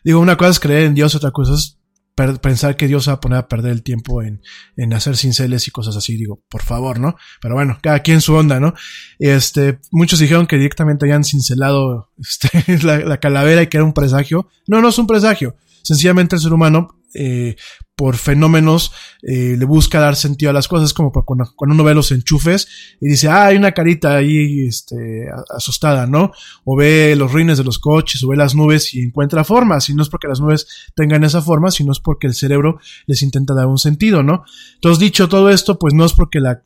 digo, 0.02 0.20
una 0.20 0.36
cosa 0.36 0.50
es 0.50 0.60
creer 0.60 0.84
en 0.84 0.94
Dios, 0.94 1.14
otra 1.14 1.30
cosa 1.30 1.54
es 1.54 1.78
pensar 2.14 2.76
que 2.76 2.86
Dios 2.86 3.08
va 3.08 3.14
a 3.14 3.20
poner 3.20 3.38
a 3.38 3.48
perder 3.48 3.72
el 3.72 3.82
tiempo 3.82 4.22
en, 4.22 4.40
en 4.76 4.92
hacer 4.92 5.16
cinceles 5.16 5.66
y 5.66 5.70
cosas 5.70 5.96
así, 5.96 6.16
digo, 6.16 6.42
por 6.48 6.62
favor, 6.62 7.00
¿no? 7.00 7.16
Pero 7.40 7.54
bueno, 7.54 7.78
cada 7.82 8.00
quien 8.00 8.20
su 8.20 8.34
onda, 8.34 8.60
¿no? 8.60 8.74
Este, 9.18 9.80
muchos 9.90 10.18
dijeron 10.18 10.46
que 10.46 10.56
directamente 10.56 11.04
habían 11.04 11.24
cincelado 11.24 12.10
este, 12.18 12.78
la, 12.84 12.98
la 12.98 13.18
calavera 13.18 13.62
y 13.62 13.66
que 13.66 13.78
era 13.78 13.84
un 13.84 13.94
presagio. 13.94 14.48
No, 14.66 14.80
no 14.80 14.88
es 14.88 14.98
un 14.98 15.06
presagio. 15.06 15.56
Sencillamente 15.82 16.36
el 16.36 16.42
ser 16.42 16.52
humano 16.52 17.00
eh, 17.14 17.56
por 17.96 18.16
fenómenos 18.16 18.92
eh, 19.22 19.56
le 19.56 19.64
busca 19.64 20.00
dar 20.00 20.16
sentido 20.16 20.50
a 20.50 20.52
las 20.52 20.66
cosas, 20.66 20.92
como 20.92 21.12
cuando, 21.12 21.44
uno 21.58 21.84
ve 21.84 21.94
los 21.94 22.10
enchufes 22.10 22.96
y 23.00 23.08
dice, 23.08 23.28
ah, 23.28 23.46
hay 23.46 23.56
una 23.56 23.72
carita 23.72 24.16
ahí 24.16 24.66
este, 24.66 25.28
asustada, 25.56 26.06
¿no? 26.06 26.32
O 26.64 26.76
ve 26.76 27.14
los 27.16 27.32
ruines 27.32 27.58
de 27.58 27.64
los 27.64 27.78
coches, 27.78 28.22
o 28.24 28.28
ve 28.28 28.36
las 28.36 28.54
nubes 28.54 28.94
y 28.94 29.00
encuentra 29.00 29.44
formas, 29.44 29.88
y 29.88 29.94
no 29.94 30.02
es 30.02 30.08
porque 30.08 30.28
las 30.28 30.40
nubes 30.40 30.66
tengan 30.96 31.22
esa 31.22 31.40
forma, 31.40 31.70
sino 31.70 31.92
es 31.92 32.00
porque 32.00 32.26
el 32.26 32.34
cerebro 32.34 32.78
les 33.06 33.22
intenta 33.22 33.54
dar 33.54 33.66
un 33.66 33.78
sentido, 33.78 34.22
¿no? 34.22 34.44
Entonces, 34.74 34.98
dicho 34.98 35.28
todo 35.28 35.50
esto, 35.50 35.78
pues 35.78 35.94
no 35.94 36.04
es 36.04 36.12
porque 36.12 36.40
la, 36.40 36.62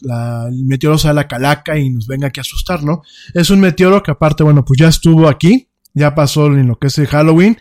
el 0.49 0.65
meteoro 0.65 0.97
sea 0.97 1.13
la 1.13 1.29
calaca 1.29 1.79
y 1.79 1.91
nos 1.91 2.07
venga 2.07 2.29
aquí 2.29 2.41
a 2.41 2.43
asustar, 2.43 2.83
¿no? 2.83 3.03
Es 3.35 3.51
un 3.51 3.61
meteoro 3.61 4.03
que 4.03 4.11
aparte, 4.11 4.45
bueno, 4.45 4.65
pues 4.65 4.79
ya 4.81 4.89
estuvo 4.89 5.29
aquí, 5.29 5.69
ya 5.93 6.15
pasó 6.15 6.47
en 6.47 6.69
lo 6.69 6.79
que 6.79 6.87
es 6.87 6.99
el 6.99 7.07
Halloween, 7.07 7.59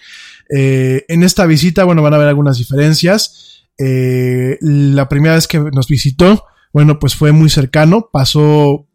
eh, 0.56 1.06
en 1.08 1.24
esta 1.24 1.46
visita, 1.46 1.84
bueno, 1.84 2.02
van 2.02 2.14
a 2.14 2.16
haber 2.18 2.30
algunas 2.30 2.58
diferencias. 2.58 3.47
Eh, 3.78 4.58
la 4.62 5.08
primera 5.08 5.36
vez 5.36 5.48
que 5.48 5.60
nos 5.60 5.88
visitó, 5.88 6.46
bueno, 6.74 7.00
pues 7.00 7.16
fue 7.16 7.32
muy 7.32 7.50
cercano, 7.50 8.10
pasó 8.12 8.88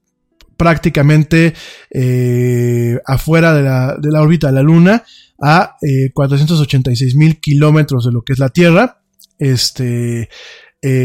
prácticamente 0.56 1.54
eh, 1.90 2.98
afuera 3.06 3.54
de 3.54 3.62
la, 3.62 4.22
órbita 4.22 4.48
de 4.48 4.52
la 4.52 4.62
Luna 4.62 5.04
a 5.40 5.76
486 6.14 7.16
mil 7.16 7.40
kilómetros 7.40 8.04
de 8.04 8.12
lo 8.12 8.22
que 8.22 8.32
es 8.32 8.38
la 8.38 8.50
Tierra, 8.50 9.02
este, 9.38 10.28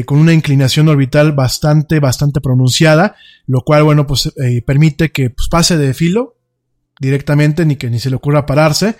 con 0.05 0.19
una 0.19 0.33
inclinación 0.33 0.89
orbital 0.89 1.31
bastante, 1.31 1.99
bastante 1.99 2.39
pronunciada, 2.39 3.15
lo 3.47 3.61
cual, 3.61 3.83
bueno, 3.83 4.05
pues 4.05 4.31
permite 4.65 5.11
que 5.11 5.31
pues, 5.31 5.47
pase 5.49 5.77
de 5.77 5.95
filo 5.95 6.37
directamente, 6.99 7.65
ni 7.65 7.77
que 7.77 7.89
ni 7.89 7.99
se 7.99 8.11
le 8.11 8.15
ocurra 8.15 8.45
pararse. 8.45 8.95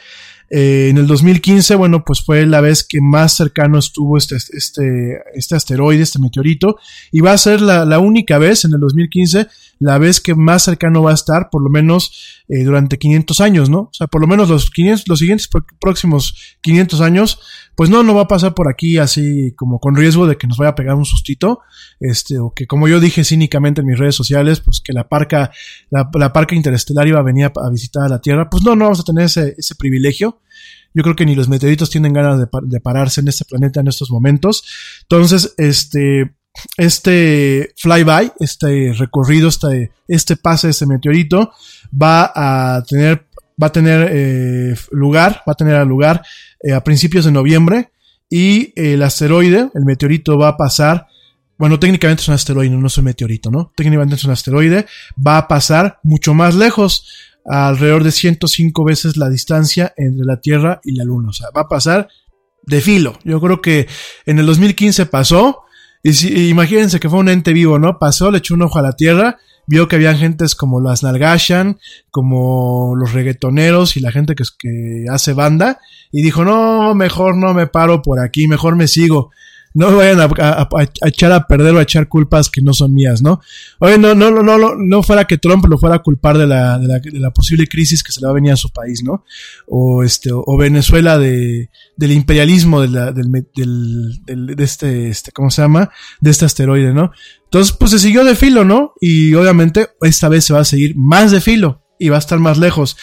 Eh, 0.50 0.88
en 0.90 0.98
el 0.98 1.08
2015, 1.08 1.76
bueno, 1.76 2.06
pues 2.06 2.22
fue 2.22 2.46
la 2.46 2.62
vez 2.62 2.84
que 2.84 3.02
más 3.02 3.34
cercano 3.36 3.80
estuvo 3.80 4.18
este, 4.18 4.36
este, 4.36 5.22
este 5.34 5.56
asteroide, 5.56 6.04
este 6.04 6.20
meteorito, 6.20 6.78
y 7.12 7.20
va 7.20 7.34
a 7.34 7.38
ser 7.38 7.60
la, 7.60 7.84
la, 7.84 8.00
única 8.00 8.38
vez 8.38 8.64
en 8.64 8.74
el 8.74 8.80
2015, 8.80 9.48
la 9.80 9.98
vez 9.98 10.22
que 10.22 10.36
más 10.36 10.64
cercano 10.64 11.04
va 11.04 11.12
a 11.12 11.14
estar, 11.14 11.50
por 11.50 11.62
lo 11.62 11.70
menos 11.70 12.44
eh, 12.48 12.64
durante 12.64 12.98
500 12.98 13.42
años, 13.42 13.70
¿no? 13.70 13.80
O 13.80 13.94
sea, 13.94 14.08
por 14.08 14.22
lo 14.22 14.28
menos 14.28 14.50
los, 14.50 14.70
500, 14.72 15.08
los 15.08 15.20
siguientes 15.20 15.50
próximos 15.80 16.58
500 16.62 17.02
años, 17.02 17.40
pues 17.76 17.90
no, 17.90 18.04
no 18.04 18.16
va 18.16 18.24
a 18.24 18.28
pasar 18.28 18.54
por 18.54 18.70
aquí 18.70 18.98
así 18.98 19.54
como 19.56 19.80
con 19.80 19.96
riesgo 19.96 20.26
de 20.26 20.38
que 20.38 20.48
nos 20.48 20.58
vaya 20.58 20.72
a 20.72 20.76
pegar 20.76 20.96
un 20.96 21.06
sustito, 21.06 21.60
este, 22.00 22.40
o 22.40 22.52
que 22.54 22.66
como 22.66 22.88
yo 22.88 23.00
dije 23.00 23.24
cínicamente 23.24 23.82
en 23.82 23.88
mis 23.88 24.00
redes 24.00 24.16
sociales, 24.16 24.62
pues 24.62 24.82
que 24.82 24.94
la 24.94 25.08
parca, 25.08 25.52
la, 25.90 26.10
la 26.14 26.34
parca 26.34 26.56
interestelar 26.56 27.08
iba 27.08 27.20
a 27.20 27.24
venir 27.24 27.46
a, 27.46 27.70
visitar 27.70 28.04
a 28.04 28.10
la 28.10 28.22
Tierra, 28.22 28.50
pues 28.50 28.64
no, 28.64 28.76
no 28.76 28.86
vamos 28.86 29.00
a 29.00 29.04
tener 29.04 29.26
ese, 29.26 29.56
ese 29.58 29.76
privilegio. 29.76 30.42
Yo 30.94 31.04
creo 31.04 31.16
que 31.16 31.26
ni 31.26 31.36
los 31.36 31.50
meteoritos 31.50 31.92
tienen 31.92 32.14
ganas 32.14 32.40
de, 32.40 32.48
de 32.64 32.80
pararse 32.80 33.22
en 33.22 33.28
este 33.28 33.46
planeta 33.46 33.82
en 33.82 33.88
estos 33.88 34.10
momentos. 34.10 34.64
Entonces, 35.04 35.54
este, 35.58 36.37
este 36.78 37.74
flyby, 37.78 38.32
este 38.40 38.94
recorrido, 38.98 39.50
este, 39.50 39.92
este 40.08 40.38
pase 40.38 40.68
de 40.68 40.72
este 40.72 40.86
meteorito, 40.86 41.52
va 41.92 42.32
a 42.34 42.84
tener 42.84 43.28
va 43.62 43.68
a 43.68 43.72
tener 43.72 44.10
eh, 44.12 44.76
lugar, 44.92 45.42
va 45.48 45.54
a 45.54 45.56
tener 45.56 45.86
lugar 45.88 46.24
eh, 46.62 46.74
a 46.74 46.84
principios 46.84 47.26
de 47.26 47.32
noviembre 47.32 47.90
y 48.30 48.74
el 48.76 49.02
asteroide, 49.02 49.70
el 49.74 49.86
meteorito 49.86 50.38
va 50.38 50.50
a 50.50 50.58
pasar, 50.58 51.08
bueno, 51.58 51.80
técnicamente 51.80 52.22
es 52.22 52.28
un 52.28 52.36
asteroide, 52.36 52.76
no 52.76 52.88
es 52.88 52.98
un 52.98 53.06
meteorito, 53.06 53.50
¿no? 53.50 53.72
Técnicamente 53.76 54.16
es 54.16 54.24
un 54.26 54.32
asteroide, 54.32 54.86
va 55.26 55.38
a 55.38 55.48
pasar 55.48 56.00
mucho 56.04 56.34
más 56.34 56.56
lejos, 56.56 57.08
alrededor 57.46 58.04
de 58.04 58.12
105 58.12 58.84
veces 58.84 59.18
la 59.18 59.30
distancia 59.30 59.94
entre 59.96 60.26
la 60.26 60.40
Tierra 60.42 60.82
y 60.84 60.94
la 60.94 61.06
Luna, 61.06 61.30
o 61.30 61.34
sea, 61.34 61.48
va 61.56 61.62
a 61.62 61.68
pasar 61.70 62.10
de 62.64 62.82
filo. 62.82 63.18
Yo 63.24 63.40
creo 63.40 63.62
que 63.62 63.88
en 64.26 64.40
el 64.40 64.46
2015 64.46 65.06
pasó, 65.06 65.64
y 66.04 66.14
si, 66.14 66.50
imagínense 66.50 67.00
que 67.00 67.10
fue 67.10 67.20
un 67.20 67.30
ente 67.30 67.54
vivo, 67.54 67.80
¿no? 67.80 68.00
Pasó, 68.00 68.32
le 68.32 68.40
echó 68.40 68.54
un 68.54 68.62
ojo 68.62 68.80
a 68.80 68.82
la 68.82 68.94
Tierra, 68.94 69.38
vio 69.66 69.88
que 69.88 69.98
había 69.98 70.16
gentes 70.16 70.56
como 70.56 70.80
las 70.80 71.04
Nalgashan, 71.04 71.80
como 72.12 72.94
los 72.96 73.14
reggaetoneros 73.14 73.98
y 73.98 74.00
la 74.00 74.12
gente 74.12 74.36
que, 74.36 74.44
que 74.58 75.06
hace 75.12 75.34
banda, 75.34 75.80
y 76.12 76.22
dijo, 76.22 76.46
no, 76.46 76.96
mejor 76.96 77.36
no 77.36 77.54
me 77.54 77.68
paro 77.68 78.02
por 78.02 78.20
aquí, 78.20 78.48
mejor 78.48 78.76
me 78.76 78.88
sigo 78.88 79.32
no 79.74 79.96
vayan 79.96 80.20
a, 80.22 80.30
echar 81.06 81.32
a 81.32 81.48
perder 81.48 81.76
o 81.76 81.80
a 81.80 81.84
echar 81.84 82.08
culpas 82.08 82.50
que 82.50 82.62
no 82.62 82.74
son 82.74 82.94
mías, 82.94 83.22
¿no? 83.22 83.42
Oye, 83.80 83.98
no, 83.98 84.16
no, 84.16 84.32
no, 84.32 84.42
no, 84.42 84.76
no 84.76 85.04
fuera 85.04 85.26
que 85.26 85.38
Trump 85.38 85.66
lo 85.66 85.78
fuera 85.78 85.98
a 85.98 86.00
culpar 86.00 86.38
de 86.38 86.48
la, 86.48 86.80
de 86.80 86.88
la, 86.88 87.00
de 87.00 87.20
la 87.20 87.32
posible 87.32 87.68
crisis 87.68 88.04
que 88.04 88.12
se 88.12 88.22
le 88.22 88.26
va 88.26 88.32
a 88.32 88.36
venir 88.36 88.52
a 88.52 88.58
su 88.58 88.70
país, 88.70 89.04
¿no? 89.04 89.24
O 89.68 90.04
este, 90.04 90.30
o 90.34 90.58
Venezuela 90.58 91.18
de, 91.18 91.70
del 91.96 92.12
imperialismo 92.12 92.82
del, 92.82 92.94
del, 93.14 94.56
de 94.56 94.64
este, 94.64 95.10
este, 95.10 95.32
¿cómo 95.32 95.50
se 95.50 95.62
llama? 95.62 95.90
De 96.22 96.32
este 96.32 96.46
asteroide, 96.46 96.94
¿no? 96.94 97.12
Entonces, 97.46 97.76
pues 97.78 97.92
se 97.92 98.00
siguió 98.00 98.24
de 98.24 98.36
filo, 98.36 98.66
¿no? 98.66 98.94
Y 99.00 99.34
obviamente 99.34 99.90
esta 100.02 100.30
vez 100.30 100.46
se 100.46 100.54
va 100.54 100.62
a 100.62 100.66
seguir 100.66 100.96
más 100.96 101.32
de 101.32 101.42
filo 101.42 101.84
y 102.00 102.10
va 102.10 102.18
a 102.18 102.20
estar 102.20 102.40
más 102.40 102.58
lejos 102.58 102.98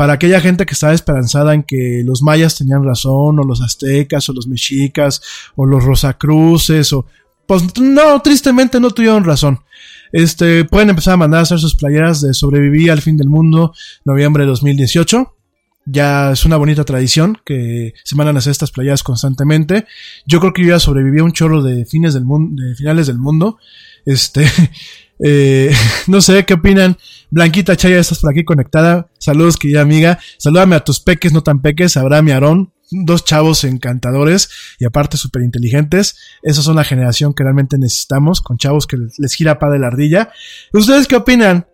para 0.00 0.14
aquella 0.14 0.40
gente 0.40 0.64
que 0.64 0.72
estaba 0.72 0.94
esperanzada 0.94 1.52
en 1.52 1.62
que 1.62 2.00
los 2.06 2.22
mayas 2.22 2.56
tenían 2.56 2.82
razón, 2.82 3.38
o 3.38 3.42
los 3.42 3.60
aztecas, 3.60 4.26
o 4.30 4.32
los 4.32 4.46
mexicas, 4.46 5.20
o 5.56 5.66
los 5.66 5.84
rosacruces, 5.84 6.94
o 6.94 7.04
pues 7.44 7.78
no, 7.78 8.22
tristemente 8.22 8.80
no 8.80 8.92
tuvieron 8.92 9.24
razón. 9.24 9.60
Este, 10.10 10.64
pueden 10.64 10.88
empezar 10.88 11.12
a 11.12 11.16
mandar 11.18 11.40
a 11.40 11.42
hacer 11.42 11.58
sus 11.58 11.74
playeras 11.74 12.22
de 12.22 12.32
sobrevivir 12.32 12.90
al 12.90 13.02
fin 13.02 13.18
del 13.18 13.28
mundo, 13.28 13.74
noviembre 14.06 14.44
de 14.44 14.48
2018. 14.48 15.36
Ya 15.84 16.32
es 16.32 16.46
una 16.46 16.56
bonita 16.56 16.86
tradición 16.86 17.36
que 17.44 17.92
se 18.02 18.16
mandan 18.16 18.36
a 18.36 18.38
hacer 18.38 18.52
estas 18.52 18.70
playeras 18.70 19.02
constantemente. 19.02 19.84
Yo 20.24 20.40
creo 20.40 20.54
que 20.54 20.62
yo 20.62 20.68
ya 20.68 20.80
sobreviví 20.80 21.18
a 21.18 21.24
un 21.24 21.32
chorro 21.32 21.62
de 21.62 21.84
fines 21.84 22.14
del 22.14 22.24
mundo, 22.24 22.62
de 22.62 22.74
finales 22.74 23.06
del 23.06 23.18
mundo. 23.18 23.58
Este, 24.06 24.46
Eh, 25.22 25.70
no 26.06 26.20
sé, 26.20 26.44
¿qué 26.44 26.54
opinan? 26.54 26.96
Blanquita 27.30 27.76
Chaya, 27.76 28.00
estás 28.00 28.18
por 28.18 28.32
aquí 28.32 28.44
conectada. 28.44 29.08
Saludos, 29.18 29.56
querida 29.56 29.82
amiga. 29.82 30.18
Salúdame 30.36 30.74
a 30.74 30.80
tus 30.80 30.98
peques, 30.98 31.32
no 31.32 31.42
tan 31.42 31.62
peques, 31.62 31.96
Abraham 31.96 32.28
y 32.28 32.30
Aarón. 32.32 32.72
Dos 32.90 33.24
chavos 33.24 33.62
encantadores 33.62 34.50
y 34.80 34.84
aparte 34.84 35.16
súper 35.16 35.42
inteligentes. 35.42 36.16
Esos 36.42 36.64
son 36.64 36.74
la 36.74 36.82
generación 36.82 37.32
que 37.32 37.44
realmente 37.44 37.78
necesitamos, 37.78 38.40
con 38.40 38.58
chavos 38.58 38.88
que 38.88 38.96
les 39.16 39.32
gira 39.32 39.60
pa 39.60 39.70
de 39.70 39.78
la 39.78 39.86
ardilla. 39.86 40.32
¿Ustedes 40.72 41.06
qué 41.06 41.14
opinan? 41.14 41.66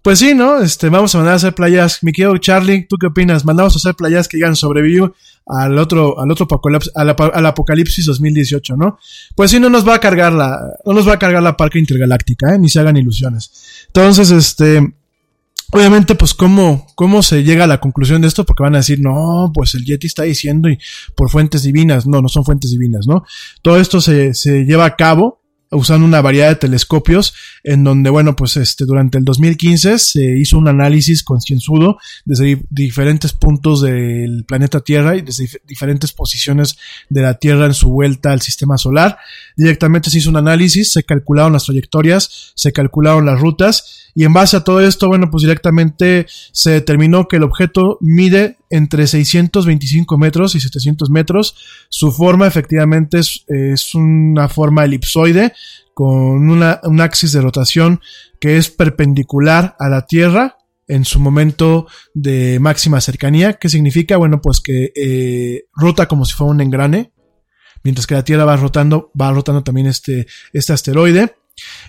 Pues 0.00 0.18
sí, 0.18 0.34
¿no? 0.34 0.60
Este, 0.60 0.88
vamos 0.88 1.14
a 1.14 1.18
mandar 1.18 1.34
a 1.34 1.36
hacer 1.36 1.54
playas. 1.54 2.02
Mi 2.02 2.12
querido 2.12 2.36
Charlie, 2.38 2.86
¿tú 2.88 2.96
qué 2.96 3.08
opinas? 3.08 3.44
Mandamos 3.44 3.74
a 3.74 3.76
hacer 3.76 3.94
playas 3.94 4.28
que 4.28 4.38
digan 4.38 4.56
sobrevivió 4.56 5.14
al 5.46 5.78
otro, 5.78 6.18
al 6.18 6.30
otro 6.30 6.46
apocalipsis, 6.46 6.90
al, 6.96 7.14
al, 7.18 7.46
apocalipsis 7.46 8.06
2018, 8.06 8.76
¿no? 8.76 8.98
Pues 9.36 9.50
sí, 9.50 9.60
no 9.60 9.68
nos 9.68 9.86
va 9.86 9.96
a 9.96 10.00
cargar 10.00 10.32
la, 10.32 10.58
no 10.86 10.94
nos 10.94 11.06
va 11.06 11.14
a 11.14 11.18
cargar 11.18 11.42
la 11.42 11.56
parca 11.56 11.78
intergaláctica, 11.78 12.54
¿eh? 12.54 12.58
Ni 12.58 12.70
se 12.70 12.80
hagan 12.80 12.96
ilusiones. 12.96 13.84
Entonces, 13.88 14.30
este, 14.30 14.92
obviamente, 15.72 16.14
pues, 16.14 16.34
¿cómo, 16.34 16.86
cómo 16.94 17.22
se 17.22 17.42
llega 17.42 17.64
a 17.64 17.66
la 17.66 17.80
conclusión 17.80 18.22
de 18.22 18.28
esto? 18.28 18.44
Porque 18.44 18.62
van 18.62 18.74
a 18.74 18.78
decir, 18.78 19.00
no, 19.00 19.50
pues 19.52 19.74
el 19.74 19.84
Yeti 19.84 20.06
está 20.06 20.22
diciendo 20.22 20.68
y 20.68 20.78
por 21.16 21.30
fuentes 21.30 21.62
divinas. 21.62 22.06
No, 22.06 22.22
no 22.22 22.28
son 22.28 22.44
fuentes 22.44 22.70
divinas, 22.70 23.06
¿no? 23.06 23.24
Todo 23.62 23.78
esto 23.78 24.00
se, 24.00 24.34
se 24.34 24.64
lleva 24.64 24.84
a 24.84 24.96
cabo 24.96 25.40
usando 25.70 26.06
una 26.06 26.20
variedad 26.20 26.50
de 26.50 26.56
telescopios 26.56 27.34
en 27.64 27.84
donde, 27.84 28.10
bueno, 28.10 28.34
pues 28.34 28.56
este, 28.56 28.84
durante 28.84 29.18
el 29.18 29.24
2015 29.24 29.98
se 29.98 30.38
hizo 30.38 30.58
un 30.58 30.68
análisis 30.68 31.22
concienzudo 31.22 31.98
desde 32.24 32.60
diferentes 32.70 33.32
puntos 33.32 33.82
del 33.82 34.44
planeta 34.46 34.80
Tierra 34.80 35.16
y 35.16 35.22
desde 35.22 35.48
diferentes 35.66 36.12
posiciones 36.12 36.76
de 37.08 37.22
la 37.22 37.34
Tierra 37.34 37.66
en 37.66 37.74
su 37.74 37.90
vuelta 37.90 38.32
al 38.32 38.40
sistema 38.40 38.78
solar. 38.78 39.18
Directamente 39.56 40.10
se 40.10 40.18
hizo 40.18 40.30
un 40.30 40.36
análisis, 40.36 40.92
se 40.92 41.04
calcularon 41.04 41.52
las 41.52 41.64
trayectorias, 41.64 42.52
se 42.54 42.72
calcularon 42.72 43.26
las 43.26 43.40
rutas 43.40 44.10
y 44.14 44.24
en 44.24 44.32
base 44.32 44.56
a 44.56 44.64
todo 44.64 44.80
esto, 44.80 45.08
bueno, 45.08 45.30
pues 45.30 45.42
directamente 45.42 46.26
se 46.52 46.70
determinó 46.70 47.28
que 47.28 47.36
el 47.36 47.44
objeto 47.44 47.96
mide 48.00 48.58
entre 48.68 49.06
625 49.06 50.18
metros 50.18 50.54
y 50.54 50.60
700 50.60 51.10
metros. 51.10 51.54
Su 51.88 52.10
forma 52.10 52.46
efectivamente 52.46 53.18
es, 53.18 53.44
es 53.48 53.94
una 53.94 54.48
forma 54.48 54.84
elipsoide 54.84 55.52
con 55.94 56.50
una, 56.50 56.80
un 56.84 57.00
axis 57.00 57.32
de 57.32 57.40
rotación 57.40 58.00
que 58.40 58.56
es 58.56 58.70
perpendicular 58.70 59.76
a 59.78 59.88
la 59.88 60.06
Tierra 60.06 60.58
en 60.88 61.04
su 61.04 61.20
momento 61.20 61.86
de 62.14 62.58
máxima 62.60 63.00
cercanía. 63.00 63.54
¿Qué 63.54 63.68
significa? 63.68 64.16
Bueno, 64.16 64.40
pues 64.40 64.60
que 64.60 64.92
eh, 64.94 65.64
rota 65.74 66.06
como 66.06 66.24
si 66.24 66.34
fuera 66.34 66.52
un 66.52 66.60
engrane. 66.60 67.12
Mientras 67.84 68.06
que 68.06 68.14
la 68.14 68.24
Tierra 68.24 68.44
va 68.44 68.56
rotando, 68.56 69.10
va 69.18 69.32
rotando 69.32 69.62
también 69.62 69.86
este, 69.86 70.26
este 70.52 70.72
asteroide. 70.72 71.34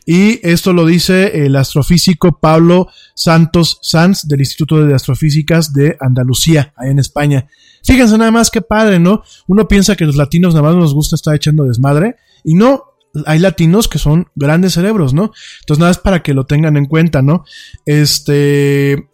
Y 0.05 0.45
esto 0.47 0.73
lo 0.73 0.85
dice 0.85 1.45
el 1.45 1.55
astrofísico 1.55 2.39
Pablo 2.39 2.87
Santos 3.15 3.79
Sanz 3.81 4.27
del 4.27 4.41
Instituto 4.41 4.85
de 4.85 4.93
Astrofísicas 4.93 5.73
de 5.73 5.95
Andalucía, 5.99 6.73
ahí 6.75 6.89
en 6.89 6.99
España. 6.99 7.47
Fíjense 7.83 8.17
nada 8.17 8.31
más 8.31 8.49
qué 8.49 8.61
padre, 8.61 8.99
¿no? 8.99 9.23
Uno 9.47 9.67
piensa 9.67 9.95
que 9.95 10.05
los 10.05 10.15
latinos 10.15 10.53
nada 10.53 10.67
más 10.67 10.75
nos 10.75 10.93
gusta 10.93 11.15
estar 11.15 11.35
echando 11.35 11.63
desmadre 11.63 12.15
y 12.43 12.55
no, 12.55 12.92
hay 13.25 13.39
latinos 13.39 13.87
que 13.87 13.99
son 13.99 14.27
grandes 14.35 14.73
cerebros, 14.73 15.13
¿no? 15.13 15.31
Entonces 15.61 15.79
nada 15.79 15.91
es 15.91 15.97
para 15.97 16.23
que 16.23 16.33
lo 16.33 16.45
tengan 16.45 16.77
en 16.77 16.85
cuenta, 16.85 17.21
¿no? 17.21 17.45
Este, 17.85 19.09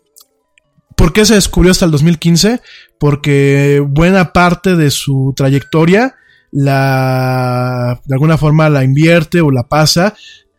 ¿por 0.96 1.14
qué 1.14 1.26
se 1.26 1.36
descubrió 1.36 1.72
hasta 1.72 1.86
el 1.86 1.92
2015? 1.92 2.62
Porque 3.00 3.84
buena 3.86 4.34
parte 4.34 4.76
de 4.76 4.90
su 4.92 5.34
trayectoria 5.36 6.16
la, 6.52 8.02
de 8.06 8.16
alguna 8.16 8.38
forma 8.38 8.70
la 8.70 8.84
invierte 8.84 9.42
o 9.42 9.52
la 9.52 9.68
pasa 9.68 10.16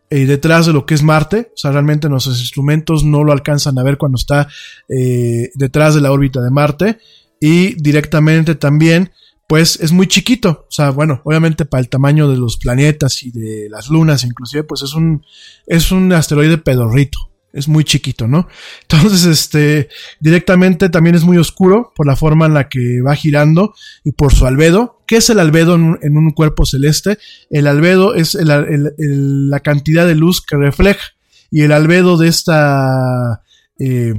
eh, 0.09 0.25
detrás 0.25 0.65
de 0.65 0.73
lo 0.73 0.85
que 0.85 0.93
es 0.93 1.03
Marte. 1.03 1.51
O 1.53 1.57
sea, 1.57 1.71
realmente 1.71 2.09
nuestros 2.09 2.39
instrumentos 2.39 3.03
no 3.03 3.23
lo 3.23 3.31
alcanzan 3.31 3.77
a 3.77 3.83
ver 3.83 3.97
cuando 3.97 4.17
está 4.17 4.47
eh, 4.89 5.49
detrás 5.55 5.95
de 5.95 6.01
la 6.01 6.11
órbita 6.11 6.41
de 6.41 6.51
Marte. 6.51 6.99
Y 7.39 7.81
directamente 7.81 8.55
también, 8.55 9.11
pues 9.51 9.77
es 9.81 9.91
muy 9.91 10.07
chiquito. 10.07 10.65
O 10.69 10.71
sea, 10.71 10.91
bueno, 10.91 11.19
obviamente 11.25 11.65
para 11.65 11.81
el 11.81 11.89
tamaño 11.89 12.29
de 12.29 12.37
los 12.37 12.55
planetas 12.55 13.21
y 13.21 13.31
de 13.31 13.67
las 13.69 13.89
lunas, 13.89 14.23
inclusive, 14.23 14.63
pues 14.63 14.81
es 14.81 14.93
un, 14.93 15.25
es 15.67 15.91
un 15.91 16.13
asteroide 16.13 16.57
pedorrito 16.57 17.19
es 17.51 17.67
muy 17.67 17.83
chiquito, 17.83 18.29
¿no? 18.29 18.47
Entonces, 18.83 19.25
este, 19.25 19.89
directamente 20.21 20.87
también 20.87 21.15
es 21.17 21.25
muy 21.25 21.37
oscuro 21.37 21.91
por 21.97 22.07
la 22.07 22.15
forma 22.15 22.45
en 22.45 22.53
la 22.53 22.69
que 22.69 23.01
va 23.05 23.13
girando 23.13 23.73
y 24.05 24.13
por 24.13 24.33
su 24.33 24.45
albedo. 24.45 25.01
¿Qué 25.05 25.17
es 25.17 25.29
el 25.29 25.37
albedo 25.37 25.75
en 25.75 26.17
un, 26.17 26.31
cuerpo 26.31 26.65
celeste? 26.65 27.17
El 27.49 27.67
albedo 27.67 28.15
es 28.15 28.35
la 28.35 29.59
cantidad 29.59 30.07
de 30.07 30.15
luz 30.15 30.39
que 30.39 30.55
refleja 30.55 31.03
y 31.49 31.63
el 31.63 31.73
albedo 31.73 32.15
de 32.15 32.29
esta, 32.29 33.41
eh, 33.77 34.13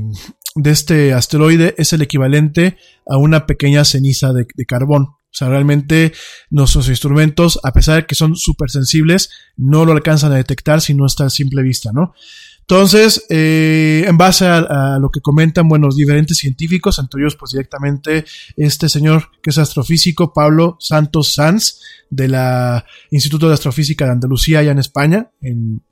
de 0.57 0.71
este 0.71 1.15
asteroide 1.15 1.75
es 1.79 1.95
el 1.95 2.03
equivalente 2.03 2.77
a 3.09 3.17
una 3.17 3.47
pequeña 3.47 3.87
ceniza 3.87 4.35
de, 4.35 4.47
de 4.55 4.67
carbón. 4.67 5.22
O 5.33 5.35
sea, 5.35 5.49
realmente 5.49 6.13
nuestros 6.51 6.91
instrumentos, 6.91 7.59
a 7.63 7.73
pesar 7.73 7.97
de 7.97 8.07
que 8.07 8.15
son 8.15 8.37
súper 8.37 8.71
sensibles, 8.71 9.31
no 9.57 9.87
lo 9.87 9.93
alcanzan 9.93 10.31
a 10.33 10.37
detectar 10.37 10.83
si 10.83 10.93
no 10.93 11.07
está 11.07 11.25
a 11.25 11.31
simple 11.31 11.63
vista, 11.63 11.91
¿no? 11.91 12.13
Entonces, 12.61 13.25
eh, 13.29 14.05
en 14.07 14.17
base 14.17 14.47
a, 14.47 14.99
lo 15.01 15.11
que 15.11 15.21
comentan, 15.21 15.69
bueno, 15.69 15.87
los 15.87 15.97
diferentes 15.97 16.37
científicos, 16.37 16.99
entre 16.99 17.21
ellos, 17.21 17.37
pues 17.37 17.53
directamente 17.53 18.25
este 18.57 18.89
señor 18.89 19.31
que 19.43 19.51
es 19.51 19.59
astrofísico, 19.59 20.33
Pablo 20.33 20.77
Santos 20.81 21.33
Sanz, 21.33 21.81
de 22.09 22.29
la 22.29 22.85
Instituto 23.11 23.49
de 23.49 23.55
Astrofísica 23.55 24.05
de 24.05 24.13
Andalucía, 24.13 24.61
allá 24.61 24.73
en 24.73 24.79
España, 24.79 25.31
en, 25.41 25.83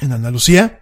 en 0.00 0.12
Andalucía, 0.12 0.80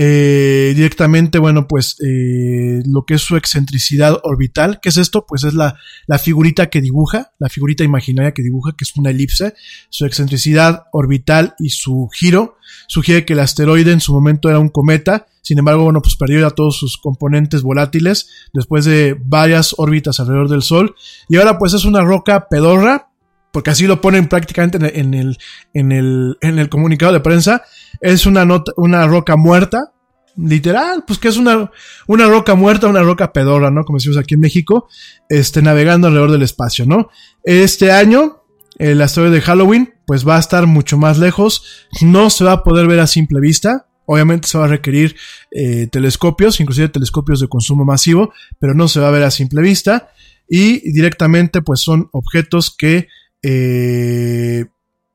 eh, 0.00 0.74
directamente, 0.76 1.40
bueno, 1.40 1.66
pues 1.66 1.96
eh, 2.00 2.84
lo 2.86 3.04
que 3.04 3.14
es 3.14 3.20
su 3.20 3.36
excentricidad 3.36 4.20
orbital. 4.22 4.78
¿Qué 4.80 4.90
es 4.90 4.96
esto? 4.96 5.26
Pues 5.26 5.42
es 5.42 5.54
la, 5.54 5.76
la 6.06 6.20
figurita 6.20 6.70
que 6.70 6.80
dibuja, 6.80 7.32
la 7.40 7.48
figurita 7.48 7.82
imaginaria 7.82 8.30
que 8.30 8.44
dibuja, 8.44 8.74
que 8.78 8.84
es 8.84 8.96
una 8.96 9.10
elipse. 9.10 9.54
Su 9.88 10.06
excentricidad 10.06 10.84
orbital 10.92 11.56
y 11.58 11.70
su 11.70 12.08
giro 12.14 12.58
sugiere 12.86 13.24
que 13.24 13.32
el 13.32 13.40
asteroide 13.40 13.90
en 13.90 14.00
su 14.00 14.12
momento 14.12 14.48
era 14.48 14.60
un 14.60 14.68
cometa. 14.68 15.26
Sin 15.42 15.58
embargo, 15.58 15.82
bueno, 15.82 16.00
pues 16.00 16.14
perdió 16.14 16.38
ya 16.40 16.50
todos 16.50 16.78
sus 16.78 16.96
componentes 16.98 17.62
volátiles 17.62 18.28
después 18.52 18.84
de 18.84 19.16
varias 19.18 19.74
órbitas 19.78 20.20
alrededor 20.20 20.48
del 20.48 20.62
Sol. 20.62 20.94
Y 21.28 21.38
ahora 21.38 21.58
pues 21.58 21.74
es 21.74 21.84
una 21.84 22.02
roca 22.02 22.48
pedorra, 22.48 23.08
porque 23.52 23.70
así 23.70 23.86
lo 23.86 24.00
ponen 24.00 24.28
prácticamente 24.28 24.76
en 24.76 25.14
el, 25.14 25.38
en 25.74 25.90
el, 25.90 26.36
en 26.40 26.58
el, 26.58 26.68
comunicado 26.68 27.12
de 27.12 27.20
prensa, 27.20 27.62
es 28.00 28.26
una, 28.26 28.44
nota, 28.44 28.72
una 28.76 29.06
roca 29.06 29.36
muerta, 29.36 29.92
literal, 30.36 31.04
pues 31.06 31.18
que 31.18 31.28
es 31.28 31.36
una, 31.36 31.70
una 32.06 32.26
roca 32.26 32.54
muerta, 32.54 32.86
una 32.86 33.02
roca 33.02 33.32
pedora, 33.32 33.70
¿no? 33.70 33.84
Como 33.84 33.98
decimos 33.98 34.18
aquí 34.18 34.34
en 34.34 34.40
México, 34.40 34.88
este, 35.28 35.62
navegando 35.62 36.06
alrededor 36.06 36.32
del 36.32 36.42
espacio, 36.42 36.86
¿no? 36.86 37.08
Este 37.42 37.90
año, 37.90 38.42
el 38.78 39.00
asteroide 39.02 39.34
de 39.36 39.40
Halloween, 39.40 39.94
pues 40.06 40.26
va 40.26 40.36
a 40.36 40.40
estar 40.40 40.66
mucho 40.66 40.96
más 40.96 41.18
lejos, 41.18 41.88
no 42.00 42.30
se 42.30 42.44
va 42.44 42.52
a 42.52 42.62
poder 42.62 42.86
ver 42.86 43.00
a 43.00 43.06
simple 43.06 43.40
vista, 43.40 43.88
Obviamente 44.10 44.48
se 44.48 44.56
va 44.56 44.64
a 44.64 44.68
requerir 44.68 45.16
eh, 45.50 45.86
telescopios, 45.86 46.60
inclusive 46.60 46.88
telescopios 46.88 47.40
de 47.40 47.48
consumo 47.48 47.84
masivo, 47.84 48.32
pero 48.58 48.72
no 48.72 48.88
se 48.88 49.00
va 49.00 49.08
a 49.08 49.10
ver 49.10 49.22
a 49.22 49.30
simple 49.30 49.60
vista. 49.60 50.12
Y 50.48 50.90
directamente 50.92 51.60
pues 51.60 51.80
son 51.80 52.08
objetos 52.12 52.74
que 52.74 53.08
eh, 53.42 54.64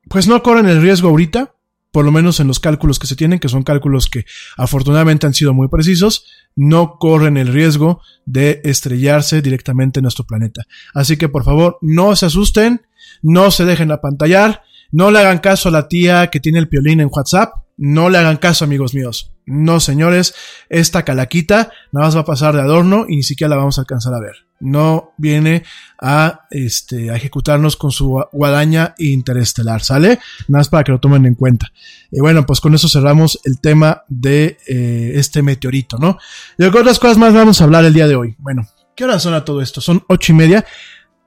pues 0.07 0.27
no 0.27 0.43
corren 0.43 0.67
el 0.67 0.79
riesgo 0.79 1.09
ahorita, 1.09 1.55
por 1.93 2.03
lo 2.03 2.11
menos 2.11 2.39
en 2.39 2.47
los 2.47 2.59
cálculos 2.59 2.97
que 2.97 3.05
se 3.05 3.15
tienen, 3.15 3.37
que 3.37 3.47
son 3.47 3.61
cálculos 3.61 4.09
que 4.09 4.25
afortunadamente 4.57 5.27
han 5.27 5.35
sido 5.35 5.53
muy 5.53 5.67
precisos, 5.67 6.25
no 6.55 6.97
corren 6.97 7.37
el 7.37 7.49
riesgo 7.49 8.01
de 8.25 8.61
estrellarse 8.63 9.43
directamente 9.43 9.99
en 9.99 10.03
nuestro 10.03 10.25
planeta. 10.25 10.63
Así 10.95 11.17
que 11.17 11.29
por 11.29 11.43
favor, 11.43 11.77
no 11.81 12.15
se 12.15 12.25
asusten, 12.25 12.81
no 13.21 13.51
se 13.51 13.65
dejen 13.65 13.91
apantallar, 13.91 14.63
no 14.91 15.11
le 15.11 15.19
hagan 15.19 15.37
caso 15.37 15.69
a 15.69 15.71
la 15.71 15.87
tía 15.87 16.31
que 16.31 16.39
tiene 16.39 16.57
el 16.57 16.67
piolín 16.67 16.99
en 16.99 17.09
WhatsApp, 17.11 17.53
no 17.77 18.09
le 18.09 18.17
hagan 18.17 18.37
caso, 18.37 18.65
amigos 18.65 18.95
míos. 18.95 19.32
No, 19.45 19.79
señores, 19.79 20.33
esta 20.69 21.03
calaquita 21.03 21.71
nada 21.91 22.07
más 22.07 22.15
va 22.15 22.21
a 22.21 22.25
pasar 22.25 22.55
de 22.55 22.61
adorno 22.61 23.05
y 23.07 23.17
ni 23.17 23.23
siquiera 23.23 23.49
la 23.49 23.57
vamos 23.57 23.77
a 23.77 23.81
alcanzar 23.81 24.13
a 24.13 24.19
ver. 24.19 24.47
No 24.59 25.13
viene 25.17 25.63
a, 26.01 26.47
este, 26.49 27.11
a 27.11 27.15
ejecutarnos 27.15 27.75
con 27.75 27.91
su 27.91 28.23
guadaña 28.31 28.95
interestelar, 28.97 29.83
¿sale? 29.83 30.19
Nada 30.47 30.59
más 30.59 30.69
para 30.69 30.85
que 30.85 30.93
lo 30.93 30.99
tomen 30.99 31.25
en 31.25 31.35
cuenta. 31.35 31.71
Y 32.11 32.21
bueno, 32.21 32.45
pues 32.45 32.61
con 32.61 32.73
eso 32.73 32.87
cerramos 32.87 33.39
el 33.43 33.59
tema 33.59 34.03
de 34.07 34.57
eh, 34.67 35.11
este 35.15 35.41
meteorito, 35.41 35.97
¿no? 35.97 36.17
De 36.57 36.67
otras 36.67 36.99
cosas 36.99 37.17
más 37.17 37.33
vamos 37.33 37.59
a 37.59 37.65
hablar 37.65 37.83
el 37.83 37.93
día 37.93 38.07
de 38.07 38.15
hoy. 38.15 38.35
Bueno, 38.37 38.65
¿qué 38.95 39.03
hora 39.03 39.19
son 39.19 39.33
a 39.33 39.43
todo 39.43 39.61
esto? 39.61 39.81
Son 39.81 40.03
ocho 40.07 40.31
y 40.31 40.35
media. 40.35 40.65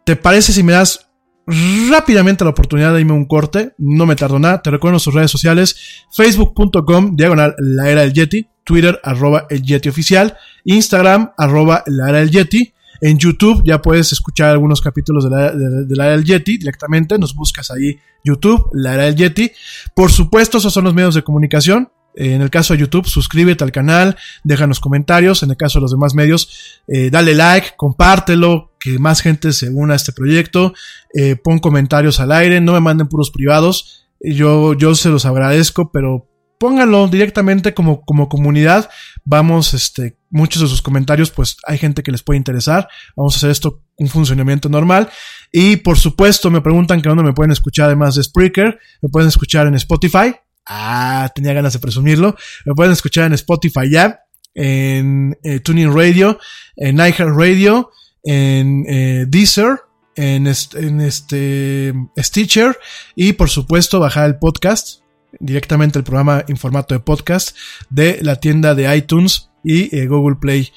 ¿Te 0.04 0.16
parece 0.16 0.52
si 0.52 0.62
me 0.62 0.72
das 0.72 1.05
rápidamente 1.46 2.44
la 2.44 2.50
oportunidad 2.50 2.92
de 2.92 3.00
irme 3.00 3.12
un 3.12 3.26
corte, 3.26 3.74
no 3.78 4.06
me 4.06 4.16
tardo 4.16 4.38
nada, 4.38 4.62
te 4.62 4.70
recuerdo 4.70 4.98
sus 4.98 5.14
redes 5.14 5.30
sociales, 5.30 6.04
facebook.com, 6.12 7.16
diagonal 7.16 7.54
la 7.58 7.90
era 7.90 8.00
del 8.02 8.12
Yeti, 8.12 8.48
Twitter, 8.64 9.00
arroba 9.04 9.46
el 9.48 9.62
Yeti 9.62 9.88
oficial, 9.88 10.36
Instagram, 10.64 11.32
arroba 11.36 11.84
la 11.86 12.08
era 12.08 12.18
del 12.18 12.30
Yeti, 12.30 12.72
en 13.00 13.18
YouTube 13.18 13.62
ya 13.64 13.82
puedes 13.82 14.12
escuchar 14.12 14.50
algunos 14.50 14.80
capítulos 14.80 15.24
de 15.24 15.30
la, 15.30 15.52
de, 15.52 15.86
era 15.94 16.10
del 16.10 16.24
Yeti 16.24 16.58
directamente, 16.58 17.18
nos 17.18 17.34
buscas 17.34 17.70
ahí 17.70 17.98
YouTube, 18.24 18.70
la 18.72 18.94
era 18.94 19.04
del 19.04 19.16
Yeti, 19.16 19.52
por 19.94 20.10
supuesto 20.10 20.58
esos 20.58 20.72
son 20.72 20.84
los 20.84 20.94
medios 20.94 21.14
de 21.14 21.22
comunicación, 21.22 21.90
en 22.16 22.40
el 22.40 22.48
caso 22.48 22.72
de 22.72 22.80
YouTube, 22.80 23.06
suscríbete 23.06 23.62
al 23.62 23.72
canal, 23.72 24.16
déjanos 24.42 24.80
comentarios. 24.80 25.42
En 25.42 25.50
el 25.50 25.56
caso 25.58 25.78
de 25.78 25.82
los 25.82 25.90
demás 25.90 26.14
medios, 26.14 26.80
eh, 26.88 27.10
dale 27.10 27.34
like, 27.34 27.72
compártelo, 27.76 28.65
que 28.86 28.98
más 29.00 29.20
gente 29.20 29.52
se 29.52 29.68
una 29.68 29.94
a 29.94 29.96
este 29.96 30.12
proyecto. 30.12 30.72
Eh, 31.12 31.34
pon 31.34 31.58
comentarios 31.58 32.20
al 32.20 32.30
aire, 32.30 32.60
no 32.60 32.72
me 32.72 32.80
manden 32.80 33.08
puros 33.08 33.32
privados. 33.32 34.06
Yo, 34.20 34.74
yo 34.74 34.94
se 34.94 35.08
los 35.08 35.26
agradezco, 35.26 35.90
pero 35.90 36.28
pónganlo 36.58 37.08
directamente 37.08 37.74
como, 37.74 38.02
como 38.02 38.28
comunidad. 38.28 38.88
Vamos, 39.24 39.74
este, 39.74 40.18
muchos 40.30 40.62
de 40.62 40.68
sus 40.68 40.82
comentarios, 40.82 41.32
pues 41.32 41.56
hay 41.66 41.78
gente 41.78 42.04
que 42.04 42.12
les 42.12 42.22
puede 42.22 42.38
interesar. 42.38 42.88
Vamos 43.16 43.34
a 43.34 43.36
hacer 43.38 43.50
esto 43.50 43.82
un 43.96 44.06
funcionamiento 44.08 44.68
normal. 44.68 45.08
Y 45.50 45.78
por 45.78 45.98
supuesto, 45.98 46.48
me 46.48 46.60
preguntan 46.60 47.02
que 47.02 47.08
dónde 47.08 47.24
me 47.24 47.32
pueden 47.32 47.50
escuchar 47.50 47.86
además 47.86 48.14
de 48.14 48.22
Spreaker. 48.22 48.78
Me 49.02 49.08
pueden 49.08 49.28
escuchar 49.28 49.66
en 49.66 49.74
Spotify. 49.74 50.32
Ah, 50.64 51.28
tenía 51.34 51.52
ganas 51.52 51.72
de 51.72 51.80
presumirlo. 51.80 52.36
Me 52.64 52.74
pueden 52.74 52.92
escuchar 52.92 53.26
en 53.26 53.32
Spotify 53.32 53.90
ya, 53.90 54.20
en 54.54 55.36
eh, 55.42 55.58
Tuning 55.58 55.92
Radio, 55.92 56.38
en 56.76 56.96
iHeart 56.98 57.36
Radio, 57.36 57.90
en 58.26 58.84
eh, 58.86 59.24
Deezer, 59.26 59.80
en 60.14 60.46
en 60.46 61.00
este 61.00 61.94
Stitcher 62.18 62.78
y 63.14 63.32
por 63.34 63.48
supuesto 63.48 64.00
bajar 64.00 64.26
el 64.26 64.38
podcast 64.38 65.00
directamente 65.40 65.98
el 65.98 66.04
programa 66.04 66.44
en 66.48 66.56
formato 66.56 66.94
de 66.94 67.00
podcast 67.00 67.56
de 67.90 68.18
la 68.22 68.36
tienda 68.36 68.74
de 68.74 68.94
iTunes 68.94 69.50
y 69.62 69.94
eh, 69.96 70.06
Google 70.06 70.36
Play 70.36 70.72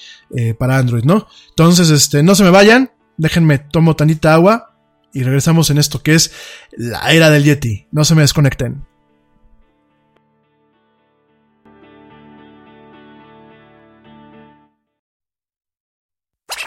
para 0.57 0.77
Android, 0.77 1.03
¿no? 1.03 1.27
Entonces, 1.49 1.89
este, 1.89 2.23
no 2.23 2.35
se 2.35 2.43
me 2.43 2.49
vayan, 2.49 2.91
déjenme 3.17 3.59
tomo 3.59 3.95
tanita 3.95 4.33
agua 4.33 4.75
y 5.13 5.23
regresamos 5.23 5.69
en 5.69 5.77
esto 5.77 6.01
que 6.03 6.15
es 6.15 6.31
la 6.71 7.11
era 7.11 7.29
del 7.29 7.43
Yeti. 7.43 7.87
No 7.91 8.03
se 8.03 8.15
me 8.15 8.21
desconecten. 8.21 8.85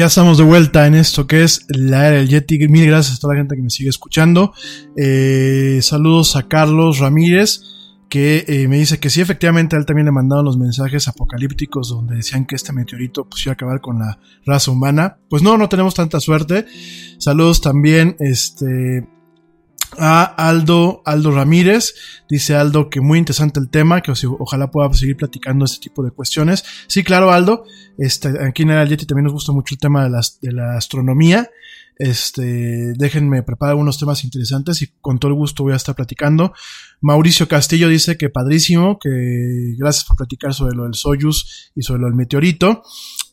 Ya 0.00 0.06
estamos 0.06 0.38
de 0.38 0.44
vuelta 0.44 0.86
en 0.86 0.94
esto 0.94 1.26
que 1.26 1.42
es 1.42 1.66
la 1.68 2.08
era 2.08 2.16
del 2.16 2.28
Yeti. 2.30 2.56
Mil 2.68 2.86
gracias 2.86 3.18
a 3.18 3.20
toda 3.20 3.34
la 3.34 3.40
gente 3.40 3.54
que 3.54 3.60
me 3.60 3.68
sigue 3.68 3.90
escuchando. 3.90 4.54
Eh, 4.96 5.80
saludos 5.82 6.36
a 6.36 6.48
Carlos 6.48 7.00
Ramírez, 7.00 7.60
que 8.08 8.46
eh, 8.48 8.66
me 8.66 8.78
dice 8.78 8.98
que 8.98 9.10
sí, 9.10 9.20
efectivamente, 9.20 9.76
a 9.76 9.78
él 9.78 9.84
también 9.84 10.06
le 10.06 10.12
mandaron 10.12 10.46
los 10.46 10.56
mensajes 10.56 11.06
apocalípticos 11.06 11.90
donde 11.90 12.16
decían 12.16 12.46
que 12.46 12.56
este 12.56 12.72
meteorito 12.72 13.26
pues, 13.26 13.44
iba 13.44 13.50
a 13.50 13.52
acabar 13.52 13.82
con 13.82 13.98
la 13.98 14.18
raza 14.46 14.70
humana. 14.70 15.18
Pues 15.28 15.42
no, 15.42 15.58
no 15.58 15.68
tenemos 15.68 15.92
tanta 15.92 16.18
suerte. 16.18 16.64
Saludos 17.18 17.60
también, 17.60 18.16
este, 18.20 19.06
a 19.98 20.24
Aldo, 20.24 21.02
Aldo 21.04 21.30
Ramírez. 21.32 21.94
Dice 22.28 22.54
Aldo 22.54 22.88
que 22.90 23.00
muy 23.00 23.18
interesante 23.18 23.60
el 23.60 23.70
tema, 23.70 24.00
que 24.00 24.12
ojalá 24.38 24.70
pueda 24.70 24.92
seguir 24.94 25.16
platicando 25.16 25.64
este 25.64 25.80
tipo 25.80 26.02
de 26.02 26.10
cuestiones. 26.10 26.64
Sí, 26.86 27.02
claro, 27.02 27.30
Aldo. 27.30 27.64
Este, 27.98 28.28
aquí 28.46 28.62
en 28.62 28.70
el 28.70 28.88
Yeti 28.88 29.06
también 29.06 29.24
nos 29.24 29.32
gusta 29.32 29.52
mucho 29.52 29.74
el 29.74 29.78
tema 29.78 30.04
de 30.04 30.52
la 30.52 30.76
astronomía. 30.76 31.48
Este, 32.00 32.94
déjenme 32.94 33.42
preparar 33.42 33.74
unos 33.74 33.98
temas 33.98 34.24
interesantes 34.24 34.80
y 34.80 34.86
con 35.02 35.18
todo 35.18 35.32
el 35.32 35.36
gusto 35.36 35.64
voy 35.64 35.74
a 35.74 35.76
estar 35.76 35.94
platicando. 35.94 36.54
Mauricio 37.02 37.46
Castillo 37.46 37.90
dice 37.90 38.16
que 38.16 38.30
padrísimo, 38.30 38.98
que 38.98 39.74
gracias 39.76 40.06
por 40.06 40.16
platicar 40.16 40.54
sobre 40.54 40.74
lo 40.74 40.84
del 40.84 40.94
Soyuz 40.94 41.70
y 41.76 41.82
sobre 41.82 42.00
lo 42.00 42.06
del 42.06 42.16
meteorito. 42.16 42.82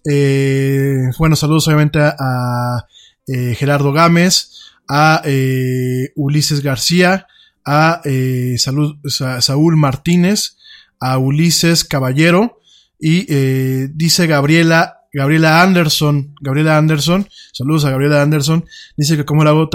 Eh, 0.03 0.97
bueno, 1.17 1.37
saludos 1.37 1.65
obviamente 1.69 1.99
a, 1.99 2.13
a, 2.19 2.85
eh, 3.25 3.55
Gerardo 3.55 3.93
Gámez, 3.93 4.49
a 4.87 5.21
eh, 5.25 6.11
Ulises 6.15 6.61
García, 6.61 7.27
a 7.65 8.01
eh, 8.05 8.55
Salud- 8.57 8.97
Sa- 9.09 9.41
Saúl 9.41 9.75
Martínez, 9.77 10.57
a 10.99 11.17
Ulises 11.17 11.83
Caballero 11.83 12.59
y 12.99 13.25
eh, 13.29 13.89
dice 13.93 14.25
Gabriela 14.27 14.93
Gabriela 15.13 15.61
Anderson, 15.63 16.35
Gabriela 16.41 16.77
Anderson, 16.77 17.27
saludos 17.53 17.85
a 17.85 17.89
Gabriela 17.89 18.21
Anderson, 18.21 18.65
dice 18.97 19.15
que 19.17 19.25
cómo 19.25 19.43
le 19.43 19.49
hago 19.49 19.69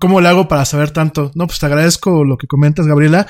cómo 0.00 0.20
le 0.20 0.28
hago 0.28 0.48
para 0.48 0.64
saber 0.64 0.90
tanto. 0.90 1.30
No, 1.34 1.46
pues 1.46 1.60
te 1.60 1.66
agradezco 1.66 2.24
lo 2.24 2.36
que 2.36 2.46
comentas, 2.48 2.86
Gabriela. 2.86 3.26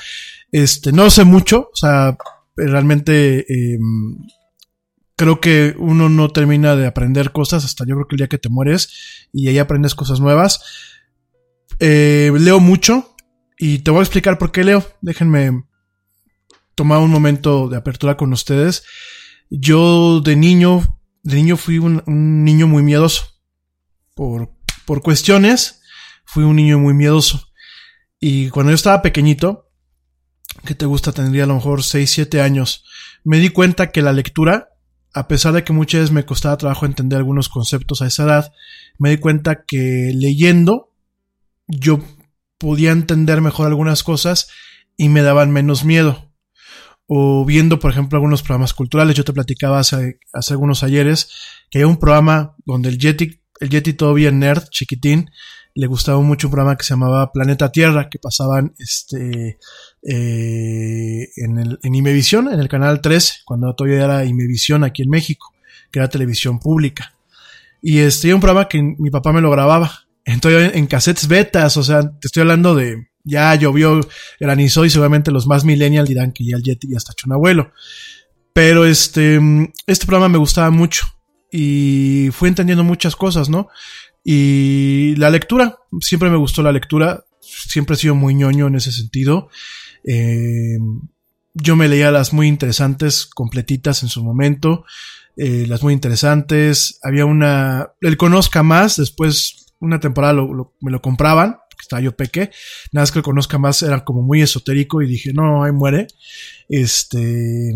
Este, 0.51 0.91
no 0.91 1.09
sé 1.09 1.23
mucho, 1.23 1.69
o 1.71 1.75
sea, 1.75 2.17
realmente 2.55 3.39
eh, 3.47 3.77
creo 5.15 5.39
que 5.39 5.75
uno 5.77 6.09
no 6.09 6.29
termina 6.29 6.75
de 6.75 6.87
aprender 6.87 7.31
cosas 7.31 7.65
hasta 7.65 7.85
yo 7.85 7.95
creo 7.95 8.07
que 8.07 8.15
el 8.15 8.19
día 8.19 8.27
que 8.27 8.37
te 8.37 8.49
mueres 8.49 9.27
y 9.33 9.47
ahí 9.47 9.57
aprendes 9.59 9.95
cosas 9.95 10.19
nuevas. 10.19 10.61
Eh, 11.79 12.31
leo 12.39 12.59
mucho 12.59 13.15
y 13.57 13.79
te 13.79 13.91
voy 13.91 13.99
a 13.99 14.03
explicar 14.03 14.37
por 14.37 14.51
qué 14.51 14.63
leo. 14.63 14.85
Déjenme 15.01 15.63
tomar 16.75 16.99
un 16.99 17.11
momento 17.11 17.69
de 17.69 17.77
apertura 17.77 18.17
con 18.17 18.33
ustedes. 18.33 18.83
Yo 19.49 20.21
de 20.21 20.35
niño, 20.35 20.99
de 21.23 21.35
niño 21.35 21.57
fui 21.57 21.77
un, 21.77 22.03
un 22.05 22.43
niño 22.43 22.67
muy 22.67 22.83
miedoso. 22.83 23.25
Por, 24.15 24.51
por 24.85 25.01
cuestiones, 25.01 25.81
fui 26.25 26.43
un 26.43 26.55
niño 26.55 26.79
muy 26.79 26.93
miedoso. 26.93 27.47
Y 28.19 28.49
cuando 28.49 28.71
yo 28.71 28.75
estaba 28.75 29.01
pequeñito, 29.01 29.69
que 30.65 30.75
te 30.75 30.85
gusta, 30.85 31.11
tendría 31.11 31.43
a 31.43 31.47
lo 31.47 31.55
mejor 31.55 31.83
6, 31.83 32.09
7 32.09 32.41
años, 32.41 32.83
me 33.23 33.39
di 33.39 33.49
cuenta 33.49 33.91
que 33.91 34.01
la 34.01 34.13
lectura, 34.13 34.69
a 35.13 35.27
pesar 35.27 35.53
de 35.53 35.63
que 35.63 35.73
muchas 35.73 36.01
veces 36.01 36.13
me 36.13 36.25
costaba 36.25 36.57
trabajo 36.57 36.85
entender 36.85 37.17
algunos 37.17 37.49
conceptos 37.49 38.01
a 38.01 38.07
esa 38.07 38.23
edad, 38.23 38.53
me 38.97 39.11
di 39.11 39.17
cuenta 39.17 39.63
que 39.65 40.11
leyendo 40.13 40.86
yo 41.67 41.99
podía 42.57 42.91
entender 42.91 43.41
mejor 43.41 43.67
algunas 43.67 44.03
cosas 44.03 44.49
y 44.95 45.09
me 45.09 45.21
daban 45.21 45.51
menos 45.51 45.83
miedo. 45.83 46.31
O 47.05 47.45
viendo, 47.45 47.79
por 47.79 47.91
ejemplo, 47.91 48.17
algunos 48.17 48.41
programas 48.41 48.73
culturales. 48.73 49.15
Yo 49.15 49.23
te 49.23 49.31
platicaba 49.31 49.79
hace, 49.79 50.19
algunos 50.49 50.83
ayeres 50.83 51.29
que 51.69 51.79
hay 51.79 51.85
un 51.85 51.97
programa 51.97 52.55
donde 52.65 52.89
el 52.89 52.97
Yeti, 52.97 53.41
el 53.61 53.69
Yeti 53.69 53.93
todavía 53.93 54.31
nerd, 54.31 54.67
chiquitín, 54.69 55.29
le 55.73 55.87
gustaba 55.87 56.19
mucho 56.19 56.47
un 56.47 56.51
programa 56.51 56.75
que 56.75 56.83
se 56.83 56.95
llamaba 56.95 57.31
Planeta 57.31 57.71
Tierra, 57.71 58.09
que 58.09 58.17
pasaban 58.17 58.73
este, 58.79 59.59
eh, 60.01 61.29
en, 61.35 61.59
el, 61.59 61.79
en 61.83 61.95
Imevisión, 61.95 62.51
en 62.51 62.59
el 62.59 62.67
canal 62.67 62.99
3, 62.99 63.43
cuando 63.45 63.73
todavía 63.75 64.03
era 64.03 64.25
Imevisión 64.25 64.83
aquí 64.83 65.03
en 65.03 65.09
México, 65.09 65.53
que 65.91 65.99
era 65.99 66.09
televisión 66.09 66.59
pública. 66.59 67.13
Y 67.79 67.99
este, 67.99 68.33
un 68.33 68.41
programa 68.41 68.67
que 68.67 68.81
mi 68.81 69.11
papá 69.11 69.31
me 69.31 69.39
lo 69.39 69.51
grababa. 69.51 70.06
Entonces, 70.27 70.75
en 70.75 70.87
cassettes 70.87 71.29
betas, 71.29 71.77
o 71.77 71.83
sea, 71.83 72.01
te 72.01 72.27
estoy 72.27 72.41
hablando 72.41 72.75
de, 72.75 73.07
ya 73.23 73.55
llovió, 73.55 74.01
granizó 74.41 74.83
y 74.83 74.89
seguramente 74.89 75.31
los 75.31 75.47
más 75.47 75.63
millennial 75.63 76.05
dirán 76.05 76.33
que 76.33 76.45
ya 76.45 76.57
el 76.57 76.63
Yeti 76.63 76.89
ya 76.89 76.97
está 76.97 77.13
hecho 77.13 77.27
un 77.27 77.33
abuelo. 77.33 77.71
Pero 78.51 78.85
este, 78.85 79.39
este 79.85 80.05
programa 80.05 80.27
me 80.27 80.37
gustaba 80.37 80.69
mucho 80.69 81.05
y 81.49 82.27
fui 82.33 82.49
entendiendo 82.49 82.83
muchas 82.83 83.15
cosas, 83.15 83.47
¿no? 83.47 83.69
Y 84.21 85.15
la 85.15 85.29
lectura, 85.29 85.77
siempre 86.01 86.29
me 86.29 86.35
gustó 86.35 86.61
la 86.61 86.73
lectura, 86.73 87.23
siempre 87.39 87.95
he 87.95 87.97
sido 87.97 88.13
muy 88.13 88.35
ñoño 88.35 88.67
en 88.67 88.75
ese 88.75 88.91
sentido. 88.91 89.47
Eh, 90.03 90.77
yo 91.53 91.77
me 91.77 91.87
leía 91.87 92.11
las 92.11 92.33
muy 92.33 92.47
interesantes, 92.47 93.27
completitas 93.27 94.03
en 94.03 94.09
su 94.09 94.25
momento, 94.25 94.83
eh, 95.37 95.63
las 95.69 95.83
muy 95.83 95.93
interesantes. 95.93 96.99
Había 97.01 97.25
una, 97.25 97.91
el 98.01 98.17
Conozca 98.17 98.61
Más, 98.61 98.97
después 98.97 99.66
una 99.79 99.99
temporada 99.99 100.33
lo, 100.33 100.53
lo, 100.53 100.73
me 100.81 100.91
lo 100.91 101.01
compraban, 101.01 101.57
porque 101.69 101.81
estaba 101.81 102.01
yo 102.01 102.15
peque. 102.15 102.51
Nada 102.91 103.03
más 103.03 103.11
que 103.11 103.19
el 103.19 103.23
Conozca 103.23 103.57
Más 103.57 103.81
era 103.81 104.03
como 104.03 104.21
muy 104.21 104.41
esotérico 104.41 105.01
y 105.01 105.07
dije, 105.07 105.33
no, 105.33 105.63
ahí 105.63 105.71
muere. 105.71 106.07
Este, 106.69 107.73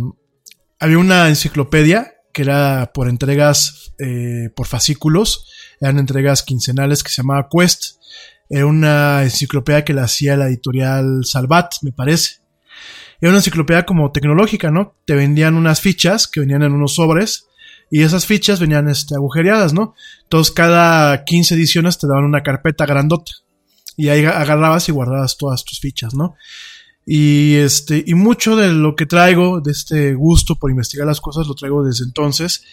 había 0.80 0.98
una 0.98 1.30
enciclopedia 1.30 2.16
que 2.34 2.44
era 2.44 2.92
por 2.94 3.10
entregas, 3.10 3.94
eh, 4.00 4.50
por 4.56 4.68
fascículos, 4.68 5.48
eran 5.80 6.00
entregas 6.00 6.44
quincenales 6.44 7.04
que 7.04 7.12
se 7.12 7.22
llamaba 7.22 7.50
Quest. 7.52 7.98
Era 8.50 8.66
una 8.66 9.24
enciclopedia 9.24 9.86
que 9.86 9.94
la 9.94 10.04
hacía 10.04 10.38
la 10.38 10.48
editorial 10.48 11.24
Salvat, 11.26 11.74
me 11.82 11.92
parece. 11.92 12.42
Era 13.20 13.30
una 13.30 13.40
enciclopedia 13.40 13.86
como 13.86 14.12
tecnológica, 14.12 14.72
¿no? 14.72 14.96
Te 15.06 15.16
vendían 15.16 15.56
unas 15.56 15.80
fichas 15.82 16.28
que 16.28 16.40
venían 16.40 16.64
en 16.64 16.74
unos 16.74 16.96
sobres 16.96 17.48
y 17.92 18.02
esas 18.04 18.26
fichas 18.26 18.60
venían 18.60 18.88
este, 18.90 19.16
agujereadas, 19.16 19.74
¿no? 19.74 19.94
Entonces 20.24 20.54
cada 20.54 21.26
15 21.26 21.56
ediciones 21.56 21.98
te 21.98 22.08
daban 22.08 22.24
una 22.24 22.42
carpeta 22.42 22.86
grandota 22.86 23.34
y 23.98 24.08
ahí 24.08 24.24
agarrabas 24.24 24.88
y 24.88 24.94
guardabas 24.94 25.38
todas 25.38 25.66
tus 25.66 25.82
fichas, 25.82 26.14
¿no? 26.16 26.36
Y 27.06 27.56
este, 27.56 28.04
y 28.08 28.14
mucho 28.14 28.56
de 28.56 28.72
lo 28.72 28.96
que 28.96 29.06
traigo, 29.06 29.60
de 29.60 29.72
este 29.72 30.14
gusto 30.14 30.56
por 30.56 30.72
investigar 30.72 31.06
las 31.06 31.20
cosas, 31.20 31.48
lo 31.48 31.56
traigo 31.56 31.84
desde 31.84 32.06
entonces. 32.06 32.64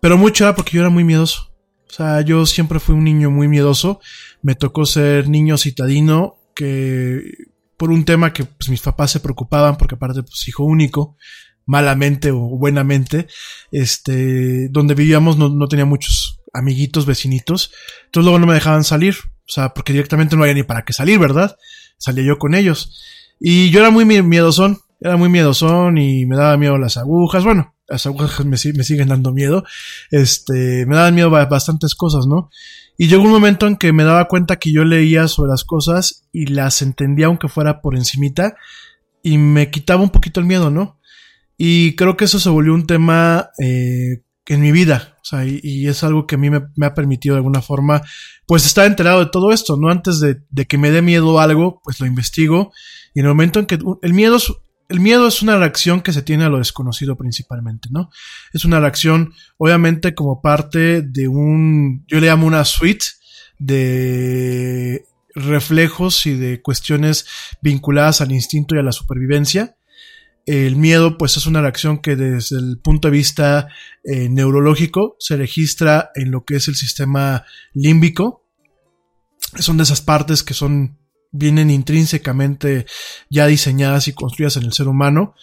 Pero 0.00 0.18
mucho 0.18 0.44
era 0.44 0.54
porque 0.54 0.72
yo 0.72 0.80
era 0.80 0.90
muy 0.90 1.04
miedoso. 1.04 1.50
O 1.88 1.92
sea, 1.92 2.20
yo 2.20 2.44
siempre 2.46 2.80
fui 2.80 2.94
un 2.94 3.04
niño 3.04 3.30
muy 3.30 3.48
miedoso. 3.48 4.00
Me 4.42 4.54
tocó 4.54 4.84
ser 4.84 5.28
niño 5.28 5.56
citadino, 5.56 6.36
que 6.54 7.22
por 7.76 7.90
un 7.90 8.04
tema 8.04 8.32
que 8.32 8.44
pues, 8.44 8.68
mis 8.68 8.80
papás 8.80 9.12
se 9.12 9.20
preocupaban, 9.20 9.76
porque 9.78 9.94
aparte, 9.94 10.22
pues 10.22 10.46
hijo 10.46 10.64
único, 10.64 11.16
malamente 11.70 12.32
o 12.32 12.38
buenamente, 12.40 13.28
este, 13.70 14.68
donde 14.70 14.94
vivíamos 14.94 15.38
no, 15.38 15.48
no 15.48 15.68
tenía 15.68 15.84
muchos 15.84 16.40
amiguitos, 16.52 17.06
vecinitos. 17.06 17.70
Entonces 18.06 18.24
luego 18.24 18.40
no 18.40 18.46
me 18.48 18.54
dejaban 18.54 18.82
salir. 18.82 19.14
O 19.46 19.52
sea, 19.52 19.72
porque 19.72 19.92
directamente 19.92 20.34
no 20.34 20.42
había 20.42 20.54
ni 20.54 20.64
para 20.64 20.84
qué 20.84 20.92
salir, 20.92 21.20
¿verdad? 21.20 21.56
Salía 21.96 22.24
yo 22.24 22.38
con 22.38 22.54
ellos. 22.56 23.00
Y 23.38 23.70
yo 23.70 23.78
era 23.78 23.90
muy 23.90 24.04
miedosón, 24.04 24.80
era 25.00 25.16
muy 25.16 25.28
miedosón 25.28 25.96
y 25.96 26.26
me 26.26 26.36
daba 26.36 26.56
miedo 26.56 26.76
las 26.76 26.96
agujas. 26.96 27.44
Bueno, 27.44 27.76
las 27.86 28.04
agujas 28.04 28.44
me, 28.44 28.56
me 28.74 28.84
siguen 28.84 29.08
dando 29.08 29.32
miedo. 29.32 29.62
Este, 30.10 30.86
me 30.86 30.96
daban 30.96 31.14
miedo 31.14 31.30
bastantes 31.30 31.94
cosas, 31.94 32.26
¿no? 32.26 32.50
Y 32.98 33.06
llegó 33.06 33.22
un 33.22 33.30
momento 33.30 33.68
en 33.68 33.76
que 33.76 33.92
me 33.92 34.02
daba 34.02 34.26
cuenta 34.26 34.56
que 34.56 34.72
yo 34.72 34.84
leía 34.84 35.28
sobre 35.28 35.50
las 35.50 35.62
cosas 35.62 36.28
y 36.32 36.46
las 36.46 36.82
entendía 36.82 37.26
aunque 37.26 37.48
fuera 37.48 37.80
por 37.80 37.96
encimita. 37.96 38.56
y 39.22 39.38
me 39.38 39.70
quitaba 39.70 40.02
un 40.02 40.10
poquito 40.10 40.40
el 40.40 40.46
miedo, 40.46 40.70
¿no? 40.70 40.99
Y 41.62 41.94
creo 41.94 42.16
que 42.16 42.24
eso 42.24 42.40
se 42.40 42.48
volvió 42.48 42.72
un 42.72 42.86
tema 42.86 43.50
eh, 43.62 44.22
en 44.46 44.62
mi 44.62 44.72
vida, 44.72 45.18
o 45.20 45.24
sea, 45.24 45.44
y, 45.44 45.86
es 45.86 46.02
algo 46.02 46.26
que 46.26 46.36
a 46.36 46.38
mí 46.38 46.48
me, 46.48 46.62
me, 46.74 46.86
ha 46.86 46.94
permitido 46.94 47.34
de 47.34 47.40
alguna 47.40 47.60
forma, 47.60 48.00
pues 48.46 48.64
estar 48.64 48.86
enterado 48.86 49.22
de 49.22 49.30
todo 49.30 49.52
esto, 49.52 49.76
¿no? 49.76 49.90
Antes 49.90 50.20
de, 50.20 50.38
de, 50.48 50.66
que 50.66 50.78
me 50.78 50.90
dé 50.90 51.02
miedo 51.02 51.38
algo, 51.38 51.82
pues 51.84 52.00
lo 52.00 52.06
investigo, 52.06 52.72
y 53.12 53.20
en 53.20 53.26
el 53.26 53.32
momento 53.32 53.60
en 53.60 53.66
que 53.66 53.78
el 54.00 54.14
miedo 54.14 54.36
es, 54.36 54.50
el 54.88 55.00
miedo 55.00 55.28
es 55.28 55.42
una 55.42 55.58
reacción 55.58 56.00
que 56.00 56.14
se 56.14 56.22
tiene 56.22 56.44
a 56.44 56.48
lo 56.48 56.56
desconocido 56.56 57.14
principalmente, 57.18 57.90
¿no? 57.92 58.08
Es 58.54 58.64
una 58.64 58.80
reacción, 58.80 59.34
obviamente, 59.58 60.14
como 60.14 60.40
parte 60.40 61.02
de 61.02 61.28
un, 61.28 62.06
yo 62.08 62.20
le 62.20 62.28
llamo 62.28 62.46
una 62.46 62.64
suite 62.64 63.04
de 63.58 65.04
reflejos 65.34 66.24
y 66.24 66.32
de 66.32 66.62
cuestiones 66.62 67.26
vinculadas 67.60 68.22
al 68.22 68.32
instinto 68.32 68.74
y 68.74 68.78
a 68.78 68.82
la 68.82 68.92
supervivencia. 68.92 69.76
El 70.46 70.76
miedo, 70.76 71.18
pues, 71.18 71.36
es 71.36 71.46
una 71.46 71.60
reacción 71.60 71.98
que 71.98 72.16
desde 72.16 72.58
el 72.58 72.78
punto 72.78 73.08
de 73.08 73.12
vista 73.12 73.68
eh, 74.04 74.28
neurológico 74.28 75.16
se 75.18 75.36
registra 75.36 76.10
en 76.14 76.30
lo 76.30 76.44
que 76.44 76.56
es 76.56 76.68
el 76.68 76.74
sistema 76.74 77.44
límbico. 77.74 78.46
Son 79.58 79.76
de 79.76 79.82
esas 79.82 80.00
partes 80.00 80.42
que 80.42 80.54
son, 80.54 80.98
vienen 81.30 81.70
intrínsecamente 81.70 82.86
ya 83.28 83.46
diseñadas 83.46 84.08
y 84.08 84.12
construidas 84.12 84.56
en 84.56 84.64
el 84.64 84.72
ser 84.72 84.88
humano. 84.88 85.34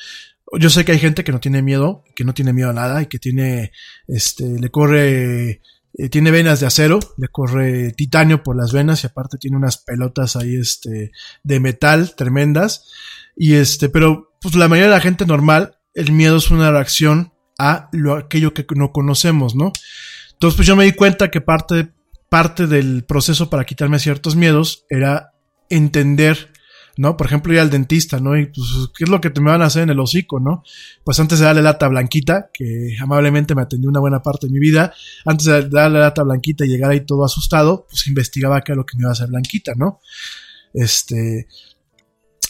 Yo 0.59 0.69
sé 0.69 0.85
que 0.85 0.93
hay 0.93 0.99
gente 0.99 1.23
que 1.23 1.31
no 1.31 1.39
tiene 1.39 1.61
miedo, 1.61 2.03
que 2.15 2.23
no 2.23 2.33
tiene 2.33 2.53
miedo 2.53 2.69
a 2.69 2.73
nada 2.73 3.01
y 3.01 3.07
que 3.07 3.19
tiene, 3.19 3.71
este, 4.07 4.59
le 4.59 4.69
corre 4.69 5.61
eh, 5.97 6.09
tiene 6.09 6.29
venas 6.29 6.59
de 6.59 6.67
acero, 6.67 6.99
le 7.17 7.27
corre 7.27 7.91
titanio 7.91 8.43
por 8.43 8.55
las 8.55 8.71
venas 8.71 9.03
y 9.03 9.07
aparte 9.07 9.37
tiene 9.39 9.57
unas 9.57 9.77
pelotas 9.79 10.35
ahí 10.35 10.55
este 10.55 11.11
de 11.43 11.59
metal 11.59 12.15
tremendas 12.15 12.85
y 13.35 13.55
este, 13.55 13.89
pero 13.89 14.26
pues 14.41 14.55
la 14.55 14.67
mayoría 14.67 14.89
de 14.89 14.95
la 14.95 15.01
gente 15.01 15.25
normal 15.25 15.77
el 15.93 16.11
miedo 16.11 16.37
es 16.37 16.51
una 16.51 16.71
reacción 16.71 17.33
a 17.57 17.89
lo 17.91 18.15
aquello 18.15 18.53
que 18.53 18.65
no 18.75 18.91
conocemos, 18.91 19.55
¿no? 19.55 19.71
Entonces 20.33 20.55
pues 20.55 20.67
yo 20.67 20.75
me 20.75 20.85
di 20.85 20.91
cuenta 20.93 21.31
que 21.31 21.41
parte 21.41 21.89
parte 22.29 22.67
del 22.67 23.03
proceso 23.05 23.49
para 23.49 23.65
quitarme 23.65 23.99
ciertos 23.99 24.35
miedos 24.35 24.85
era 24.89 25.31
entender 25.69 26.51
¿no? 26.97 27.15
Por 27.15 27.27
ejemplo, 27.27 27.53
ir 27.53 27.59
al 27.59 27.69
dentista, 27.69 28.19
¿no? 28.19 28.37
Y 28.37 28.47
pues, 28.47 28.67
¿qué 28.97 29.03
es 29.05 29.09
lo 29.09 29.21
que 29.21 29.29
te 29.29 29.39
me 29.39 29.51
van 29.51 29.61
a 29.61 29.65
hacer 29.65 29.83
en 29.83 29.89
el 29.91 29.99
hocico, 29.99 30.39
¿no? 30.39 30.63
Pues 31.03 31.19
antes 31.19 31.39
de 31.39 31.45
darle 31.45 31.61
lata 31.61 31.87
blanquita, 31.87 32.49
que 32.51 32.97
amablemente 32.99 33.55
me 33.55 33.61
atendió 33.61 33.89
una 33.89 33.99
buena 33.99 34.21
parte 34.21 34.47
de 34.47 34.53
mi 34.53 34.59
vida, 34.59 34.93
antes 35.25 35.45
de 35.45 35.69
darle 35.69 35.99
lata 35.99 36.23
blanquita 36.23 36.65
y 36.65 36.69
llegar 36.69 36.91
ahí 36.91 37.01
todo 37.01 37.23
asustado, 37.23 37.85
pues 37.89 38.07
investigaba 38.07 38.61
qué 38.61 38.73
es 38.73 38.77
lo 38.77 38.85
que 38.85 38.97
me 38.97 39.01
iba 39.01 39.09
a 39.09 39.13
hacer 39.13 39.27
blanquita, 39.27 39.73
¿no? 39.75 39.99
Este, 40.73 41.47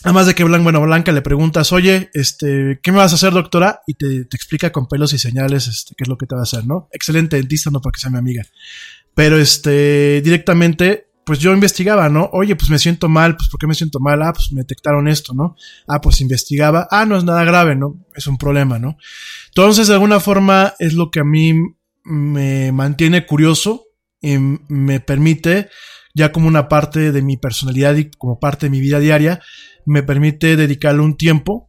Además 0.04 0.28
de 0.28 0.36
que 0.36 0.44
Blanca, 0.44 0.64
bueno, 0.64 0.82
Blanca 0.82 1.12
le 1.12 1.22
preguntas, 1.22 1.72
oye, 1.72 2.10
este, 2.14 2.80
¿qué 2.84 2.92
me 2.92 3.00
vas 3.00 3.12
a 3.12 3.16
hacer, 3.16 3.34
doctora? 3.34 3.82
Y 3.88 3.96
te, 3.96 4.26
te, 4.26 4.38
explica 4.38 4.72
con 4.72 4.88
pelos 4.88 5.12
y 5.14 5.18
señales, 5.18 5.68
este, 5.68 5.96
qué 5.98 6.04
es 6.04 6.08
lo 6.08 6.18
que 6.18 6.28
te 6.28 6.36
va 6.36 6.42
a 6.42 6.44
hacer, 6.44 6.66
¿no? 6.68 6.88
Excelente 6.92 7.36
dentista, 7.36 7.72
no 7.72 7.82
porque 7.82 8.00
sea 8.00 8.12
mi 8.12 8.18
amiga. 8.18 8.44
Pero 9.16 9.40
este, 9.40 10.22
directamente 10.22 11.08
pues 11.28 11.40
yo 11.40 11.52
investigaba, 11.52 12.08
¿no? 12.08 12.30
Oye, 12.32 12.56
pues 12.56 12.70
me 12.70 12.80
siento 12.80 13.10
mal, 13.10 13.36
pues 13.36 13.50
¿por 13.50 13.60
qué 13.60 13.68
me 13.68 13.76
siento 13.76 14.00
mal? 14.00 14.22
Ah, 14.22 14.32
pues 14.32 14.54
me 14.54 14.62
detectaron 14.62 15.10
esto, 15.10 15.34
¿no? 15.34 15.58
Ah, 15.86 16.00
pues 16.00 16.22
investigaba. 16.22 16.88
Ah, 16.90 17.06
no 17.06 17.18
es 17.18 17.26
nada 17.26 17.44
grave, 17.44 17.76
¿no? 17.76 18.00
Es 18.16 18.28
un 18.28 18.38
problema, 18.38 18.80
¿no? 18.80 18.98
Entonces, 19.50 19.90
de 19.90 19.96
alguna 19.96 20.22
forma, 20.22 20.74
es 20.80 20.94
lo 20.94 21.12
que 21.12 21.20
a 21.20 21.26
mí 21.26 21.54
me 22.06 22.72
mantiene 22.72 23.26
curioso 23.26 23.88
y 24.22 24.38
me 24.38 25.02
permite, 25.02 25.68
ya 26.16 26.32
como 26.32 26.48
una 26.48 26.70
parte 26.70 27.12
de 27.12 27.22
mi 27.22 27.36
personalidad 27.36 27.98
y 27.98 28.10
como 28.10 28.40
parte 28.40 28.68
de 28.68 28.70
mi 28.70 28.80
vida 28.80 29.00
diaria, 29.00 29.42
me 29.88 30.04
permite 30.04 30.56
dedicarle 30.56 31.02
un 31.02 31.18
tiempo 31.18 31.68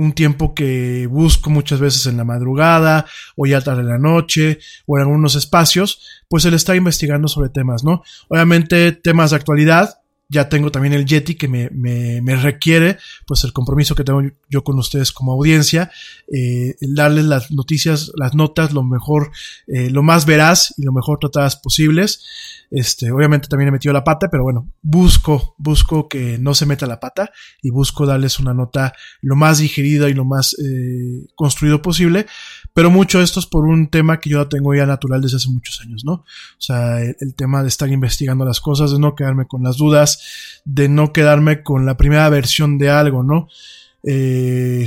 un 0.00 0.12
tiempo 0.12 0.54
que 0.54 1.06
busco 1.06 1.50
muchas 1.50 1.78
veces 1.78 2.06
en 2.06 2.16
la 2.16 2.24
madrugada 2.24 3.04
o 3.36 3.44
ya 3.44 3.60
tarde 3.60 3.82
en 3.82 3.88
la 3.88 3.98
noche 3.98 4.58
o 4.86 4.96
en 4.96 5.02
algunos 5.02 5.34
espacios, 5.34 6.22
pues 6.26 6.46
él 6.46 6.54
está 6.54 6.74
investigando 6.74 7.28
sobre 7.28 7.50
temas, 7.50 7.84
¿no? 7.84 8.02
Obviamente 8.28 8.92
temas 8.92 9.30
de 9.30 9.36
actualidad, 9.36 9.99
ya 10.30 10.48
tengo 10.48 10.70
también 10.70 10.94
el 10.94 11.04
Yeti 11.04 11.34
que 11.34 11.48
me, 11.48 11.68
me, 11.70 12.22
me, 12.22 12.36
requiere, 12.36 12.98
pues 13.26 13.42
el 13.42 13.52
compromiso 13.52 13.96
que 13.96 14.04
tengo 14.04 14.22
yo 14.48 14.62
con 14.62 14.78
ustedes 14.78 15.10
como 15.10 15.32
audiencia, 15.32 15.90
eh, 16.32 16.76
darles 16.80 17.24
las 17.24 17.50
noticias, 17.50 18.12
las 18.14 18.34
notas, 18.34 18.72
lo 18.72 18.84
mejor, 18.84 19.32
eh, 19.66 19.90
lo 19.90 20.04
más 20.04 20.26
veraz 20.26 20.72
y 20.78 20.84
lo 20.84 20.92
mejor 20.92 21.18
tratadas 21.18 21.56
posibles. 21.56 22.22
Este, 22.70 23.10
obviamente 23.10 23.48
también 23.48 23.68
he 23.68 23.72
metido 23.72 23.92
la 23.92 24.04
pata, 24.04 24.28
pero 24.30 24.44
bueno, 24.44 24.70
busco, 24.82 25.56
busco 25.58 26.08
que 26.08 26.38
no 26.38 26.54
se 26.54 26.66
meta 26.66 26.86
la 26.86 27.00
pata 27.00 27.32
y 27.60 27.70
busco 27.70 28.06
darles 28.06 28.38
una 28.38 28.54
nota 28.54 28.92
lo 29.22 29.34
más 29.34 29.58
digerida 29.58 30.08
y 30.08 30.14
lo 30.14 30.24
más 30.24 30.54
eh, 30.54 31.26
construido 31.34 31.82
posible. 31.82 32.26
Pero 32.72 32.90
mucho 32.90 33.20
esto 33.20 33.40
es 33.40 33.46
por 33.46 33.64
un 33.64 33.88
tema 33.88 34.20
que 34.20 34.30
yo 34.30 34.48
tengo 34.48 34.74
ya 34.74 34.86
natural 34.86 35.20
desde 35.20 35.36
hace 35.36 35.48
muchos 35.48 35.80
años, 35.80 36.04
¿no? 36.04 36.12
O 36.12 36.24
sea, 36.60 37.00
el, 37.00 37.34
tema 37.34 37.62
de 37.62 37.68
estar 37.68 37.88
investigando 37.88 38.44
las 38.44 38.60
cosas, 38.60 38.92
de 38.92 38.98
no 38.98 39.14
quedarme 39.14 39.46
con 39.46 39.62
las 39.62 39.76
dudas, 39.76 40.62
de 40.64 40.88
no 40.88 41.12
quedarme 41.12 41.62
con 41.62 41.86
la 41.86 41.96
primera 41.96 42.28
versión 42.28 42.78
de 42.78 42.90
algo, 42.90 43.22
¿no? 43.22 43.48
Eh, 44.04 44.86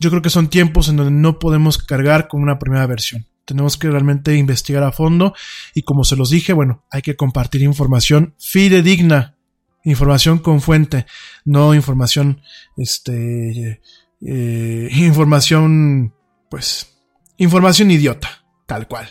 yo 0.00 0.10
creo 0.10 0.22
que 0.22 0.30
son 0.30 0.48
tiempos 0.48 0.88
en 0.88 0.96
donde 0.96 1.12
no 1.12 1.38
podemos 1.38 1.78
cargar 1.78 2.28
con 2.28 2.42
una 2.42 2.58
primera 2.58 2.86
versión. 2.86 3.26
Tenemos 3.44 3.76
que 3.76 3.90
realmente 3.90 4.34
investigar 4.36 4.82
a 4.82 4.92
fondo 4.92 5.34
y 5.74 5.82
como 5.82 6.04
se 6.04 6.16
los 6.16 6.30
dije, 6.30 6.52
bueno, 6.52 6.84
hay 6.90 7.02
que 7.02 7.16
compartir 7.16 7.62
información 7.62 8.34
fidedigna, 8.38 9.36
información 9.84 10.38
con 10.38 10.60
fuente, 10.60 11.06
no 11.44 11.74
información, 11.74 12.40
este, 12.76 13.80
eh, 14.26 14.88
información, 14.92 16.14
pues, 16.50 16.93
información 17.38 17.90
idiota, 17.90 18.44
tal 18.66 18.88
cual. 18.88 19.08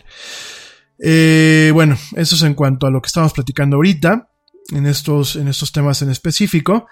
Eh, 1.00 1.72
bueno, 1.74 1.98
eso 2.16 2.36
es 2.36 2.42
en 2.44 2.54
cuanto 2.54 2.88
a 2.88 2.92
lo 2.92 3.02
que 3.02 3.08
estamos 3.08 3.34
platicando 3.34 3.76
ahorita, 3.78 4.30
en 4.72 4.86
estos, 4.86 5.36
en 5.36 5.48
estos 5.48 5.72
temas 5.72 6.02
en 6.02 6.10
específico. 6.10 6.88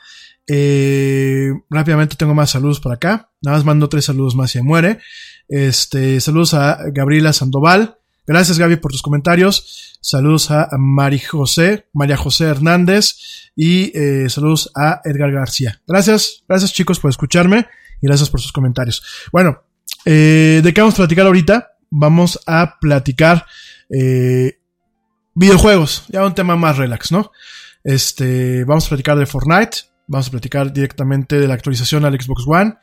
Eh, 0.48 1.52
rápidamente 1.70 2.16
tengo 2.16 2.34
más 2.34 2.49
saludos 2.49 2.80
por 2.80 2.91
acá. 2.91 3.32
Nada 3.41 3.58
más 3.58 3.66
mando 3.66 3.90
tres 3.90 4.06
saludos 4.06 4.36
más 4.36 4.52
y 4.52 4.60
se 4.60 4.64
muere. 4.64 4.99
Este, 5.48 6.20
saludos 6.20 6.53
a 6.53 6.80
Gabriela 6.94 7.34
Sandoval. 7.34 7.98
Gracias 8.28 8.60
Gaby 8.60 8.78
por 8.78 8.91
tus 8.91 9.02
comentarios. 9.02 9.98
Saludos 10.02 10.52
a 10.52 10.70
María 10.78 11.28
José, 11.30 11.88
María 11.94 12.18
José 12.18 12.45
Hernández 12.45 13.16
y 13.56 13.98
eh, 13.98 14.30
saludos 14.30 14.72
a 14.76 15.02
Edgar 15.03 15.32
García. 15.32 15.82
Gracias, 15.88 16.44
gracias 16.48 16.74
chicos 16.74 16.99
por 16.99 17.10
escucharme 17.10 17.68
y 18.02 18.08
gracias 18.08 18.30
por 18.30 18.41
sus 18.41 18.52
comentarios. 18.52 19.03
Bueno, 19.32 19.64
eh, 20.06 20.61
¿de 20.64 20.73
qué 20.73 20.82
vamos 20.82 20.95
a 20.95 21.03
platicar 21.03 21.26
ahorita? 21.26 21.73
Vamos 21.90 22.40
a 22.45 22.80
platicar 22.80 23.45
eh, 23.90 24.60
videojuegos, 25.34 26.06
ya 26.10 26.26
un 26.26 26.34
tema 26.34 26.56
más 26.56 26.78
relax, 26.78 27.11
¿no? 27.11 27.32
Este, 27.84 28.64
vamos 28.64 28.86
a 28.86 28.90
platicar 28.90 29.18
de 29.18 29.26
Fortnite, 29.26 29.91
Vamos 30.11 30.28
a 30.28 30.32
platicar 30.32 30.73
directamente 30.73 31.40
de 31.40 31.48
la 31.48 31.53
actualización 31.53 32.03
al 32.03 32.19
Xbox 32.19 32.44
One. 32.45 32.73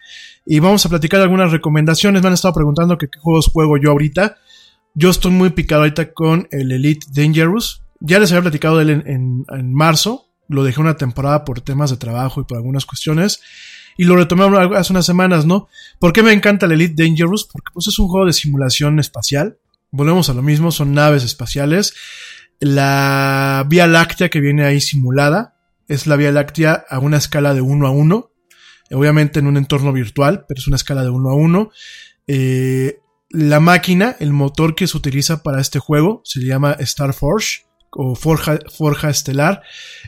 Y 0.47 0.61
vamos 0.61 0.87
a 0.87 0.89
platicar 0.89 1.19
de 1.19 1.25
algunas 1.25 1.53
recomendaciones. 1.53 2.23
Me 2.23 2.29
han 2.29 2.33
estado 2.33 2.55
preguntando 2.55 2.97
que 2.97 3.09
qué 3.09 3.19
juegos 3.19 3.49
juego 3.49 3.77
yo 3.77 3.91
ahorita. 3.91 4.39
Yo 4.95 5.11
estoy 5.11 5.33
muy 5.33 5.51
picado 5.51 5.83
ahorita 5.83 6.15
con 6.15 6.49
el 6.51 6.73
Elite 6.73 7.07
Dangerous. 7.11 7.83
Ya 8.01 8.19
les 8.19 8.33
había 8.33 8.41
platicado 8.41 8.79
de 8.79 8.85
él 8.85 8.91
en, 9.05 9.45
en, 9.47 9.75
marzo. 9.75 10.31
Lo 10.49 10.65
dejé 10.65 10.81
una 10.81 10.97
temporada 10.97 11.45
por 11.45 11.61
temas 11.61 11.91
de 11.91 11.99
trabajo 11.99 12.41
y 12.41 12.45
por 12.45 12.57
algunas 12.57 12.87
cuestiones. 12.87 13.43
Y 13.99 14.05
lo 14.05 14.17
retomé 14.17 14.45
hace 14.77 14.93
unas 14.93 15.05
semanas, 15.05 15.45
¿no? 15.45 15.69
¿Por 15.99 16.13
qué 16.13 16.23
me 16.23 16.33
encanta 16.33 16.67
el 16.67 16.73
Elite 16.73 17.03
Dangerous? 17.03 17.45
Porque 17.45 17.73
pues 17.75 17.89
es 17.89 17.99
un 17.99 18.07
juego 18.07 18.27
de 18.27 18.33
simulación 18.33 19.01
espacial. 19.01 19.59
Volvemos 19.91 20.31
a 20.31 20.35
lo 20.35 20.43
mismo, 20.43 20.71
son 20.71 20.95
naves 20.95 21.25
espaciales. 21.25 21.95
La 22.61 23.67
Vía 23.69 23.89
Láctea 23.89 24.29
que 24.29 24.39
viene 24.39 24.65
ahí 24.65 24.81
simulada 24.81 25.57
es 25.89 26.07
la 26.07 26.15
Vía 26.15 26.31
Láctea 26.31 26.85
a 26.89 27.01
una 27.01 27.17
escala 27.17 27.55
de 27.55 27.61
1 27.61 27.89
a 27.89 27.91
1, 27.91 28.31
obviamente 28.93 29.41
en 29.41 29.49
un 29.49 29.57
entorno 29.57 29.93
virtual, 29.93 30.45
pero 30.47 30.59
es 30.61 30.69
una 30.69 30.77
escala 30.77 31.03
de 31.03 31.11
1 31.11 31.31
a 31.31 31.35
1. 31.35 31.71
Eh, 32.29 33.01
la 33.31 33.59
máquina, 33.59 34.15
el 34.21 34.33
motor 34.33 34.77
que 34.77 34.87
se 34.87 34.97
utiliza 34.97 35.43
para 35.43 35.61
este 35.61 35.81
juego, 35.81 36.23
se 36.25 36.39
llama 36.41 36.77
Starforge 36.81 37.67
o 37.91 38.15
Forja, 38.15 38.61
Forja 38.73 39.11
Estelar. 39.11 39.63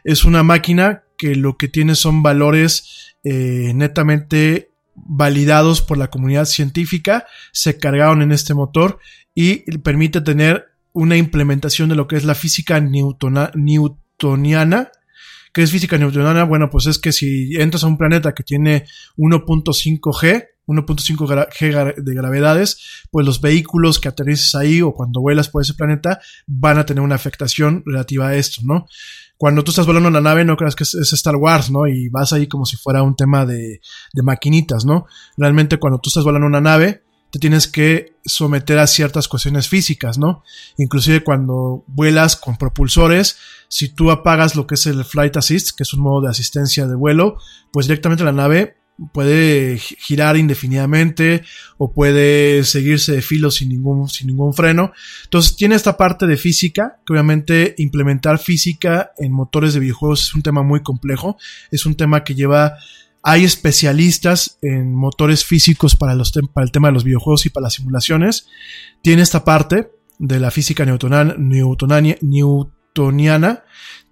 Es 0.04 0.24
una 0.24 0.44
máquina 0.44 1.02
que 1.18 1.34
lo 1.34 1.56
que 1.56 1.66
tiene 1.66 1.96
son 1.96 2.22
valores 2.22 3.09
eh, 3.24 3.72
netamente 3.74 4.70
validados 4.94 5.82
por 5.82 5.98
la 5.98 6.08
comunidad 6.08 6.44
científica, 6.44 7.26
se 7.52 7.78
cargaron 7.78 8.22
en 8.22 8.32
este 8.32 8.54
motor 8.54 8.98
y 9.34 9.78
permite 9.78 10.20
tener 10.20 10.66
una 10.92 11.16
implementación 11.16 11.88
de 11.88 11.94
lo 11.94 12.08
que 12.08 12.16
es 12.16 12.24
la 12.24 12.34
física 12.34 12.80
newtona, 12.80 13.50
newtoniana 13.54 14.90
¿Qué 15.52 15.62
es 15.62 15.72
física 15.72 15.98
newtoniana? 15.98 16.44
Bueno, 16.44 16.70
pues 16.70 16.86
es 16.86 16.98
que 16.98 17.12
si 17.12 17.56
entras 17.56 17.82
a 17.82 17.88
un 17.88 17.98
planeta 17.98 18.34
que 18.34 18.44
tiene 18.44 18.84
1.5 19.16 19.98
G, 20.00 20.46
1.5 20.66 21.48
G 21.50 21.94
de 21.96 22.14
gravedades, 22.14 23.04
pues 23.10 23.26
los 23.26 23.40
vehículos 23.40 23.98
que 23.98 24.08
aterrices 24.08 24.54
ahí 24.54 24.80
o 24.80 24.94
cuando 24.94 25.20
vuelas 25.20 25.48
por 25.48 25.62
ese 25.62 25.74
planeta 25.74 26.20
van 26.46 26.78
a 26.78 26.86
tener 26.86 27.02
una 27.02 27.16
afectación 27.16 27.82
relativa 27.84 28.28
a 28.28 28.36
esto, 28.36 28.60
¿no? 28.64 28.86
Cuando 29.40 29.64
tú 29.64 29.70
estás 29.70 29.86
volando 29.86 30.10
una 30.10 30.20
nave, 30.20 30.44
no 30.44 30.54
creas 30.54 30.76
que 30.76 30.82
es, 30.82 30.94
Star 30.94 31.34
Wars, 31.34 31.70
¿no? 31.70 31.86
Y 31.86 32.10
vas 32.10 32.34
ahí 32.34 32.46
como 32.46 32.66
si 32.66 32.76
fuera 32.76 33.02
un 33.02 33.16
tema 33.16 33.46
de, 33.46 33.80
de 34.12 34.22
maquinitas, 34.22 34.84
¿no? 34.84 35.06
Realmente 35.38 35.78
cuando 35.78 35.98
tú 35.98 36.10
estás 36.10 36.24
volando 36.24 36.46
una 36.46 36.60
nave, 36.60 37.04
te 37.30 37.38
tienes 37.38 37.66
que 37.66 38.12
someter 38.22 38.78
a 38.78 38.86
ciertas 38.86 39.28
cuestiones 39.28 39.66
físicas, 39.66 40.18
¿no? 40.18 40.42
Inclusive 40.76 41.24
cuando 41.24 41.84
vuelas 41.86 42.36
con 42.36 42.58
propulsores, 42.58 43.38
si 43.68 43.88
tú 43.88 44.10
apagas 44.10 44.56
lo 44.56 44.66
que 44.66 44.74
es 44.74 44.84
el 44.84 45.06
Flight 45.06 45.38
Assist, 45.38 45.70
que 45.74 45.84
es 45.84 45.94
un 45.94 46.02
modo 46.02 46.20
de 46.20 46.28
asistencia 46.28 46.86
de 46.86 46.94
vuelo, 46.94 47.38
pues 47.72 47.86
directamente 47.86 48.24
la 48.24 48.32
nave 48.32 48.76
puede 49.12 49.78
gi- 49.78 49.96
girar 49.98 50.36
indefinidamente 50.36 51.42
o 51.78 51.92
puede 51.92 52.64
seguirse 52.64 53.12
de 53.12 53.22
filo 53.22 53.50
sin 53.50 53.68
ningún, 53.70 54.08
sin 54.08 54.26
ningún 54.26 54.52
freno. 54.54 54.92
Entonces 55.24 55.56
tiene 55.56 55.74
esta 55.74 55.96
parte 55.96 56.26
de 56.26 56.36
física, 56.36 56.98
que 57.06 57.12
obviamente 57.12 57.74
implementar 57.78 58.38
física 58.38 59.12
en 59.18 59.32
motores 59.32 59.74
de 59.74 59.80
videojuegos 59.80 60.22
es 60.28 60.34
un 60.34 60.42
tema 60.42 60.62
muy 60.62 60.82
complejo, 60.82 61.36
es 61.70 61.86
un 61.86 61.94
tema 61.94 62.24
que 62.24 62.34
lleva 62.34 62.74
hay 63.22 63.44
especialistas 63.44 64.58
en 64.62 64.94
motores 64.94 65.44
físicos 65.44 65.94
para, 65.94 66.14
los 66.14 66.32
para 66.54 66.64
el 66.64 66.72
tema 66.72 66.88
de 66.88 66.94
los 66.94 67.04
videojuegos 67.04 67.44
y 67.44 67.50
para 67.50 67.64
las 67.64 67.74
simulaciones. 67.74 68.46
Tiene 69.02 69.20
esta 69.20 69.44
parte 69.44 69.90
de 70.18 70.40
la 70.40 70.50
física 70.50 70.86
newtonan- 70.86 71.36
newtonania- 71.36 72.16
newtoniana. 72.22 73.62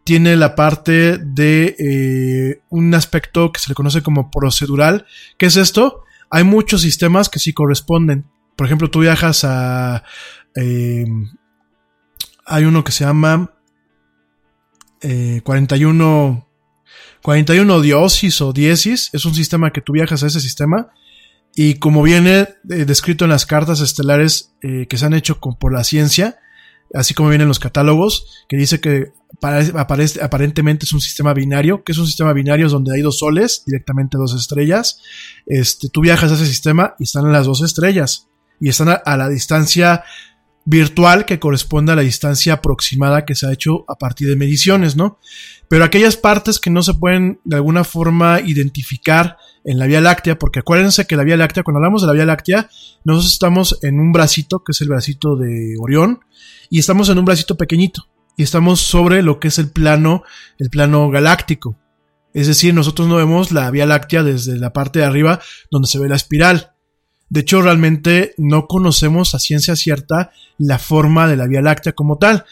Tiene 0.05 0.37
la 0.37 0.55
parte 0.55 1.19
de 1.19 1.77
eh, 1.79 2.63
un 2.71 2.95
aspecto 2.95 3.53
que 3.53 3.61
se 3.61 3.69
le 3.69 3.75
conoce 3.75 4.03
como 4.03 4.31
procedural. 4.31 5.07
¿Qué 5.37 5.47
es 5.47 5.57
esto? 5.57 6.05
Hay 6.31 6.45
muchos 6.45 6.81
sistemas 6.81 7.29
que 7.29 7.39
sí 7.39 7.53
corresponden. 7.53 8.25
Por 8.57 8.67
ejemplo, 8.67 8.91
tú 8.91 9.01
viajas 9.01 9.45
a... 9.45 10.05
eh, 10.57 11.05
hay 12.47 12.65
uno 12.65 12.85
que 12.85 12.93
se 12.93 13.05
llama 13.05 13.53
eh, 15.03 15.41
41... 15.45 16.45
41 17.21 17.81
diosis 17.81 18.41
o 18.41 18.53
diesis 18.53 19.11
es 19.13 19.25
un 19.25 19.35
sistema 19.35 19.73
que 19.73 19.81
tú 19.81 19.93
viajas 19.93 20.23
a 20.23 20.29
ese 20.29 20.41
sistema 20.41 20.93
y 21.55 21.75
como 21.75 22.03
viene 22.03 22.49
eh, 22.71 22.85
descrito 22.85 23.25
en 23.25 23.31
las 23.31 23.45
cartas 23.47 23.81
estelares 23.81 24.55
eh, 24.63 24.87
que 24.89 24.97
se 24.97 25.07
han 25.07 25.15
hecho 25.15 25.41
por 25.41 25.73
la 25.73 25.83
ciencia, 25.83 26.39
así 26.95 27.15
como 27.15 27.29
vienen 27.29 27.49
los 27.49 27.59
catálogos, 27.59 28.45
que 28.49 28.57
dice 28.57 28.81
que 28.81 29.13
pare- 29.41 29.73
aparece- 29.75 30.23
aparentemente 30.23 30.85
es 30.85 30.93
un 30.93 31.01
sistema 31.01 31.35
binario, 31.35 31.85
que 31.85 31.93
es 31.93 31.99
un 31.99 32.07
sistema 32.07 32.33
binario 32.33 32.69
donde 32.69 32.95
hay 32.95 33.03
dos 33.03 33.19
soles, 33.19 33.63
directamente 33.67 34.17
dos 34.19 34.35
estrellas, 34.35 35.01
este, 35.47 35.89
tú 35.89 36.01
viajas 36.01 36.31
a 36.33 36.35
ese 36.35 36.47
sistema 36.47 36.95
y 36.99 37.05
están 37.05 37.31
las 37.33 37.47
dos 37.47 37.63
estrellas 37.63 38.27
y 38.61 38.69
están 38.69 38.89
a, 38.89 38.93
a 38.95 39.17
la 39.17 39.29
distancia 39.29 40.03
virtual 40.65 41.25
que 41.25 41.39
corresponde 41.39 41.93
a 41.93 41.97
la 41.97 42.03
distancia 42.03 42.55
aproximada 42.55 43.25
que 43.25 43.35
se 43.35 43.47
ha 43.47 43.53
hecho 43.53 43.85
a 43.89 43.95
partir 43.95 44.29
de 44.29 44.37
mediciones, 44.37 44.97
¿no? 44.97 45.19
Pero 45.69 45.85
aquellas 45.85 46.17
partes 46.17 46.59
que 46.59 46.69
no 46.69 46.83
se 46.83 46.93
pueden 46.95 47.41
de 47.45 47.57
alguna 47.57 47.85
forma 47.85 48.41
identificar 48.41 49.39
en 49.69 49.79
la 49.79 49.87
Vía 49.87 50.01
Láctea, 50.01 50.39
porque 50.39 50.61
acuérdense 50.61 51.07
que 51.07 51.15
la 51.15 51.25
Vía 51.25 51.37
Láctea, 51.37 51.63
cuando 51.63 51.77
hablamos 51.77 52.01
de 52.01 52.07
la 52.07 52.15
Vía 52.15 52.25
Láctea, 52.25 52.71
nosotros 53.05 53.33
estamos 53.35 53.79
en 53.83 54.01
un 54.01 54.13
bracito, 54.13 54.65
que 54.65 54.73
es 54.73 54.81
el 54.81 54.89
bracito 54.89 55.37
de 55.37 55.75
Orión, 55.79 56.21
y 56.71 56.79
estamos 56.79 57.11
en 57.11 57.19
un 57.19 57.27
bracito 57.27 57.59
pequeñito, 57.59 58.07
y 58.35 58.45
estamos 58.45 58.81
sobre 58.81 59.23
lo 59.23 59.39
que 59.39 59.49
es 59.49 59.59
el 59.59 59.71
plano, 59.71 60.23
el 60.59 60.71
plano 60.71 61.11
galáctico. 61.11 61.77
Es 62.33 62.47
decir, 62.47 62.73
nosotros 62.73 63.09
no 63.09 63.17
vemos 63.17 63.53
la 63.53 63.71
Vía 63.71 63.85
Láctea 63.85 64.23
desde 64.23 64.57
la 64.57 64.73
parte 64.73 65.01
de 65.01 65.05
arriba 65.05 65.39
donde 65.71 65.87
se 65.87 65.99
ve 65.99 66.09
la 66.09 66.17
espiral. 66.17 66.73
De 67.29 67.41
hecho, 67.41 67.61
realmente 67.61 68.33
no 68.39 68.69
conocemos 68.69 69.35
a 69.35 69.39
ciencia 69.39 69.77
cierta 69.77 70.31
la 70.57 70.79
forma 70.79 71.29
de 71.29 71.37
la 71.37 71.47
Vía 71.47 71.61
Láctea 71.61 71.93
como 71.93 72.17
tal. 72.17 72.47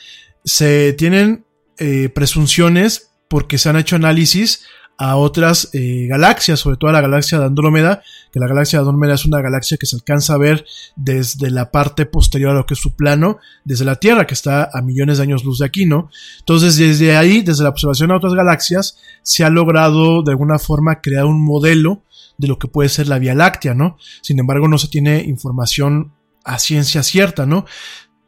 Se 0.45 0.93
tienen 0.93 1.47
eh, 1.79 2.11
presunciones 2.11 3.11
porque 3.29 3.57
se 3.57 3.71
han 3.71 3.77
hecho 3.77 3.97
análisis 3.97 4.67
a 4.99 5.17
otras 5.17 5.71
eh, 5.73 6.07
galaxias, 6.09 6.61
sobre 6.61 6.77
todo 6.77 6.91
a 6.91 6.93
la 6.93 7.01
galaxia 7.01 7.39
de 7.39 7.47
Andrómeda, 7.47 8.03
que 8.33 8.41
la 8.41 8.47
galaxia 8.47 8.79
de 8.79 8.85
Andrómeda 8.85 9.15
es 9.15 9.25
una 9.27 9.41
galaxia 9.41 9.77
que 9.77 9.87
se 9.87 9.97
alcanza 9.97 10.35
a 10.35 10.39
ver 10.39 10.65
desde 10.97 11.51
la 11.51 11.71
parte 11.71 12.07
posterior 12.07 12.51
a 12.51 12.55
lo 12.55 12.67
que 12.67 12.75
es 12.75 12.81
su 12.81 12.97
plano, 12.97 13.39
desde 13.65 13.85
la 13.85 13.97
Tierra, 13.97 14.27
que 14.27 14.35
está 14.35 14.71
a 14.73 14.81
millones 14.83 15.19
de 15.19 15.25
años 15.25 15.45
luz 15.45 15.59
de 15.59 15.67
aquí, 15.67 15.85
¿no? 15.85 16.11
Entonces, 16.39 16.77
desde 16.77 17.17
ahí, 17.17 17.43
desde 17.43 17.65
la 17.65 17.71
observación 17.71 18.11
a 18.11 18.17
otras 18.17 18.35
galaxias, 18.35 18.99
se 19.23 19.45
ha 19.45 19.51
logrado 19.51 20.23
de 20.23 20.31
alguna 20.31 20.59
forma 20.59 21.01
crear 21.01 21.27
un 21.27 21.45
modelo 21.45 22.03
de 22.39 22.49
lo 22.49 22.59
que 22.59 22.69
puede 22.69 22.89
ser 22.89 23.09
la 23.09 23.19
Vía 23.19 23.35
Láctea, 23.35 23.75
¿no? 23.75 23.99
Sin 24.23 24.39
embargo, 24.39 24.69
no 24.69 24.79
se 24.79 24.89
tiene 24.89 25.23
información 25.23 26.13
a 26.45 26.59
ciencia 26.59 27.03
cierta, 27.03 27.45
¿no? 27.45 27.67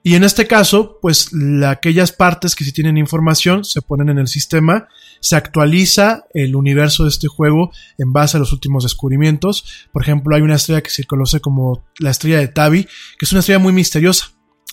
Y 0.08 0.14
en 0.14 0.24
este 0.24 0.46
caso, 0.46 0.98
pues 1.02 1.34
la- 1.34 1.68
aquellas 1.68 2.12
partes 2.12 2.54
que 2.54 2.64
sí 2.64 2.72
tienen 2.72 2.96
información 2.96 3.62
se 3.62 3.82
ponen 3.82 4.08
en 4.08 4.16
el 4.16 4.26
sistema, 4.26 4.88
se 5.20 5.36
actualiza 5.36 6.24
el 6.32 6.56
universo 6.56 7.02
de 7.02 7.10
este 7.10 7.28
juego 7.28 7.72
en 7.98 8.14
base 8.14 8.38
a 8.38 8.40
los 8.40 8.54
últimos 8.54 8.84
descubrimientos. 8.84 9.66
Por 9.92 10.00
ejemplo, 10.00 10.34
hay 10.34 10.40
una 10.40 10.54
estrella 10.54 10.80
que 10.80 10.88
se 10.88 11.04
conoce 11.04 11.40
como 11.40 11.84
la 11.98 12.08
estrella 12.08 12.38
de 12.38 12.48
Tabi, 12.48 12.84
que 12.84 12.90
es 13.26 13.32
una 13.32 13.40
estrella 13.40 13.58
muy 13.58 13.74
misteriosa. 13.74 14.30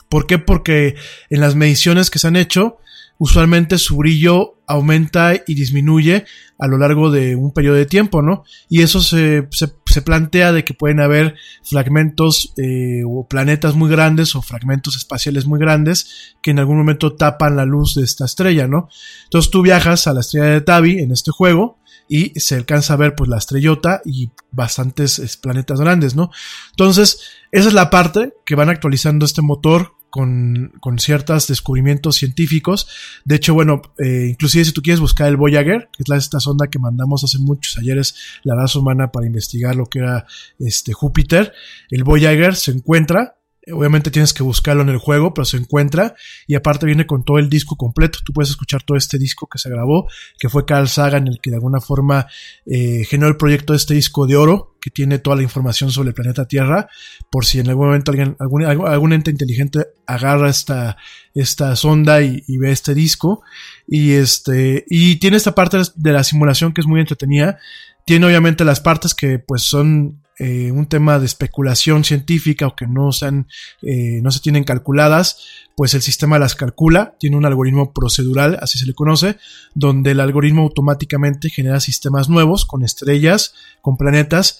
¿Por 0.07 0.25
qué? 0.25 0.37
Porque 0.39 0.95
en 1.29 1.41
las 1.41 1.55
mediciones 1.55 2.09
que 2.09 2.19
se 2.19 2.27
han 2.27 2.37
hecho, 2.37 2.77
usualmente 3.17 3.77
su 3.77 3.97
brillo 3.97 4.55
aumenta 4.67 5.33
y 5.35 5.53
disminuye 5.53 6.25
a 6.57 6.67
lo 6.67 6.77
largo 6.77 7.11
de 7.11 7.35
un 7.35 7.51
periodo 7.51 7.75
de 7.75 7.85
tiempo, 7.85 8.21
¿no? 8.21 8.43
Y 8.69 8.81
eso 8.81 9.01
se, 9.01 9.47
se, 9.51 10.01
plantea 10.01 10.51
de 10.51 10.63
que 10.63 10.73
pueden 10.73 10.99
haber 10.99 11.35
fragmentos 11.63 12.53
eh, 12.57 13.03
o 13.05 13.27
planetas 13.27 13.75
muy 13.75 13.89
grandes 13.89 14.35
o 14.35 14.41
fragmentos 14.41 14.95
espaciales 14.95 15.45
muy 15.45 15.59
grandes 15.59 16.35
que 16.41 16.51
en 16.51 16.59
algún 16.59 16.77
momento 16.77 17.15
tapan 17.15 17.55
la 17.55 17.65
luz 17.65 17.95
de 17.95 18.03
esta 18.03 18.25
estrella, 18.25 18.67
¿no? 18.67 18.89
Entonces 19.25 19.51
tú 19.51 19.61
viajas 19.61 20.07
a 20.07 20.13
la 20.13 20.21
estrella 20.21 20.47
de 20.47 20.61
Tabi 20.61 20.99
en 20.99 21.11
este 21.11 21.31
juego 21.31 21.77
y 22.07 22.39
se 22.39 22.55
alcanza 22.55 22.93
a 22.93 22.97
ver 22.97 23.15
pues 23.15 23.29
la 23.29 23.37
estrellota 23.37 24.01
y 24.05 24.31
bastantes 24.51 25.19
es, 25.19 25.37
planetas 25.37 25.79
grandes, 25.79 26.15
¿no? 26.15 26.31
Entonces, 26.71 27.19
esa 27.51 27.67
es 27.67 27.73
la 27.73 27.89
parte 27.89 28.33
que 28.45 28.55
van 28.55 28.69
actualizando 28.69 29.25
este 29.25 29.41
motor 29.41 29.93
con, 30.15 30.71
con 30.79 30.97
ciertos 30.97 31.47
descubrimientos 31.47 32.15
científicos. 32.15 32.87
De 33.25 33.35
hecho, 33.35 33.53
bueno, 33.53 33.81
eh, 33.99 34.27
inclusive 34.29 34.63
si 34.63 34.71
tú 34.71 34.81
quieres 34.81 35.01
buscar 35.01 35.27
el 35.27 35.35
Voyager, 35.35 35.89
que 35.91 36.03
es 36.03 36.07
la, 36.07 36.15
esta 36.15 36.39
sonda 36.39 36.67
que 36.67 36.79
mandamos 36.79 37.25
hace 37.25 37.37
muchos 37.37 37.77
ayeres 37.77 38.15
la 38.43 38.55
raza 38.55 38.79
humana 38.79 39.11
para 39.11 39.27
investigar 39.27 39.75
lo 39.75 39.87
que 39.87 39.99
era 39.99 40.25
este 40.57 40.93
Júpiter, 40.93 41.51
el 41.89 42.05
Voyager 42.05 42.55
se 42.55 42.71
encuentra. 42.71 43.35
Obviamente 43.73 44.09
tienes 44.09 44.33
que 44.33 44.41
buscarlo 44.41 44.83
en 44.83 44.89
el 44.89 44.99
juego, 44.99 45.33
pero 45.33 45.43
se 45.43 45.57
encuentra 45.57 46.15
y 46.47 46.55
aparte 46.55 46.85
viene 46.85 47.05
con 47.05 47.25
todo 47.25 47.37
el 47.37 47.49
disco 47.49 47.75
completo. 47.75 48.19
Tú 48.23 48.31
puedes 48.31 48.51
escuchar 48.51 48.83
todo 48.83 48.97
este 48.97 49.17
disco 49.17 49.49
que 49.51 49.57
se 49.57 49.69
grabó, 49.69 50.07
que 50.39 50.47
fue 50.47 50.63
Carl 50.63 50.87
Sagan 50.87 51.27
el 51.27 51.41
que 51.41 51.49
de 51.49 51.57
alguna 51.57 51.81
forma 51.81 52.27
eh, 52.65 53.03
generó 53.03 53.27
el 53.27 53.35
proyecto 53.35 53.73
de 53.73 53.77
este 53.77 53.95
disco 53.95 54.27
de 54.27 54.37
oro, 54.37 54.74
que 54.85 54.91
tiene 54.91 55.17
toda 55.17 55.37
la 55.37 55.41
información 55.41 55.89
sobre 55.89 56.09
el 56.09 56.13
planeta 56.13 56.47
Tierra, 56.47 56.87
por 57.31 57.43
si 57.43 57.57
en 57.59 57.69
algún 57.69 57.87
momento 57.87 58.11
alguien, 58.11 58.37
algún, 58.39 59.13
ente 59.13 59.31
inteligente 59.31 59.87
agarra 60.05 60.47
esta, 60.47 60.95
esta 61.33 61.75
sonda 61.75 62.21
y, 62.21 62.43
y, 62.45 62.59
ve 62.59 62.71
este 62.71 62.93
disco. 62.93 63.41
Y 63.87 64.11
este, 64.11 64.85
y 64.87 65.15
tiene 65.15 65.37
esta 65.37 65.55
parte 65.55 65.79
de 65.95 66.11
la 66.13 66.23
simulación 66.23 66.71
que 66.71 66.81
es 66.81 66.87
muy 66.87 66.99
entretenida. 66.99 67.57
Tiene 68.05 68.27
obviamente 68.27 68.63
las 68.63 68.79
partes 68.79 69.15
que 69.15 69.39
pues 69.39 69.63
son 69.63 70.21
eh, 70.37 70.69
un 70.71 70.85
tema 70.87 71.17
de 71.17 71.25
especulación 71.25 72.03
científica 72.03 72.67
o 72.67 72.75
que 72.75 72.87
no, 72.87 73.13
sean, 73.13 73.47
eh, 73.81 74.19
no 74.21 74.31
se 74.31 74.41
tienen 74.41 74.65
calculadas, 74.65 75.39
pues 75.77 75.93
el 75.93 76.01
sistema 76.01 76.37
las 76.39 76.55
calcula, 76.55 77.15
tiene 77.19 77.37
un 77.37 77.45
algoritmo 77.45 77.93
procedural, 77.93 78.57
así 78.61 78.77
se 78.77 78.85
le 78.85 78.93
conoce, 78.93 79.37
donde 79.75 80.11
el 80.11 80.19
algoritmo 80.19 80.63
automáticamente 80.63 81.49
genera 81.49 81.79
sistemas 81.79 82.27
nuevos 82.27 82.65
con 82.65 82.83
estrellas, 82.83 83.53
con 83.81 83.95
planetas, 83.95 84.59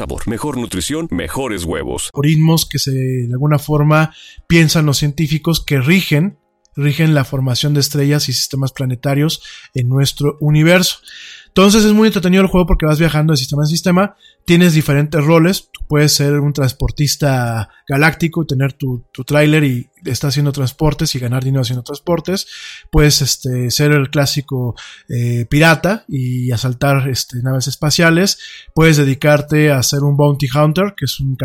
mejor 0.25 0.57
nutrición, 0.57 1.07
mejores 1.11 1.63
huevos. 1.63 2.09
algoritmos 2.13 2.65
que 2.65 2.79
se 2.79 2.91
de 2.91 3.29
alguna 3.31 3.59
forma 3.59 4.13
piensan 4.47 4.85
los 4.85 4.97
científicos 4.97 5.63
que 5.63 5.79
rigen 5.79 6.37
rigen 6.75 7.13
la 7.13 7.25
formación 7.25 7.73
de 7.73 7.81
estrellas 7.81 8.29
y 8.29 8.33
sistemas 8.33 8.71
planetarios 8.71 9.43
en 9.73 9.89
nuestro 9.89 10.37
universo. 10.39 10.99
Entonces 11.51 11.83
es 11.83 11.91
muy 11.91 12.07
entretenido 12.07 12.41
el 12.41 12.47
juego 12.47 12.65
porque 12.65 12.85
vas 12.85 12.97
viajando 12.97 13.33
de 13.33 13.37
sistema 13.37 13.63
en 13.63 13.67
sistema, 13.67 14.15
tienes 14.45 14.73
diferentes 14.73 15.21
roles, 15.21 15.69
puedes 15.89 16.13
ser 16.13 16.39
un 16.39 16.53
transportista 16.53 17.67
galáctico, 17.85 18.45
tener 18.45 18.71
tu, 18.71 19.03
tu 19.11 19.25
y 19.63 19.89
estar 20.05 20.29
haciendo 20.29 20.53
transportes 20.53 21.13
y 21.13 21.19
ganar 21.19 21.43
dinero 21.43 21.61
haciendo 21.61 21.83
transportes, 21.83 22.47
puedes 22.89 23.21
este, 23.21 23.69
ser 23.69 23.91
el 23.91 24.09
clásico 24.09 24.75
eh, 25.09 25.45
pirata 25.49 26.05
y 26.07 26.51
asaltar 26.51 27.09
este, 27.09 27.41
naves 27.43 27.67
espaciales, 27.67 28.39
puedes 28.73 28.95
dedicarte 28.95 29.71
a 29.71 29.83
ser 29.83 30.03
un 30.03 30.15
bounty 30.15 30.47
hunter, 30.55 30.93
que 30.95 31.03
es 31.03 31.19
un 31.19 31.37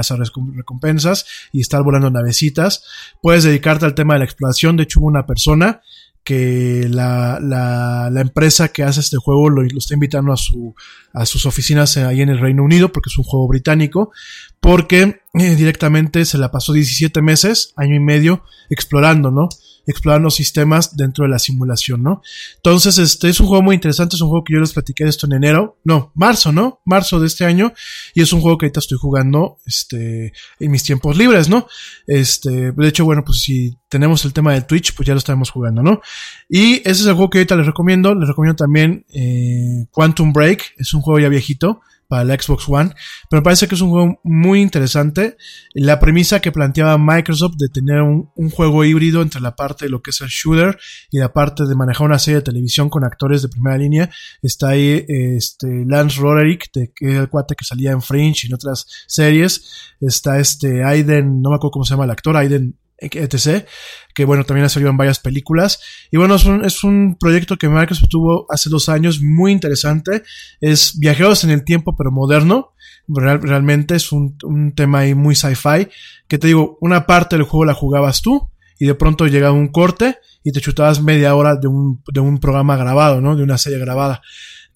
recompensas 0.55 1.27
y 1.51 1.63
estar 1.63 1.83
volando 1.83 2.11
navecitas, 2.11 2.85
puedes 3.21 3.43
dedicarte 3.43 3.87
al 3.87 3.95
tema 3.95 4.15
de 4.15 4.21
la 4.21 4.25
exploración, 4.27 4.77
de 4.77 4.85
hecho 4.85 5.01
una 5.01 5.27
persona 5.27 5.83
que 6.27 6.89
la, 6.91 7.39
la, 7.41 8.21
empresa 8.21 8.67
que 8.73 8.83
hace 8.83 8.99
este 8.99 9.17
juego 9.17 9.49
lo, 9.49 9.63
lo, 9.63 9.79
está 9.79 9.95
invitando 9.95 10.33
a, 10.33 10.37
su, 10.37 10.75
a 11.13 11.25
sus 11.25 11.47
oficinas 11.47 11.97
ahí 11.99 12.21
en 12.21 12.31
el 12.31 12.41
Reino 12.41 12.65
Unido, 12.65 12.91
porque 12.91 13.11
es 13.11 13.17
un 13.17 13.23
juego 13.23 13.47
británico, 13.47 14.11
porque 14.59 15.21
eh, 15.35 15.55
directamente 15.55 16.25
se 16.25 16.37
la 16.37 16.51
pasó 16.51 16.73
17 16.73 17.23
meses, 17.23 17.73
año 17.77 17.95
y 17.95 18.01
medio, 18.01 18.43
explorando, 18.71 19.31
¿no? 19.31 19.49
Explorando 19.87 20.31
sistemas 20.31 20.97
dentro 20.97 21.25
de 21.25 21.31
la 21.31 21.39
simulación, 21.39 22.03
¿no? 22.03 22.23
Entonces, 22.57 22.99
este 22.99 23.29
es 23.29 23.41
un 23.41 23.47
juego 23.47 23.63
muy 23.63 23.75
interesante, 23.75 24.17
es 24.17 24.23
un 24.23 24.29
juego 24.29 24.45
que 24.45 24.55
yo 24.55 24.61
les 24.61 24.73
platiqué 24.73 25.05
de 25.05 25.11
esto 25.11 25.27
en 25.27 25.35
enero, 25.35 25.79
no, 25.85 26.13
marzo, 26.15 26.53
¿no? 26.53 26.81
Marzo 26.85 27.21
de 27.21 27.27
este 27.27 27.45
año, 27.45 27.73
y 28.15 28.23
es 28.23 28.33
un 28.33 28.41
juego 28.41 28.59
que 28.59 28.67
ahorita 28.67 28.81
estoy 28.81 28.99
jugando, 28.99 29.59
este, 29.65 30.33
en 30.59 30.71
mis 30.71 30.83
tiempos 30.83 31.17
libres, 31.17 31.49
¿no? 31.49 31.69
Este, 32.07 32.73
de 32.73 32.89
hecho, 32.89 33.05
bueno, 33.05 33.23
pues 33.25 33.41
si 33.41 33.77
tenemos 33.89 34.25
el 34.25 34.33
tema 34.33 34.53
de 34.53 34.63
Twitch, 34.63 34.95
pues 34.95 35.07
ya 35.07 35.15
lo 35.15 35.19
estamos 35.19 35.51
jugando, 35.51 35.83
¿no? 35.83 36.01
Y 36.49 36.77
ese 36.79 36.91
es 36.91 37.07
el 37.07 37.15
juego 37.15 37.31
que 37.31 37.39
ahorita 37.39 37.57
les 37.57 37.67
recomiendo, 37.67 38.15
les 38.15 38.29
recomiendo 38.29 38.57
también 38.57 39.07
eh, 39.15 39.87
Quantum 39.93 40.33
Break, 40.33 40.75
es 40.79 40.93
un 40.95 41.01
juego 41.01 41.21
ya 41.21 41.29
viejito, 41.29 41.81
para 42.09 42.25
la 42.25 42.41
Xbox 42.41 42.69
One, 42.69 42.93
pero 43.31 43.43
parece 43.43 43.69
que 43.69 43.75
es 43.75 43.81
un 43.81 43.91
juego 43.91 44.21
muy 44.23 44.61
interesante. 44.61 45.37
La 45.75 45.99
premisa 45.99 46.41
que 46.41 46.53
planteaba 46.53 46.99
Microsoft 46.99 47.57
de 47.57 47.69
tener 47.69 48.03
un, 48.03 48.31
juego 48.51 48.85
híbrido 48.85 49.23
entre 49.23 49.41
la 49.41 49.57
parte 49.57 49.87
de 49.87 49.91
lo 49.91 50.03
que 50.03 50.11
es 50.11 50.21
el 50.21 50.29
shooter 50.29 50.79
y 51.11 51.19
la 51.19 51.33
parte 51.33 51.65
de 51.67 51.75
manejar 51.75 52.07
una 52.07 52.19
serie 52.19 52.37
de 52.37 52.45
televisión 52.45 52.89
con 52.89 53.05
actores 53.05 53.43
de 53.43 53.49
primera 53.49 53.77
línea. 53.77 54.11
Está 54.41 54.71
ahí 54.71 55.05
este 55.09 55.85
Lance 55.87 56.21
Roderick, 56.21 56.71
de, 56.73 56.93
que 56.95 57.11
es 57.11 57.19
el 57.19 57.29
cuate 57.29 57.57
que 57.57 57.65
salía 57.65 57.91
en 57.91 58.03
Fringe 58.03 58.45
y 58.45 58.47
en 58.47 58.55
otras 58.55 58.87
series. 59.07 59.95
Está 60.01 60.39
este 60.39 60.85
Aiden, 60.85 61.43
no 61.43 61.51
me 61.51 61.57
acuerdo 61.57 61.73
cómo 61.73 61.85
se 61.85 61.95
llama 61.95 62.05
el 62.05 62.11
actor, 62.11 62.37
Aiden 62.37 62.77
etc. 62.99 63.67
Que 64.15 64.25
bueno, 64.25 64.45
también 64.45 64.67
ha 64.67 64.69
salido 64.69 64.91
en 64.91 64.97
varias 64.97 65.19
películas. 65.19 65.81
Y 66.11 66.17
bueno, 66.17 66.35
es 66.37 66.45
un, 66.45 66.65
es 66.65 66.85
un 66.85 67.17
proyecto 67.19 67.57
que 67.57 67.69
Microsoft 67.69 68.09
tuvo 68.09 68.47
hace 68.51 68.71
dos 68.71 68.89
años 68.89 69.21
muy 69.21 69.53
interesante. 69.53 70.23
Es 70.61 70.99
viajeros 70.99 71.45
en 71.45 71.51
el 71.51 71.65
tiempo, 71.65 71.97
pero 71.97 72.11
moderno. 72.11 72.73
Real, 73.09 73.41
realmente 73.41 73.95
es 73.95 74.11
un, 74.11 74.37
un 74.43 74.75
tema 74.75 75.01
ahí 75.01 75.15
muy 75.15 75.35
sci-fi. 75.35 75.89
Que 76.29 76.39
te 76.39 76.49
digo, 76.49 76.79
una 76.81 77.07
parte 77.07 77.37
del 77.37 77.45
juego 77.45 77.65
la 77.65 77.75
jugabas 77.75 78.23
tú. 78.23 78.51
Y 78.79 78.87
de 78.87 78.95
pronto 78.95 79.27
llegaba 79.27 79.55
un 79.55 79.69
corte 79.69 80.19
y 80.45 80.53
te 80.53 80.61
chutabas 80.61 81.03
media 81.03 81.35
hora 81.35 81.57
de 81.57 81.67
un, 81.67 82.03
de 82.13 82.21
un 82.21 82.39
programa 82.39 82.77
grabado, 82.77 83.21
¿no? 83.23 83.37
De 83.37 83.43
una 83.43 83.57
serie 83.57 83.79
grabada. 83.79 84.21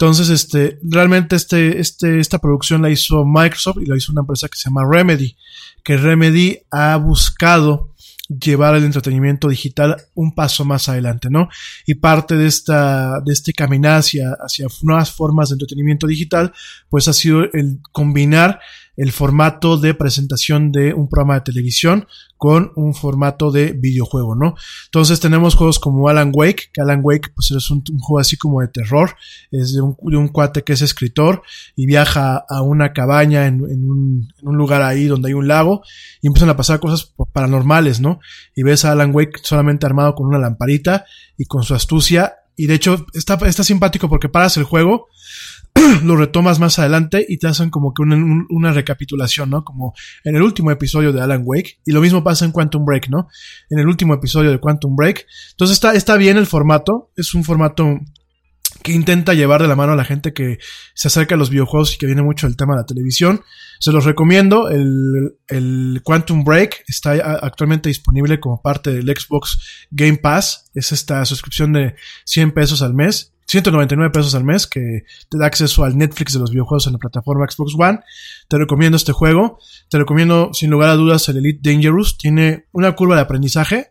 Entonces, 0.00 0.30
este, 0.30 0.78
realmente 0.82 1.36
este, 1.36 1.78
este, 1.78 2.20
esta 2.20 2.38
producción 2.38 2.80
la 2.80 2.88
hizo 2.88 3.22
Microsoft 3.26 3.82
y 3.82 3.84
la 3.84 3.98
hizo 3.98 4.12
una 4.12 4.22
empresa 4.22 4.48
que 4.48 4.56
se 4.56 4.70
llama 4.70 4.88
Remedy, 4.90 5.36
que 5.84 5.98
Remedy 5.98 6.58
ha 6.70 6.96
buscado 6.96 7.89
llevar 8.38 8.76
el 8.76 8.84
entretenimiento 8.84 9.48
digital 9.48 9.96
un 10.14 10.34
paso 10.34 10.64
más 10.64 10.88
adelante, 10.88 11.28
¿no? 11.30 11.48
Y 11.86 11.94
parte 11.94 12.36
de 12.36 12.46
esta, 12.46 13.20
de 13.24 13.32
este 13.32 13.52
caminar 13.52 13.98
hacia, 13.98 14.36
hacia 14.40 14.66
nuevas 14.82 15.10
formas 15.10 15.48
de 15.48 15.54
entretenimiento 15.54 16.06
digital, 16.06 16.52
pues 16.88 17.08
ha 17.08 17.12
sido 17.12 17.42
el 17.52 17.80
combinar 17.90 18.60
el 18.96 19.12
formato 19.12 19.78
de 19.78 19.94
presentación 19.94 20.72
de 20.72 20.92
un 20.94 21.08
programa 21.08 21.34
de 21.34 21.40
televisión 21.40 22.06
con 22.36 22.72
un 22.74 22.94
formato 22.94 23.50
de 23.50 23.72
videojuego, 23.72 24.34
¿no? 24.34 24.54
Entonces 24.86 25.20
tenemos 25.20 25.54
juegos 25.54 25.78
como 25.78 26.08
Alan 26.08 26.32
Wake, 26.34 26.70
que 26.72 26.80
Alan 26.80 27.00
Wake 27.02 27.30
pues 27.34 27.50
es 27.50 27.70
un, 27.70 27.82
juego 27.98 28.18
así 28.18 28.36
como 28.36 28.60
de 28.62 28.68
terror, 28.68 29.14
es 29.50 29.74
de 29.74 29.82
un, 29.82 30.28
cuate 30.28 30.64
que 30.64 30.72
es 30.72 30.82
escritor 30.82 31.42
y 31.76 31.86
viaja 31.86 32.44
a 32.48 32.62
una 32.62 32.92
cabaña 32.92 33.46
en, 33.46 33.56
en, 33.70 33.90
un, 33.90 34.28
en, 34.38 34.48
un, 34.48 34.56
lugar 34.56 34.82
ahí 34.82 35.04
donde 35.04 35.28
hay 35.28 35.34
un 35.34 35.48
lago 35.48 35.82
y 36.22 36.28
empiezan 36.28 36.48
a 36.48 36.56
pasar 36.56 36.80
cosas 36.80 37.12
paranormales, 37.32 38.00
¿no? 38.00 38.20
Y 38.54 38.62
ves 38.62 38.84
a 38.84 38.92
Alan 38.92 39.14
Wake 39.14 39.40
solamente 39.42 39.86
armado 39.86 40.14
con 40.14 40.26
una 40.26 40.38
lamparita 40.38 41.04
y 41.36 41.44
con 41.44 41.62
su 41.62 41.74
astucia 41.74 42.36
y 42.56 42.66
de 42.66 42.74
hecho 42.74 43.06
está, 43.14 43.34
está 43.46 43.64
simpático 43.64 44.08
porque 44.08 44.28
paras 44.28 44.56
el 44.56 44.64
juego 44.64 45.08
lo 46.04 46.16
retomas 46.16 46.58
más 46.58 46.78
adelante 46.78 47.24
y 47.28 47.38
te 47.38 47.46
hacen 47.46 47.70
como 47.70 47.92
que 47.94 48.02
una, 48.02 48.72
recapitulación, 48.72 49.50
¿no? 49.50 49.64
Como 49.64 49.94
en 50.24 50.36
el 50.36 50.42
último 50.42 50.70
episodio 50.70 51.12
de 51.12 51.20
Alan 51.20 51.42
Wake. 51.44 51.80
Y 51.84 51.92
lo 51.92 52.00
mismo 52.00 52.22
pasa 52.22 52.44
en 52.44 52.52
Quantum 52.52 52.84
Break, 52.84 53.08
¿no? 53.08 53.28
En 53.68 53.78
el 53.78 53.86
último 53.86 54.14
episodio 54.14 54.50
de 54.50 54.58
Quantum 54.58 54.96
Break. 54.96 55.26
Entonces 55.52 55.76
está, 55.76 55.94
está 55.94 56.16
bien 56.16 56.36
el 56.36 56.46
formato. 56.46 57.10
Es 57.16 57.34
un 57.34 57.44
formato 57.44 57.98
que 58.82 58.92
intenta 58.92 59.34
llevar 59.34 59.60
de 59.60 59.68
la 59.68 59.76
mano 59.76 59.92
a 59.92 59.96
la 59.96 60.04
gente 60.04 60.32
que 60.32 60.58
se 60.94 61.08
acerca 61.08 61.34
a 61.34 61.38
los 61.38 61.50
videojuegos 61.50 61.94
y 61.94 61.98
que 61.98 62.06
viene 62.06 62.22
mucho 62.22 62.46
del 62.46 62.56
tema 62.56 62.74
de 62.74 62.80
la 62.80 62.86
televisión. 62.86 63.42
Se 63.78 63.92
los 63.92 64.04
recomiendo. 64.04 64.68
El, 64.70 65.36
el 65.48 66.00
Quantum 66.04 66.44
Break 66.44 66.84
está 66.86 67.12
actualmente 67.12 67.88
disponible 67.88 68.40
como 68.40 68.62
parte 68.62 68.92
del 68.92 69.06
Xbox 69.06 69.86
Game 69.90 70.18
Pass. 70.18 70.70
Es 70.74 70.92
esta 70.92 71.24
suscripción 71.24 71.72
de 71.72 71.94
100 72.24 72.52
pesos 72.52 72.82
al 72.82 72.94
mes. 72.94 73.32
199 73.50 74.12
pesos 74.12 74.36
al 74.36 74.44
mes 74.44 74.68
que 74.68 75.02
te 75.28 75.36
da 75.36 75.46
acceso 75.46 75.82
al 75.82 75.98
Netflix 75.98 76.32
de 76.32 76.38
los 76.38 76.52
videojuegos 76.52 76.86
en 76.86 76.92
la 76.92 77.00
plataforma 77.00 77.50
Xbox 77.50 77.74
One. 77.76 77.98
Te 78.46 78.58
recomiendo 78.58 78.96
este 78.96 79.10
juego. 79.10 79.58
Te 79.88 79.98
recomiendo 79.98 80.50
sin 80.52 80.70
lugar 80.70 80.90
a 80.90 80.94
dudas 80.94 81.28
el 81.28 81.38
Elite 81.38 81.68
Dangerous. 81.68 82.16
Tiene 82.16 82.66
una 82.70 82.94
curva 82.94 83.16
de 83.16 83.22
aprendizaje. 83.22 83.90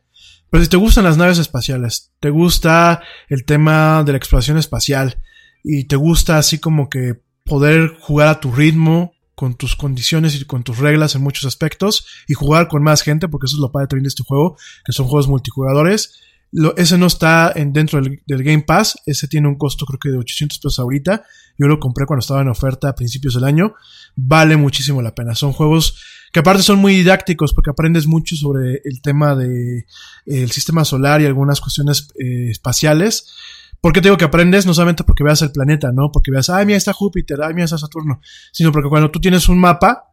Pero 0.49 0.63
si 0.63 0.69
te 0.69 0.77
gustan 0.77 1.03
las 1.03 1.17
naves 1.17 1.39
espaciales, 1.39 2.13
te 2.21 2.29
gusta 2.29 3.03
el 3.27 3.43
tema 3.43 4.03
de 4.05 4.13
la 4.13 4.17
exploración 4.17 4.57
espacial 4.57 5.21
y 5.61 5.83
te 5.83 5.97
gusta 5.97 6.37
así 6.37 6.59
como 6.59 6.89
que 6.89 7.19
poder 7.43 7.97
jugar 7.99 8.29
a 8.29 8.39
tu 8.39 8.53
ritmo, 8.53 9.11
con 9.35 9.55
tus 9.55 9.75
condiciones 9.75 10.35
y 10.35 10.45
con 10.45 10.63
tus 10.63 10.77
reglas 10.77 11.15
en 11.15 11.21
muchos 11.21 11.45
aspectos 11.45 12.07
y 12.27 12.33
jugar 12.33 12.69
con 12.69 12.81
más 12.81 13.01
gente, 13.01 13.27
porque 13.27 13.45
eso 13.45 13.57
es 13.57 13.61
lo 13.61 13.71
padre 13.71 13.87
también 13.87 14.03
de 14.03 14.09
este 14.09 14.23
juego, 14.23 14.57
que 14.85 14.93
son 14.93 15.05
juegos 15.05 15.27
multijugadores 15.27 16.19
lo, 16.51 16.75
ese 16.77 16.97
no 16.97 17.07
está 17.07 17.51
en, 17.55 17.73
dentro 17.73 18.01
del, 18.01 18.21
del, 18.25 18.43
Game 18.43 18.63
Pass. 18.63 18.97
Ese 19.05 19.27
tiene 19.27 19.47
un 19.47 19.55
costo 19.55 19.85
creo 19.85 19.99
que 19.99 20.09
de 20.09 20.17
800 20.17 20.59
pesos 20.59 20.79
ahorita. 20.79 21.23
Yo 21.57 21.67
lo 21.67 21.79
compré 21.79 22.05
cuando 22.05 22.21
estaba 22.21 22.41
en 22.41 22.47
oferta 22.47 22.89
a 22.89 22.95
principios 22.95 23.35
del 23.35 23.43
año. 23.43 23.73
Vale 24.15 24.57
muchísimo 24.57 25.01
la 25.01 25.13
pena. 25.13 25.35
Son 25.35 25.51
juegos 25.51 25.99
que 26.31 26.39
aparte 26.39 26.63
son 26.63 26.79
muy 26.79 26.95
didácticos 26.95 27.53
porque 27.53 27.71
aprendes 27.71 28.07
mucho 28.07 28.35
sobre 28.35 28.81
el 28.83 29.01
tema 29.01 29.35
de 29.35 29.85
eh, 30.25 30.47
sistema 30.47 30.85
solar 30.85 31.21
y 31.21 31.25
algunas 31.25 31.59
cuestiones 31.59 32.09
eh, 32.19 32.49
espaciales. 32.49 33.33
¿Por 33.81 33.93
qué 33.93 34.01
te 34.01 34.09
digo 34.09 34.17
que 34.17 34.25
aprendes? 34.25 34.65
No 34.65 34.73
solamente 34.73 35.03
porque 35.03 35.23
veas 35.23 35.41
el 35.41 35.51
planeta, 35.51 35.91
¿no? 35.91 36.11
Porque 36.11 36.31
veas, 36.31 36.49
ay, 36.49 36.65
mira, 36.65 36.77
está 36.77 36.91
Júpiter, 36.91 37.41
ay, 37.41 37.53
mira, 37.53 37.65
está 37.65 37.77
Saturno. 37.77 38.19
Sino 38.51 38.71
porque 38.71 38.89
cuando 38.89 39.09
tú 39.09 39.19
tienes 39.21 39.47
un 39.47 39.57
mapa, 39.57 40.08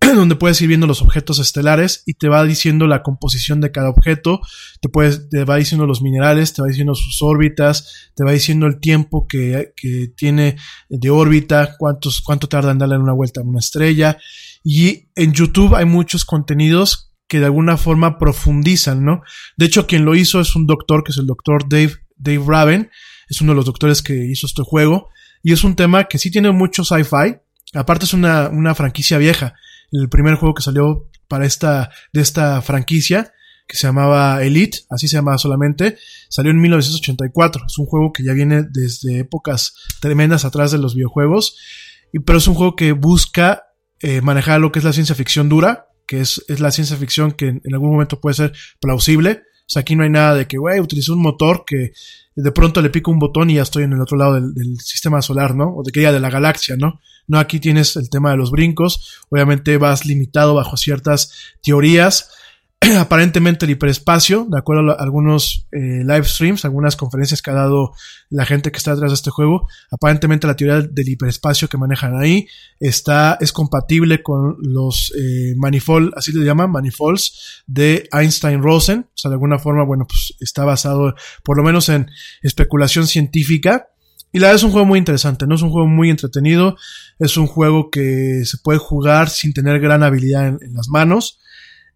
donde 0.14 0.36
puedes 0.36 0.60
ir 0.60 0.68
viendo 0.68 0.86
los 0.86 1.02
objetos 1.02 1.38
estelares 1.38 2.02
y 2.06 2.14
te 2.14 2.28
va 2.28 2.44
diciendo 2.44 2.86
la 2.86 3.02
composición 3.02 3.60
de 3.60 3.72
cada 3.72 3.90
objeto, 3.90 4.40
te, 4.80 4.88
puedes, 4.88 5.28
te 5.28 5.44
va 5.44 5.56
diciendo 5.56 5.86
los 5.86 6.02
minerales, 6.02 6.52
te 6.52 6.62
va 6.62 6.68
diciendo 6.68 6.94
sus 6.94 7.20
órbitas, 7.22 8.10
te 8.14 8.24
va 8.24 8.32
diciendo 8.32 8.66
el 8.66 8.80
tiempo 8.80 9.26
que, 9.26 9.72
que 9.76 10.08
tiene 10.16 10.56
de 10.88 11.10
órbita, 11.10 11.76
cuántos, 11.78 12.20
cuánto 12.20 12.48
tarda 12.48 12.70
en 12.70 12.78
darle 12.78 12.98
una 12.98 13.12
vuelta 13.12 13.40
a 13.40 13.44
una 13.44 13.58
estrella. 13.58 14.18
Y 14.62 15.08
en 15.16 15.32
YouTube 15.32 15.74
hay 15.74 15.84
muchos 15.84 16.24
contenidos 16.24 17.12
que 17.26 17.40
de 17.40 17.46
alguna 17.46 17.76
forma 17.76 18.18
profundizan, 18.18 19.04
¿no? 19.04 19.22
De 19.56 19.66
hecho, 19.66 19.86
quien 19.86 20.04
lo 20.04 20.14
hizo 20.14 20.40
es 20.40 20.56
un 20.56 20.66
doctor, 20.66 21.04
que 21.04 21.12
es 21.12 21.18
el 21.18 21.26
doctor 21.26 21.68
Dave, 21.68 21.92
Dave 22.16 22.42
Raven, 22.46 22.90
es 23.28 23.40
uno 23.42 23.52
de 23.52 23.56
los 23.56 23.66
doctores 23.66 24.02
que 24.02 24.14
hizo 24.14 24.46
este 24.46 24.62
juego, 24.62 25.08
y 25.42 25.52
es 25.52 25.62
un 25.62 25.76
tema 25.76 26.04
que 26.04 26.18
sí 26.18 26.30
tiene 26.30 26.50
mucho 26.52 26.84
sci-fi, 26.84 27.36
Aparte 27.74 28.04
es 28.04 28.14
una, 28.14 28.48
una 28.48 28.74
franquicia 28.74 29.18
vieja. 29.18 29.54
El 29.92 30.08
primer 30.08 30.34
juego 30.34 30.54
que 30.54 30.62
salió 30.62 31.08
para 31.28 31.46
esta, 31.46 31.90
de 32.12 32.20
esta 32.20 32.60
franquicia, 32.62 33.32
que 33.66 33.76
se 33.76 33.86
llamaba 33.86 34.42
Elite, 34.42 34.78
así 34.88 35.08
se 35.08 35.16
llamaba 35.16 35.38
solamente, 35.38 35.98
salió 36.30 36.50
en 36.50 36.60
1984. 36.60 37.64
Es 37.66 37.78
un 37.78 37.86
juego 37.86 38.12
que 38.12 38.24
ya 38.24 38.32
viene 38.32 38.64
desde 38.68 39.18
épocas 39.18 39.74
tremendas 40.00 40.44
atrás 40.44 40.72
de 40.72 40.78
los 40.78 40.94
videojuegos, 40.94 41.56
y, 42.12 42.20
pero 42.20 42.38
es 42.38 42.48
un 42.48 42.54
juego 42.54 42.74
que 42.76 42.92
busca 42.92 43.64
eh, 44.00 44.22
manejar 44.22 44.60
lo 44.60 44.72
que 44.72 44.78
es 44.78 44.84
la 44.84 44.94
ciencia 44.94 45.14
ficción 45.14 45.50
dura, 45.50 45.88
que 46.06 46.20
es, 46.20 46.42
es 46.48 46.60
la 46.60 46.70
ciencia 46.70 46.96
ficción 46.96 47.32
que 47.32 47.48
en, 47.48 47.60
en 47.62 47.74
algún 47.74 47.90
momento 47.90 48.20
puede 48.20 48.34
ser 48.34 48.52
plausible. 48.80 49.42
Sea, 49.68 49.80
aquí 49.80 49.94
no 49.94 50.02
hay 50.02 50.10
nada 50.10 50.34
de 50.34 50.46
que, 50.46 50.56
güey, 50.56 50.80
utilicé 50.80 51.12
un 51.12 51.20
motor 51.20 51.64
que 51.66 51.92
de 52.34 52.52
pronto 52.52 52.80
le 52.80 52.90
pico 52.90 53.10
un 53.10 53.18
botón 53.18 53.50
y 53.50 53.54
ya 53.54 53.62
estoy 53.62 53.84
en 53.84 53.92
el 53.92 54.00
otro 54.00 54.16
lado 54.16 54.34
del, 54.34 54.54
del 54.54 54.80
sistema 54.80 55.20
solar, 55.20 55.54
¿no? 55.54 55.74
O 55.76 55.82
de 55.82 55.92
que 55.92 56.02
ya 56.02 56.12
de 56.12 56.20
la 56.20 56.30
galaxia, 56.30 56.76
¿no? 56.76 57.00
No, 57.26 57.38
aquí 57.38 57.60
tienes 57.60 57.94
el 57.96 58.08
tema 58.08 58.30
de 58.30 58.38
los 58.38 58.50
brincos. 58.50 59.20
Obviamente 59.28 59.76
vas 59.76 60.06
limitado 60.06 60.54
bajo 60.54 60.76
ciertas 60.76 61.32
teorías. 61.62 62.30
Aparentemente 62.98 63.64
el 63.64 63.72
hiperespacio, 63.72 64.46
de 64.48 64.58
acuerdo 64.58 64.92
a 64.92 65.02
algunos 65.02 65.66
eh, 65.72 66.04
live 66.04 66.24
streams, 66.24 66.64
algunas 66.64 66.96
conferencias 66.96 67.42
que 67.42 67.50
ha 67.50 67.54
dado 67.54 67.92
la 68.30 68.46
gente 68.46 68.70
que 68.70 68.78
está 68.78 68.92
detrás 68.92 69.10
de 69.10 69.16
este 69.16 69.30
juego, 69.30 69.68
aparentemente 69.90 70.46
la 70.46 70.54
teoría 70.54 70.82
del 70.82 71.08
hiperespacio 71.08 71.68
que 71.68 71.76
manejan 71.76 72.16
ahí 72.16 72.46
está, 72.78 73.36
es 73.40 73.52
compatible 73.52 74.22
con 74.22 74.56
los 74.60 75.12
eh, 75.18 75.54
manifold, 75.56 76.12
así 76.16 76.32
le 76.32 76.44
llaman, 76.44 76.70
manifolds 76.70 77.64
de 77.66 78.08
Einstein-Rosen. 78.12 79.00
O 79.00 79.16
sea, 79.16 79.30
de 79.30 79.34
alguna 79.34 79.58
forma, 79.58 79.84
bueno, 79.84 80.06
pues 80.06 80.34
está 80.40 80.64
basado 80.64 81.14
por 81.42 81.56
lo 81.56 81.64
menos 81.64 81.88
en 81.88 82.08
especulación 82.42 83.06
científica. 83.06 83.88
Y 84.30 84.38
la 84.40 84.48
verdad 84.48 84.56
es 84.56 84.62
un 84.62 84.72
juego 84.72 84.86
muy 84.86 84.98
interesante, 84.98 85.46
¿no? 85.46 85.54
Es 85.54 85.62
un 85.62 85.70
juego 85.70 85.88
muy 85.88 86.10
entretenido, 86.10 86.76
es 87.18 87.38
un 87.38 87.46
juego 87.46 87.90
que 87.90 88.42
se 88.44 88.58
puede 88.58 88.78
jugar 88.78 89.30
sin 89.30 89.54
tener 89.54 89.80
gran 89.80 90.02
habilidad 90.02 90.46
en, 90.46 90.58
en 90.60 90.74
las 90.74 90.88
manos. 90.88 91.40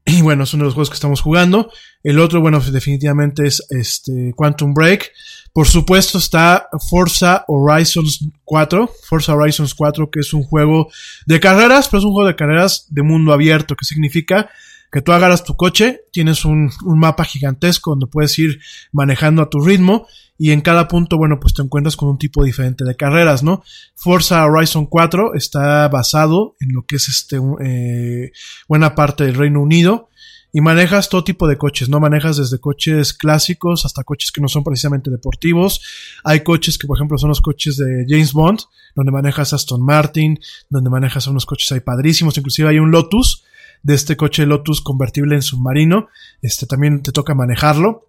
Y 0.04 0.20
bueno, 0.22 0.44
es 0.44 0.52
uno 0.54 0.64
de 0.64 0.66
los 0.66 0.74
juegos 0.74 0.90
que 0.90 0.94
estamos 0.94 1.20
jugando. 1.20 1.70
El 2.02 2.18
otro, 2.18 2.40
bueno, 2.40 2.60
definitivamente 2.60 3.46
es 3.46 3.64
este 3.70 4.32
Quantum 4.34 4.74
Break. 4.74 5.12
Por 5.52 5.68
supuesto 5.68 6.18
está 6.18 6.68
Forza 6.90 7.44
Horizons 7.46 8.26
4. 8.44 8.90
Forza 9.08 9.34
Horizons 9.34 9.74
4, 9.74 10.10
que 10.10 10.20
es 10.20 10.32
un 10.32 10.42
juego 10.42 10.90
de 11.26 11.38
carreras, 11.40 11.88
pero 11.88 11.98
es 11.98 12.04
un 12.04 12.12
juego 12.12 12.26
de 12.26 12.36
carreras 12.36 12.86
de 12.90 13.02
mundo 13.02 13.32
abierto, 13.32 13.76
que 13.76 13.84
significa 13.84 14.50
que 14.90 15.00
tú 15.00 15.12
agarras 15.12 15.44
tu 15.44 15.56
coche, 15.56 16.02
tienes 16.12 16.44
un, 16.44 16.70
un, 16.84 16.98
mapa 16.98 17.24
gigantesco 17.24 17.92
donde 17.92 18.06
puedes 18.06 18.38
ir 18.38 18.60
manejando 18.92 19.40
a 19.40 19.48
tu 19.48 19.60
ritmo 19.60 20.06
y 20.42 20.50
en 20.50 20.60
cada 20.60 20.88
punto, 20.88 21.18
bueno, 21.18 21.38
pues 21.38 21.54
te 21.54 21.62
encuentras 21.62 21.94
con 21.94 22.08
un 22.08 22.18
tipo 22.18 22.42
diferente 22.42 22.82
de 22.82 22.96
carreras, 22.96 23.44
¿no? 23.44 23.62
Forza 23.94 24.44
Horizon 24.44 24.86
4 24.86 25.34
está 25.34 25.86
basado 25.86 26.56
en 26.58 26.72
lo 26.72 26.84
que 26.84 26.96
es 26.96 27.06
este, 27.06 27.38
eh, 27.64 28.32
buena 28.66 28.96
parte 28.96 29.22
del 29.22 29.36
Reino 29.36 29.62
Unido 29.62 30.08
y 30.52 30.60
manejas 30.60 31.08
todo 31.08 31.22
tipo 31.22 31.46
de 31.46 31.56
coches, 31.56 31.88
¿no? 31.88 32.00
Manejas 32.00 32.38
desde 32.38 32.58
coches 32.58 33.12
clásicos 33.12 33.86
hasta 33.86 34.02
coches 34.02 34.32
que 34.32 34.40
no 34.40 34.48
son 34.48 34.64
precisamente 34.64 35.12
deportivos. 35.12 35.80
Hay 36.24 36.40
coches 36.40 36.76
que, 36.76 36.88
por 36.88 36.98
ejemplo, 36.98 37.18
son 37.18 37.28
los 37.28 37.40
coches 37.40 37.76
de 37.76 38.04
James 38.08 38.32
Bond, 38.32 38.62
donde 38.96 39.12
manejas 39.12 39.52
Aston 39.52 39.80
Martin, 39.80 40.40
donde 40.68 40.90
manejas 40.90 41.28
unos 41.28 41.46
coches 41.46 41.70
ahí 41.70 41.78
padrísimos, 41.78 42.36
inclusive 42.36 42.68
hay 42.68 42.80
un 42.80 42.90
Lotus, 42.90 43.44
de 43.84 43.94
este 43.94 44.16
coche 44.16 44.44
Lotus 44.44 44.80
convertible 44.80 45.36
en 45.36 45.42
submarino. 45.42 46.08
Este 46.40 46.66
también 46.66 47.00
te 47.00 47.12
toca 47.12 47.32
manejarlo. 47.36 48.08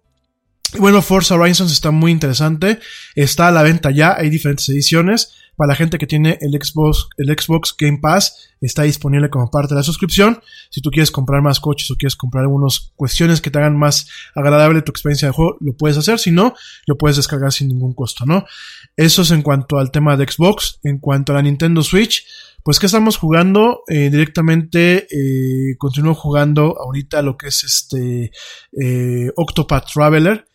Y 0.74 0.78
bueno, 0.78 1.02
Forza 1.02 1.36
Horizons 1.36 1.72
está 1.72 1.90
muy 1.92 2.10
interesante. 2.10 2.80
Está 3.14 3.48
a 3.48 3.52
la 3.52 3.62
venta 3.62 3.90
ya. 3.90 4.16
Hay 4.16 4.28
diferentes 4.28 4.68
ediciones. 4.68 5.32
Para 5.56 5.68
la 5.68 5.76
gente 5.76 5.98
que 5.98 6.08
tiene 6.08 6.36
el 6.40 6.50
Xbox, 6.60 7.06
el 7.16 7.28
Xbox 7.28 7.76
Game 7.78 7.98
Pass, 8.02 8.50
está 8.60 8.82
disponible 8.82 9.30
como 9.30 9.50
parte 9.52 9.74
de 9.74 9.78
la 9.78 9.84
suscripción. 9.84 10.40
Si 10.68 10.80
tú 10.80 10.90
quieres 10.90 11.12
comprar 11.12 11.42
más 11.42 11.60
coches 11.60 11.88
o 11.92 11.94
quieres 11.94 12.16
comprar 12.16 12.42
algunas 12.42 12.92
cuestiones 12.96 13.40
que 13.40 13.52
te 13.52 13.58
hagan 13.58 13.78
más 13.78 14.08
agradable 14.34 14.82
tu 14.82 14.90
experiencia 14.90 15.28
de 15.28 15.32
juego, 15.32 15.56
lo 15.60 15.76
puedes 15.76 15.96
hacer. 15.96 16.18
Si 16.18 16.32
no, 16.32 16.54
lo 16.86 16.98
puedes 16.98 17.16
descargar 17.16 17.52
sin 17.52 17.68
ningún 17.68 17.94
costo, 17.94 18.26
¿no? 18.26 18.44
Eso 18.96 19.22
es 19.22 19.30
en 19.30 19.42
cuanto 19.42 19.78
al 19.78 19.92
tema 19.92 20.16
de 20.16 20.26
Xbox. 20.26 20.80
En 20.82 20.98
cuanto 20.98 21.30
a 21.30 21.36
la 21.36 21.42
Nintendo 21.42 21.82
Switch, 21.82 22.26
pues 22.64 22.80
que 22.80 22.86
estamos 22.86 23.16
jugando 23.16 23.82
eh, 23.86 24.10
directamente, 24.10 25.06
eh, 25.08 25.76
continúo 25.78 26.14
jugando 26.14 26.76
ahorita 26.80 27.22
lo 27.22 27.36
que 27.36 27.48
es 27.48 27.62
este 27.62 28.32
eh, 28.72 29.30
Octopath 29.36 29.92
Traveler. 29.92 30.46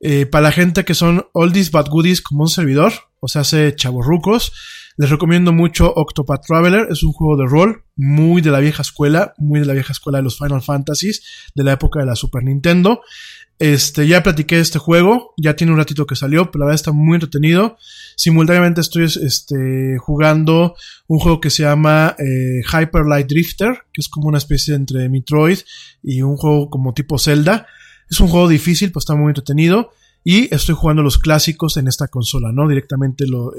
Eh, 0.00 0.26
para 0.26 0.42
la 0.42 0.52
gente 0.52 0.84
que 0.84 0.94
son 0.94 1.26
oldies 1.32 1.70
but 1.70 1.88
goodies 1.88 2.20
como 2.20 2.42
un 2.42 2.48
servidor, 2.48 2.92
o 3.20 3.28
sea, 3.28 3.42
hace 3.42 3.74
chavorrucos, 3.74 4.52
les 4.98 5.10
recomiendo 5.10 5.52
mucho 5.52 5.92
Octopath 5.94 6.46
Traveler. 6.46 6.88
Es 6.90 7.02
un 7.02 7.12
juego 7.12 7.36
de 7.36 7.48
rol 7.48 7.84
muy 7.96 8.40
de 8.40 8.50
la 8.50 8.60
vieja 8.60 8.82
escuela, 8.82 9.34
muy 9.36 9.60
de 9.60 9.66
la 9.66 9.74
vieja 9.74 9.92
escuela 9.92 10.18
de 10.18 10.24
los 10.24 10.38
Final 10.38 10.62
Fantasies, 10.62 11.22
de 11.54 11.64
la 11.64 11.72
época 11.72 12.00
de 12.00 12.06
la 12.06 12.16
Super 12.16 12.42
Nintendo. 12.42 13.00
Este, 13.58 14.06
ya 14.06 14.22
platiqué 14.22 14.60
este 14.60 14.78
juego, 14.78 15.32
ya 15.38 15.56
tiene 15.56 15.72
un 15.72 15.78
ratito 15.78 16.06
que 16.06 16.14
salió, 16.14 16.50
pero 16.50 16.60
la 16.60 16.66
verdad 16.66 16.80
está 16.80 16.92
muy 16.92 17.14
entretenido. 17.14 17.76
Simultáneamente 18.16 18.80
estoy 18.80 19.04
este, 19.04 19.96
jugando 19.98 20.74
un 21.06 21.18
juego 21.18 21.40
que 21.40 21.50
se 21.50 21.62
llama 21.62 22.16
eh, 22.18 22.62
Hyper 22.66 23.06
Light 23.06 23.28
Drifter, 23.28 23.84
que 23.92 24.00
es 24.00 24.08
como 24.08 24.28
una 24.28 24.38
especie 24.38 24.74
entre 24.74 25.08
Metroid 25.08 25.58
y 26.02 26.22
un 26.22 26.36
juego 26.36 26.70
como 26.70 26.94
tipo 26.94 27.18
Zelda. 27.18 27.66
Es 28.10 28.20
un 28.20 28.28
juego 28.28 28.48
difícil, 28.48 28.92
pues 28.92 29.04
está 29.04 29.14
muy 29.14 29.28
entretenido. 29.28 29.90
Y 30.22 30.52
estoy 30.52 30.74
jugando 30.74 31.04
los 31.04 31.18
clásicos 31.18 31.76
en 31.76 31.86
esta 31.86 32.08
consola, 32.08 32.50
¿no? 32.52 32.66
Directamente 32.66 33.26
lo, 33.28 33.52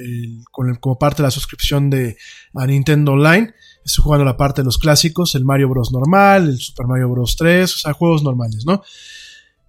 con 0.51 0.75
como 0.75 0.99
parte 0.99 1.21
de 1.21 1.27
la 1.27 1.31
suscripción 1.31 1.89
de 1.89 2.17
a 2.53 2.65
Nintendo 2.65 3.13
Online. 3.13 3.53
Estoy 3.85 4.03
jugando 4.03 4.25
la 4.25 4.35
parte 4.35 4.61
de 4.61 4.65
los 4.65 4.77
clásicos, 4.77 5.33
el 5.35 5.45
Mario 5.45 5.69
Bros. 5.69 5.93
normal, 5.93 6.49
el 6.49 6.59
Super 6.59 6.87
Mario 6.87 7.09
Bros. 7.09 7.37
3, 7.37 7.73
o 7.73 7.77
sea, 7.77 7.93
juegos 7.93 8.21
normales, 8.21 8.65
¿no? 8.65 8.83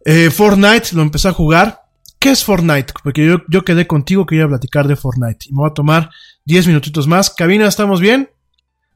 Eh, 0.05 0.31
Fortnite 0.31 0.89
lo 0.95 1.03
empecé 1.03 1.29
a 1.29 1.33
jugar. 1.33 1.83
¿Qué 2.19 2.31
es 2.31 2.43
Fortnite? 2.43 2.95
Porque 3.03 3.39
yo, 3.49 3.65
quedé 3.65 3.87
contigo 3.87 4.27
que 4.27 4.35
iba 4.35 4.47
a 4.47 4.49
platicar 4.49 4.89
de 4.89 4.97
Fortnite. 4.97 5.47
Y 5.49 5.53
me 5.53 5.59
voy 5.61 5.71
a 5.71 5.75
tomar 5.75 6.11
10 6.47 6.67
minutitos 6.67 7.07
más. 7.07 7.31
Cabina, 7.31 7.69
¿estamos 7.69 8.01
bien? 8.01 8.31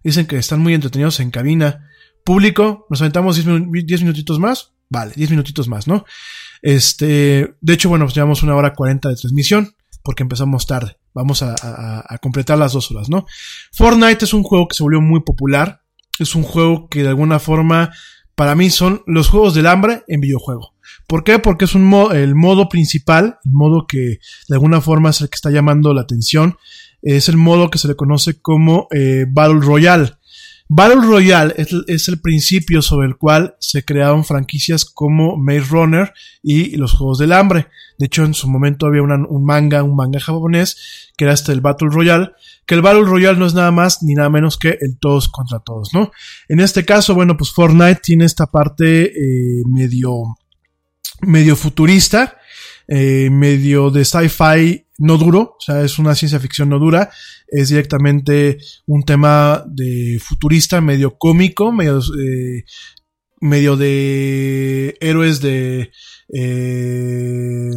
Dicen 0.02 0.26
que 0.26 0.38
están 0.38 0.60
muy 0.60 0.74
entretenidos 0.74 1.20
en 1.20 1.30
cabina. 1.30 1.88
Público, 2.24 2.86
nos 2.90 3.00
aventamos 3.00 3.36
10, 3.36 4.02
minutitos 4.02 4.40
más. 4.40 4.72
Vale, 4.92 5.14
10 5.16 5.30
minutitos 5.30 5.68
más, 5.68 5.88
¿no? 5.88 6.04
Este, 6.60 7.54
de 7.62 7.72
hecho, 7.72 7.88
bueno, 7.88 8.04
pues 8.04 8.14
llevamos 8.14 8.42
una 8.42 8.54
hora 8.54 8.74
40 8.74 9.08
de 9.08 9.16
transmisión 9.16 9.74
porque 10.02 10.22
empezamos 10.22 10.66
tarde. 10.66 10.98
Vamos 11.14 11.42
a, 11.42 12.04
completar 12.20 12.58
las 12.58 12.74
dos 12.74 12.90
horas, 12.90 13.08
¿no? 13.08 13.24
Fortnite 13.72 14.26
es 14.26 14.34
un 14.34 14.42
juego 14.42 14.68
que 14.68 14.76
se 14.76 14.82
volvió 14.82 15.00
muy 15.00 15.20
popular. 15.20 15.80
Es 16.18 16.34
un 16.34 16.42
juego 16.42 16.88
que 16.90 17.02
de 17.02 17.08
alguna 17.08 17.38
forma, 17.38 17.90
para 18.34 18.54
mí, 18.54 18.68
son 18.68 19.02
los 19.06 19.28
juegos 19.28 19.54
del 19.54 19.66
hambre 19.66 20.02
en 20.08 20.20
videojuego. 20.20 20.74
¿Por 21.06 21.24
qué? 21.24 21.38
Porque 21.38 21.64
es 21.64 21.74
un 21.74 21.84
modo, 21.84 22.12
el 22.12 22.34
modo 22.34 22.68
principal, 22.68 23.38
el 23.46 23.52
modo 23.52 23.86
que 23.86 24.18
de 24.48 24.54
alguna 24.54 24.82
forma 24.82 25.08
es 25.08 25.22
el 25.22 25.30
que 25.30 25.36
está 25.36 25.50
llamando 25.50 25.94
la 25.94 26.02
atención. 26.02 26.58
Es 27.00 27.30
el 27.30 27.38
modo 27.38 27.70
que 27.70 27.78
se 27.78 27.88
le 27.88 27.96
conoce 27.96 28.42
como 28.42 28.88
eh, 28.90 29.24
Battle 29.26 29.60
Royale. 29.60 30.12
Battle 30.74 31.02
Royale 31.02 31.54
es, 31.86 32.08
el 32.08 32.18
principio 32.18 32.80
sobre 32.80 33.06
el 33.06 33.18
cual 33.18 33.56
se 33.58 33.84
crearon 33.84 34.24
franquicias 34.24 34.86
como 34.86 35.36
Maze 35.36 35.66
Runner 35.68 36.14
y 36.42 36.76
los 36.76 36.94
Juegos 36.94 37.18
del 37.18 37.34
Hambre. 37.34 37.66
De 37.98 38.06
hecho, 38.06 38.24
en 38.24 38.32
su 38.32 38.48
momento 38.48 38.86
había 38.86 39.02
un 39.02 39.44
manga, 39.44 39.82
un 39.82 39.94
manga 39.94 40.18
japonés, 40.18 41.10
que 41.18 41.24
era 41.26 41.34
este 41.34 41.52
el 41.52 41.60
Battle 41.60 41.90
Royale, 41.90 42.30
que 42.64 42.74
el 42.74 42.80
Battle 42.80 43.04
Royale 43.04 43.38
no 43.38 43.44
es 43.44 43.52
nada 43.52 43.70
más 43.70 44.02
ni 44.02 44.14
nada 44.14 44.30
menos 44.30 44.56
que 44.56 44.78
el 44.80 44.98
todos 44.98 45.28
contra 45.28 45.58
todos, 45.58 45.92
¿no? 45.92 46.10
En 46.48 46.58
este 46.58 46.86
caso, 46.86 47.14
bueno, 47.14 47.36
pues 47.36 47.50
Fortnite 47.50 48.00
tiene 48.02 48.24
esta 48.24 48.46
parte 48.46 49.12
eh, 49.12 49.62
medio, 49.66 50.38
medio 51.20 51.54
futurista, 51.54 52.38
eh, 52.88 53.28
medio 53.30 53.90
de 53.90 54.06
sci-fi 54.06 54.86
no 54.96 55.18
duro, 55.18 55.56
o 55.58 55.60
sea, 55.60 55.82
es 55.82 55.98
una 55.98 56.14
ciencia 56.14 56.40
ficción 56.40 56.68
no 56.68 56.78
dura, 56.78 57.10
es 57.52 57.68
directamente 57.68 58.58
un 58.86 59.04
tema 59.04 59.62
de 59.68 60.18
futurista, 60.20 60.80
medio 60.80 61.18
cómico, 61.18 61.70
medio, 61.70 62.00
eh, 62.18 62.64
medio 63.40 63.76
de 63.76 64.96
héroes 65.00 65.40
de, 65.42 65.92
eh, 66.32 67.70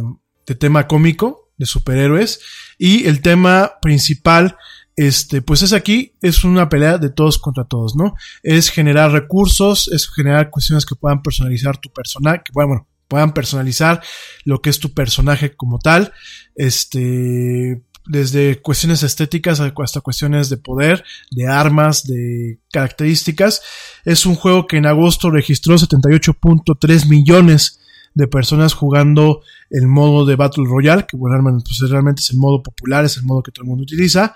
de 0.46 0.54
tema 0.54 0.88
cómico, 0.88 1.52
de 1.58 1.66
superhéroes, 1.66 2.40
y 2.78 3.06
el 3.06 3.20
tema 3.20 3.74
principal, 3.82 4.56
este, 4.96 5.42
pues 5.42 5.60
es 5.60 5.74
aquí, 5.74 6.14
es 6.22 6.42
una 6.42 6.70
pelea 6.70 6.96
de 6.96 7.10
todos 7.10 7.38
contra 7.38 7.64
todos, 7.64 7.96
¿no? 7.96 8.14
Es 8.42 8.70
generar 8.70 9.12
recursos, 9.12 9.88
es 9.88 10.08
generar 10.08 10.48
cuestiones 10.50 10.86
que 10.86 10.94
puedan 10.94 11.22
personalizar 11.22 11.76
tu 11.76 11.90
personaje, 11.90 12.40
que 12.46 12.52
bueno, 12.54 12.88
puedan 13.08 13.34
personalizar 13.34 14.02
lo 14.44 14.60
que 14.60 14.70
es 14.70 14.80
tu 14.80 14.94
personaje 14.94 15.54
como 15.54 15.78
tal, 15.78 16.12
este, 16.54 17.82
desde 18.06 18.60
cuestiones 18.60 19.02
estéticas 19.02 19.60
hasta 19.60 20.00
cuestiones 20.00 20.48
de 20.48 20.56
poder, 20.56 21.04
de 21.30 21.46
armas, 21.46 22.04
de 22.06 22.58
características. 22.70 23.62
Es 24.04 24.26
un 24.26 24.34
juego 24.34 24.66
que 24.66 24.76
en 24.76 24.86
agosto 24.86 25.30
registró 25.30 25.76
78.3 25.76 27.08
millones 27.08 27.80
de 28.14 28.26
personas 28.26 28.72
jugando 28.72 29.42
el 29.70 29.86
modo 29.86 30.24
de 30.24 30.36
Battle 30.36 30.64
Royale, 30.66 31.06
que 31.06 31.16
bueno, 31.16 31.42
pues 31.64 31.90
realmente 31.90 32.22
es 32.22 32.30
el 32.30 32.38
modo 32.38 32.62
popular, 32.62 33.04
es 33.04 33.16
el 33.18 33.24
modo 33.24 33.42
que 33.42 33.52
todo 33.52 33.64
el 33.64 33.68
mundo 33.68 33.82
utiliza. 33.82 34.34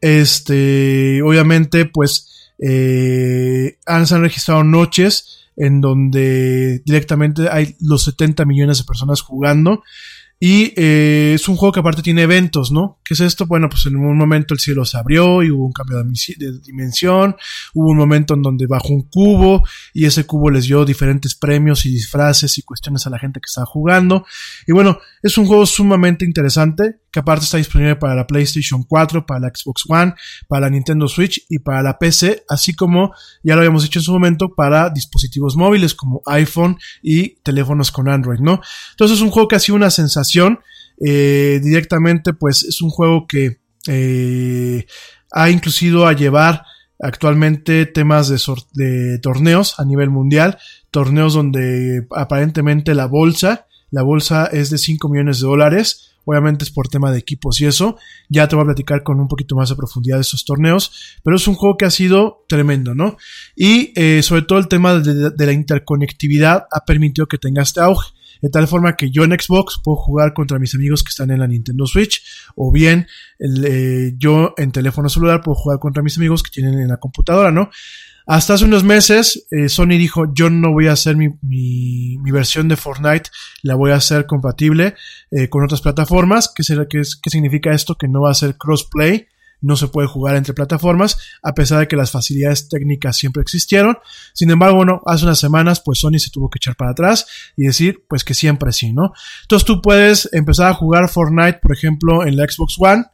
Este, 0.00 1.22
obviamente, 1.22 1.86
pues, 1.86 2.52
eh, 2.58 3.78
han, 3.86 4.06
se 4.06 4.14
han 4.14 4.22
registrado 4.22 4.62
noches 4.62 5.48
en 5.56 5.80
donde 5.80 6.82
directamente 6.84 7.48
hay 7.50 7.76
los 7.80 8.04
70 8.04 8.44
millones 8.44 8.78
de 8.78 8.84
personas 8.84 9.22
jugando. 9.22 9.82
Y 10.40 10.72
eh, 10.76 11.32
es 11.34 11.48
un 11.48 11.56
juego 11.56 11.72
que 11.72 11.80
aparte 11.80 12.02
tiene 12.02 12.22
eventos, 12.22 12.72
¿no? 12.72 13.00
¿Qué 13.04 13.14
es 13.14 13.20
esto? 13.20 13.46
Bueno, 13.46 13.68
pues 13.68 13.86
en 13.86 13.96
un 13.96 14.16
momento 14.18 14.52
el 14.52 14.60
cielo 14.60 14.84
se 14.84 14.98
abrió 14.98 15.42
y 15.42 15.50
hubo 15.50 15.64
un 15.64 15.72
cambio 15.72 16.02
de, 16.02 16.60
dimensión, 16.60 17.36
hubo 17.72 17.90
un 17.90 17.96
momento 17.96 18.34
en 18.34 18.42
donde 18.42 18.66
bajó 18.66 18.88
un 18.88 19.02
cubo 19.02 19.62
y 19.92 20.06
ese 20.06 20.26
cubo 20.26 20.50
les 20.50 20.64
dio 20.64 20.84
diferentes 20.84 21.34
premios 21.34 21.86
y 21.86 21.90
disfraces 21.90 22.58
y 22.58 22.62
cuestiones 22.62 23.06
a 23.06 23.10
la 23.10 23.18
gente 23.18 23.40
que 23.40 23.46
estaba 23.46 23.66
jugando. 23.66 24.26
Y 24.66 24.72
bueno, 24.72 24.98
es 25.22 25.38
un 25.38 25.46
juego 25.46 25.66
sumamente 25.66 26.24
interesante 26.24 27.00
que 27.10 27.20
aparte 27.20 27.44
está 27.44 27.58
disponible 27.58 27.94
para 27.94 28.16
la 28.16 28.26
PlayStation 28.26 28.82
4, 28.82 29.24
para 29.24 29.38
la 29.38 29.52
Xbox 29.54 29.84
One, 29.88 30.14
para 30.48 30.62
la 30.62 30.70
Nintendo 30.70 31.06
Switch 31.06 31.44
y 31.48 31.60
para 31.60 31.80
la 31.80 31.96
PC, 31.96 32.44
así 32.48 32.74
como 32.74 33.14
ya 33.44 33.54
lo 33.54 33.60
habíamos 33.60 33.84
dicho 33.84 34.00
en 34.00 34.02
su 34.02 34.12
momento 34.12 34.52
para 34.52 34.90
dispositivos 34.90 35.56
móviles 35.56 35.94
como 35.94 36.22
iPhone 36.26 36.76
y 37.02 37.36
teléfonos 37.42 37.92
con 37.92 38.08
Android, 38.08 38.40
¿no? 38.40 38.60
Entonces 38.90 39.18
es 39.18 39.22
un 39.22 39.30
juego 39.30 39.46
que 39.46 39.54
ha 39.54 39.60
sido 39.60 39.76
una 39.76 39.90
sensación. 39.90 40.23
Eh, 41.04 41.60
directamente, 41.62 42.32
pues 42.32 42.62
es 42.62 42.80
un 42.80 42.90
juego 42.90 43.26
que 43.26 43.58
eh, 43.88 44.86
ha 45.32 45.50
inclusive 45.50 46.04
a 46.06 46.12
llevar 46.12 46.62
actualmente 47.00 47.86
temas 47.86 48.28
de, 48.28 49.18
torneos 49.18 49.78
a 49.78 49.84
nivel 49.84 50.10
mundial, 50.10 50.58
torneos 50.90 51.34
donde 51.34 52.06
aparentemente 52.16 52.94
la 52.94 53.06
bolsa, 53.06 53.66
la 53.90 54.02
bolsa 54.02 54.46
es 54.46 54.70
de 54.70 54.78
5 54.78 55.08
millones 55.08 55.40
de 55.40 55.46
dólares, 55.46 56.12
obviamente 56.24 56.64
es 56.64 56.70
por 56.70 56.88
tema 56.88 57.10
de 57.10 57.18
equipos 57.18 57.60
y 57.60 57.66
eso, 57.66 57.98
ya 58.28 58.48
te 58.48 58.56
voy 58.56 58.62
a 58.62 58.66
platicar 58.66 59.02
con 59.02 59.20
un 59.20 59.28
poquito 59.28 59.56
más 59.56 59.68
de 59.68 59.76
profundidad 59.76 60.16
de 60.16 60.22
esos 60.22 60.44
torneos, 60.44 61.18
pero 61.22 61.36
es 61.36 61.46
un 61.46 61.54
juego 61.54 61.76
que 61.76 61.84
ha 61.84 61.90
sido 61.90 62.44
tremendo, 62.48 62.94
¿no? 62.94 63.16
Y 63.54 63.92
eh, 63.96 64.22
sobre 64.22 64.42
todo 64.42 64.58
el 64.58 64.68
tema 64.68 64.94
de, 64.94 65.30
de 65.30 65.46
la 65.46 65.52
interconectividad 65.52 66.64
ha 66.70 66.84
permitido 66.84 67.26
que 67.26 67.38
tenga 67.38 67.62
este 67.62 67.80
auge. 67.80 68.14
De 68.42 68.50
tal 68.50 68.68
forma 68.68 68.96
que 68.96 69.10
yo 69.10 69.24
en 69.24 69.32
Xbox 69.32 69.80
puedo 69.82 69.96
jugar 69.96 70.32
contra 70.34 70.58
mis 70.58 70.74
amigos 70.74 71.02
que 71.02 71.10
están 71.10 71.30
en 71.30 71.40
la 71.40 71.46
Nintendo 71.46 71.86
Switch. 71.86 72.22
O 72.56 72.72
bien 72.72 73.06
el, 73.38 73.64
eh, 73.64 74.14
yo 74.18 74.54
en 74.56 74.72
teléfono 74.72 75.08
celular 75.08 75.42
puedo 75.42 75.54
jugar 75.54 75.78
contra 75.78 76.02
mis 76.02 76.16
amigos 76.16 76.42
que 76.42 76.50
tienen 76.50 76.78
en 76.80 76.88
la 76.88 76.98
computadora, 76.98 77.50
¿no? 77.50 77.70
Hasta 78.26 78.54
hace 78.54 78.64
unos 78.64 78.84
meses 78.84 79.46
eh, 79.50 79.68
Sony 79.68 79.98
dijo 79.98 80.32
yo 80.32 80.48
no 80.48 80.72
voy 80.72 80.86
a 80.86 80.92
hacer 80.92 81.14
mi, 81.14 81.28
mi, 81.42 82.30
versión 82.30 82.68
de 82.68 82.76
Fortnite, 82.76 83.28
la 83.62 83.74
voy 83.74 83.90
a 83.90 83.96
hacer 83.96 84.24
compatible 84.24 84.94
eh, 85.30 85.48
con 85.48 85.62
otras 85.62 85.82
plataformas. 85.82 86.50
¿Qué, 86.54 86.62
será, 86.62 86.86
qué, 86.88 87.02
¿Qué 87.22 87.30
significa 87.30 87.72
esto? 87.72 87.96
Que 87.96 88.08
no 88.08 88.22
va 88.22 88.30
a 88.30 88.34
ser 88.34 88.56
crossplay 88.56 89.26
no 89.64 89.76
se 89.76 89.88
puede 89.88 90.08
jugar 90.08 90.36
entre 90.36 90.54
plataformas, 90.54 91.18
a 91.42 91.54
pesar 91.54 91.80
de 91.80 91.88
que 91.88 91.96
las 91.96 92.10
facilidades 92.10 92.68
técnicas 92.68 93.16
siempre 93.16 93.42
existieron. 93.42 93.98
Sin 94.32 94.50
embargo, 94.50 94.76
bueno, 94.76 95.02
hace 95.06 95.24
unas 95.24 95.38
semanas, 95.38 95.80
pues 95.80 95.98
Sony 95.98 96.18
se 96.18 96.30
tuvo 96.30 96.50
que 96.50 96.58
echar 96.58 96.76
para 96.76 96.92
atrás 96.92 97.26
y 97.56 97.64
decir, 97.66 98.04
pues 98.08 98.24
que 98.24 98.34
siempre 98.34 98.72
sí, 98.72 98.92
¿no? 98.92 99.12
Entonces 99.42 99.66
tú 99.66 99.80
puedes 99.80 100.28
empezar 100.32 100.70
a 100.70 100.74
jugar 100.74 101.08
Fortnite, 101.08 101.58
por 101.60 101.72
ejemplo, 101.72 102.26
en 102.26 102.36
la 102.36 102.44
Xbox 102.44 102.76
One, 102.78 103.04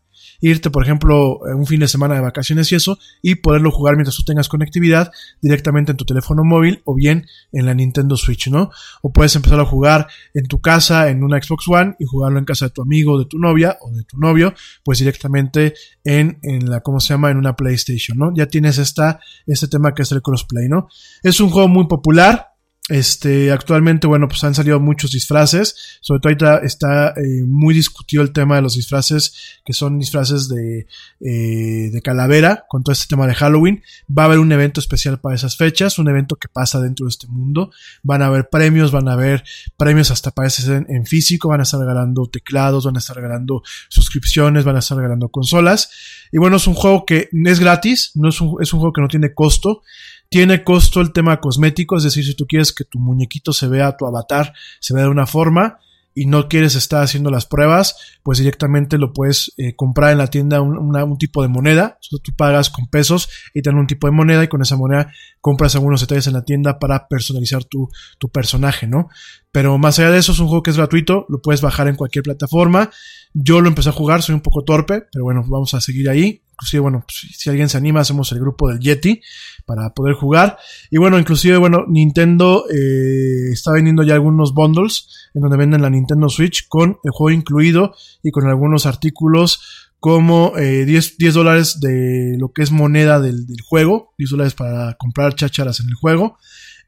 irte, 0.40 0.70
por 0.70 0.82
ejemplo, 0.82 1.40
en 1.46 1.54
un 1.54 1.66
fin 1.66 1.80
de 1.80 1.88
semana 1.88 2.14
de 2.14 2.20
vacaciones 2.20 2.70
y 2.72 2.74
eso, 2.74 2.98
y 3.22 3.36
poderlo 3.36 3.70
jugar 3.70 3.96
mientras 3.96 4.16
tú 4.16 4.22
tengas 4.22 4.48
conectividad 4.48 5.12
directamente 5.40 5.92
en 5.92 5.96
tu 5.96 6.04
teléfono 6.04 6.44
móvil 6.44 6.82
o 6.84 6.94
bien 6.94 7.26
en 7.52 7.66
la 7.66 7.74
Nintendo 7.74 8.16
Switch, 8.16 8.48
¿no? 8.48 8.70
O 9.02 9.12
puedes 9.12 9.34
empezar 9.36 9.60
a 9.60 9.64
jugar 9.64 10.08
en 10.34 10.46
tu 10.46 10.60
casa 10.60 11.08
en 11.08 11.22
una 11.22 11.40
Xbox 11.42 11.68
One 11.68 11.96
y 11.98 12.04
jugarlo 12.04 12.38
en 12.38 12.44
casa 12.44 12.66
de 12.66 12.70
tu 12.70 12.82
amigo, 12.82 13.18
de 13.18 13.26
tu 13.26 13.38
novia 13.38 13.76
o 13.80 13.90
de 13.90 14.04
tu 14.04 14.18
novio, 14.18 14.54
pues 14.84 14.98
directamente 14.98 15.74
en, 16.04 16.38
en 16.42 16.70
la, 16.70 16.80
¿cómo 16.80 17.00
se 17.00 17.14
llama? 17.14 17.30
En 17.30 17.36
una 17.36 17.56
PlayStation, 17.56 18.18
¿no? 18.18 18.32
Ya 18.34 18.46
tienes 18.46 18.78
esta, 18.78 19.20
este 19.46 19.68
tema 19.68 19.94
que 19.94 20.02
es 20.02 20.12
el 20.12 20.22
crossplay, 20.22 20.68
¿no? 20.68 20.88
Es 21.22 21.40
un 21.40 21.50
juego 21.50 21.68
muy 21.68 21.86
popular, 21.86 22.49
este, 22.88 23.52
actualmente, 23.52 24.08
bueno, 24.08 24.26
pues 24.26 24.42
han 24.42 24.54
salido 24.54 24.80
muchos 24.80 25.12
disfraces. 25.12 25.98
Sobre 26.00 26.20
todo 26.20 26.30
ahorita 26.30 26.58
está 26.66 27.10
eh, 27.10 27.44
muy 27.46 27.72
discutido 27.72 28.22
el 28.22 28.32
tema 28.32 28.56
de 28.56 28.62
los 28.62 28.74
disfraces, 28.74 29.60
que 29.64 29.72
son 29.72 29.98
disfraces 29.98 30.48
de, 30.48 30.86
eh, 31.20 31.90
de 31.92 32.02
calavera, 32.02 32.64
con 32.68 32.82
todo 32.82 32.92
este 32.92 33.06
tema 33.06 33.28
de 33.28 33.34
Halloween. 33.34 33.82
Va 34.06 34.22
a 34.22 34.26
haber 34.26 34.40
un 34.40 34.50
evento 34.50 34.80
especial 34.80 35.20
para 35.20 35.36
esas 35.36 35.56
fechas, 35.56 36.00
un 36.00 36.08
evento 36.08 36.36
que 36.36 36.48
pasa 36.48 36.80
dentro 36.80 37.06
de 37.06 37.10
este 37.10 37.28
mundo. 37.28 37.70
Van 38.02 38.22
a 38.22 38.26
haber 38.26 38.48
premios, 38.48 38.90
van 38.90 39.08
a 39.08 39.12
haber 39.12 39.44
premios 39.76 40.10
hasta 40.10 40.32
parece 40.32 40.74
en, 40.74 40.86
en 40.88 41.06
físico, 41.06 41.48
van 41.48 41.60
a 41.60 41.64
estar 41.64 41.78
regalando 41.78 42.26
teclados, 42.26 42.86
van 42.86 42.96
a 42.96 42.98
estar 42.98 43.14
regalando 43.14 43.62
suscripciones, 43.88 44.64
van 44.64 44.76
a 44.76 44.80
estar 44.80 44.96
regalando 44.96 45.28
consolas. 45.28 45.90
Y 46.32 46.38
bueno, 46.38 46.56
es 46.56 46.66
un 46.66 46.74
juego 46.74 47.04
que 47.06 47.28
es 47.32 47.60
gratis, 47.60 48.12
no 48.14 48.30
es 48.30 48.40
un, 48.40 48.56
es 48.60 48.72
un 48.72 48.80
juego 48.80 48.92
que 48.92 49.02
no 49.02 49.08
tiene 49.08 49.32
costo. 49.32 49.82
Tiene 50.30 50.62
costo 50.62 51.00
el 51.00 51.12
tema 51.12 51.40
cosmético, 51.40 51.96
es 51.96 52.04
decir, 52.04 52.24
si 52.24 52.34
tú 52.34 52.46
quieres 52.46 52.72
que 52.72 52.84
tu 52.84 53.00
muñequito 53.00 53.52
se 53.52 53.66
vea, 53.66 53.96
tu 53.96 54.06
avatar 54.06 54.54
se 54.78 54.94
vea 54.94 55.02
de 55.02 55.10
una 55.10 55.26
forma 55.26 55.80
y 56.14 56.26
no 56.26 56.48
quieres 56.48 56.74
estar 56.74 57.02
haciendo 57.02 57.30
las 57.30 57.46
pruebas, 57.46 58.18
pues 58.22 58.38
directamente 58.38 58.96
lo 58.96 59.12
puedes 59.12 59.52
eh, 59.56 59.74
comprar 59.74 60.12
en 60.12 60.18
la 60.18 60.28
tienda 60.28 60.60
un, 60.60 60.76
una, 60.76 61.04
un, 61.04 61.18
tipo 61.18 61.42
de 61.42 61.48
moneda. 61.48 61.98
O 62.12 62.18
tú 62.18 62.32
pagas 62.36 62.70
con 62.70 62.86
pesos 62.86 63.28
y 63.54 63.62
te 63.62 63.70
dan 63.70 63.78
un 63.78 63.86
tipo 63.86 64.06
de 64.06 64.12
moneda 64.12 64.44
y 64.44 64.48
con 64.48 64.62
esa 64.62 64.76
moneda 64.76 65.12
compras 65.40 65.74
algunos 65.74 66.00
detalles 66.00 66.26
en 66.26 66.34
la 66.34 66.44
tienda 66.44 66.78
para 66.78 67.08
personalizar 67.08 67.64
tu, 67.64 67.88
tu 68.18 68.28
personaje, 68.28 68.86
¿no? 68.86 69.08
Pero 69.52 69.78
más 69.78 69.98
allá 69.98 70.10
de 70.10 70.18
eso, 70.18 70.32
es 70.32 70.38
un 70.38 70.46
juego 70.46 70.62
que 70.62 70.70
es 70.70 70.76
gratuito, 70.76 71.26
lo 71.28 71.42
puedes 71.42 71.60
bajar 71.60 71.88
en 71.88 71.96
cualquier 71.96 72.22
plataforma. 72.22 72.90
Yo 73.34 73.60
lo 73.60 73.68
empecé 73.68 73.88
a 73.88 73.92
jugar, 73.92 74.22
soy 74.22 74.34
un 74.34 74.42
poco 74.42 74.62
torpe, 74.62 75.02
pero 75.12 75.24
bueno, 75.24 75.44
vamos 75.46 75.74
a 75.74 75.80
seguir 75.80 76.08
ahí. 76.08 76.42
Inclusive, 76.52 76.80
bueno, 76.80 77.04
pues, 77.06 77.36
si 77.36 77.50
alguien 77.50 77.68
se 77.68 77.76
anima, 77.76 78.00
hacemos 78.00 78.30
el 78.30 78.38
grupo 78.38 78.68
del 78.68 78.78
Yeti 78.78 79.20
para 79.66 79.92
poder 79.92 80.14
jugar. 80.14 80.56
Y 80.90 80.98
bueno, 80.98 81.18
inclusive, 81.18 81.56
bueno, 81.56 81.84
Nintendo 81.88 82.64
eh, 82.70 83.50
está 83.52 83.72
vendiendo 83.72 84.04
ya 84.04 84.14
algunos 84.14 84.54
bundles 84.54 85.30
en 85.34 85.42
donde 85.42 85.56
venden 85.56 85.82
la 85.82 85.90
Nintendo 85.90 86.28
Switch 86.28 86.68
con 86.68 86.98
el 87.02 87.10
juego 87.10 87.30
incluido 87.30 87.94
y 88.22 88.30
con 88.30 88.46
algunos 88.46 88.86
artículos 88.86 89.88
como 89.98 90.56
eh, 90.56 90.84
10, 90.84 91.18
10 91.18 91.34
dólares 91.34 91.80
de 91.80 92.36
lo 92.38 92.52
que 92.52 92.62
es 92.62 92.70
moneda 92.70 93.20
del, 93.20 93.46
del, 93.46 93.60
juego, 93.62 94.14
10 94.16 94.30
dólares 94.30 94.54
para 94.54 94.94
comprar 94.94 95.34
chácharas 95.34 95.80
en 95.80 95.88
el 95.88 95.94
juego. 95.94 96.38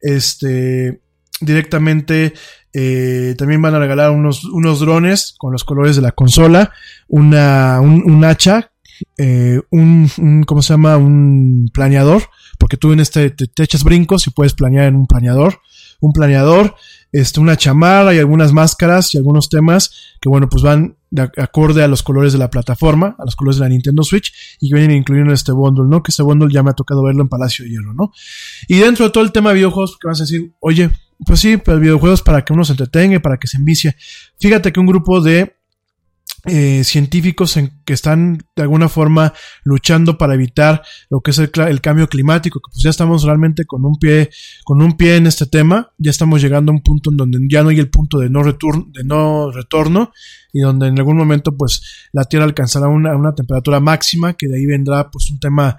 Este, 0.01 1.02
directamente 1.43 2.33
eh, 2.73 3.35
también 3.37 3.61
van 3.61 3.75
a 3.75 3.79
regalar 3.79 4.11
unos, 4.11 4.45
unos 4.45 4.81
drones 4.81 5.35
con 5.37 5.53
los 5.53 5.65
colores 5.65 5.97
de 5.97 6.03
la 6.03 6.13
consola, 6.13 6.73
una, 7.07 7.81
un, 7.81 8.25
hacha, 8.25 8.73
eh, 9.19 9.61
un, 9.71 10.45
¿cómo 10.47 10.63
se 10.63 10.73
llama? 10.73 10.97
Un 10.97 11.71
planeador, 11.73 12.23
porque 12.59 12.79
tú 12.79 12.93
en 12.93 13.01
este 13.01 13.31
te, 13.31 13.63
echas 13.63 13.85
brincos 13.85 14.27
y 14.27 14.31
puedes 14.31 14.55
planear 14.55 14.87
en 14.87 14.97
un 14.97 15.07
planeador, 15.07 15.61
un 16.01 16.13
planeador, 16.13 16.75
este, 17.13 17.41
una 17.41 17.59
chamarra 17.59 18.15
y 18.15 18.19
algunas 18.19 18.55
máscaras 18.55 19.15
y 19.15 19.19
algunos 19.19 19.51
temas 19.51 20.17
que 20.19 20.31
bueno, 20.31 20.49
pues 20.49 20.63
van 20.63 20.97
de 21.11 21.31
acorde 21.37 21.83
a 21.83 21.89
los 21.89 22.03
colores 22.03 22.33
de 22.33 22.39
la 22.39 22.49
plataforma, 22.49 23.17
a 23.19 23.25
los 23.27 23.37
colores 23.37 23.59
de 23.59 23.65
la 23.65 23.69
Nintendo 23.69 24.03
Switch 24.03 24.33
y 24.61 24.71
que 24.71 24.77
vienen 24.77 24.97
incluyendo 24.97 25.31
en 25.31 25.35
este 25.35 25.53
bundle, 25.53 25.85
¿no? 25.85 26.03
Que 26.03 26.11
este 26.11 26.23
bundle 26.23 26.51
ya 26.51 26.63
me 26.63 26.71
ha 26.71 26.75
tocado 26.75 27.03
verlo 27.03 27.21
en 27.21 27.29
Palacio 27.29 27.67
de 27.67 27.73
Hierro, 27.73 27.93
¿no? 27.93 28.13
Y 28.67 28.79
dentro 28.79 29.05
de 29.05 29.11
todo 29.11 29.23
el 29.23 29.31
tema 29.31 29.51
de 29.51 29.57
videojuegos, 29.57 29.99
que 30.01 30.09
vas 30.09 30.21
a 30.21 30.25
decir, 30.25 30.55
oye, 30.61 30.91
pues 31.27 31.41
sí, 31.41 31.57
pero 31.57 31.79
videojuegos 31.79 32.23
para 32.23 32.45
que 32.45 32.53
uno 32.53 32.65
se 32.65 32.73
entretenga, 32.73 33.21
para 33.21 33.39
que 33.39 33.47
se 33.47 33.57
envicie. 33.57 33.97
Fíjate 34.41 34.73
que 34.73 34.81
un 34.81 34.87
grupo 34.87 35.21
de 35.21 35.57
eh, 36.45 36.83
científicos 36.83 37.57
en, 37.57 37.71
que 37.85 37.93
están 37.93 38.39
de 38.57 38.63
alguna 38.63 38.89
forma 38.89 39.33
luchando 39.63 40.19
para 40.19 40.35
evitar 40.35 40.83
lo 41.09 41.21
que 41.21 41.31
es 41.31 41.39
el, 41.39 41.53
el, 41.69 41.81
cambio 41.81 42.09
climático, 42.09 42.59
que 42.59 42.69
pues 42.73 42.83
ya 42.83 42.91
estamos 42.91 43.23
realmente 43.23 43.65
con 43.65 43.85
un 43.85 43.97
pie, 43.97 44.29
con 44.65 44.83
un 44.83 44.97
pie 44.97 45.17
en 45.17 45.29
este 45.29 45.47
tema, 45.47 45.93
ya 45.99 46.11
estamos 46.11 46.43
llegando 46.43 46.73
a 46.73 46.75
un 46.75 46.83
punto 46.83 47.13
en 47.13 47.17
donde 47.17 47.39
ya 47.49 47.63
no 47.63 47.69
hay 47.69 47.79
el 47.79 47.91
punto 47.91 48.19
de 48.19 48.29
no 48.29 48.43
retorno, 48.43 48.87
de 48.93 49.05
no 49.05 49.53
retorno, 49.53 50.13
y 50.53 50.63
donde 50.63 50.89
en 50.89 50.99
algún 50.99 51.17
momento 51.17 51.57
pues 51.57 52.09
la 52.11 52.25
Tierra 52.25 52.45
alcanzará 52.45 52.89
una, 52.89 53.15
una 53.15 53.37
temperatura 53.37 53.79
máxima, 53.79 54.33
que 54.35 54.49
de 54.49 54.57
ahí 54.57 54.67
vendrá 54.67 55.13
pues 55.13 55.31
un 55.31 55.39
tema 55.39 55.79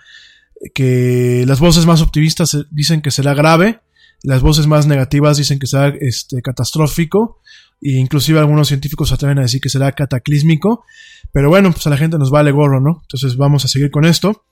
que 0.74 1.44
las 1.46 1.60
voces 1.60 1.86
más 1.86 2.02
optimistas 2.02 2.58
dicen 2.72 3.02
que 3.02 3.12
será 3.12 3.34
grave, 3.34 3.82
las 4.24 4.42
voces 4.42 4.68
más 4.68 4.88
negativas 4.88 5.38
dicen 5.38 5.60
que 5.60 5.68
será 5.68 5.90
este, 6.00 6.42
catastrófico, 6.42 7.42
e 7.82 7.92
inclusive 7.92 8.40
algunos 8.40 8.70
científicos 8.70 9.10
se 9.10 9.16
atreven 9.16 9.40
a 9.40 9.44
decir 9.44 9.62
que 9.62 9.70
será 9.70 9.92
cataclísmico, 9.92 10.86
pero 11.32 11.50
bueno, 11.50 11.72
pues 11.72 11.86
a 11.86 11.90
la 11.90 11.98
gente 11.98 12.18
nos 12.18 12.32
vale 12.32 12.52
gorro, 12.52 12.80
¿no? 12.80 13.02
Entonces 13.02 13.38
vamos 13.38 13.66
a 13.66 13.68
seguir 13.68 13.92
con 13.92 14.06
esto. 14.06 14.46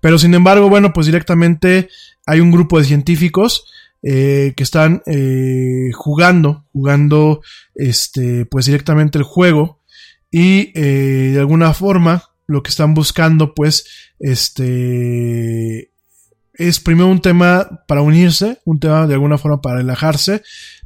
Pero 0.00 0.18
sin 0.18 0.34
embargo, 0.34 0.68
bueno, 0.68 0.92
pues 0.92 1.06
directamente 1.06 1.88
hay 2.26 2.40
un 2.40 2.52
grupo 2.52 2.78
de 2.78 2.84
científicos 2.84 3.64
eh, 4.02 4.52
que 4.56 4.62
están 4.62 5.02
eh, 5.06 5.90
jugando, 5.94 6.66
jugando, 6.72 7.40
este, 7.74 8.46
pues 8.46 8.66
directamente 8.66 9.18
el 9.18 9.24
juego 9.24 9.80
y 10.30 10.72
eh, 10.74 11.30
de 11.32 11.38
alguna 11.38 11.72
forma 11.72 12.30
lo 12.46 12.62
que 12.62 12.70
están 12.70 12.94
buscando, 12.94 13.54
pues, 13.54 14.12
este, 14.20 15.90
es 16.58 16.80
primero 16.80 17.08
un 17.08 17.20
tema 17.20 17.84
para 17.86 18.02
unirse, 18.02 18.60
un 18.64 18.80
tema 18.80 19.06
de 19.06 19.14
alguna 19.14 19.38
forma 19.38 19.60
para 19.60 19.76
relajarse, 19.76 20.42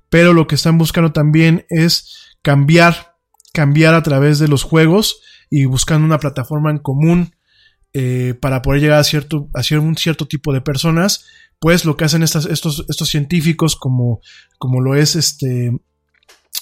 pero 0.09 0.33
lo 0.33 0.47
que 0.47 0.57
están 0.57 0.79
buscando 0.79 1.13
también 1.13 1.65
es 1.69 2.37
cambiar, 2.43 3.17
cambiar 3.53 3.95
a 3.95 4.03
través 4.03 4.39
de 4.39 4.49
los 4.49 4.63
juegos 4.63 5.21
y 5.51 5.65
buscando 5.65 6.05
una 6.05 6.19
plataforma 6.19 6.71
en 6.71 6.79
común 6.79 7.35
eh, 7.93 8.35
para 8.41 8.63
poder 8.63 8.81
llegar 8.81 9.01
a 9.01 9.05
cierto, 9.05 9.49
a 9.55 9.63
un 9.79 9.97
cierto 9.97 10.27
tipo 10.27 10.53
de 10.53 10.61
personas, 10.61 11.25
pues 11.59 11.85
lo 11.85 11.97
que 11.97 12.05
hacen 12.05 12.23
estos, 12.23 12.47
estos 12.47 13.09
científicos, 13.09 13.77
como, 13.77 14.21
como 14.59 14.81
lo 14.81 14.95
es 14.95 15.17
este, 15.17 15.73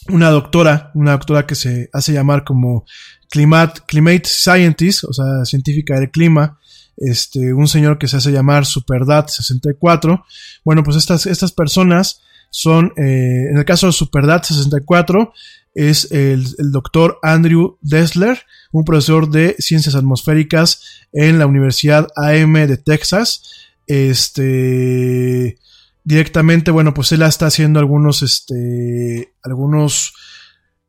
una 0.08 0.30
doctora, 0.30 0.90
una 0.94 1.12
doctora 1.12 1.46
que 1.46 1.54
se 1.54 1.88
hace 1.92 2.12
llamar 2.12 2.44
como 2.44 2.84
Climate, 3.30 3.82
Climate 3.86 4.24
Scientist, 4.24 5.04
o 5.04 5.12
sea, 5.12 5.44
científica 5.44 5.98
del 5.98 6.10
clima, 6.10 6.58
este, 6.98 7.52
un 7.54 7.68
señor 7.68 7.98
que 7.98 8.08
se 8.08 8.16
hace 8.16 8.32
llamar 8.32 8.66
Superdad 8.66 9.26
64. 9.28 10.24
Bueno, 10.64 10.82
pues 10.82 10.96
estas, 10.96 11.26
estas 11.26 11.52
personas 11.52 12.20
son, 12.50 12.92
eh, 12.96 13.46
en 13.50 13.58
el 13.58 13.64
caso 13.64 13.86
de 13.86 13.92
Superdad 13.92 14.42
64, 14.42 15.32
es 15.74 16.10
el, 16.10 16.46
el, 16.58 16.72
doctor 16.72 17.18
Andrew 17.22 17.78
Dessler, 17.82 18.40
un 18.72 18.84
profesor 18.84 19.30
de 19.30 19.54
ciencias 19.58 19.94
atmosféricas 19.94 20.82
en 21.12 21.38
la 21.38 21.46
Universidad 21.46 22.08
AM 22.16 22.54
de 22.54 22.76
Texas. 22.76 23.42
Este, 23.86 25.58
directamente, 26.04 26.70
bueno, 26.70 26.94
pues 26.94 27.12
él 27.12 27.22
está 27.22 27.46
haciendo 27.46 27.80
algunos, 27.80 28.22
este, 28.22 29.34
algunos, 29.42 30.14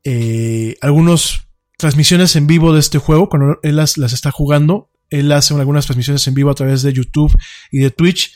eh, 0.03 0.75
algunos 0.81 1.47
transmisiones 1.77 2.35
en 2.35 2.47
vivo 2.47 2.73
de 2.73 2.79
este 2.79 2.99
juego, 2.99 3.29
cuando 3.29 3.59
él 3.63 3.75
las, 3.75 3.97
las 3.97 4.13
está 4.13 4.31
jugando. 4.31 4.89
Él 5.09 5.31
hace 5.31 5.53
algunas 5.53 5.85
transmisiones 5.85 6.27
en 6.27 6.33
vivo 6.33 6.49
a 6.49 6.55
través 6.55 6.81
de 6.81 6.93
YouTube 6.93 7.35
y 7.71 7.79
de 7.79 7.91
Twitch. 7.91 8.33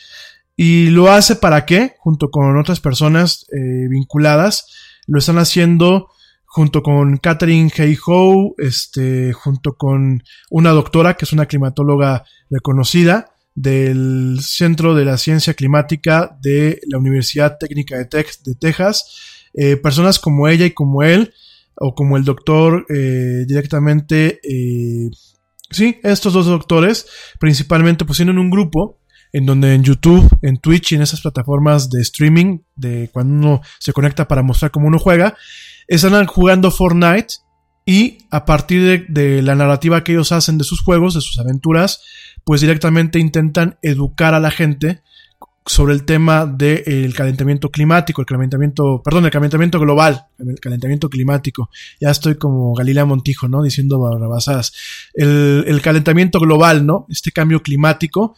Y 0.56 0.88
lo 0.88 1.12
hace 1.12 1.36
para 1.36 1.66
qué? 1.66 1.96
Junto 2.00 2.30
con 2.30 2.58
otras 2.58 2.80
personas 2.80 3.46
eh, 3.52 3.88
vinculadas. 3.90 4.68
Lo 5.08 5.20
están 5.20 5.38
haciendo 5.38 6.10
junto 6.46 6.84
con 6.84 7.18
Catherine 7.18 7.72
Hey 7.76 7.98
Ho, 8.06 8.54
este, 8.60 9.34
junto 9.34 9.74
con 9.74 10.24
una 10.52 10.70
doctora 10.70 11.16
que 11.16 11.26
es 11.26 11.34
una 11.34 11.48
climatóloga 11.48 12.26
reconocida 12.50 13.34
del 13.56 14.38
Centro 14.42 14.94
de 14.94 15.06
la 15.06 15.18
Ciencia 15.18 15.56
Climática 15.56 16.38
de 16.42 16.80
la 16.88 17.00
Universidad 17.00 17.58
Técnica 17.58 17.98
de, 17.98 18.06
de 18.06 18.56
Texas. 18.56 19.06
Eh, 19.56 19.78
personas 19.78 20.20
como 20.20 20.48
ella 20.48 20.66
y 20.66 20.72
como 20.72 21.04
él, 21.04 21.34
o 21.76 21.96
como 21.96 22.18
el 22.18 22.24
doctor 22.24 22.86
eh, 22.90 23.46
directamente, 23.48 24.40
eh, 24.44 25.10
sí, 25.74 26.00
estos 26.04 26.34
dos 26.34 26.46
doctores, 26.46 27.08
principalmente 27.40 28.06
pues 28.06 28.18
tienen 28.18 28.38
un 28.38 28.50
grupo 28.50 29.00
en 29.34 29.48
donde 29.48 29.74
en 29.74 29.84
YouTube, 29.84 30.30
en 30.44 30.58
Twitch 30.58 30.92
y 30.92 30.96
en 30.96 31.02
esas 31.02 31.22
plataformas 31.22 31.90
de 31.90 32.02
streaming, 32.02 32.60
de 32.76 33.10
cuando 33.12 33.34
uno 33.34 33.62
se 33.80 33.92
conecta 33.92 34.28
para 34.28 34.44
mostrar 34.44 34.72
cómo 34.72 34.88
uno 34.88 35.00
juega, 35.00 35.36
están 35.88 36.26
jugando 36.28 36.72
Fortnite 36.72 37.36
y 37.86 38.20
a 38.30 38.46
partir 38.46 39.08
de, 39.10 39.42
la 39.42 39.56
narrativa 39.56 40.04
que 40.04 40.14
ellos 40.14 40.32
hacen 40.32 40.58
de 40.58 40.64
sus 40.64 40.82
juegos, 40.82 41.16
de 41.16 41.22
sus 41.22 41.40
aventuras, 41.40 42.02
pues 42.46 42.62
directamente 42.62 43.20
intentan 43.20 43.78
educar 43.82 44.34
a 44.34 44.40
la 44.40 44.52
gente 44.52 45.02
sobre 45.66 45.94
el 45.94 46.04
tema 46.04 46.46
del 46.46 47.14
calentamiento 47.14 47.72
climático, 47.72 48.22
el 48.22 48.28
calentamiento, 48.28 49.02
perdón, 49.04 49.26
el 49.26 49.32
calentamiento 49.32 49.80
global, 49.80 50.26
el 50.40 50.60
calentamiento 50.60 51.10
climático. 51.10 51.70
Ya 52.00 52.12
estoy 52.12 52.36
como 52.36 52.74
Galilea 52.74 53.06
Montijo, 53.06 53.48
¿no? 53.48 53.64
Diciendo 53.64 54.00
barrabasadas. 54.00 54.74
El, 55.14 55.64
el 55.68 55.82
calentamiento 55.82 56.40
global, 56.40 56.86
¿no? 56.86 57.06
Este 57.10 57.32
cambio 57.32 57.62
climático 57.62 58.36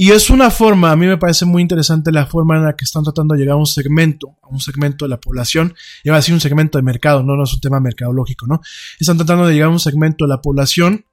y 0.00 0.12
es 0.12 0.30
una 0.30 0.52
forma, 0.52 0.92
a 0.92 0.96
mí 0.96 1.08
me 1.08 1.18
parece 1.18 1.44
muy 1.44 1.60
interesante 1.60 2.12
la 2.12 2.24
forma 2.24 2.56
en 2.56 2.62
la 2.62 2.76
que 2.76 2.84
están 2.84 3.02
tratando 3.02 3.34
de 3.34 3.40
llegar 3.40 3.54
a 3.54 3.56
un 3.56 3.66
segmento, 3.66 4.36
a 4.44 4.48
un 4.48 4.60
segmento 4.60 5.04
de 5.04 5.08
la 5.08 5.18
población, 5.18 5.74
va 6.08 6.18
a 6.18 6.32
un 6.32 6.40
segmento 6.40 6.78
de 6.78 6.82
mercado, 6.82 7.24
no, 7.24 7.34
no 7.34 7.42
es 7.42 7.52
un 7.52 7.58
tema 7.58 7.80
mercadológico, 7.80 8.46
¿no? 8.46 8.60
Están 9.00 9.16
tratando 9.16 9.44
de 9.48 9.54
llegar 9.54 9.70
a 9.70 9.72
un 9.72 9.80
segmento 9.80 10.24
de 10.24 10.28
la 10.28 10.40
población 10.40 11.04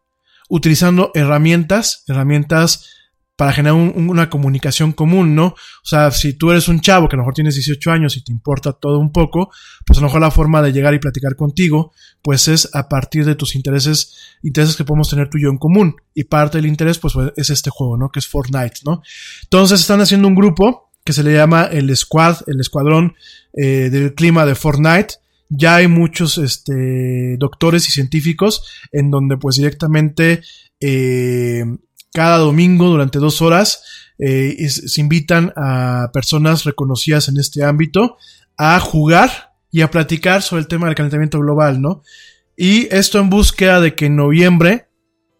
utilizando 0.49 1.09
herramientas, 1.15 2.03
herramientas 2.07 2.91
para 3.35 3.51
generar 3.51 3.75
una 3.75 4.29
comunicación 4.29 4.93
común, 4.93 5.35
¿no? 5.35 5.47
O 5.47 5.85
sea, 5.85 6.11
si 6.11 6.33
tú 6.33 6.51
eres 6.51 6.69
un 6.69 6.79
chavo 6.79 7.09
que 7.09 7.15
a 7.15 7.17
lo 7.17 7.23
mejor 7.23 7.33
tienes 7.33 7.55
18 7.55 7.91
años 7.91 8.15
y 8.15 8.23
te 8.23 8.31
importa 8.31 8.71
todo 8.71 8.99
un 8.99 9.11
poco, 9.11 9.51
pues 9.85 9.97
a 9.99 10.01
lo 10.01 10.07
mejor 10.07 10.21
la 10.21 10.31
forma 10.31 10.61
de 10.61 10.71
llegar 10.71 10.93
y 10.93 10.99
platicar 10.99 11.35
contigo, 11.35 11.91
pues 12.21 12.47
es 12.47 12.69
a 12.73 12.87
partir 12.87 13.25
de 13.25 13.35
tus 13.35 13.55
intereses, 13.55 14.15
intereses 14.41 14.77
que 14.77 14.85
podemos 14.85 15.09
tener 15.09 15.29
tú 15.29 15.37
y 15.37 15.43
yo 15.43 15.49
en 15.49 15.57
común. 15.57 15.95
Y 16.13 16.23
parte 16.23 16.57
del 16.57 16.65
interés, 16.65 16.97
pues 16.97 17.13
es 17.35 17.49
este 17.49 17.69
juego, 17.69 17.97
¿no? 17.97 18.09
Que 18.09 18.19
es 18.19 18.27
Fortnite, 18.27 18.79
¿no? 18.85 19.01
Entonces 19.43 19.81
están 19.81 19.99
haciendo 19.99 20.29
un 20.29 20.35
grupo 20.35 20.91
que 21.03 21.13
se 21.13 21.23
le 21.23 21.33
llama 21.33 21.65
el 21.65 21.95
Squad, 21.95 22.37
el 22.47 22.59
Escuadrón 22.61 23.15
eh, 23.53 23.89
del 23.91 24.15
Clima 24.15 24.45
de 24.45 24.55
Fortnite. 24.55 25.15
Ya 25.49 25.75
hay 25.75 25.87
muchos 25.87 26.37
este, 26.37 27.35
doctores 27.37 27.87
y 27.87 27.91
científicos 27.91 28.63
en 28.91 29.11
donde 29.11 29.37
pues 29.37 29.57
directamente 29.57 30.41
eh, 30.79 31.63
cada 32.15 32.37
domingo 32.37 32.87
durante 32.87 33.19
dos 33.19 33.41
horas 33.41 33.83
eh, 34.17 34.69
se 34.69 35.01
invitan 35.01 35.51
a 35.57 36.09
personas 36.13 36.63
reconocidas 36.63 37.27
en 37.27 37.37
este 37.37 37.65
ámbito 37.65 38.15
a 38.57 38.79
jugar 38.79 39.51
y 39.69 39.81
a 39.81 39.91
platicar 39.91 40.41
sobre 40.41 40.61
el 40.61 40.69
tema 40.69 40.87
del 40.87 40.95
calentamiento 40.95 41.37
global, 41.39 41.81
¿no? 41.81 42.03
Y 42.55 42.87
esto 42.95 43.19
en 43.19 43.29
búsqueda 43.29 43.81
de 43.81 43.95
que 43.95 44.05
en 44.05 44.15
noviembre, 44.15 44.87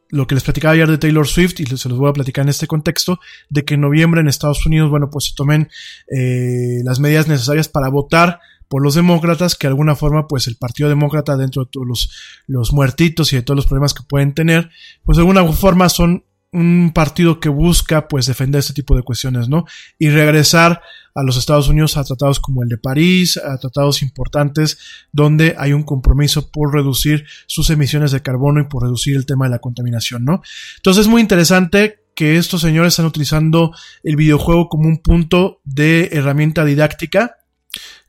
lo 0.09 0.27
que 0.27 0.35
les 0.35 0.43
platicaba 0.43 0.73
ayer 0.73 0.89
de 0.89 0.97
Taylor 0.97 1.25
Swift, 1.25 1.61
y 1.61 1.65
se 1.65 1.87
los 1.87 1.97
voy 1.97 2.09
a 2.09 2.13
platicar 2.13 2.43
en 2.43 2.49
este 2.49 2.67
contexto, 2.67 3.19
de 3.49 3.63
que 3.63 3.75
en 3.75 3.81
noviembre 3.81 4.19
en 4.19 4.27
Estados 4.27 4.65
Unidos, 4.65 4.89
bueno, 4.89 5.09
pues 5.09 5.27
se 5.27 5.35
tomen 5.35 5.69
eh, 6.13 6.81
las 6.83 6.99
medidas 6.99 7.29
necesarias 7.29 7.69
para 7.69 7.87
votar 7.87 8.41
por 8.67 8.83
los 8.83 8.95
demócratas, 8.95 9.55
que 9.55 9.67
de 9.67 9.71
alguna 9.71 9.95
forma, 9.95 10.27
pues 10.27 10.47
el 10.47 10.57
Partido 10.57 10.89
Demócrata, 10.89 11.37
dentro 11.37 11.63
de 11.63 11.69
todos 11.71 11.87
los, 11.87 12.11
los 12.45 12.73
muertitos 12.73 13.31
y 13.31 13.37
de 13.37 13.43
todos 13.43 13.55
los 13.55 13.67
problemas 13.67 13.93
que 13.93 14.03
pueden 14.03 14.33
tener, 14.33 14.69
pues 15.05 15.15
de 15.15 15.21
alguna 15.21 15.49
forma 15.53 15.87
son 15.87 16.25
un 16.51 16.91
partido 16.93 17.39
que 17.39 17.49
busca 17.49 18.07
pues 18.07 18.25
defender 18.27 18.59
este 18.59 18.73
tipo 18.73 18.95
de 18.95 19.03
cuestiones, 19.03 19.49
¿no? 19.49 19.65
Y 19.99 20.09
regresar 20.09 20.81
a 21.13 21.23
los 21.23 21.37
Estados 21.37 21.67
Unidos 21.67 21.97
a 21.97 22.03
tratados 22.03 22.39
como 22.39 22.63
el 22.63 22.69
de 22.69 22.77
París, 22.77 23.37
a 23.37 23.57
tratados 23.57 24.01
importantes 24.01 24.77
donde 25.11 25.55
hay 25.57 25.73
un 25.73 25.83
compromiso 25.83 26.51
por 26.51 26.73
reducir 26.73 27.25
sus 27.45 27.69
emisiones 27.69 28.11
de 28.11 28.21
carbono 28.21 28.61
y 28.61 28.65
por 28.65 28.83
reducir 28.83 29.15
el 29.15 29.25
tema 29.25 29.45
de 29.45 29.51
la 29.51 29.59
contaminación, 29.59 30.25
¿no? 30.25 30.41
Entonces 30.77 31.01
es 31.01 31.07
muy 31.07 31.21
interesante 31.21 31.99
que 32.15 32.37
estos 32.37 32.61
señores 32.61 32.93
están 32.93 33.05
utilizando 33.05 33.73
el 34.03 34.15
videojuego 34.15 34.69
como 34.69 34.87
un 34.87 34.99
punto 34.99 35.61
de 35.65 36.09
herramienta 36.13 36.63
didáctica 36.63 37.37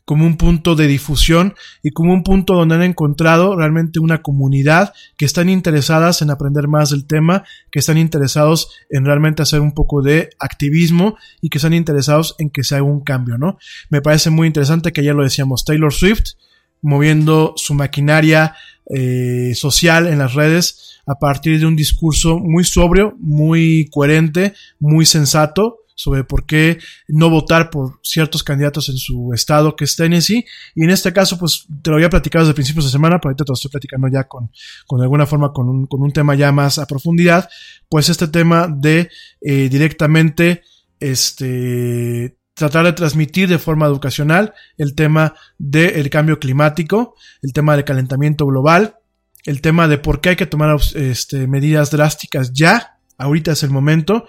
como 0.07 0.24
un 0.24 0.37
punto 0.37 0.77
de 0.77 0.87
difusión 0.87 1.55
y 1.83 1.91
como 1.91 2.15
un 2.15 2.23
punto 2.23 2.55
donde 2.55 2.77
han 2.77 2.83
encontrado 2.83 3.57
realmente 3.57 3.99
una 3.99 4.23
comunidad 4.23 4.95
que 5.19 5.24
están 5.24 5.51
interesadas 5.51 6.23
en 6.23 6.31
aprender 6.31 6.69
más 6.69 6.91
del 6.91 7.07
tema, 7.07 7.43
que 7.73 7.81
están 7.81 7.99
interesados 7.99 8.70
en 8.89 9.05
realmente 9.05 9.43
hacer 9.43 9.61
un 9.61 9.73
poco 9.73 10.03
de 10.03 10.31
activismo 10.39 11.16
y 11.43 11.51
que 11.51 11.59
están 11.59 11.74
interesados 11.74 12.37
en 12.39 12.51
que 12.51 12.62
se 12.62 12.77
haga 12.77 12.85
un 12.85 13.01
cambio, 13.01 13.37
¿no? 13.37 13.59
Me 13.91 14.01
parece 14.01 14.31
muy 14.31 14.47
interesante 14.47 14.93
que 14.93 15.03
ya 15.03 15.12
lo 15.12 15.24
decíamos, 15.24 15.65
Taylor 15.65 15.93
Swift 15.93 16.35
moviendo 16.83 17.55
su 17.57 17.74
maquinaria 17.74 18.55
eh, 18.89 19.55
social 19.57 20.07
en 20.07 20.19
las 20.19 20.35
redes 20.35 21.01
a 21.05 21.19
partir 21.19 21.59
de 21.59 21.66
un 21.66 21.74
discurso 21.74 22.39
muy 22.39 22.62
sobrio, 22.62 23.16
muy 23.19 23.89
coherente, 23.91 24.55
muy 24.78 25.05
sensato, 25.05 25.78
sobre 25.97 26.23
por 26.23 26.47
qué 26.47 26.78
no 27.09 27.31
votar 27.31 27.70
por 27.70 27.98
ciertos 28.02 28.44
candidatos 28.44 28.89
en 28.90 28.98
su 28.98 29.32
estado 29.35 29.74
que 29.74 29.85
es 29.85 29.97
Tennessee. 29.97 30.44
Y 30.74 30.85
en 30.85 30.90
este 30.90 31.12
caso, 31.12 31.39
pues 31.39 31.66
te 31.82 31.90
lo 31.90 31.97
había 31.97 32.10
platicado 32.10 32.44
desde 32.44 32.55
principios 32.55 32.85
de 32.85 32.93
semana, 32.93 33.18
pero 33.18 33.31
ahorita 33.31 33.44
te 33.44 33.51
lo 33.51 33.55
estoy 33.55 33.70
platicando 33.70 34.06
ya 34.09 34.24
con, 34.24 34.51
con 34.86 35.01
alguna 35.01 35.27
forma, 35.27 35.52
con 35.52 35.68
un, 35.68 35.86
con 35.86 36.02
un 36.02 36.12
tema 36.12 36.36
ya 36.36 36.52
más 36.52 36.78
a 36.78 36.86
profundidad. 36.86 37.48
Pues 37.89 38.09
este 38.09 38.28
tema 38.28 38.68
de 38.68 39.10
eh, 39.40 39.68
directamente, 39.68 40.62
este, 41.01 42.36
tratar 42.55 42.85
de 42.85 42.93
transmitir 42.93 43.48
de 43.48 43.59
forma 43.59 43.86
educacional 43.86 44.55
el 44.78 44.94
tema 44.94 45.35
del 45.59 46.09
cambio 46.10 46.39
climático, 46.39 47.14
el 47.43 47.52
tema 47.52 47.74
del 47.74 47.85
calentamiento 47.85 48.47
global, 48.47 48.97
el 49.44 49.60
tema 49.60 49.89
de 49.89 49.98
por 49.98 50.20
qué 50.20 50.31
hay 50.31 50.36
que 50.36 50.47
tomar 50.47 50.77
este, 50.94 51.47
medidas 51.47 51.90
drásticas 51.90 52.52
ya, 52.52 52.98
ahorita 53.18 53.52
es 53.52 53.62
el 53.62 53.70
momento, 53.70 54.27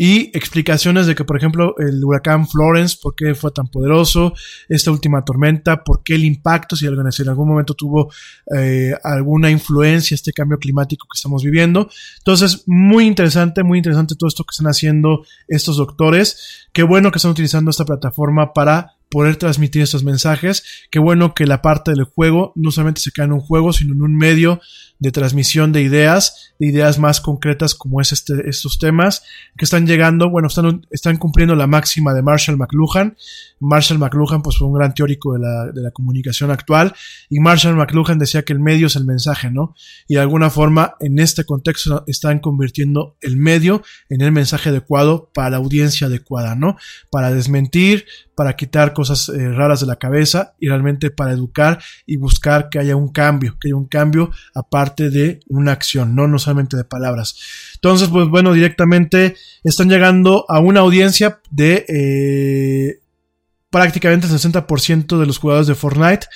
y 0.00 0.30
explicaciones 0.32 1.08
de 1.08 1.16
que, 1.16 1.24
por 1.24 1.36
ejemplo, 1.36 1.74
el 1.78 2.04
huracán 2.04 2.46
Florence, 2.46 2.96
por 3.02 3.16
qué 3.16 3.34
fue 3.34 3.50
tan 3.50 3.66
poderoso, 3.66 4.32
esta 4.68 4.92
última 4.92 5.24
tormenta, 5.24 5.82
por 5.82 6.04
qué 6.04 6.14
el 6.14 6.24
impacto, 6.24 6.76
si 6.76 6.86
en 6.86 7.28
algún 7.28 7.48
momento 7.48 7.74
tuvo 7.74 8.12
eh, 8.56 8.92
alguna 9.02 9.50
influencia 9.50 10.14
este 10.14 10.32
cambio 10.32 10.60
climático 10.60 11.08
que 11.10 11.16
estamos 11.16 11.42
viviendo. 11.42 11.90
Entonces, 12.18 12.62
muy 12.66 13.06
interesante, 13.06 13.64
muy 13.64 13.78
interesante 13.78 14.14
todo 14.14 14.28
esto 14.28 14.44
que 14.44 14.52
están 14.52 14.68
haciendo 14.68 15.26
estos 15.48 15.78
doctores. 15.78 16.68
Qué 16.72 16.84
bueno 16.84 17.10
que 17.10 17.18
están 17.18 17.32
utilizando 17.32 17.72
esta 17.72 17.84
plataforma 17.84 18.52
para 18.52 18.98
poder 19.10 19.34
transmitir 19.34 19.82
estos 19.82 20.04
mensajes. 20.04 20.62
Qué 20.92 21.00
bueno 21.00 21.34
que 21.34 21.46
la 21.46 21.60
parte 21.60 21.90
del 21.90 22.04
juego 22.04 22.52
no 22.54 22.70
solamente 22.70 23.00
se 23.00 23.10
queda 23.10 23.26
en 23.26 23.32
un 23.32 23.40
juego, 23.40 23.72
sino 23.72 23.94
en 23.94 24.02
un 24.02 24.16
medio 24.16 24.60
de 24.98 25.12
transmisión 25.12 25.72
de 25.72 25.82
ideas, 25.82 26.54
de 26.58 26.66
ideas 26.66 26.98
más 26.98 27.20
concretas 27.20 27.74
como 27.74 28.00
es 28.00 28.12
este, 28.12 28.48
estos 28.48 28.78
temas 28.78 29.22
que 29.56 29.64
están 29.64 29.86
llegando, 29.86 30.28
bueno, 30.28 30.48
están, 30.48 30.86
están 30.90 31.16
cumpliendo 31.18 31.54
la 31.54 31.66
máxima 31.68 32.14
de 32.14 32.22
Marshall 32.22 32.56
McLuhan. 32.56 33.16
Marshall 33.60 33.98
McLuhan 33.98 34.42
pues 34.42 34.58
fue 34.58 34.66
un 34.66 34.74
gran 34.74 34.94
teórico 34.94 35.34
de 35.34 35.40
la, 35.40 35.66
de 35.72 35.82
la 35.82 35.90
comunicación 35.92 36.50
actual 36.50 36.94
y 37.28 37.38
Marshall 37.38 37.76
McLuhan 37.76 38.18
decía 38.18 38.42
que 38.42 38.52
el 38.52 38.60
medio 38.60 38.88
es 38.88 38.96
el 38.96 39.04
mensaje, 39.04 39.50
¿no? 39.50 39.74
Y 40.08 40.14
de 40.14 40.20
alguna 40.20 40.50
forma 40.50 40.94
en 41.00 41.18
este 41.18 41.44
contexto 41.44 42.04
están 42.06 42.40
convirtiendo 42.40 43.16
el 43.20 43.36
medio 43.36 43.82
en 44.08 44.20
el 44.20 44.32
mensaje 44.32 44.70
adecuado 44.70 45.30
para 45.32 45.50
la 45.50 45.56
audiencia 45.58 46.08
adecuada, 46.08 46.56
¿no? 46.56 46.76
Para 47.10 47.30
desmentir, 47.30 48.06
para 48.34 48.56
quitar 48.56 48.92
cosas 48.92 49.28
eh, 49.28 49.52
raras 49.52 49.80
de 49.80 49.86
la 49.86 49.96
cabeza 49.96 50.54
y 50.60 50.68
realmente 50.68 51.10
para 51.10 51.32
educar 51.32 51.80
y 52.06 52.16
buscar 52.16 52.68
que 52.68 52.78
haya 52.78 52.94
un 52.96 53.08
cambio, 53.08 53.56
que 53.60 53.68
haya 53.68 53.76
un 53.76 53.86
cambio 53.86 54.30
aparte 54.54 54.87
de 54.96 55.40
una 55.48 55.72
acción, 55.72 56.14
no, 56.14 56.28
no 56.28 56.38
solamente 56.38 56.76
de 56.76 56.84
palabras. 56.84 57.36
Entonces, 57.74 58.08
pues 58.08 58.28
bueno, 58.28 58.52
directamente 58.52 59.36
están 59.64 59.88
llegando 59.88 60.44
a 60.48 60.60
una 60.60 60.80
audiencia 60.80 61.40
de 61.50 61.84
eh, 61.88 63.00
prácticamente 63.70 64.26
el 64.26 64.32
60% 64.32 65.18
de 65.18 65.26
los 65.26 65.38
jugadores 65.38 65.66
de 65.66 65.74
Fortnite 65.74 66.26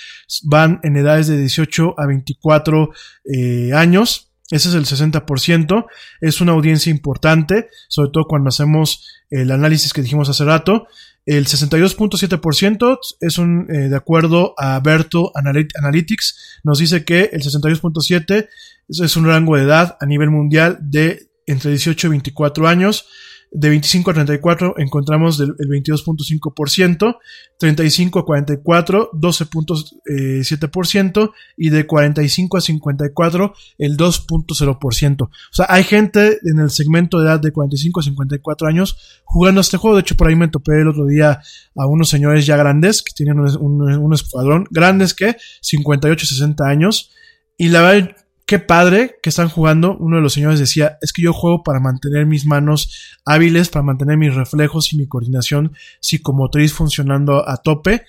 van 0.45 0.81
en 0.83 0.97
edades 0.97 1.27
de 1.27 1.39
18 1.39 1.95
a 1.99 2.07
24 2.07 2.91
eh, 3.25 3.73
años. 3.75 4.31
Ese 4.51 4.69
es 4.69 4.75
el 4.75 4.85
60%. 4.85 5.87
Es 6.21 6.41
una 6.41 6.53
audiencia 6.53 6.91
importante, 6.91 7.69
sobre 7.89 8.11
todo 8.13 8.25
cuando 8.27 8.49
hacemos 8.49 9.09
el 9.31 9.51
análisis 9.51 9.93
que 9.93 10.03
dijimos 10.03 10.29
hace 10.29 10.45
rato. 10.45 10.87
El 11.25 11.47
62.7% 11.47 12.99
es 13.21 13.39
un, 13.39 13.69
eh, 13.71 13.89
de 13.89 13.97
acuerdo 13.97 14.55
a 14.59 14.81
Berto 14.81 15.31
Analytics, 15.35 16.61
nos 16.65 16.79
dice 16.79 17.05
que 17.05 17.31
el 17.33 17.43
62.7% 17.43 18.49
es 18.89 19.17
un 19.17 19.27
rango 19.27 19.57
de 19.57 19.63
edad 19.63 19.97
a 20.01 20.07
nivel 20.07 20.31
mundial 20.31 20.79
de 20.81 21.31
entre 21.47 21.71
18 21.71 22.09
y 22.09 22.11
24 22.11 22.69
años. 22.69 23.07
De 23.55 23.69
25 23.69 24.11
a 24.11 24.15
34 24.15 24.77
encontramos 24.79 25.39
el 25.39 25.55
22.5%, 25.57 27.19
35 27.59 28.19
a 28.19 28.25
44, 28.25 29.11
12.7% 29.13 31.33
y 31.59 31.69
de 31.69 31.87
45 31.87 32.57
a 32.57 32.63
54 32.63 33.55
el 33.77 33.99
2.0%. 33.99 35.23
O 35.23 35.31
sea, 35.51 35.67
hay 35.69 35.85
gente 35.85 36.39
en 36.45 36.61
el 36.61 36.71
segmento 36.71 37.21
de 37.21 37.27
edad 37.27 37.41
de 37.41 37.53
45 37.53 38.01
a 38.01 38.03
54 38.03 38.69
años 38.69 39.21
jugando 39.25 39.61
este 39.61 39.77
juego. 39.77 39.97
De 39.97 40.01
hecho, 40.01 40.17
por 40.17 40.29
ahí 40.29 40.37
me 40.37 40.49
topé 40.49 40.81
el 40.81 40.89
otro 40.89 41.05
día 41.05 41.43
a 41.77 41.87
unos 41.87 42.09
señores 42.09 42.47
ya 42.47 42.57
grandes 42.57 43.03
que 43.03 43.13
tienen 43.15 43.39
un, 43.39 43.55
un, 43.59 43.83
un 43.83 44.15
escuadrón, 44.15 44.67
grandes 44.71 45.13
que 45.13 45.37
58 45.61 46.25
60 46.25 46.67
años. 46.67 47.11
Y 47.59 47.69
la 47.69 47.83
verdad, 47.83 48.17
qué 48.53 48.59
padre 48.59 49.19
que 49.23 49.31
están 49.31 49.49
jugando. 49.49 49.97
Uno 49.97 50.17
de 50.17 50.23
los 50.23 50.35
señores 50.35 50.59
decía, 50.61 50.99
es 51.01 51.15
que 51.15 51.23
yo 51.23 51.33
juego 51.33 51.63
para 51.63 51.81
mantener 51.81 52.27
mis 52.27 52.45
manos 52.45 53.19
hábiles, 53.25 53.71
para 53.71 53.83
mantener 53.83 54.19
mis 54.19 54.35
reflejos 54.35 54.93
y 54.93 54.99
mi 54.99 55.09
coordinación 55.09 55.73
psicomotriz 56.01 56.75
funcionando 56.75 57.49
a 57.49 57.57
tope. 57.57 58.05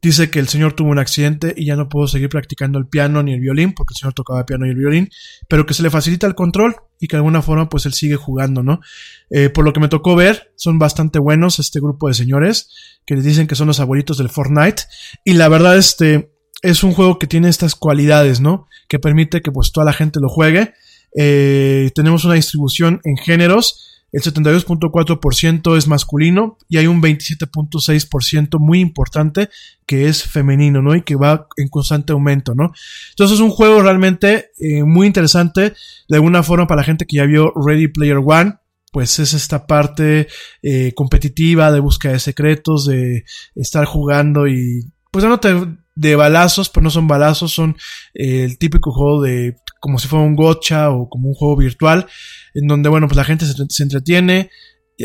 Dice 0.00 0.30
que 0.30 0.38
el 0.38 0.48
señor 0.48 0.72
tuvo 0.72 0.88
un 0.88 0.98
accidente 0.98 1.52
y 1.54 1.66
ya 1.66 1.76
no 1.76 1.90
pudo 1.90 2.08
seguir 2.08 2.30
practicando 2.30 2.78
el 2.78 2.86
piano 2.86 3.22
ni 3.22 3.34
el 3.34 3.40
violín, 3.40 3.74
porque 3.74 3.92
el 3.92 3.98
señor 3.98 4.14
tocaba 4.14 4.46
piano 4.46 4.64
y 4.64 4.70
el 4.70 4.76
violín, 4.76 5.10
pero 5.48 5.66
que 5.66 5.74
se 5.74 5.82
le 5.82 5.90
facilita 5.90 6.26
el 6.26 6.34
control 6.34 6.76
y 6.98 7.06
que 7.06 7.16
de 7.16 7.18
alguna 7.18 7.42
forma 7.42 7.68
pues 7.68 7.84
él 7.84 7.92
sigue 7.92 8.16
jugando, 8.16 8.62
¿no? 8.62 8.80
Eh, 9.28 9.50
por 9.50 9.66
lo 9.66 9.74
que 9.74 9.80
me 9.80 9.88
tocó 9.88 10.16
ver, 10.16 10.54
son 10.56 10.78
bastante 10.78 11.18
buenos 11.18 11.58
este 11.58 11.78
grupo 11.78 12.08
de 12.08 12.14
señores 12.14 12.70
que 13.04 13.16
les 13.16 13.24
dicen 13.24 13.46
que 13.46 13.54
son 13.54 13.66
los 13.66 13.80
abuelitos 13.80 14.16
del 14.16 14.30
Fortnite 14.30 14.84
y 15.24 15.34
la 15.34 15.50
verdad 15.50 15.76
este 15.76 16.33
es 16.64 16.82
un 16.82 16.94
juego 16.94 17.18
que 17.18 17.26
tiene 17.26 17.50
estas 17.50 17.74
cualidades, 17.74 18.40
¿no? 18.40 18.68
Que 18.88 18.98
permite 18.98 19.42
que 19.42 19.52
pues 19.52 19.70
toda 19.70 19.84
la 19.84 19.92
gente 19.92 20.18
lo 20.18 20.30
juegue. 20.30 20.72
Eh, 21.14 21.90
tenemos 21.94 22.24
una 22.24 22.34
distribución 22.34 23.02
en 23.04 23.18
géneros. 23.18 24.02
El 24.12 24.22
72.4% 24.22 25.76
es 25.76 25.88
masculino 25.88 26.56
y 26.68 26.78
hay 26.78 26.86
un 26.86 27.02
27.6% 27.02 28.58
muy 28.60 28.80
importante 28.80 29.50
que 29.84 30.08
es 30.08 30.22
femenino, 30.22 30.80
¿no? 30.80 30.94
Y 30.94 31.02
que 31.02 31.16
va 31.16 31.48
en 31.58 31.68
constante 31.68 32.14
aumento, 32.14 32.54
¿no? 32.54 32.72
Entonces 33.10 33.34
es 33.34 33.40
un 33.42 33.50
juego 33.50 33.82
realmente 33.82 34.52
eh, 34.58 34.84
muy 34.84 35.06
interesante, 35.06 35.74
de 36.08 36.16
alguna 36.16 36.42
forma 36.42 36.66
para 36.66 36.80
la 36.80 36.84
gente 36.84 37.04
que 37.04 37.16
ya 37.16 37.26
vio 37.26 37.52
Ready 37.54 37.88
Player 37.88 38.20
One, 38.24 38.54
pues 38.90 39.18
es 39.18 39.34
esta 39.34 39.66
parte 39.66 40.28
eh, 40.62 40.92
competitiva 40.94 41.70
de 41.72 41.80
búsqueda 41.80 42.12
de 42.12 42.20
secretos, 42.20 42.86
de 42.86 43.24
estar 43.54 43.84
jugando 43.84 44.46
y 44.46 44.90
pues 45.10 45.24
no 45.26 45.38
te 45.38 45.83
de 45.94 46.16
balazos, 46.16 46.68
pero 46.68 46.82
no 46.82 46.90
son 46.90 47.06
balazos, 47.06 47.52
son 47.52 47.76
eh, 48.14 48.44
el 48.44 48.58
típico 48.58 48.92
juego 48.92 49.22
de 49.22 49.56
como 49.80 49.98
si 49.98 50.08
fuera 50.08 50.24
un 50.24 50.34
gotcha 50.34 50.90
o 50.90 51.08
como 51.08 51.28
un 51.28 51.34
juego 51.34 51.56
virtual, 51.56 52.06
en 52.54 52.66
donde, 52.66 52.88
bueno, 52.88 53.06
pues 53.06 53.16
la 53.16 53.24
gente 53.24 53.44
se 53.46 53.82
entretiene, 53.82 54.50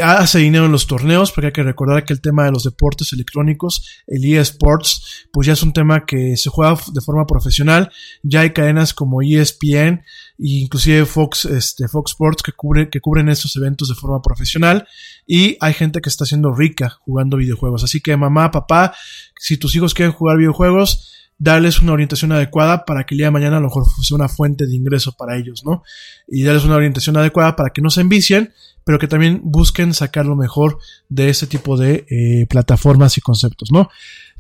hace 0.02 0.40
dinero 0.40 0.66
en 0.66 0.72
los 0.72 0.86
torneos, 0.86 1.32
porque 1.32 1.48
hay 1.48 1.54
que 1.54 1.64
recordar 1.64 2.06
que 2.06 2.14
el 2.14 2.22
tema 2.22 2.46
de 2.46 2.52
los 2.52 2.64
deportes 2.64 3.12
electrónicos, 3.12 4.04
el 4.06 4.24
eSports, 4.26 5.28
pues 5.32 5.48
ya 5.48 5.54
es 5.54 5.64
un 5.64 5.74
tema 5.74 6.06
que 6.06 6.38
se 6.38 6.50
juega 6.50 6.78
de 6.94 7.02
forma 7.02 7.26
profesional. 7.26 7.92
Ya 8.22 8.42
hay 8.42 8.52
cadenas 8.52 8.94
como 8.94 9.22
ESPN 9.22 10.04
e 10.04 10.04
inclusive 10.38 11.06
Fox, 11.06 11.46
este, 11.46 11.88
Fox 11.88 12.12
Sports 12.12 12.44
que, 12.44 12.52
cubre, 12.52 12.90
que 12.90 13.02
cubren 13.02 13.30
estos 13.30 13.56
eventos 13.56 13.90
de 13.90 13.96
forma 13.96 14.22
profesional. 14.22 14.88
Y 15.26 15.58
hay 15.60 15.74
gente 15.74 16.02
que 16.02 16.10
está 16.10 16.26
siendo 16.26 16.54
rica 16.54 16.90
jugando 17.02 17.38
videojuegos. 17.38 17.84
Así 17.84 18.00
que 18.00 18.16
mamá, 18.16 18.52
papá, 18.52 18.94
si 19.40 19.58
tus 19.58 19.76
hijos 19.76 19.94
quieren 19.96 20.14
jugar 20.14 20.38
videojuegos, 20.38 21.16
darles 21.40 21.80
una 21.80 21.94
orientación 21.94 22.34
adecuada 22.34 22.86
para 22.86 23.06
que 23.06 23.16
el 23.16 23.20
día 23.20 23.28
de 23.28 23.32
mañana 23.32 23.58
a 23.58 23.60
lo 23.62 23.68
mejor 23.68 23.86
sea 24.04 24.16
una 24.16 24.28
fuente 24.28 24.68
de 24.68 24.76
ingreso 24.76 25.14
para 25.14 25.38
ellos, 25.38 25.64
¿no? 25.66 25.84
Y 26.28 26.44
darles 26.44 26.66
una 26.66 26.76
orientación 26.76 27.16
adecuada 27.18 27.56
para 27.56 27.70
que 27.70 27.82
no 27.82 27.90
se 27.90 28.02
envicien, 28.02 28.54
pero 28.90 28.98
que 28.98 29.08
también 29.08 29.42
busquen 29.44 29.94
sacar 29.94 30.26
lo 30.26 30.36
mejor 30.36 30.80
de 31.10 31.30
ese 31.30 31.46
tipo 31.46 31.78
de 31.78 32.08
eh, 32.10 32.48
plataformas 32.50 33.20
y 33.20 33.22
conceptos, 33.22 33.72
¿no? 33.72 33.88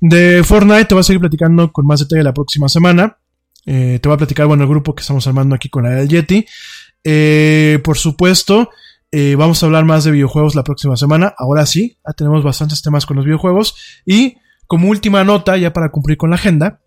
De 0.01 0.43
Fortnite 0.43 0.85
te 0.85 0.95
voy 0.95 1.01
a 1.01 1.03
seguir 1.03 1.19
platicando 1.19 1.71
con 1.71 1.85
más 1.85 1.99
detalle 1.99 2.23
la 2.23 2.33
próxima 2.33 2.67
semana. 2.67 3.19
Eh, 3.67 3.99
te 4.01 4.09
voy 4.09 4.15
a 4.15 4.17
platicar, 4.17 4.47
bueno, 4.47 4.63
el 4.63 4.69
grupo 4.69 4.95
que 4.95 5.01
estamos 5.01 5.27
armando 5.27 5.53
aquí 5.53 5.69
con 5.69 5.83
la 5.83 5.91
del 5.91 6.09
Yeti. 6.09 6.47
Eh, 7.03 7.79
por 7.83 7.99
supuesto, 7.99 8.71
vamos 9.37 9.61
a 9.61 9.67
hablar 9.67 9.85
más 9.85 10.03
de 10.03 10.09
videojuegos 10.09 10.55
la 10.55 10.63
próxima 10.63 10.97
semana. 10.97 11.31
Ahora 11.37 11.67
sí, 11.67 11.99
ya 12.03 12.13
tenemos 12.13 12.43
bastantes 12.43 12.81
temas 12.81 13.05
con 13.05 13.17
los 13.17 13.25
videojuegos. 13.25 13.75
Y 14.03 14.37
como 14.65 14.89
última 14.89 15.23
nota, 15.23 15.57
ya 15.57 15.73
para 15.73 15.91
cumplir 15.91 16.17
con 16.17 16.31
la 16.31 16.37
agenda, 16.37 16.81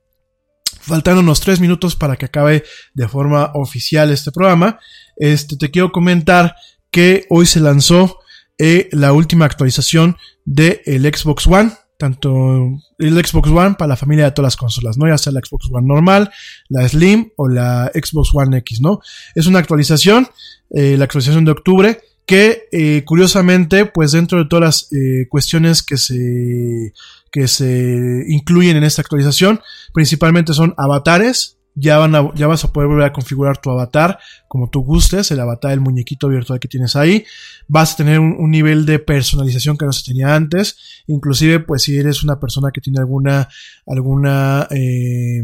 faltando 0.81 1.21
unos 1.21 1.39
tres 1.39 1.61
minutos 1.61 1.95
para 1.95 2.17
que 2.17 2.27
acabe 2.27 2.65
de 2.93 3.07
forma 3.07 3.53
oficial 3.55 4.11
este 4.11 4.33
programa, 4.33 4.81
este, 5.17 5.57
te 5.57 5.71
quiero 5.71 5.93
comentar 5.93 6.57
que 6.93 7.27
hoy 7.31 7.47
se 7.47 7.59
lanzó 7.59 8.19
eh, 8.59 8.89
la 8.93 9.13
última 9.13 9.47
actualización 9.47 10.17
del 10.45 10.81
el 10.85 11.05
Xbox 11.05 11.47
One, 11.47 11.73
tanto 11.99 12.79
el 12.99 13.27
Xbox 13.27 13.49
One 13.49 13.75
para 13.79 13.89
la 13.89 13.97
familia 13.97 14.27
de 14.27 14.33
todas 14.33 14.49
las 14.53 14.57
consolas, 14.57 14.99
¿no? 14.99 15.09
Ya 15.09 15.19
sea 15.19 15.33
la 15.33 15.41
Xbox 15.41 15.69
One 15.73 15.87
normal, 15.87 16.31
la 16.69 16.87
Slim 16.89 17.31
o 17.37 17.49
la 17.49 17.91
Xbox 17.95 18.31
One 18.35 18.59
X, 18.59 18.81
¿no? 18.81 19.01
Es 19.35 19.47
una 19.47 19.59
actualización, 19.59 20.29
eh, 20.71 20.97
la 20.97 21.05
actualización 21.05 21.45
de 21.45 21.53
octubre, 21.53 22.01
que 22.27 22.69
eh, 22.71 23.03
curiosamente, 23.05 23.87
pues 23.87 24.13
dentro 24.13 24.39
de 24.39 24.49
todas 24.49 24.63
las 24.65 24.89
cuestiones 25.29 25.83
que 25.83 25.97
se, 25.97 26.93
que 27.33 27.49
se 27.49 28.25
incluyen 28.29 28.77
en 28.77 28.85
esta 28.85 29.03
actualización, 29.03 29.61
principalmente 29.93 30.53
son 30.53 30.75
avatares, 30.77 31.59
ya, 31.75 31.99
van 31.99 32.15
a, 32.15 32.35
ya 32.35 32.47
vas 32.47 32.65
a 32.65 32.73
poder 32.73 32.89
volver 32.89 33.05
a 33.05 33.13
configurar 33.13 33.59
tu 33.59 33.71
avatar 33.71 34.19
como 34.49 34.69
tú 34.69 34.83
gustes, 34.83 35.31
el 35.31 35.41
avatar 35.41 35.71
del 35.71 35.81
muñequito 35.81 36.29
virtual 36.29 36.61
que 36.61 36.69
tienes 36.69 36.97
ahí. 36.97 37.25
Vas 37.69 37.95
a 37.95 37.97
tener 37.97 38.21
un, 38.21 38.37
un, 38.39 38.51
nivel 38.51 38.85
de 38.85 38.99
personalización 38.99 39.79
que 39.79 39.87
no 39.87 39.93
se 39.93 40.05
tenía 40.05 40.35
antes. 40.35 40.77
Inclusive, 41.07 41.61
pues 41.61 41.83
si 41.83 41.97
eres 41.97 42.23
una 42.23 42.39
persona 42.39 42.71
que 42.73 42.81
tiene 42.81 43.01
alguna, 43.01 43.49
alguna, 43.87 44.69
eh, 44.71 45.43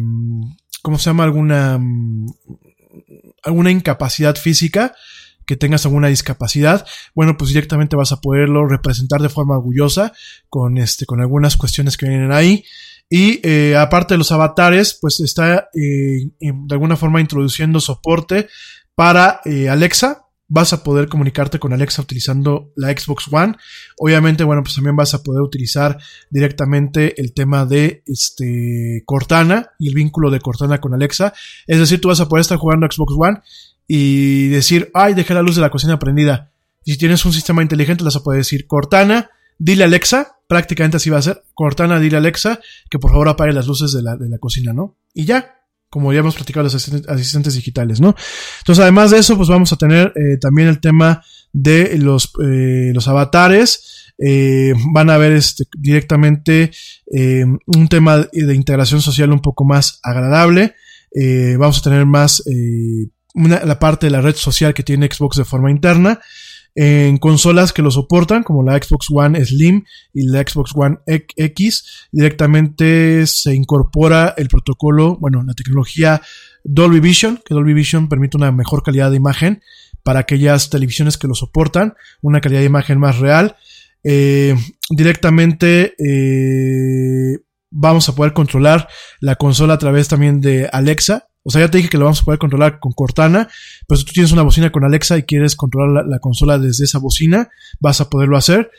¿cómo 0.82 0.98
se 0.98 1.10
llama? 1.10 1.24
Alguna, 1.24 1.80
alguna 3.42 3.70
incapacidad 3.70 4.36
física, 4.36 4.94
que 5.48 5.56
tengas 5.56 5.86
alguna 5.86 6.08
discapacidad, 6.08 6.86
bueno, 7.14 7.38
pues 7.38 7.48
directamente 7.48 7.96
vas 7.96 8.12
a 8.12 8.20
poderlo 8.20 8.68
representar 8.68 9.22
de 9.22 9.30
forma 9.30 9.56
orgullosa 9.56 10.12
con 10.50 10.76
este, 10.76 11.06
con 11.06 11.22
algunas 11.22 11.56
cuestiones 11.56 11.96
que 11.96 12.06
vienen 12.06 12.32
ahí. 12.32 12.64
Y 13.10 13.40
eh, 13.42 13.76
aparte 13.76 14.14
de 14.14 14.18
los 14.18 14.32
avatares, 14.32 14.98
pues 15.00 15.20
está 15.20 15.68
eh, 15.74 16.30
de 16.40 16.74
alguna 16.74 16.96
forma 16.96 17.20
introduciendo 17.20 17.80
soporte 17.80 18.48
para 18.94 19.40
eh, 19.44 19.68
Alexa. 19.68 20.24
Vas 20.50 20.72
a 20.72 20.82
poder 20.82 21.08
comunicarte 21.08 21.58
con 21.58 21.74
Alexa 21.74 22.00
utilizando 22.00 22.72
la 22.74 22.90
Xbox 22.90 23.26
One. 23.30 23.54
Obviamente, 23.98 24.44
bueno, 24.44 24.62
pues 24.62 24.74
también 24.74 24.96
vas 24.96 25.12
a 25.12 25.22
poder 25.22 25.42
utilizar 25.42 25.98
directamente 26.30 27.20
el 27.20 27.34
tema 27.34 27.66
de 27.66 28.02
este 28.06 29.02
Cortana 29.04 29.72
y 29.78 29.88
el 29.88 29.94
vínculo 29.94 30.30
de 30.30 30.40
Cortana 30.40 30.80
con 30.80 30.94
Alexa. 30.94 31.34
Es 31.66 31.78
decir, 31.78 32.00
tú 32.00 32.08
vas 32.08 32.20
a 32.20 32.28
poder 32.28 32.40
estar 32.40 32.56
jugando 32.56 32.86
Xbox 32.90 33.14
One 33.18 33.40
y 33.86 34.48
decir, 34.48 34.90
ay, 34.94 35.14
dejé 35.14 35.34
la 35.34 35.42
luz 35.42 35.56
de 35.56 35.62
la 35.62 35.70
cocina 35.70 35.98
prendida. 35.98 36.50
Si 36.84 36.96
tienes 36.96 37.24
un 37.26 37.34
sistema 37.34 37.62
inteligente, 37.62 38.04
vas 38.04 38.16
a 38.16 38.22
poder 38.22 38.40
decir 38.40 38.66
Cortana, 38.66 39.30
dile 39.58 39.84
Alexa, 39.84 40.36
prácticamente 40.48 40.96
así 40.96 41.10
va 41.10 41.18
a 41.18 41.22
ser, 41.22 41.42
Cortana, 41.54 41.98
dile 42.00 42.16
Alexa 42.16 42.60
que 42.90 42.98
por 42.98 43.10
favor 43.10 43.28
apague 43.28 43.52
las 43.52 43.66
luces 43.66 43.92
de 43.92 44.02
la, 44.02 44.16
de 44.16 44.28
la 44.28 44.38
cocina, 44.38 44.72
¿no? 44.72 44.96
Y 45.14 45.24
ya, 45.24 45.56
como 45.90 46.12
ya 46.12 46.20
hemos 46.20 46.34
platicado 46.36 46.64
los 46.64 46.74
asistentes, 46.74 47.10
asistentes 47.10 47.54
digitales, 47.54 48.00
¿no? 48.00 48.14
Entonces, 48.60 48.82
además 48.82 49.10
de 49.10 49.18
eso, 49.18 49.36
pues 49.36 49.48
vamos 49.48 49.72
a 49.72 49.76
tener 49.76 50.12
eh, 50.16 50.36
también 50.40 50.68
el 50.68 50.80
tema 50.80 51.22
de 51.52 51.98
los, 51.98 52.30
eh, 52.44 52.92
los 52.94 53.08
avatares. 53.08 53.94
Eh, 54.20 54.72
van 54.92 55.10
a 55.10 55.16
ver 55.16 55.32
este, 55.32 55.64
directamente 55.78 56.72
eh, 57.14 57.44
un 57.66 57.88
tema 57.88 58.18
de 58.32 58.54
integración 58.54 59.00
social 59.00 59.30
un 59.32 59.38
poco 59.40 59.64
más 59.64 60.00
agradable. 60.02 60.74
Eh, 61.14 61.56
vamos 61.58 61.78
a 61.78 61.82
tener 61.82 62.04
más 62.04 62.42
eh, 62.46 63.08
una- 63.34 63.64
la 63.64 63.78
parte 63.78 64.06
de 64.06 64.10
la 64.10 64.20
red 64.20 64.34
social 64.34 64.74
que 64.74 64.82
tiene 64.82 65.08
Xbox 65.10 65.36
de 65.36 65.44
forma 65.44 65.70
interna. 65.70 66.20
En 66.80 67.18
consolas 67.18 67.72
que 67.72 67.82
lo 67.82 67.90
soportan, 67.90 68.44
como 68.44 68.62
la 68.62 68.80
Xbox 68.80 69.08
One 69.10 69.44
Slim 69.44 69.82
y 70.14 70.28
la 70.28 70.42
Xbox 70.42 70.70
One 70.76 70.98
X, 71.06 72.08
directamente 72.12 73.26
se 73.26 73.52
incorpora 73.52 74.32
el 74.36 74.46
protocolo, 74.46 75.16
bueno, 75.16 75.42
la 75.42 75.54
tecnología 75.54 76.22
Dolby 76.62 77.00
Vision, 77.00 77.40
que 77.44 77.52
Dolby 77.52 77.74
Vision 77.74 78.08
permite 78.08 78.36
una 78.36 78.52
mejor 78.52 78.84
calidad 78.84 79.10
de 79.10 79.16
imagen 79.16 79.60
para 80.04 80.20
aquellas 80.20 80.70
televisiones 80.70 81.18
que 81.18 81.26
lo 81.26 81.34
soportan, 81.34 81.94
una 82.22 82.40
calidad 82.40 82.60
de 82.60 82.66
imagen 82.66 83.00
más 83.00 83.18
real. 83.18 83.56
Eh, 84.04 84.54
directamente 84.88 85.96
eh, 85.98 87.38
vamos 87.72 88.08
a 88.08 88.14
poder 88.14 88.34
controlar 88.34 88.86
la 89.18 89.34
consola 89.34 89.74
a 89.74 89.78
través 89.78 90.06
también 90.06 90.40
de 90.40 90.68
Alexa. 90.72 91.26
O 91.48 91.50
sea, 91.50 91.62
ya 91.62 91.70
te 91.70 91.78
dije 91.78 91.88
que 91.88 91.96
lo 91.96 92.04
vamos 92.04 92.20
a 92.20 92.24
poder 92.26 92.38
controlar 92.38 92.78
con 92.78 92.92
Cortana, 92.92 93.48
pero 93.86 93.98
si 93.98 94.04
tú 94.04 94.12
tienes 94.12 94.32
una 94.32 94.42
bocina 94.42 94.70
con 94.70 94.84
Alexa 94.84 95.16
y 95.16 95.22
quieres 95.22 95.56
controlar 95.56 96.04
la, 96.04 96.10
la 96.10 96.18
consola 96.18 96.58
desde 96.58 96.84
esa 96.84 96.98
bocina, 96.98 97.48
vas 97.80 98.02
a 98.02 98.10
poderlo 98.10 98.36
hacer. 98.36 98.70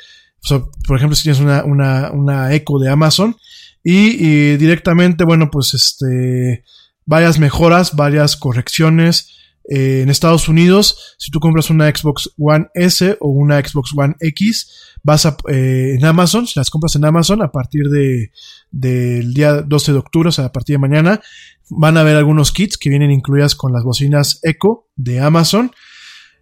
O 0.44 0.48
sea, 0.48 0.62
por 0.88 0.96
ejemplo, 0.96 1.16
si 1.16 1.24
tienes 1.24 1.42
una, 1.42 1.64
una, 1.64 2.12
una 2.12 2.54
Echo 2.54 2.78
de 2.78 2.92
Amazon 2.92 3.36
y 3.84 4.58
directamente, 4.58 5.24
bueno, 5.24 5.50
pues 5.50 5.74
este, 5.74 6.64
varias 7.08 7.40
mejoras, 7.40 7.96
varias 7.96 8.38
correcciones. 8.38 9.39
Eh, 9.68 10.02
en 10.02 10.10
Estados 10.10 10.48
Unidos, 10.48 11.16
si 11.18 11.32
tú 11.32 11.40
compras 11.40 11.70
una 11.70 11.90
Xbox 11.90 12.32
One 12.38 12.68
S 12.74 13.18
o 13.20 13.30
una 13.30 13.60
Xbox 13.60 13.92
One 13.96 14.16
X, 14.20 14.98
vas 15.04 15.26
a, 15.26 15.38
eh, 15.50 15.96
en 15.98 16.06
Amazon, 16.06 16.48
si 16.48 16.60
las 16.60 16.70
compras 16.70 16.96
en 16.96 17.06
Amazon 17.06 17.42
a 17.42 17.52
partir 17.52 17.90
de, 17.90 18.32
del 18.72 19.34
día 19.34 19.62
12 19.62 19.92
de 19.94 19.98
octubre, 19.98 20.30
o 20.30 20.32
sea, 20.32 20.46
a 20.46 20.52
partir 20.52 20.76
de 20.76 20.80
mañana, 20.80 21.22
van 21.70 21.98
a 21.98 22.02
haber 22.02 22.16
algunos 22.16 22.52
kits 22.52 22.78
que 22.78 22.90
vienen 22.90 23.12
incluidas 23.12 23.56
con 23.56 23.72
las 23.72 23.84
bocinas 23.84 24.40
Echo 24.44 24.88
de 24.96 25.20
Amazon. 25.20 25.72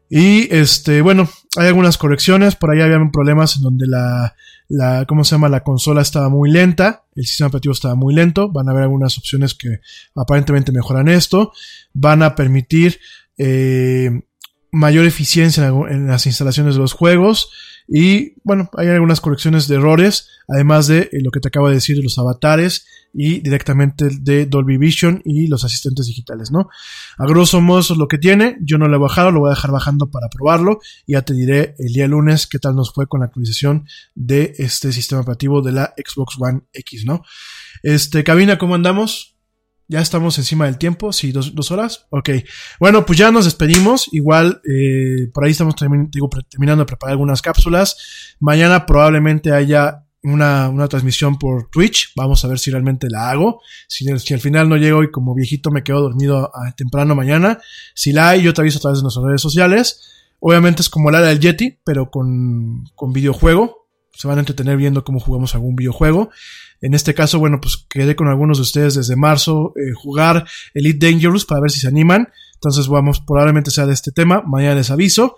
Y 0.10 0.54
este, 0.56 1.02
bueno, 1.02 1.30
hay 1.58 1.68
algunas 1.68 1.98
correcciones. 1.98 2.56
Por 2.56 2.72
ahí 2.72 2.82
había 2.82 2.98
problemas 3.12 3.58
en 3.58 3.64
donde 3.64 3.88
la, 3.88 4.36
la, 4.70 5.06
¿cómo 5.06 5.24
se 5.24 5.36
llama? 5.36 5.50
La 5.50 5.64
consola 5.64 6.02
estaba 6.02 6.30
muy 6.30 6.50
lenta. 6.50 7.04
El 7.18 7.26
sistema 7.26 7.50
operativo 7.50 7.74
estaba 7.74 7.96
muy 7.96 8.14
lento. 8.14 8.50
Van 8.50 8.70
a 8.70 8.72
haber 8.72 8.84
algunas 8.84 9.18
opciones 9.18 9.54
que 9.54 9.80
aparentemente 10.16 10.72
mejoran 10.72 11.10
esto. 11.10 11.52
Van 11.94 12.24
a 12.24 12.36
permitir, 12.36 13.00
eh, 13.38 14.10
mayor 14.72 15.06
eficiencia 15.06 15.68
en, 15.68 16.08
las 16.08 16.26
instalaciones 16.26 16.76
de 16.76 16.82
los 16.82 16.94
juegos. 16.94 17.50
Y 17.88 18.34
bueno, 18.44 18.70
hay 18.78 18.88
algunas 18.88 19.22
correcciones 19.22 19.68
de 19.68 19.76
errores, 19.76 20.30
además 20.48 20.88
de 20.88 21.10
eh, 21.12 21.22
lo 21.22 21.32
que 21.32 21.40
te 21.40 21.48
acabo 21.48 21.70
de 21.70 21.76
decir 21.76 21.96
de 21.96 22.04
los 22.04 22.18
avatares 22.18 22.86
y 23.20 23.40
directamente 23.40 24.10
de 24.22 24.46
Dolby 24.46 24.78
Vision 24.78 25.24
y 25.26 25.48
los 25.48 25.64
asistentes 25.64 26.06
digitales, 26.06 26.52
¿no? 26.52 26.70
A 27.18 27.26
grosso 27.26 27.60
modo 27.62 27.80
eso 27.80 27.94
es 27.94 28.00
lo 28.00 28.08
que 28.08 28.20
tiene, 28.20 28.58
yo 28.62 28.78
no 28.78 28.88
lo 28.88 28.96
he 28.96 29.00
bajado, 29.00 29.32
lo 29.32 29.40
voy 29.40 29.50
a 29.50 29.56
dejar 29.56 29.72
bajando 29.72 30.12
para 30.12 30.30
probarlo 30.30 30.80
y 31.08 31.14
ya 31.14 31.24
te 31.24 31.34
diré 31.34 31.74
el 31.80 31.94
día 31.94 32.08
lunes 32.08 32.46
qué 32.46 32.60
tal 32.60 32.76
nos 32.76 32.94
fue 32.94 33.08
con 33.08 33.22
la 33.22 33.26
actualización 33.26 33.88
de 34.14 34.54
este 34.60 34.94
sistema 34.94 35.22
operativo 35.22 35.64
de 35.64 35.72
la 35.72 35.96
Xbox 35.98 36.36
One 36.40 36.62
X, 36.72 37.06
¿no? 37.06 37.24
Este, 37.82 38.24
cabina, 38.24 38.60
¿cómo 38.60 38.76
andamos? 38.76 39.36
Ya 39.88 40.02
estamos 40.02 40.38
encima 40.38 40.66
del 40.66 40.78
tiempo, 40.78 41.12
sí, 41.12 41.32
dos, 41.32 41.72
horas. 41.72 42.06
Ok. 42.12 42.30
Bueno, 42.80 43.06
pues 43.06 43.18
ya 43.18 43.32
nos 43.32 43.46
despedimos. 43.46 44.10
Igual, 44.12 44.62
eh, 44.70 45.30
por 45.34 45.46
ahí 45.46 45.52
estamos 45.52 45.76
terminando 45.76 46.84
de 46.84 46.86
preparar 46.86 47.14
algunas 47.14 47.42
cápsulas. 47.42 48.36
Mañana 48.42 48.86
probablemente 48.86 49.54
haya 49.54 50.07
una, 50.30 50.70
una 50.70 50.88
transmisión 50.88 51.38
por 51.38 51.70
Twitch. 51.70 52.12
Vamos 52.16 52.44
a 52.44 52.48
ver 52.48 52.60
si 52.60 52.72
realmente 52.72 53.08
la 53.10 53.30
hago. 53.30 53.62
Si, 53.88 54.08
al 54.10 54.20
final 54.40 54.70
no 54.70 54.78
llego 54.78 55.04
y 55.04 55.12
como 55.12 55.34
viejito 55.36 55.72
me 55.72 55.84
quedo 55.84 56.02
dormido 56.02 56.52
a- 56.56 56.72
temprano 56.76 57.16
mañana. 57.16 57.60
Si 57.96 58.12
la 58.12 58.30
hay, 58.30 58.42
yo 58.42 58.54
te 58.54 58.62
aviso 58.62 58.78
a 58.80 58.82
través 58.82 59.00
de 59.00 59.04
nuestras 59.04 59.26
redes 59.26 59.42
sociales. 59.42 60.02
Obviamente 60.40 60.82
es 60.82 60.90
como 60.90 61.10
la 61.12 61.22
del 61.22 61.40
Yeti, 61.40 61.80
pero 61.84 62.10
con, 62.12 62.86
con 62.96 63.12
videojuego. 63.14 63.88
Se 64.14 64.28
van 64.28 64.38
a 64.38 64.42
entretener 64.42 64.78
viendo 64.78 65.04
cómo 65.04 65.20
jugamos 65.20 65.54
algún 65.56 65.76
videojuego. 65.76 66.30
En 66.82 66.94
este 66.94 67.14
caso, 67.14 67.40
bueno, 67.40 67.60
pues 67.62 67.86
quedé 67.90 68.16
con 68.16 68.28
algunos 68.28 68.58
de 68.58 68.62
ustedes 68.64 68.96
desde 68.96 69.16
marzo 69.16 69.74
eh, 69.76 69.94
jugar 69.96 70.48
Elite 70.74 71.08
Dangerous 71.12 71.46
para 71.46 71.62
ver 71.62 71.72
si 71.72 71.80
se 71.80 71.88
animan. 71.88 72.28
Entonces 72.56 72.88
vamos, 72.88 73.20
probablemente 73.20 73.70
sea 73.72 73.86
de 73.86 73.94
este 73.94 74.12
tema. 74.12 74.42
Mañana 74.46 74.76
les 74.76 74.90
aviso. 74.92 75.38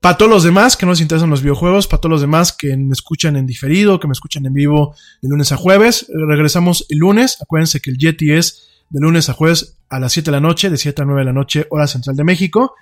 Para 0.00 0.16
todos 0.16 0.30
los 0.30 0.44
demás 0.44 0.76
que 0.76 0.86
no 0.86 0.92
les 0.92 1.00
interesan 1.00 1.30
los 1.30 1.42
videojuegos, 1.42 1.86
para 1.86 2.00
todos 2.00 2.10
los 2.10 2.20
demás 2.20 2.52
que 2.52 2.76
me 2.76 2.92
escuchan 2.92 3.36
en 3.36 3.46
diferido, 3.46 3.98
que 3.98 4.06
me 4.06 4.12
escuchan 4.12 4.46
en 4.46 4.52
vivo 4.52 4.94
de 5.22 5.28
lunes 5.28 5.52
a 5.52 5.56
jueves, 5.56 6.06
regresamos 6.28 6.86
el 6.90 6.98
lunes. 6.98 7.38
Acuérdense 7.40 7.80
que 7.80 7.90
el 7.90 7.98
Yeti 7.98 8.32
es 8.32 8.68
de 8.90 9.00
lunes 9.00 9.28
a 9.28 9.32
jueves 9.32 9.78
a 9.88 9.98
las 9.98 10.12
7 10.12 10.30
de 10.30 10.32
la 10.32 10.40
noche, 10.40 10.70
de 10.70 10.76
7 10.76 11.02
a 11.02 11.04
9 11.04 11.20
de 11.20 11.24
la 11.24 11.32
noche, 11.32 11.66
hora 11.70 11.86
central 11.86 12.14
de 12.14 12.24
México. 12.24 12.74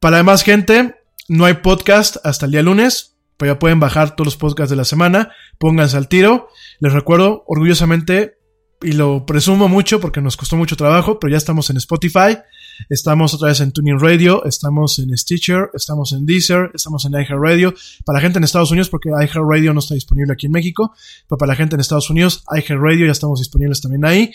Para 0.00 0.16
demás 0.16 0.42
gente, 0.42 0.96
no 1.28 1.44
hay 1.44 1.54
podcast 1.54 2.16
hasta 2.24 2.46
el 2.46 2.52
día 2.52 2.62
lunes, 2.62 3.16
pero 3.36 3.52
ya 3.52 3.58
pueden 3.58 3.78
bajar 3.78 4.16
todos 4.16 4.26
los 4.26 4.36
podcasts 4.36 4.70
de 4.70 4.76
la 4.76 4.84
semana, 4.84 5.32
pónganse 5.58 5.96
al 5.96 6.08
tiro. 6.08 6.48
Les 6.80 6.92
recuerdo 6.92 7.44
orgullosamente, 7.46 8.38
y 8.82 8.92
lo 8.92 9.24
presumo 9.24 9.68
mucho 9.68 10.00
porque 10.00 10.20
nos 10.20 10.36
costó 10.36 10.56
mucho 10.56 10.76
trabajo, 10.76 11.18
pero 11.18 11.30
ya 11.30 11.38
estamos 11.38 11.70
en 11.70 11.78
Spotify, 11.78 12.38
estamos 12.88 13.34
otra 13.34 13.48
vez 13.48 13.60
en 13.60 13.72
Tuning 13.72 13.98
Radio, 13.98 14.44
estamos 14.44 14.98
en 14.98 15.16
Stitcher, 15.16 15.70
estamos 15.74 16.12
en 16.12 16.26
Deezer, 16.26 16.70
estamos 16.74 17.04
en 17.04 17.12
iHeartRadio. 17.12 17.74
Para 18.04 18.18
la 18.18 18.22
gente 18.22 18.38
en 18.38 18.44
Estados 18.44 18.70
Unidos, 18.70 18.88
porque 18.88 19.10
iHeartRadio 19.10 19.72
no 19.72 19.80
está 19.80 19.94
disponible 19.94 20.32
aquí 20.32 20.46
en 20.46 20.52
México, 20.52 20.94
pero 21.28 21.38
para 21.38 21.52
la 21.52 21.56
gente 21.56 21.74
en 21.74 21.80
Estados 21.80 22.10
Unidos, 22.10 22.44
iHeartRadio 22.50 23.06
ya 23.06 23.12
estamos 23.12 23.40
disponibles 23.40 23.80
también 23.80 24.04
ahí. 24.04 24.32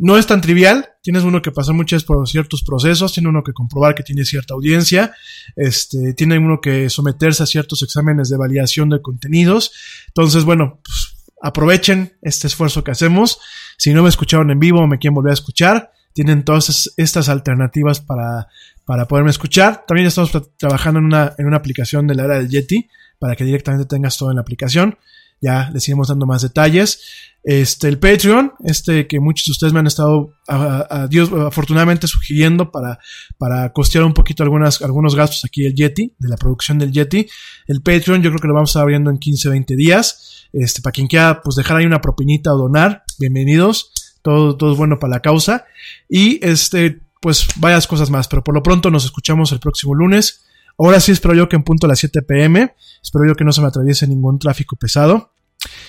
No 0.00 0.16
es 0.16 0.28
tan 0.28 0.40
trivial, 0.40 0.90
tienes 1.02 1.24
uno 1.24 1.42
que 1.42 1.50
pasar 1.50 1.74
muchas 1.74 2.04
por 2.04 2.28
ciertos 2.28 2.62
procesos, 2.62 3.12
tiene 3.12 3.28
uno 3.28 3.42
que 3.42 3.52
comprobar 3.52 3.96
que 3.96 4.04
tiene 4.04 4.24
cierta 4.24 4.54
audiencia, 4.54 5.12
este, 5.56 6.14
tiene 6.14 6.38
uno 6.38 6.60
que 6.60 6.88
someterse 6.88 7.42
a 7.42 7.46
ciertos 7.46 7.82
exámenes 7.82 8.28
de 8.28 8.36
validación 8.36 8.90
de 8.90 9.02
contenidos. 9.02 9.72
Entonces, 10.06 10.44
bueno, 10.44 10.80
pues, 10.84 11.16
aprovechen 11.42 12.16
este 12.22 12.46
esfuerzo 12.46 12.84
que 12.84 12.92
hacemos. 12.92 13.40
Si 13.76 13.92
no 13.92 14.04
me 14.04 14.08
escucharon 14.08 14.50
en 14.52 14.60
vivo 14.60 14.86
me 14.86 14.98
quieren 14.98 15.16
volver 15.16 15.30
a 15.30 15.34
escuchar, 15.34 15.90
tienen 16.12 16.44
todas 16.44 16.68
es- 16.68 16.94
estas 16.96 17.28
alternativas 17.28 18.00
para, 18.00 18.48
para 18.84 19.06
poderme 19.06 19.30
escuchar. 19.30 19.84
También 19.86 20.06
estamos 20.08 20.32
tra- 20.32 20.48
trabajando 20.56 20.98
en 21.00 21.06
una, 21.06 21.34
en 21.38 21.46
una 21.46 21.56
aplicación 21.56 22.06
de 22.06 22.14
la 22.14 22.24
era 22.24 22.38
del 22.38 22.48
Yeti 22.48 22.88
para 23.18 23.36
que 23.36 23.44
directamente 23.44 23.86
tengas 23.86 24.16
todo 24.16 24.30
en 24.30 24.36
la 24.36 24.42
aplicación. 24.42 24.96
Ya 25.40 25.70
les 25.72 25.86
iremos 25.86 26.08
dando 26.08 26.26
más 26.26 26.42
detalles. 26.42 27.00
Este, 27.44 27.86
el 27.88 27.98
Patreon, 28.00 28.52
este 28.64 29.06
que 29.06 29.20
muchos 29.20 29.46
de 29.46 29.52
ustedes 29.52 29.72
me 29.72 29.78
han 29.78 29.86
estado, 29.86 30.34
a 30.48 31.06
Dios, 31.08 31.30
afortunadamente 31.32 32.08
sugiriendo 32.08 32.72
para, 32.72 32.98
para 33.38 33.72
costear 33.72 34.02
un 34.04 34.12
poquito 34.14 34.42
algunas, 34.42 34.82
algunos 34.82 35.14
gastos 35.14 35.44
aquí 35.44 35.62
del 35.62 35.74
Yeti, 35.74 36.12
de 36.18 36.28
la 36.28 36.36
producción 36.36 36.78
del 36.80 36.90
Yeti. 36.90 37.28
El 37.68 37.80
Patreon 37.82 38.20
yo 38.22 38.30
creo 38.30 38.40
que 38.40 38.48
lo 38.48 38.54
vamos 38.54 38.70
a 38.70 38.72
estar 38.72 38.82
abriendo 38.82 39.10
en 39.10 39.18
15 39.18 39.48
20 39.48 39.76
días. 39.76 40.48
Este, 40.52 40.82
para 40.82 40.92
quien 40.92 41.06
quiera, 41.06 41.40
pues 41.42 41.54
dejar 41.54 41.76
ahí 41.76 41.86
una 41.86 42.00
propinita 42.00 42.52
o 42.52 42.56
donar, 42.58 43.04
bienvenidos. 43.18 43.92
Todo, 44.22 44.56
todo 44.56 44.72
es 44.72 44.78
bueno 44.78 44.98
para 44.98 45.12
la 45.12 45.20
causa. 45.20 45.64
Y 46.08 46.44
este, 46.46 47.00
pues 47.20 47.46
varias 47.56 47.86
cosas 47.86 48.10
más. 48.10 48.28
Pero 48.28 48.44
por 48.44 48.54
lo 48.54 48.62
pronto 48.62 48.90
nos 48.90 49.04
escuchamos 49.04 49.52
el 49.52 49.60
próximo 49.60 49.94
lunes. 49.94 50.44
Ahora 50.78 51.00
sí 51.00 51.12
espero 51.12 51.34
yo 51.34 51.48
que 51.48 51.56
en 51.56 51.64
punto 51.64 51.86
a 51.86 51.88
las 51.88 51.98
7 51.98 52.22
pm. 52.22 52.74
Espero 53.02 53.26
yo 53.26 53.34
que 53.34 53.44
no 53.44 53.52
se 53.52 53.60
me 53.60 53.68
atraviese 53.68 54.06
ningún 54.06 54.38
tráfico 54.38 54.76
pesado. 54.76 55.32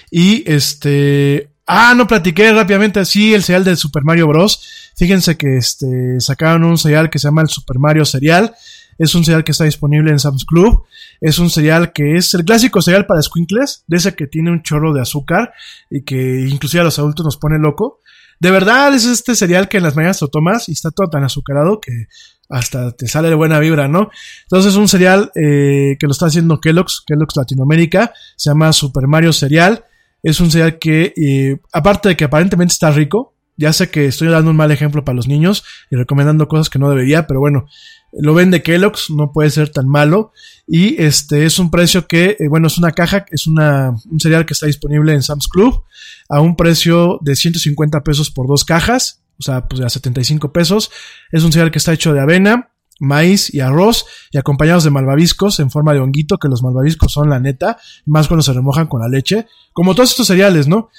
Y 0.09 0.49
este. 0.51 1.51
Ah, 1.71 1.93
no 1.95 2.07
platiqué 2.07 2.51
rápidamente 2.51 2.99
así 2.99 3.33
el 3.35 3.43
serial 3.43 3.63
del 3.63 3.77
Super 3.77 4.03
Mario 4.03 4.27
Bros. 4.27 4.91
Fíjense 4.95 5.37
que 5.37 5.57
este 5.57 6.19
sacaron 6.19 6.63
un 6.63 6.79
serial 6.79 7.11
que 7.11 7.19
se 7.19 7.27
llama 7.27 7.43
el 7.43 7.49
Super 7.49 7.77
Mario 7.77 8.05
Serial. 8.05 8.55
Es 8.97 9.13
un 9.15 9.23
serial 9.23 9.43
que 9.43 9.51
está 9.51 9.65
disponible 9.65 10.09
en 10.09 10.19
Sam's 10.19 10.45
Club. 10.45 10.83
Es 11.21 11.37
un 11.37 11.49
serial 11.49 11.93
que 11.93 12.15
es 12.15 12.33
el 12.33 12.43
clásico 12.43 12.81
serial 12.81 13.05
para 13.05 13.21
squinkles, 13.21 13.83
de 13.87 13.97
ese 13.97 14.15
que 14.15 14.27
tiene 14.27 14.51
un 14.51 14.63
chorro 14.63 14.93
de 14.93 15.01
azúcar 15.01 15.53
y 15.89 16.01
que 16.01 16.47
inclusive 16.49 16.81
a 16.81 16.83
los 16.85 16.97
adultos 16.97 17.25
nos 17.25 17.37
pone 17.37 17.59
loco. 17.59 18.01
De 18.39 18.51
verdad 18.51 18.93
es 18.93 19.05
este 19.05 19.35
cereal 19.35 19.67
que 19.67 19.77
en 19.77 19.83
las 19.83 19.95
mañanas 19.95 20.21
lo 20.21 20.29
tomas 20.29 20.69
y 20.69 20.73
está 20.73 20.91
todo 20.91 21.09
tan 21.09 21.23
azucarado 21.23 21.79
que 21.79 22.07
hasta 22.49 22.91
te 22.91 23.07
sale 23.07 23.29
de 23.29 23.35
buena 23.35 23.59
vibra, 23.59 23.87
¿no? 23.87 24.09
Entonces 24.43 24.73
es 24.73 24.77
un 24.77 24.87
cereal 24.87 25.31
eh, 25.35 25.97
que 25.99 26.07
lo 26.07 26.11
está 26.11 26.25
haciendo 26.25 26.59
Kellogg's, 26.59 27.03
Kellogg's 27.05 27.35
Latinoamérica, 27.35 28.13
se 28.35 28.49
llama 28.49 28.73
Super 28.73 29.07
Mario 29.07 29.33
Cereal. 29.33 29.83
Es 30.23 30.39
un 30.39 30.51
cereal 30.51 30.79
que, 30.79 31.13
eh, 31.15 31.59
aparte 31.71 32.09
de 32.09 32.17
que 32.17 32.25
aparentemente 32.25 32.73
está 32.73 32.91
rico, 32.91 33.35
ya 33.55 33.73
sé 33.73 33.89
que 33.89 34.05
estoy 34.05 34.29
dando 34.29 34.51
un 34.51 34.57
mal 34.57 34.71
ejemplo 34.71 35.03
para 35.03 35.17
los 35.17 35.27
niños 35.27 35.63
y 35.91 35.97
recomendando 35.97 36.47
cosas 36.47 36.69
que 36.69 36.79
no 36.79 36.89
debería, 36.89 37.27
pero 37.27 37.41
bueno, 37.41 37.67
Lo 38.13 38.33
vende 38.33 38.63
Kellogg's, 38.63 39.09
no 39.09 39.31
puede 39.31 39.49
ser 39.49 39.69
tan 39.69 39.87
malo. 39.87 40.31
Y 40.67 41.01
este 41.01 41.45
es 41.45 41.59
un 41.59 41.71
precio 41.71 42.07
que, 42.07 42.37
eh, 42.39 42.47
bueno, 42.47 42.67
es 42.67 42.77
una 42.77 42.91
caja, 42.91 43.25
es 43.29 43.47
una, 43.47 43.95
un 44.09 44.19
cereal 44.19 44.45
que 44.45 44.53
está 44.53 44.65
disponible 44.65 45.13
en 45.13 45.23
Sam's 45.23 45.47
Club 45.47 45.83
a 46.29 46.41
un 46.41 46.55
precio 46.55 47.19
de 47.21 47.35
150 47.35 48.01
pesos 48.01 48.29
por 48.31 48.47
dos 48.47 48.65
cajas, 48.65 49.21
o 49.39 49.43
sea, 49.43 49.67
pues 49.67 49.81
a 49.81 49.89
75 49.89 50.51
pesos. 50.51 50.91
Es 51.31 51.43
un 51.43 51.51
cereal 51.51 51.71
que 51.71 51.79
está 51.79 51.93
hecho 51.93 52.13
de 52.13 52.19
avena, 52.19 52.71
maíz 52.99 53.53
y 53.53 53.61
arroz 53.61 54.05
y 54.31 54.37
acompañados 54.37 54.83
de 54.83 54.91
malvaviscos 54.91 55.59
en 55.59 55.71
forma 55.71 55.93
de 55.93 55.99
honguito, 55.99 56.37
que 56.37 56.49
los 56.49 56.61
malvaviscos 56.61 57.11
son 57.11 57.29
la 57.29 57.39
neta, 57.39 57.77
más 58.05 58.27
cuando 58.27 58.43
se 58.43 58.53
remojan 58.53 58.87
con 58.87 59.01
la 59.01 59.07
leche, 59.07 59.47
como 59.73 59.95
todos 59.95 60.11
estos 60.11 60.27
cereales, 60.27 60.67
¿no? 60.67 60.89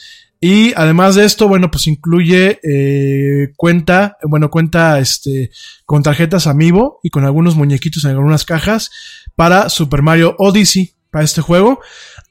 Y 0.40 0.72
además 0.74 1.16
de 1.16 1.26
esto, 1.26 1.48
bueno, 1.48 1.70
pues 1.70 1.86
incluye 1.86 2.60
eh, 2.62 3.52
cuenta, 3.56 4.16
bueno, 4.22 4.50
cuenta 4.50 4.98
este 4.98 5.50
con 5.84 6.02
tarjetas 6.02 6.46
Amiibo 6.46 6.98
y 7.02 7.10
con 7.10 7.26
algunos 7.26 7.56
muñequitos 7.56 8.04
en 8.04 8.12
algunas 8.12 8.46
cajas 8.46 8.90
para 9.36 9.68
Super 9.68 10.00
Mario 10.00 10.36
Odyssey 10.38 10.94
para 11.10 11.24
este 11.24 11.42
juego. 11.42 11.80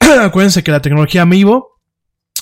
Acuérdense 0.00 0.64
que 0.64 0.72
la 0.72 0.82
tecnología 0.82 1.22
Amiibo 1.22 1.78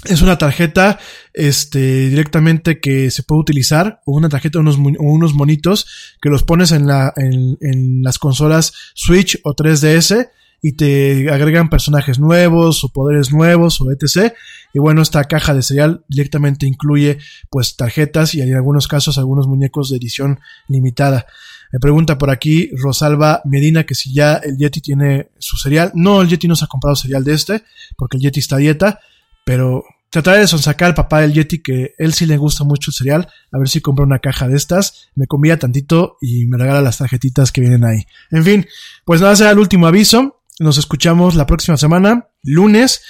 es 0.05 0.23
una 0.23 0.39
tarjeta 0.39 0.99
este 1.35 2.09
directamente 2.09 2.81
que 2.81 3.11
se 3.11 3.23
puede 3.23 3.41
utilizar 3.41 4.01
o 4.07 4.17
una 4.17 4.29
tarjeta 4.29 4.61
unos 4.61 4.79
unos 4.79 5.35
monitos 5.35 6.15
que 6.23 6.31
los 6.31 6.45
pones 6.45 6.71
en 6.73 6.87
la 6.87 7.13
en, 7.17 7.59
en 7.61 8.03
las 8.03 8.19
consolas 8.19 8.73
Switch 8.95 9.39
o 9.43 9.55
3DS 9.55 10.31
y 10.61 10.73
te 10.73 11.31
agregan 11.31 11.71
personajes 11.71 12.19
nuevos 12.19 12.83
o 12.85 12.89
poderes 12.89 13.33
nuevos 13.33 13.81
o 13.81 13.91
etc. 13.91 14.33
Y 14.75 14.79
bueno, 14.79 15.03
esta 15.03 15.25
caja 15.25 15.55
de 15.55 15.63
cereal 15.63 16.05
directamente 16.09 16.67
incluye 16.67 17.19
pues 17.51 17.77
tarjetas 17.77 18.35
y 18.35 18.41
en 18.41 18.55
algunos 18.55 18.89
casos 18.89 19.19
algunos 19.19 19.47
muñecos 19.47 19.91
de 19.91 19.97
edición 19.97 20.41
limitada. 20.67 21.27
Me 21.73 21.79
pregunta 21.79 22.17
por 22.19 22.31
aquí 22.31 22.71
Rosalba 22.77 23.43
Medina 23.45 23.85
que 23.85 23.95
si 23.95 24.13
ya 24.13 24.37
el 24.37 24.57
Yeti 24.57 24.81
tiene 24.81 25.31
su 25.39 25.57
cereal. 25.59 25.93
No, 25.95 26.23
el 26.23 26.29
Yeti 26.29 26.49
no 26.49 26.57
se 26.57 26.65
ha 26.65 26.69
comprado 26.69 26.97
cereal 26.97 27.25
de 27.25 27.35
este 27.35 27.63
porque 27.97 28.17
el 28.17 28.23
Yeti 28.23 28.41
está 28.41 28.57
a 28.57 28.59
dieta, 28.59 29.01
pero 29.45 29.85
trataré 30.11 30.41
de 30.41 30.47
sonsacar 30.47 30.89
al 30.89 30.95
papá 30.95 31.21
del 31.21 31.35
Yeti 31.35 31.63
que 31.63 31.95
él 31.99 32.15
sí 32.15 32.27
le 32.27 32.37
gusta 32.37 32.65
mucho 32.65 32.91
el 32.91 32.95
cereal, 32.95 33.29
a 33.53 33.59
ver 33.59 33.69
si 33.69 33.81
compra 33.81 34.05
una 34.05 34.19
caja 34.19 34.49
de 34.49 34.57
estas, 34.57 35.09
me 35.15 35.27
convida 35.27 35.59
tantito 35.59 36.17
y 36.21 36.47
me 36.47 36.57
regala 36.57 36.81
las 36.81 36.99
tarjetitas 36.99 37.53
que 37.53 37.61
vienen 37.61 37.85
ahí. 37.85 38.07
En 38.31 38.45
fin, 38.45 38.67
pues 39.05 39.21
nada, 39.21 39.37
será 39.37 39.51
el 39.51 39.59
último 39.59 39.87
aviso. 39.87 40.38
Nos 40.59 40.77
escuchamos 40.77 41.37
la 41.37 41.47
próxima 41.47 41.77
semana, 41.77 42.29
lunes. 42.43 43.03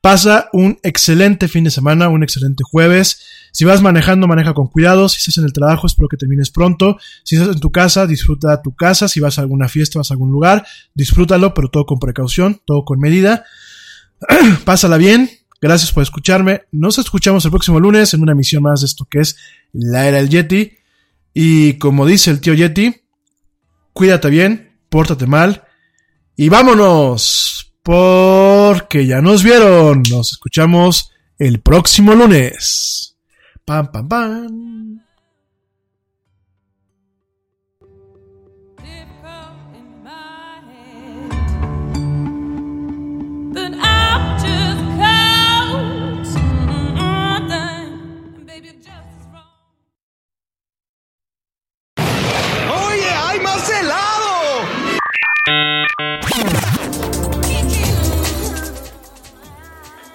Pasa 0.00 0.48
un 0.52 0.78
excelente 0.82 1.46
fin 1.46 1.64
de 1.64 1.70
semana, 1.70 2.08
un 2.08 2.24
excelente 2.24 2.64
jueves. 2.68 3.20
Si 3.52 3.64
vas 3.64 3.82
manejando, 3.82 4.26
maneja 4.26 4.52
con 4.52 4.66
cuidado. 4.66 5.08
Si 5.08 5.18
estás 5.18 5.38
en 5.38 5.44
el 5.44 5.52
trabajo, 5.52 5.86
espero 5.86 6.08
que 6.08 6.16
termines 6.16 6.50
pronto. 6.50 6.98
Si 7.22 7.36
estás 7.36 7.54
en 7.54 7.60
tu 7.60 7.70
casa, 7.70 8.06
disfruta 8.06 8.62
tu 8.62 8.74
casa. 8.74 9.06
Si 9.06 9.20
vas 9.20 9.38
a 9.38 9.42
alguna 9.42 9.68
fiesta, 9.68 10.00
vas 10.00 10.10
a 10.10 10.14
algún 10.14 10.32
lugar, 10.32 10.66
disfrútalo, 10.94 11.54
pero 11.54 11.68
todo 11.68 11.86
con 11.86 12.00
precaución, 12.00 12.60
todo 12.64 12.84
con 12.84 12.98
medida. 12.98 13.44
Pásala 14.64 14.96
bien. 14.96 15.30
Gracias 15.60 15.92
por 15.92 16.02
escucharme. 16.02 16.62
Nos 16.72 16.98
escuchamos 16.98 17.44
el 17.44 17.52
próximo 17.52 17.78
lunes 17.78 18.12
en 18.12 18.22
una 18.22 18.32
emisión 18.32 18.62
más 18.64 18.80
de 18.80 18.86
esto 18.86 19.06
que 19.08 19.20
es 19.20 19.36
La 19.72 20.06
Era 20.08 20.18
del 20.18 20.30
Yeti. 20.30 20.78
Y 21.32 21.74
como 21.74 22.06
dice 22.06 22.32
el 22.32 22.40
tío 22.40 22.54
Yeti, 22.54 23.02
cuídate 23.92 24.30
bien, 24.30 24.78
pórtate 24.88 25.26
mal 25.26 25.64
y 26.40 26.48
vámonos, 26.50 27.74
porque 27.82 29.04
ya 29.06 29.20
nos 29.20 29.42
vieron. 29.42 30.04
Nos 30.08 30.30
escuchamos 30.30 31.10
el 31.36 31.60
próximo 31.60 32.14
lunes. 32.14 33.16
Pam, 33.64 33.90
pam, 33.90 34.08
pam. 34.08 35.00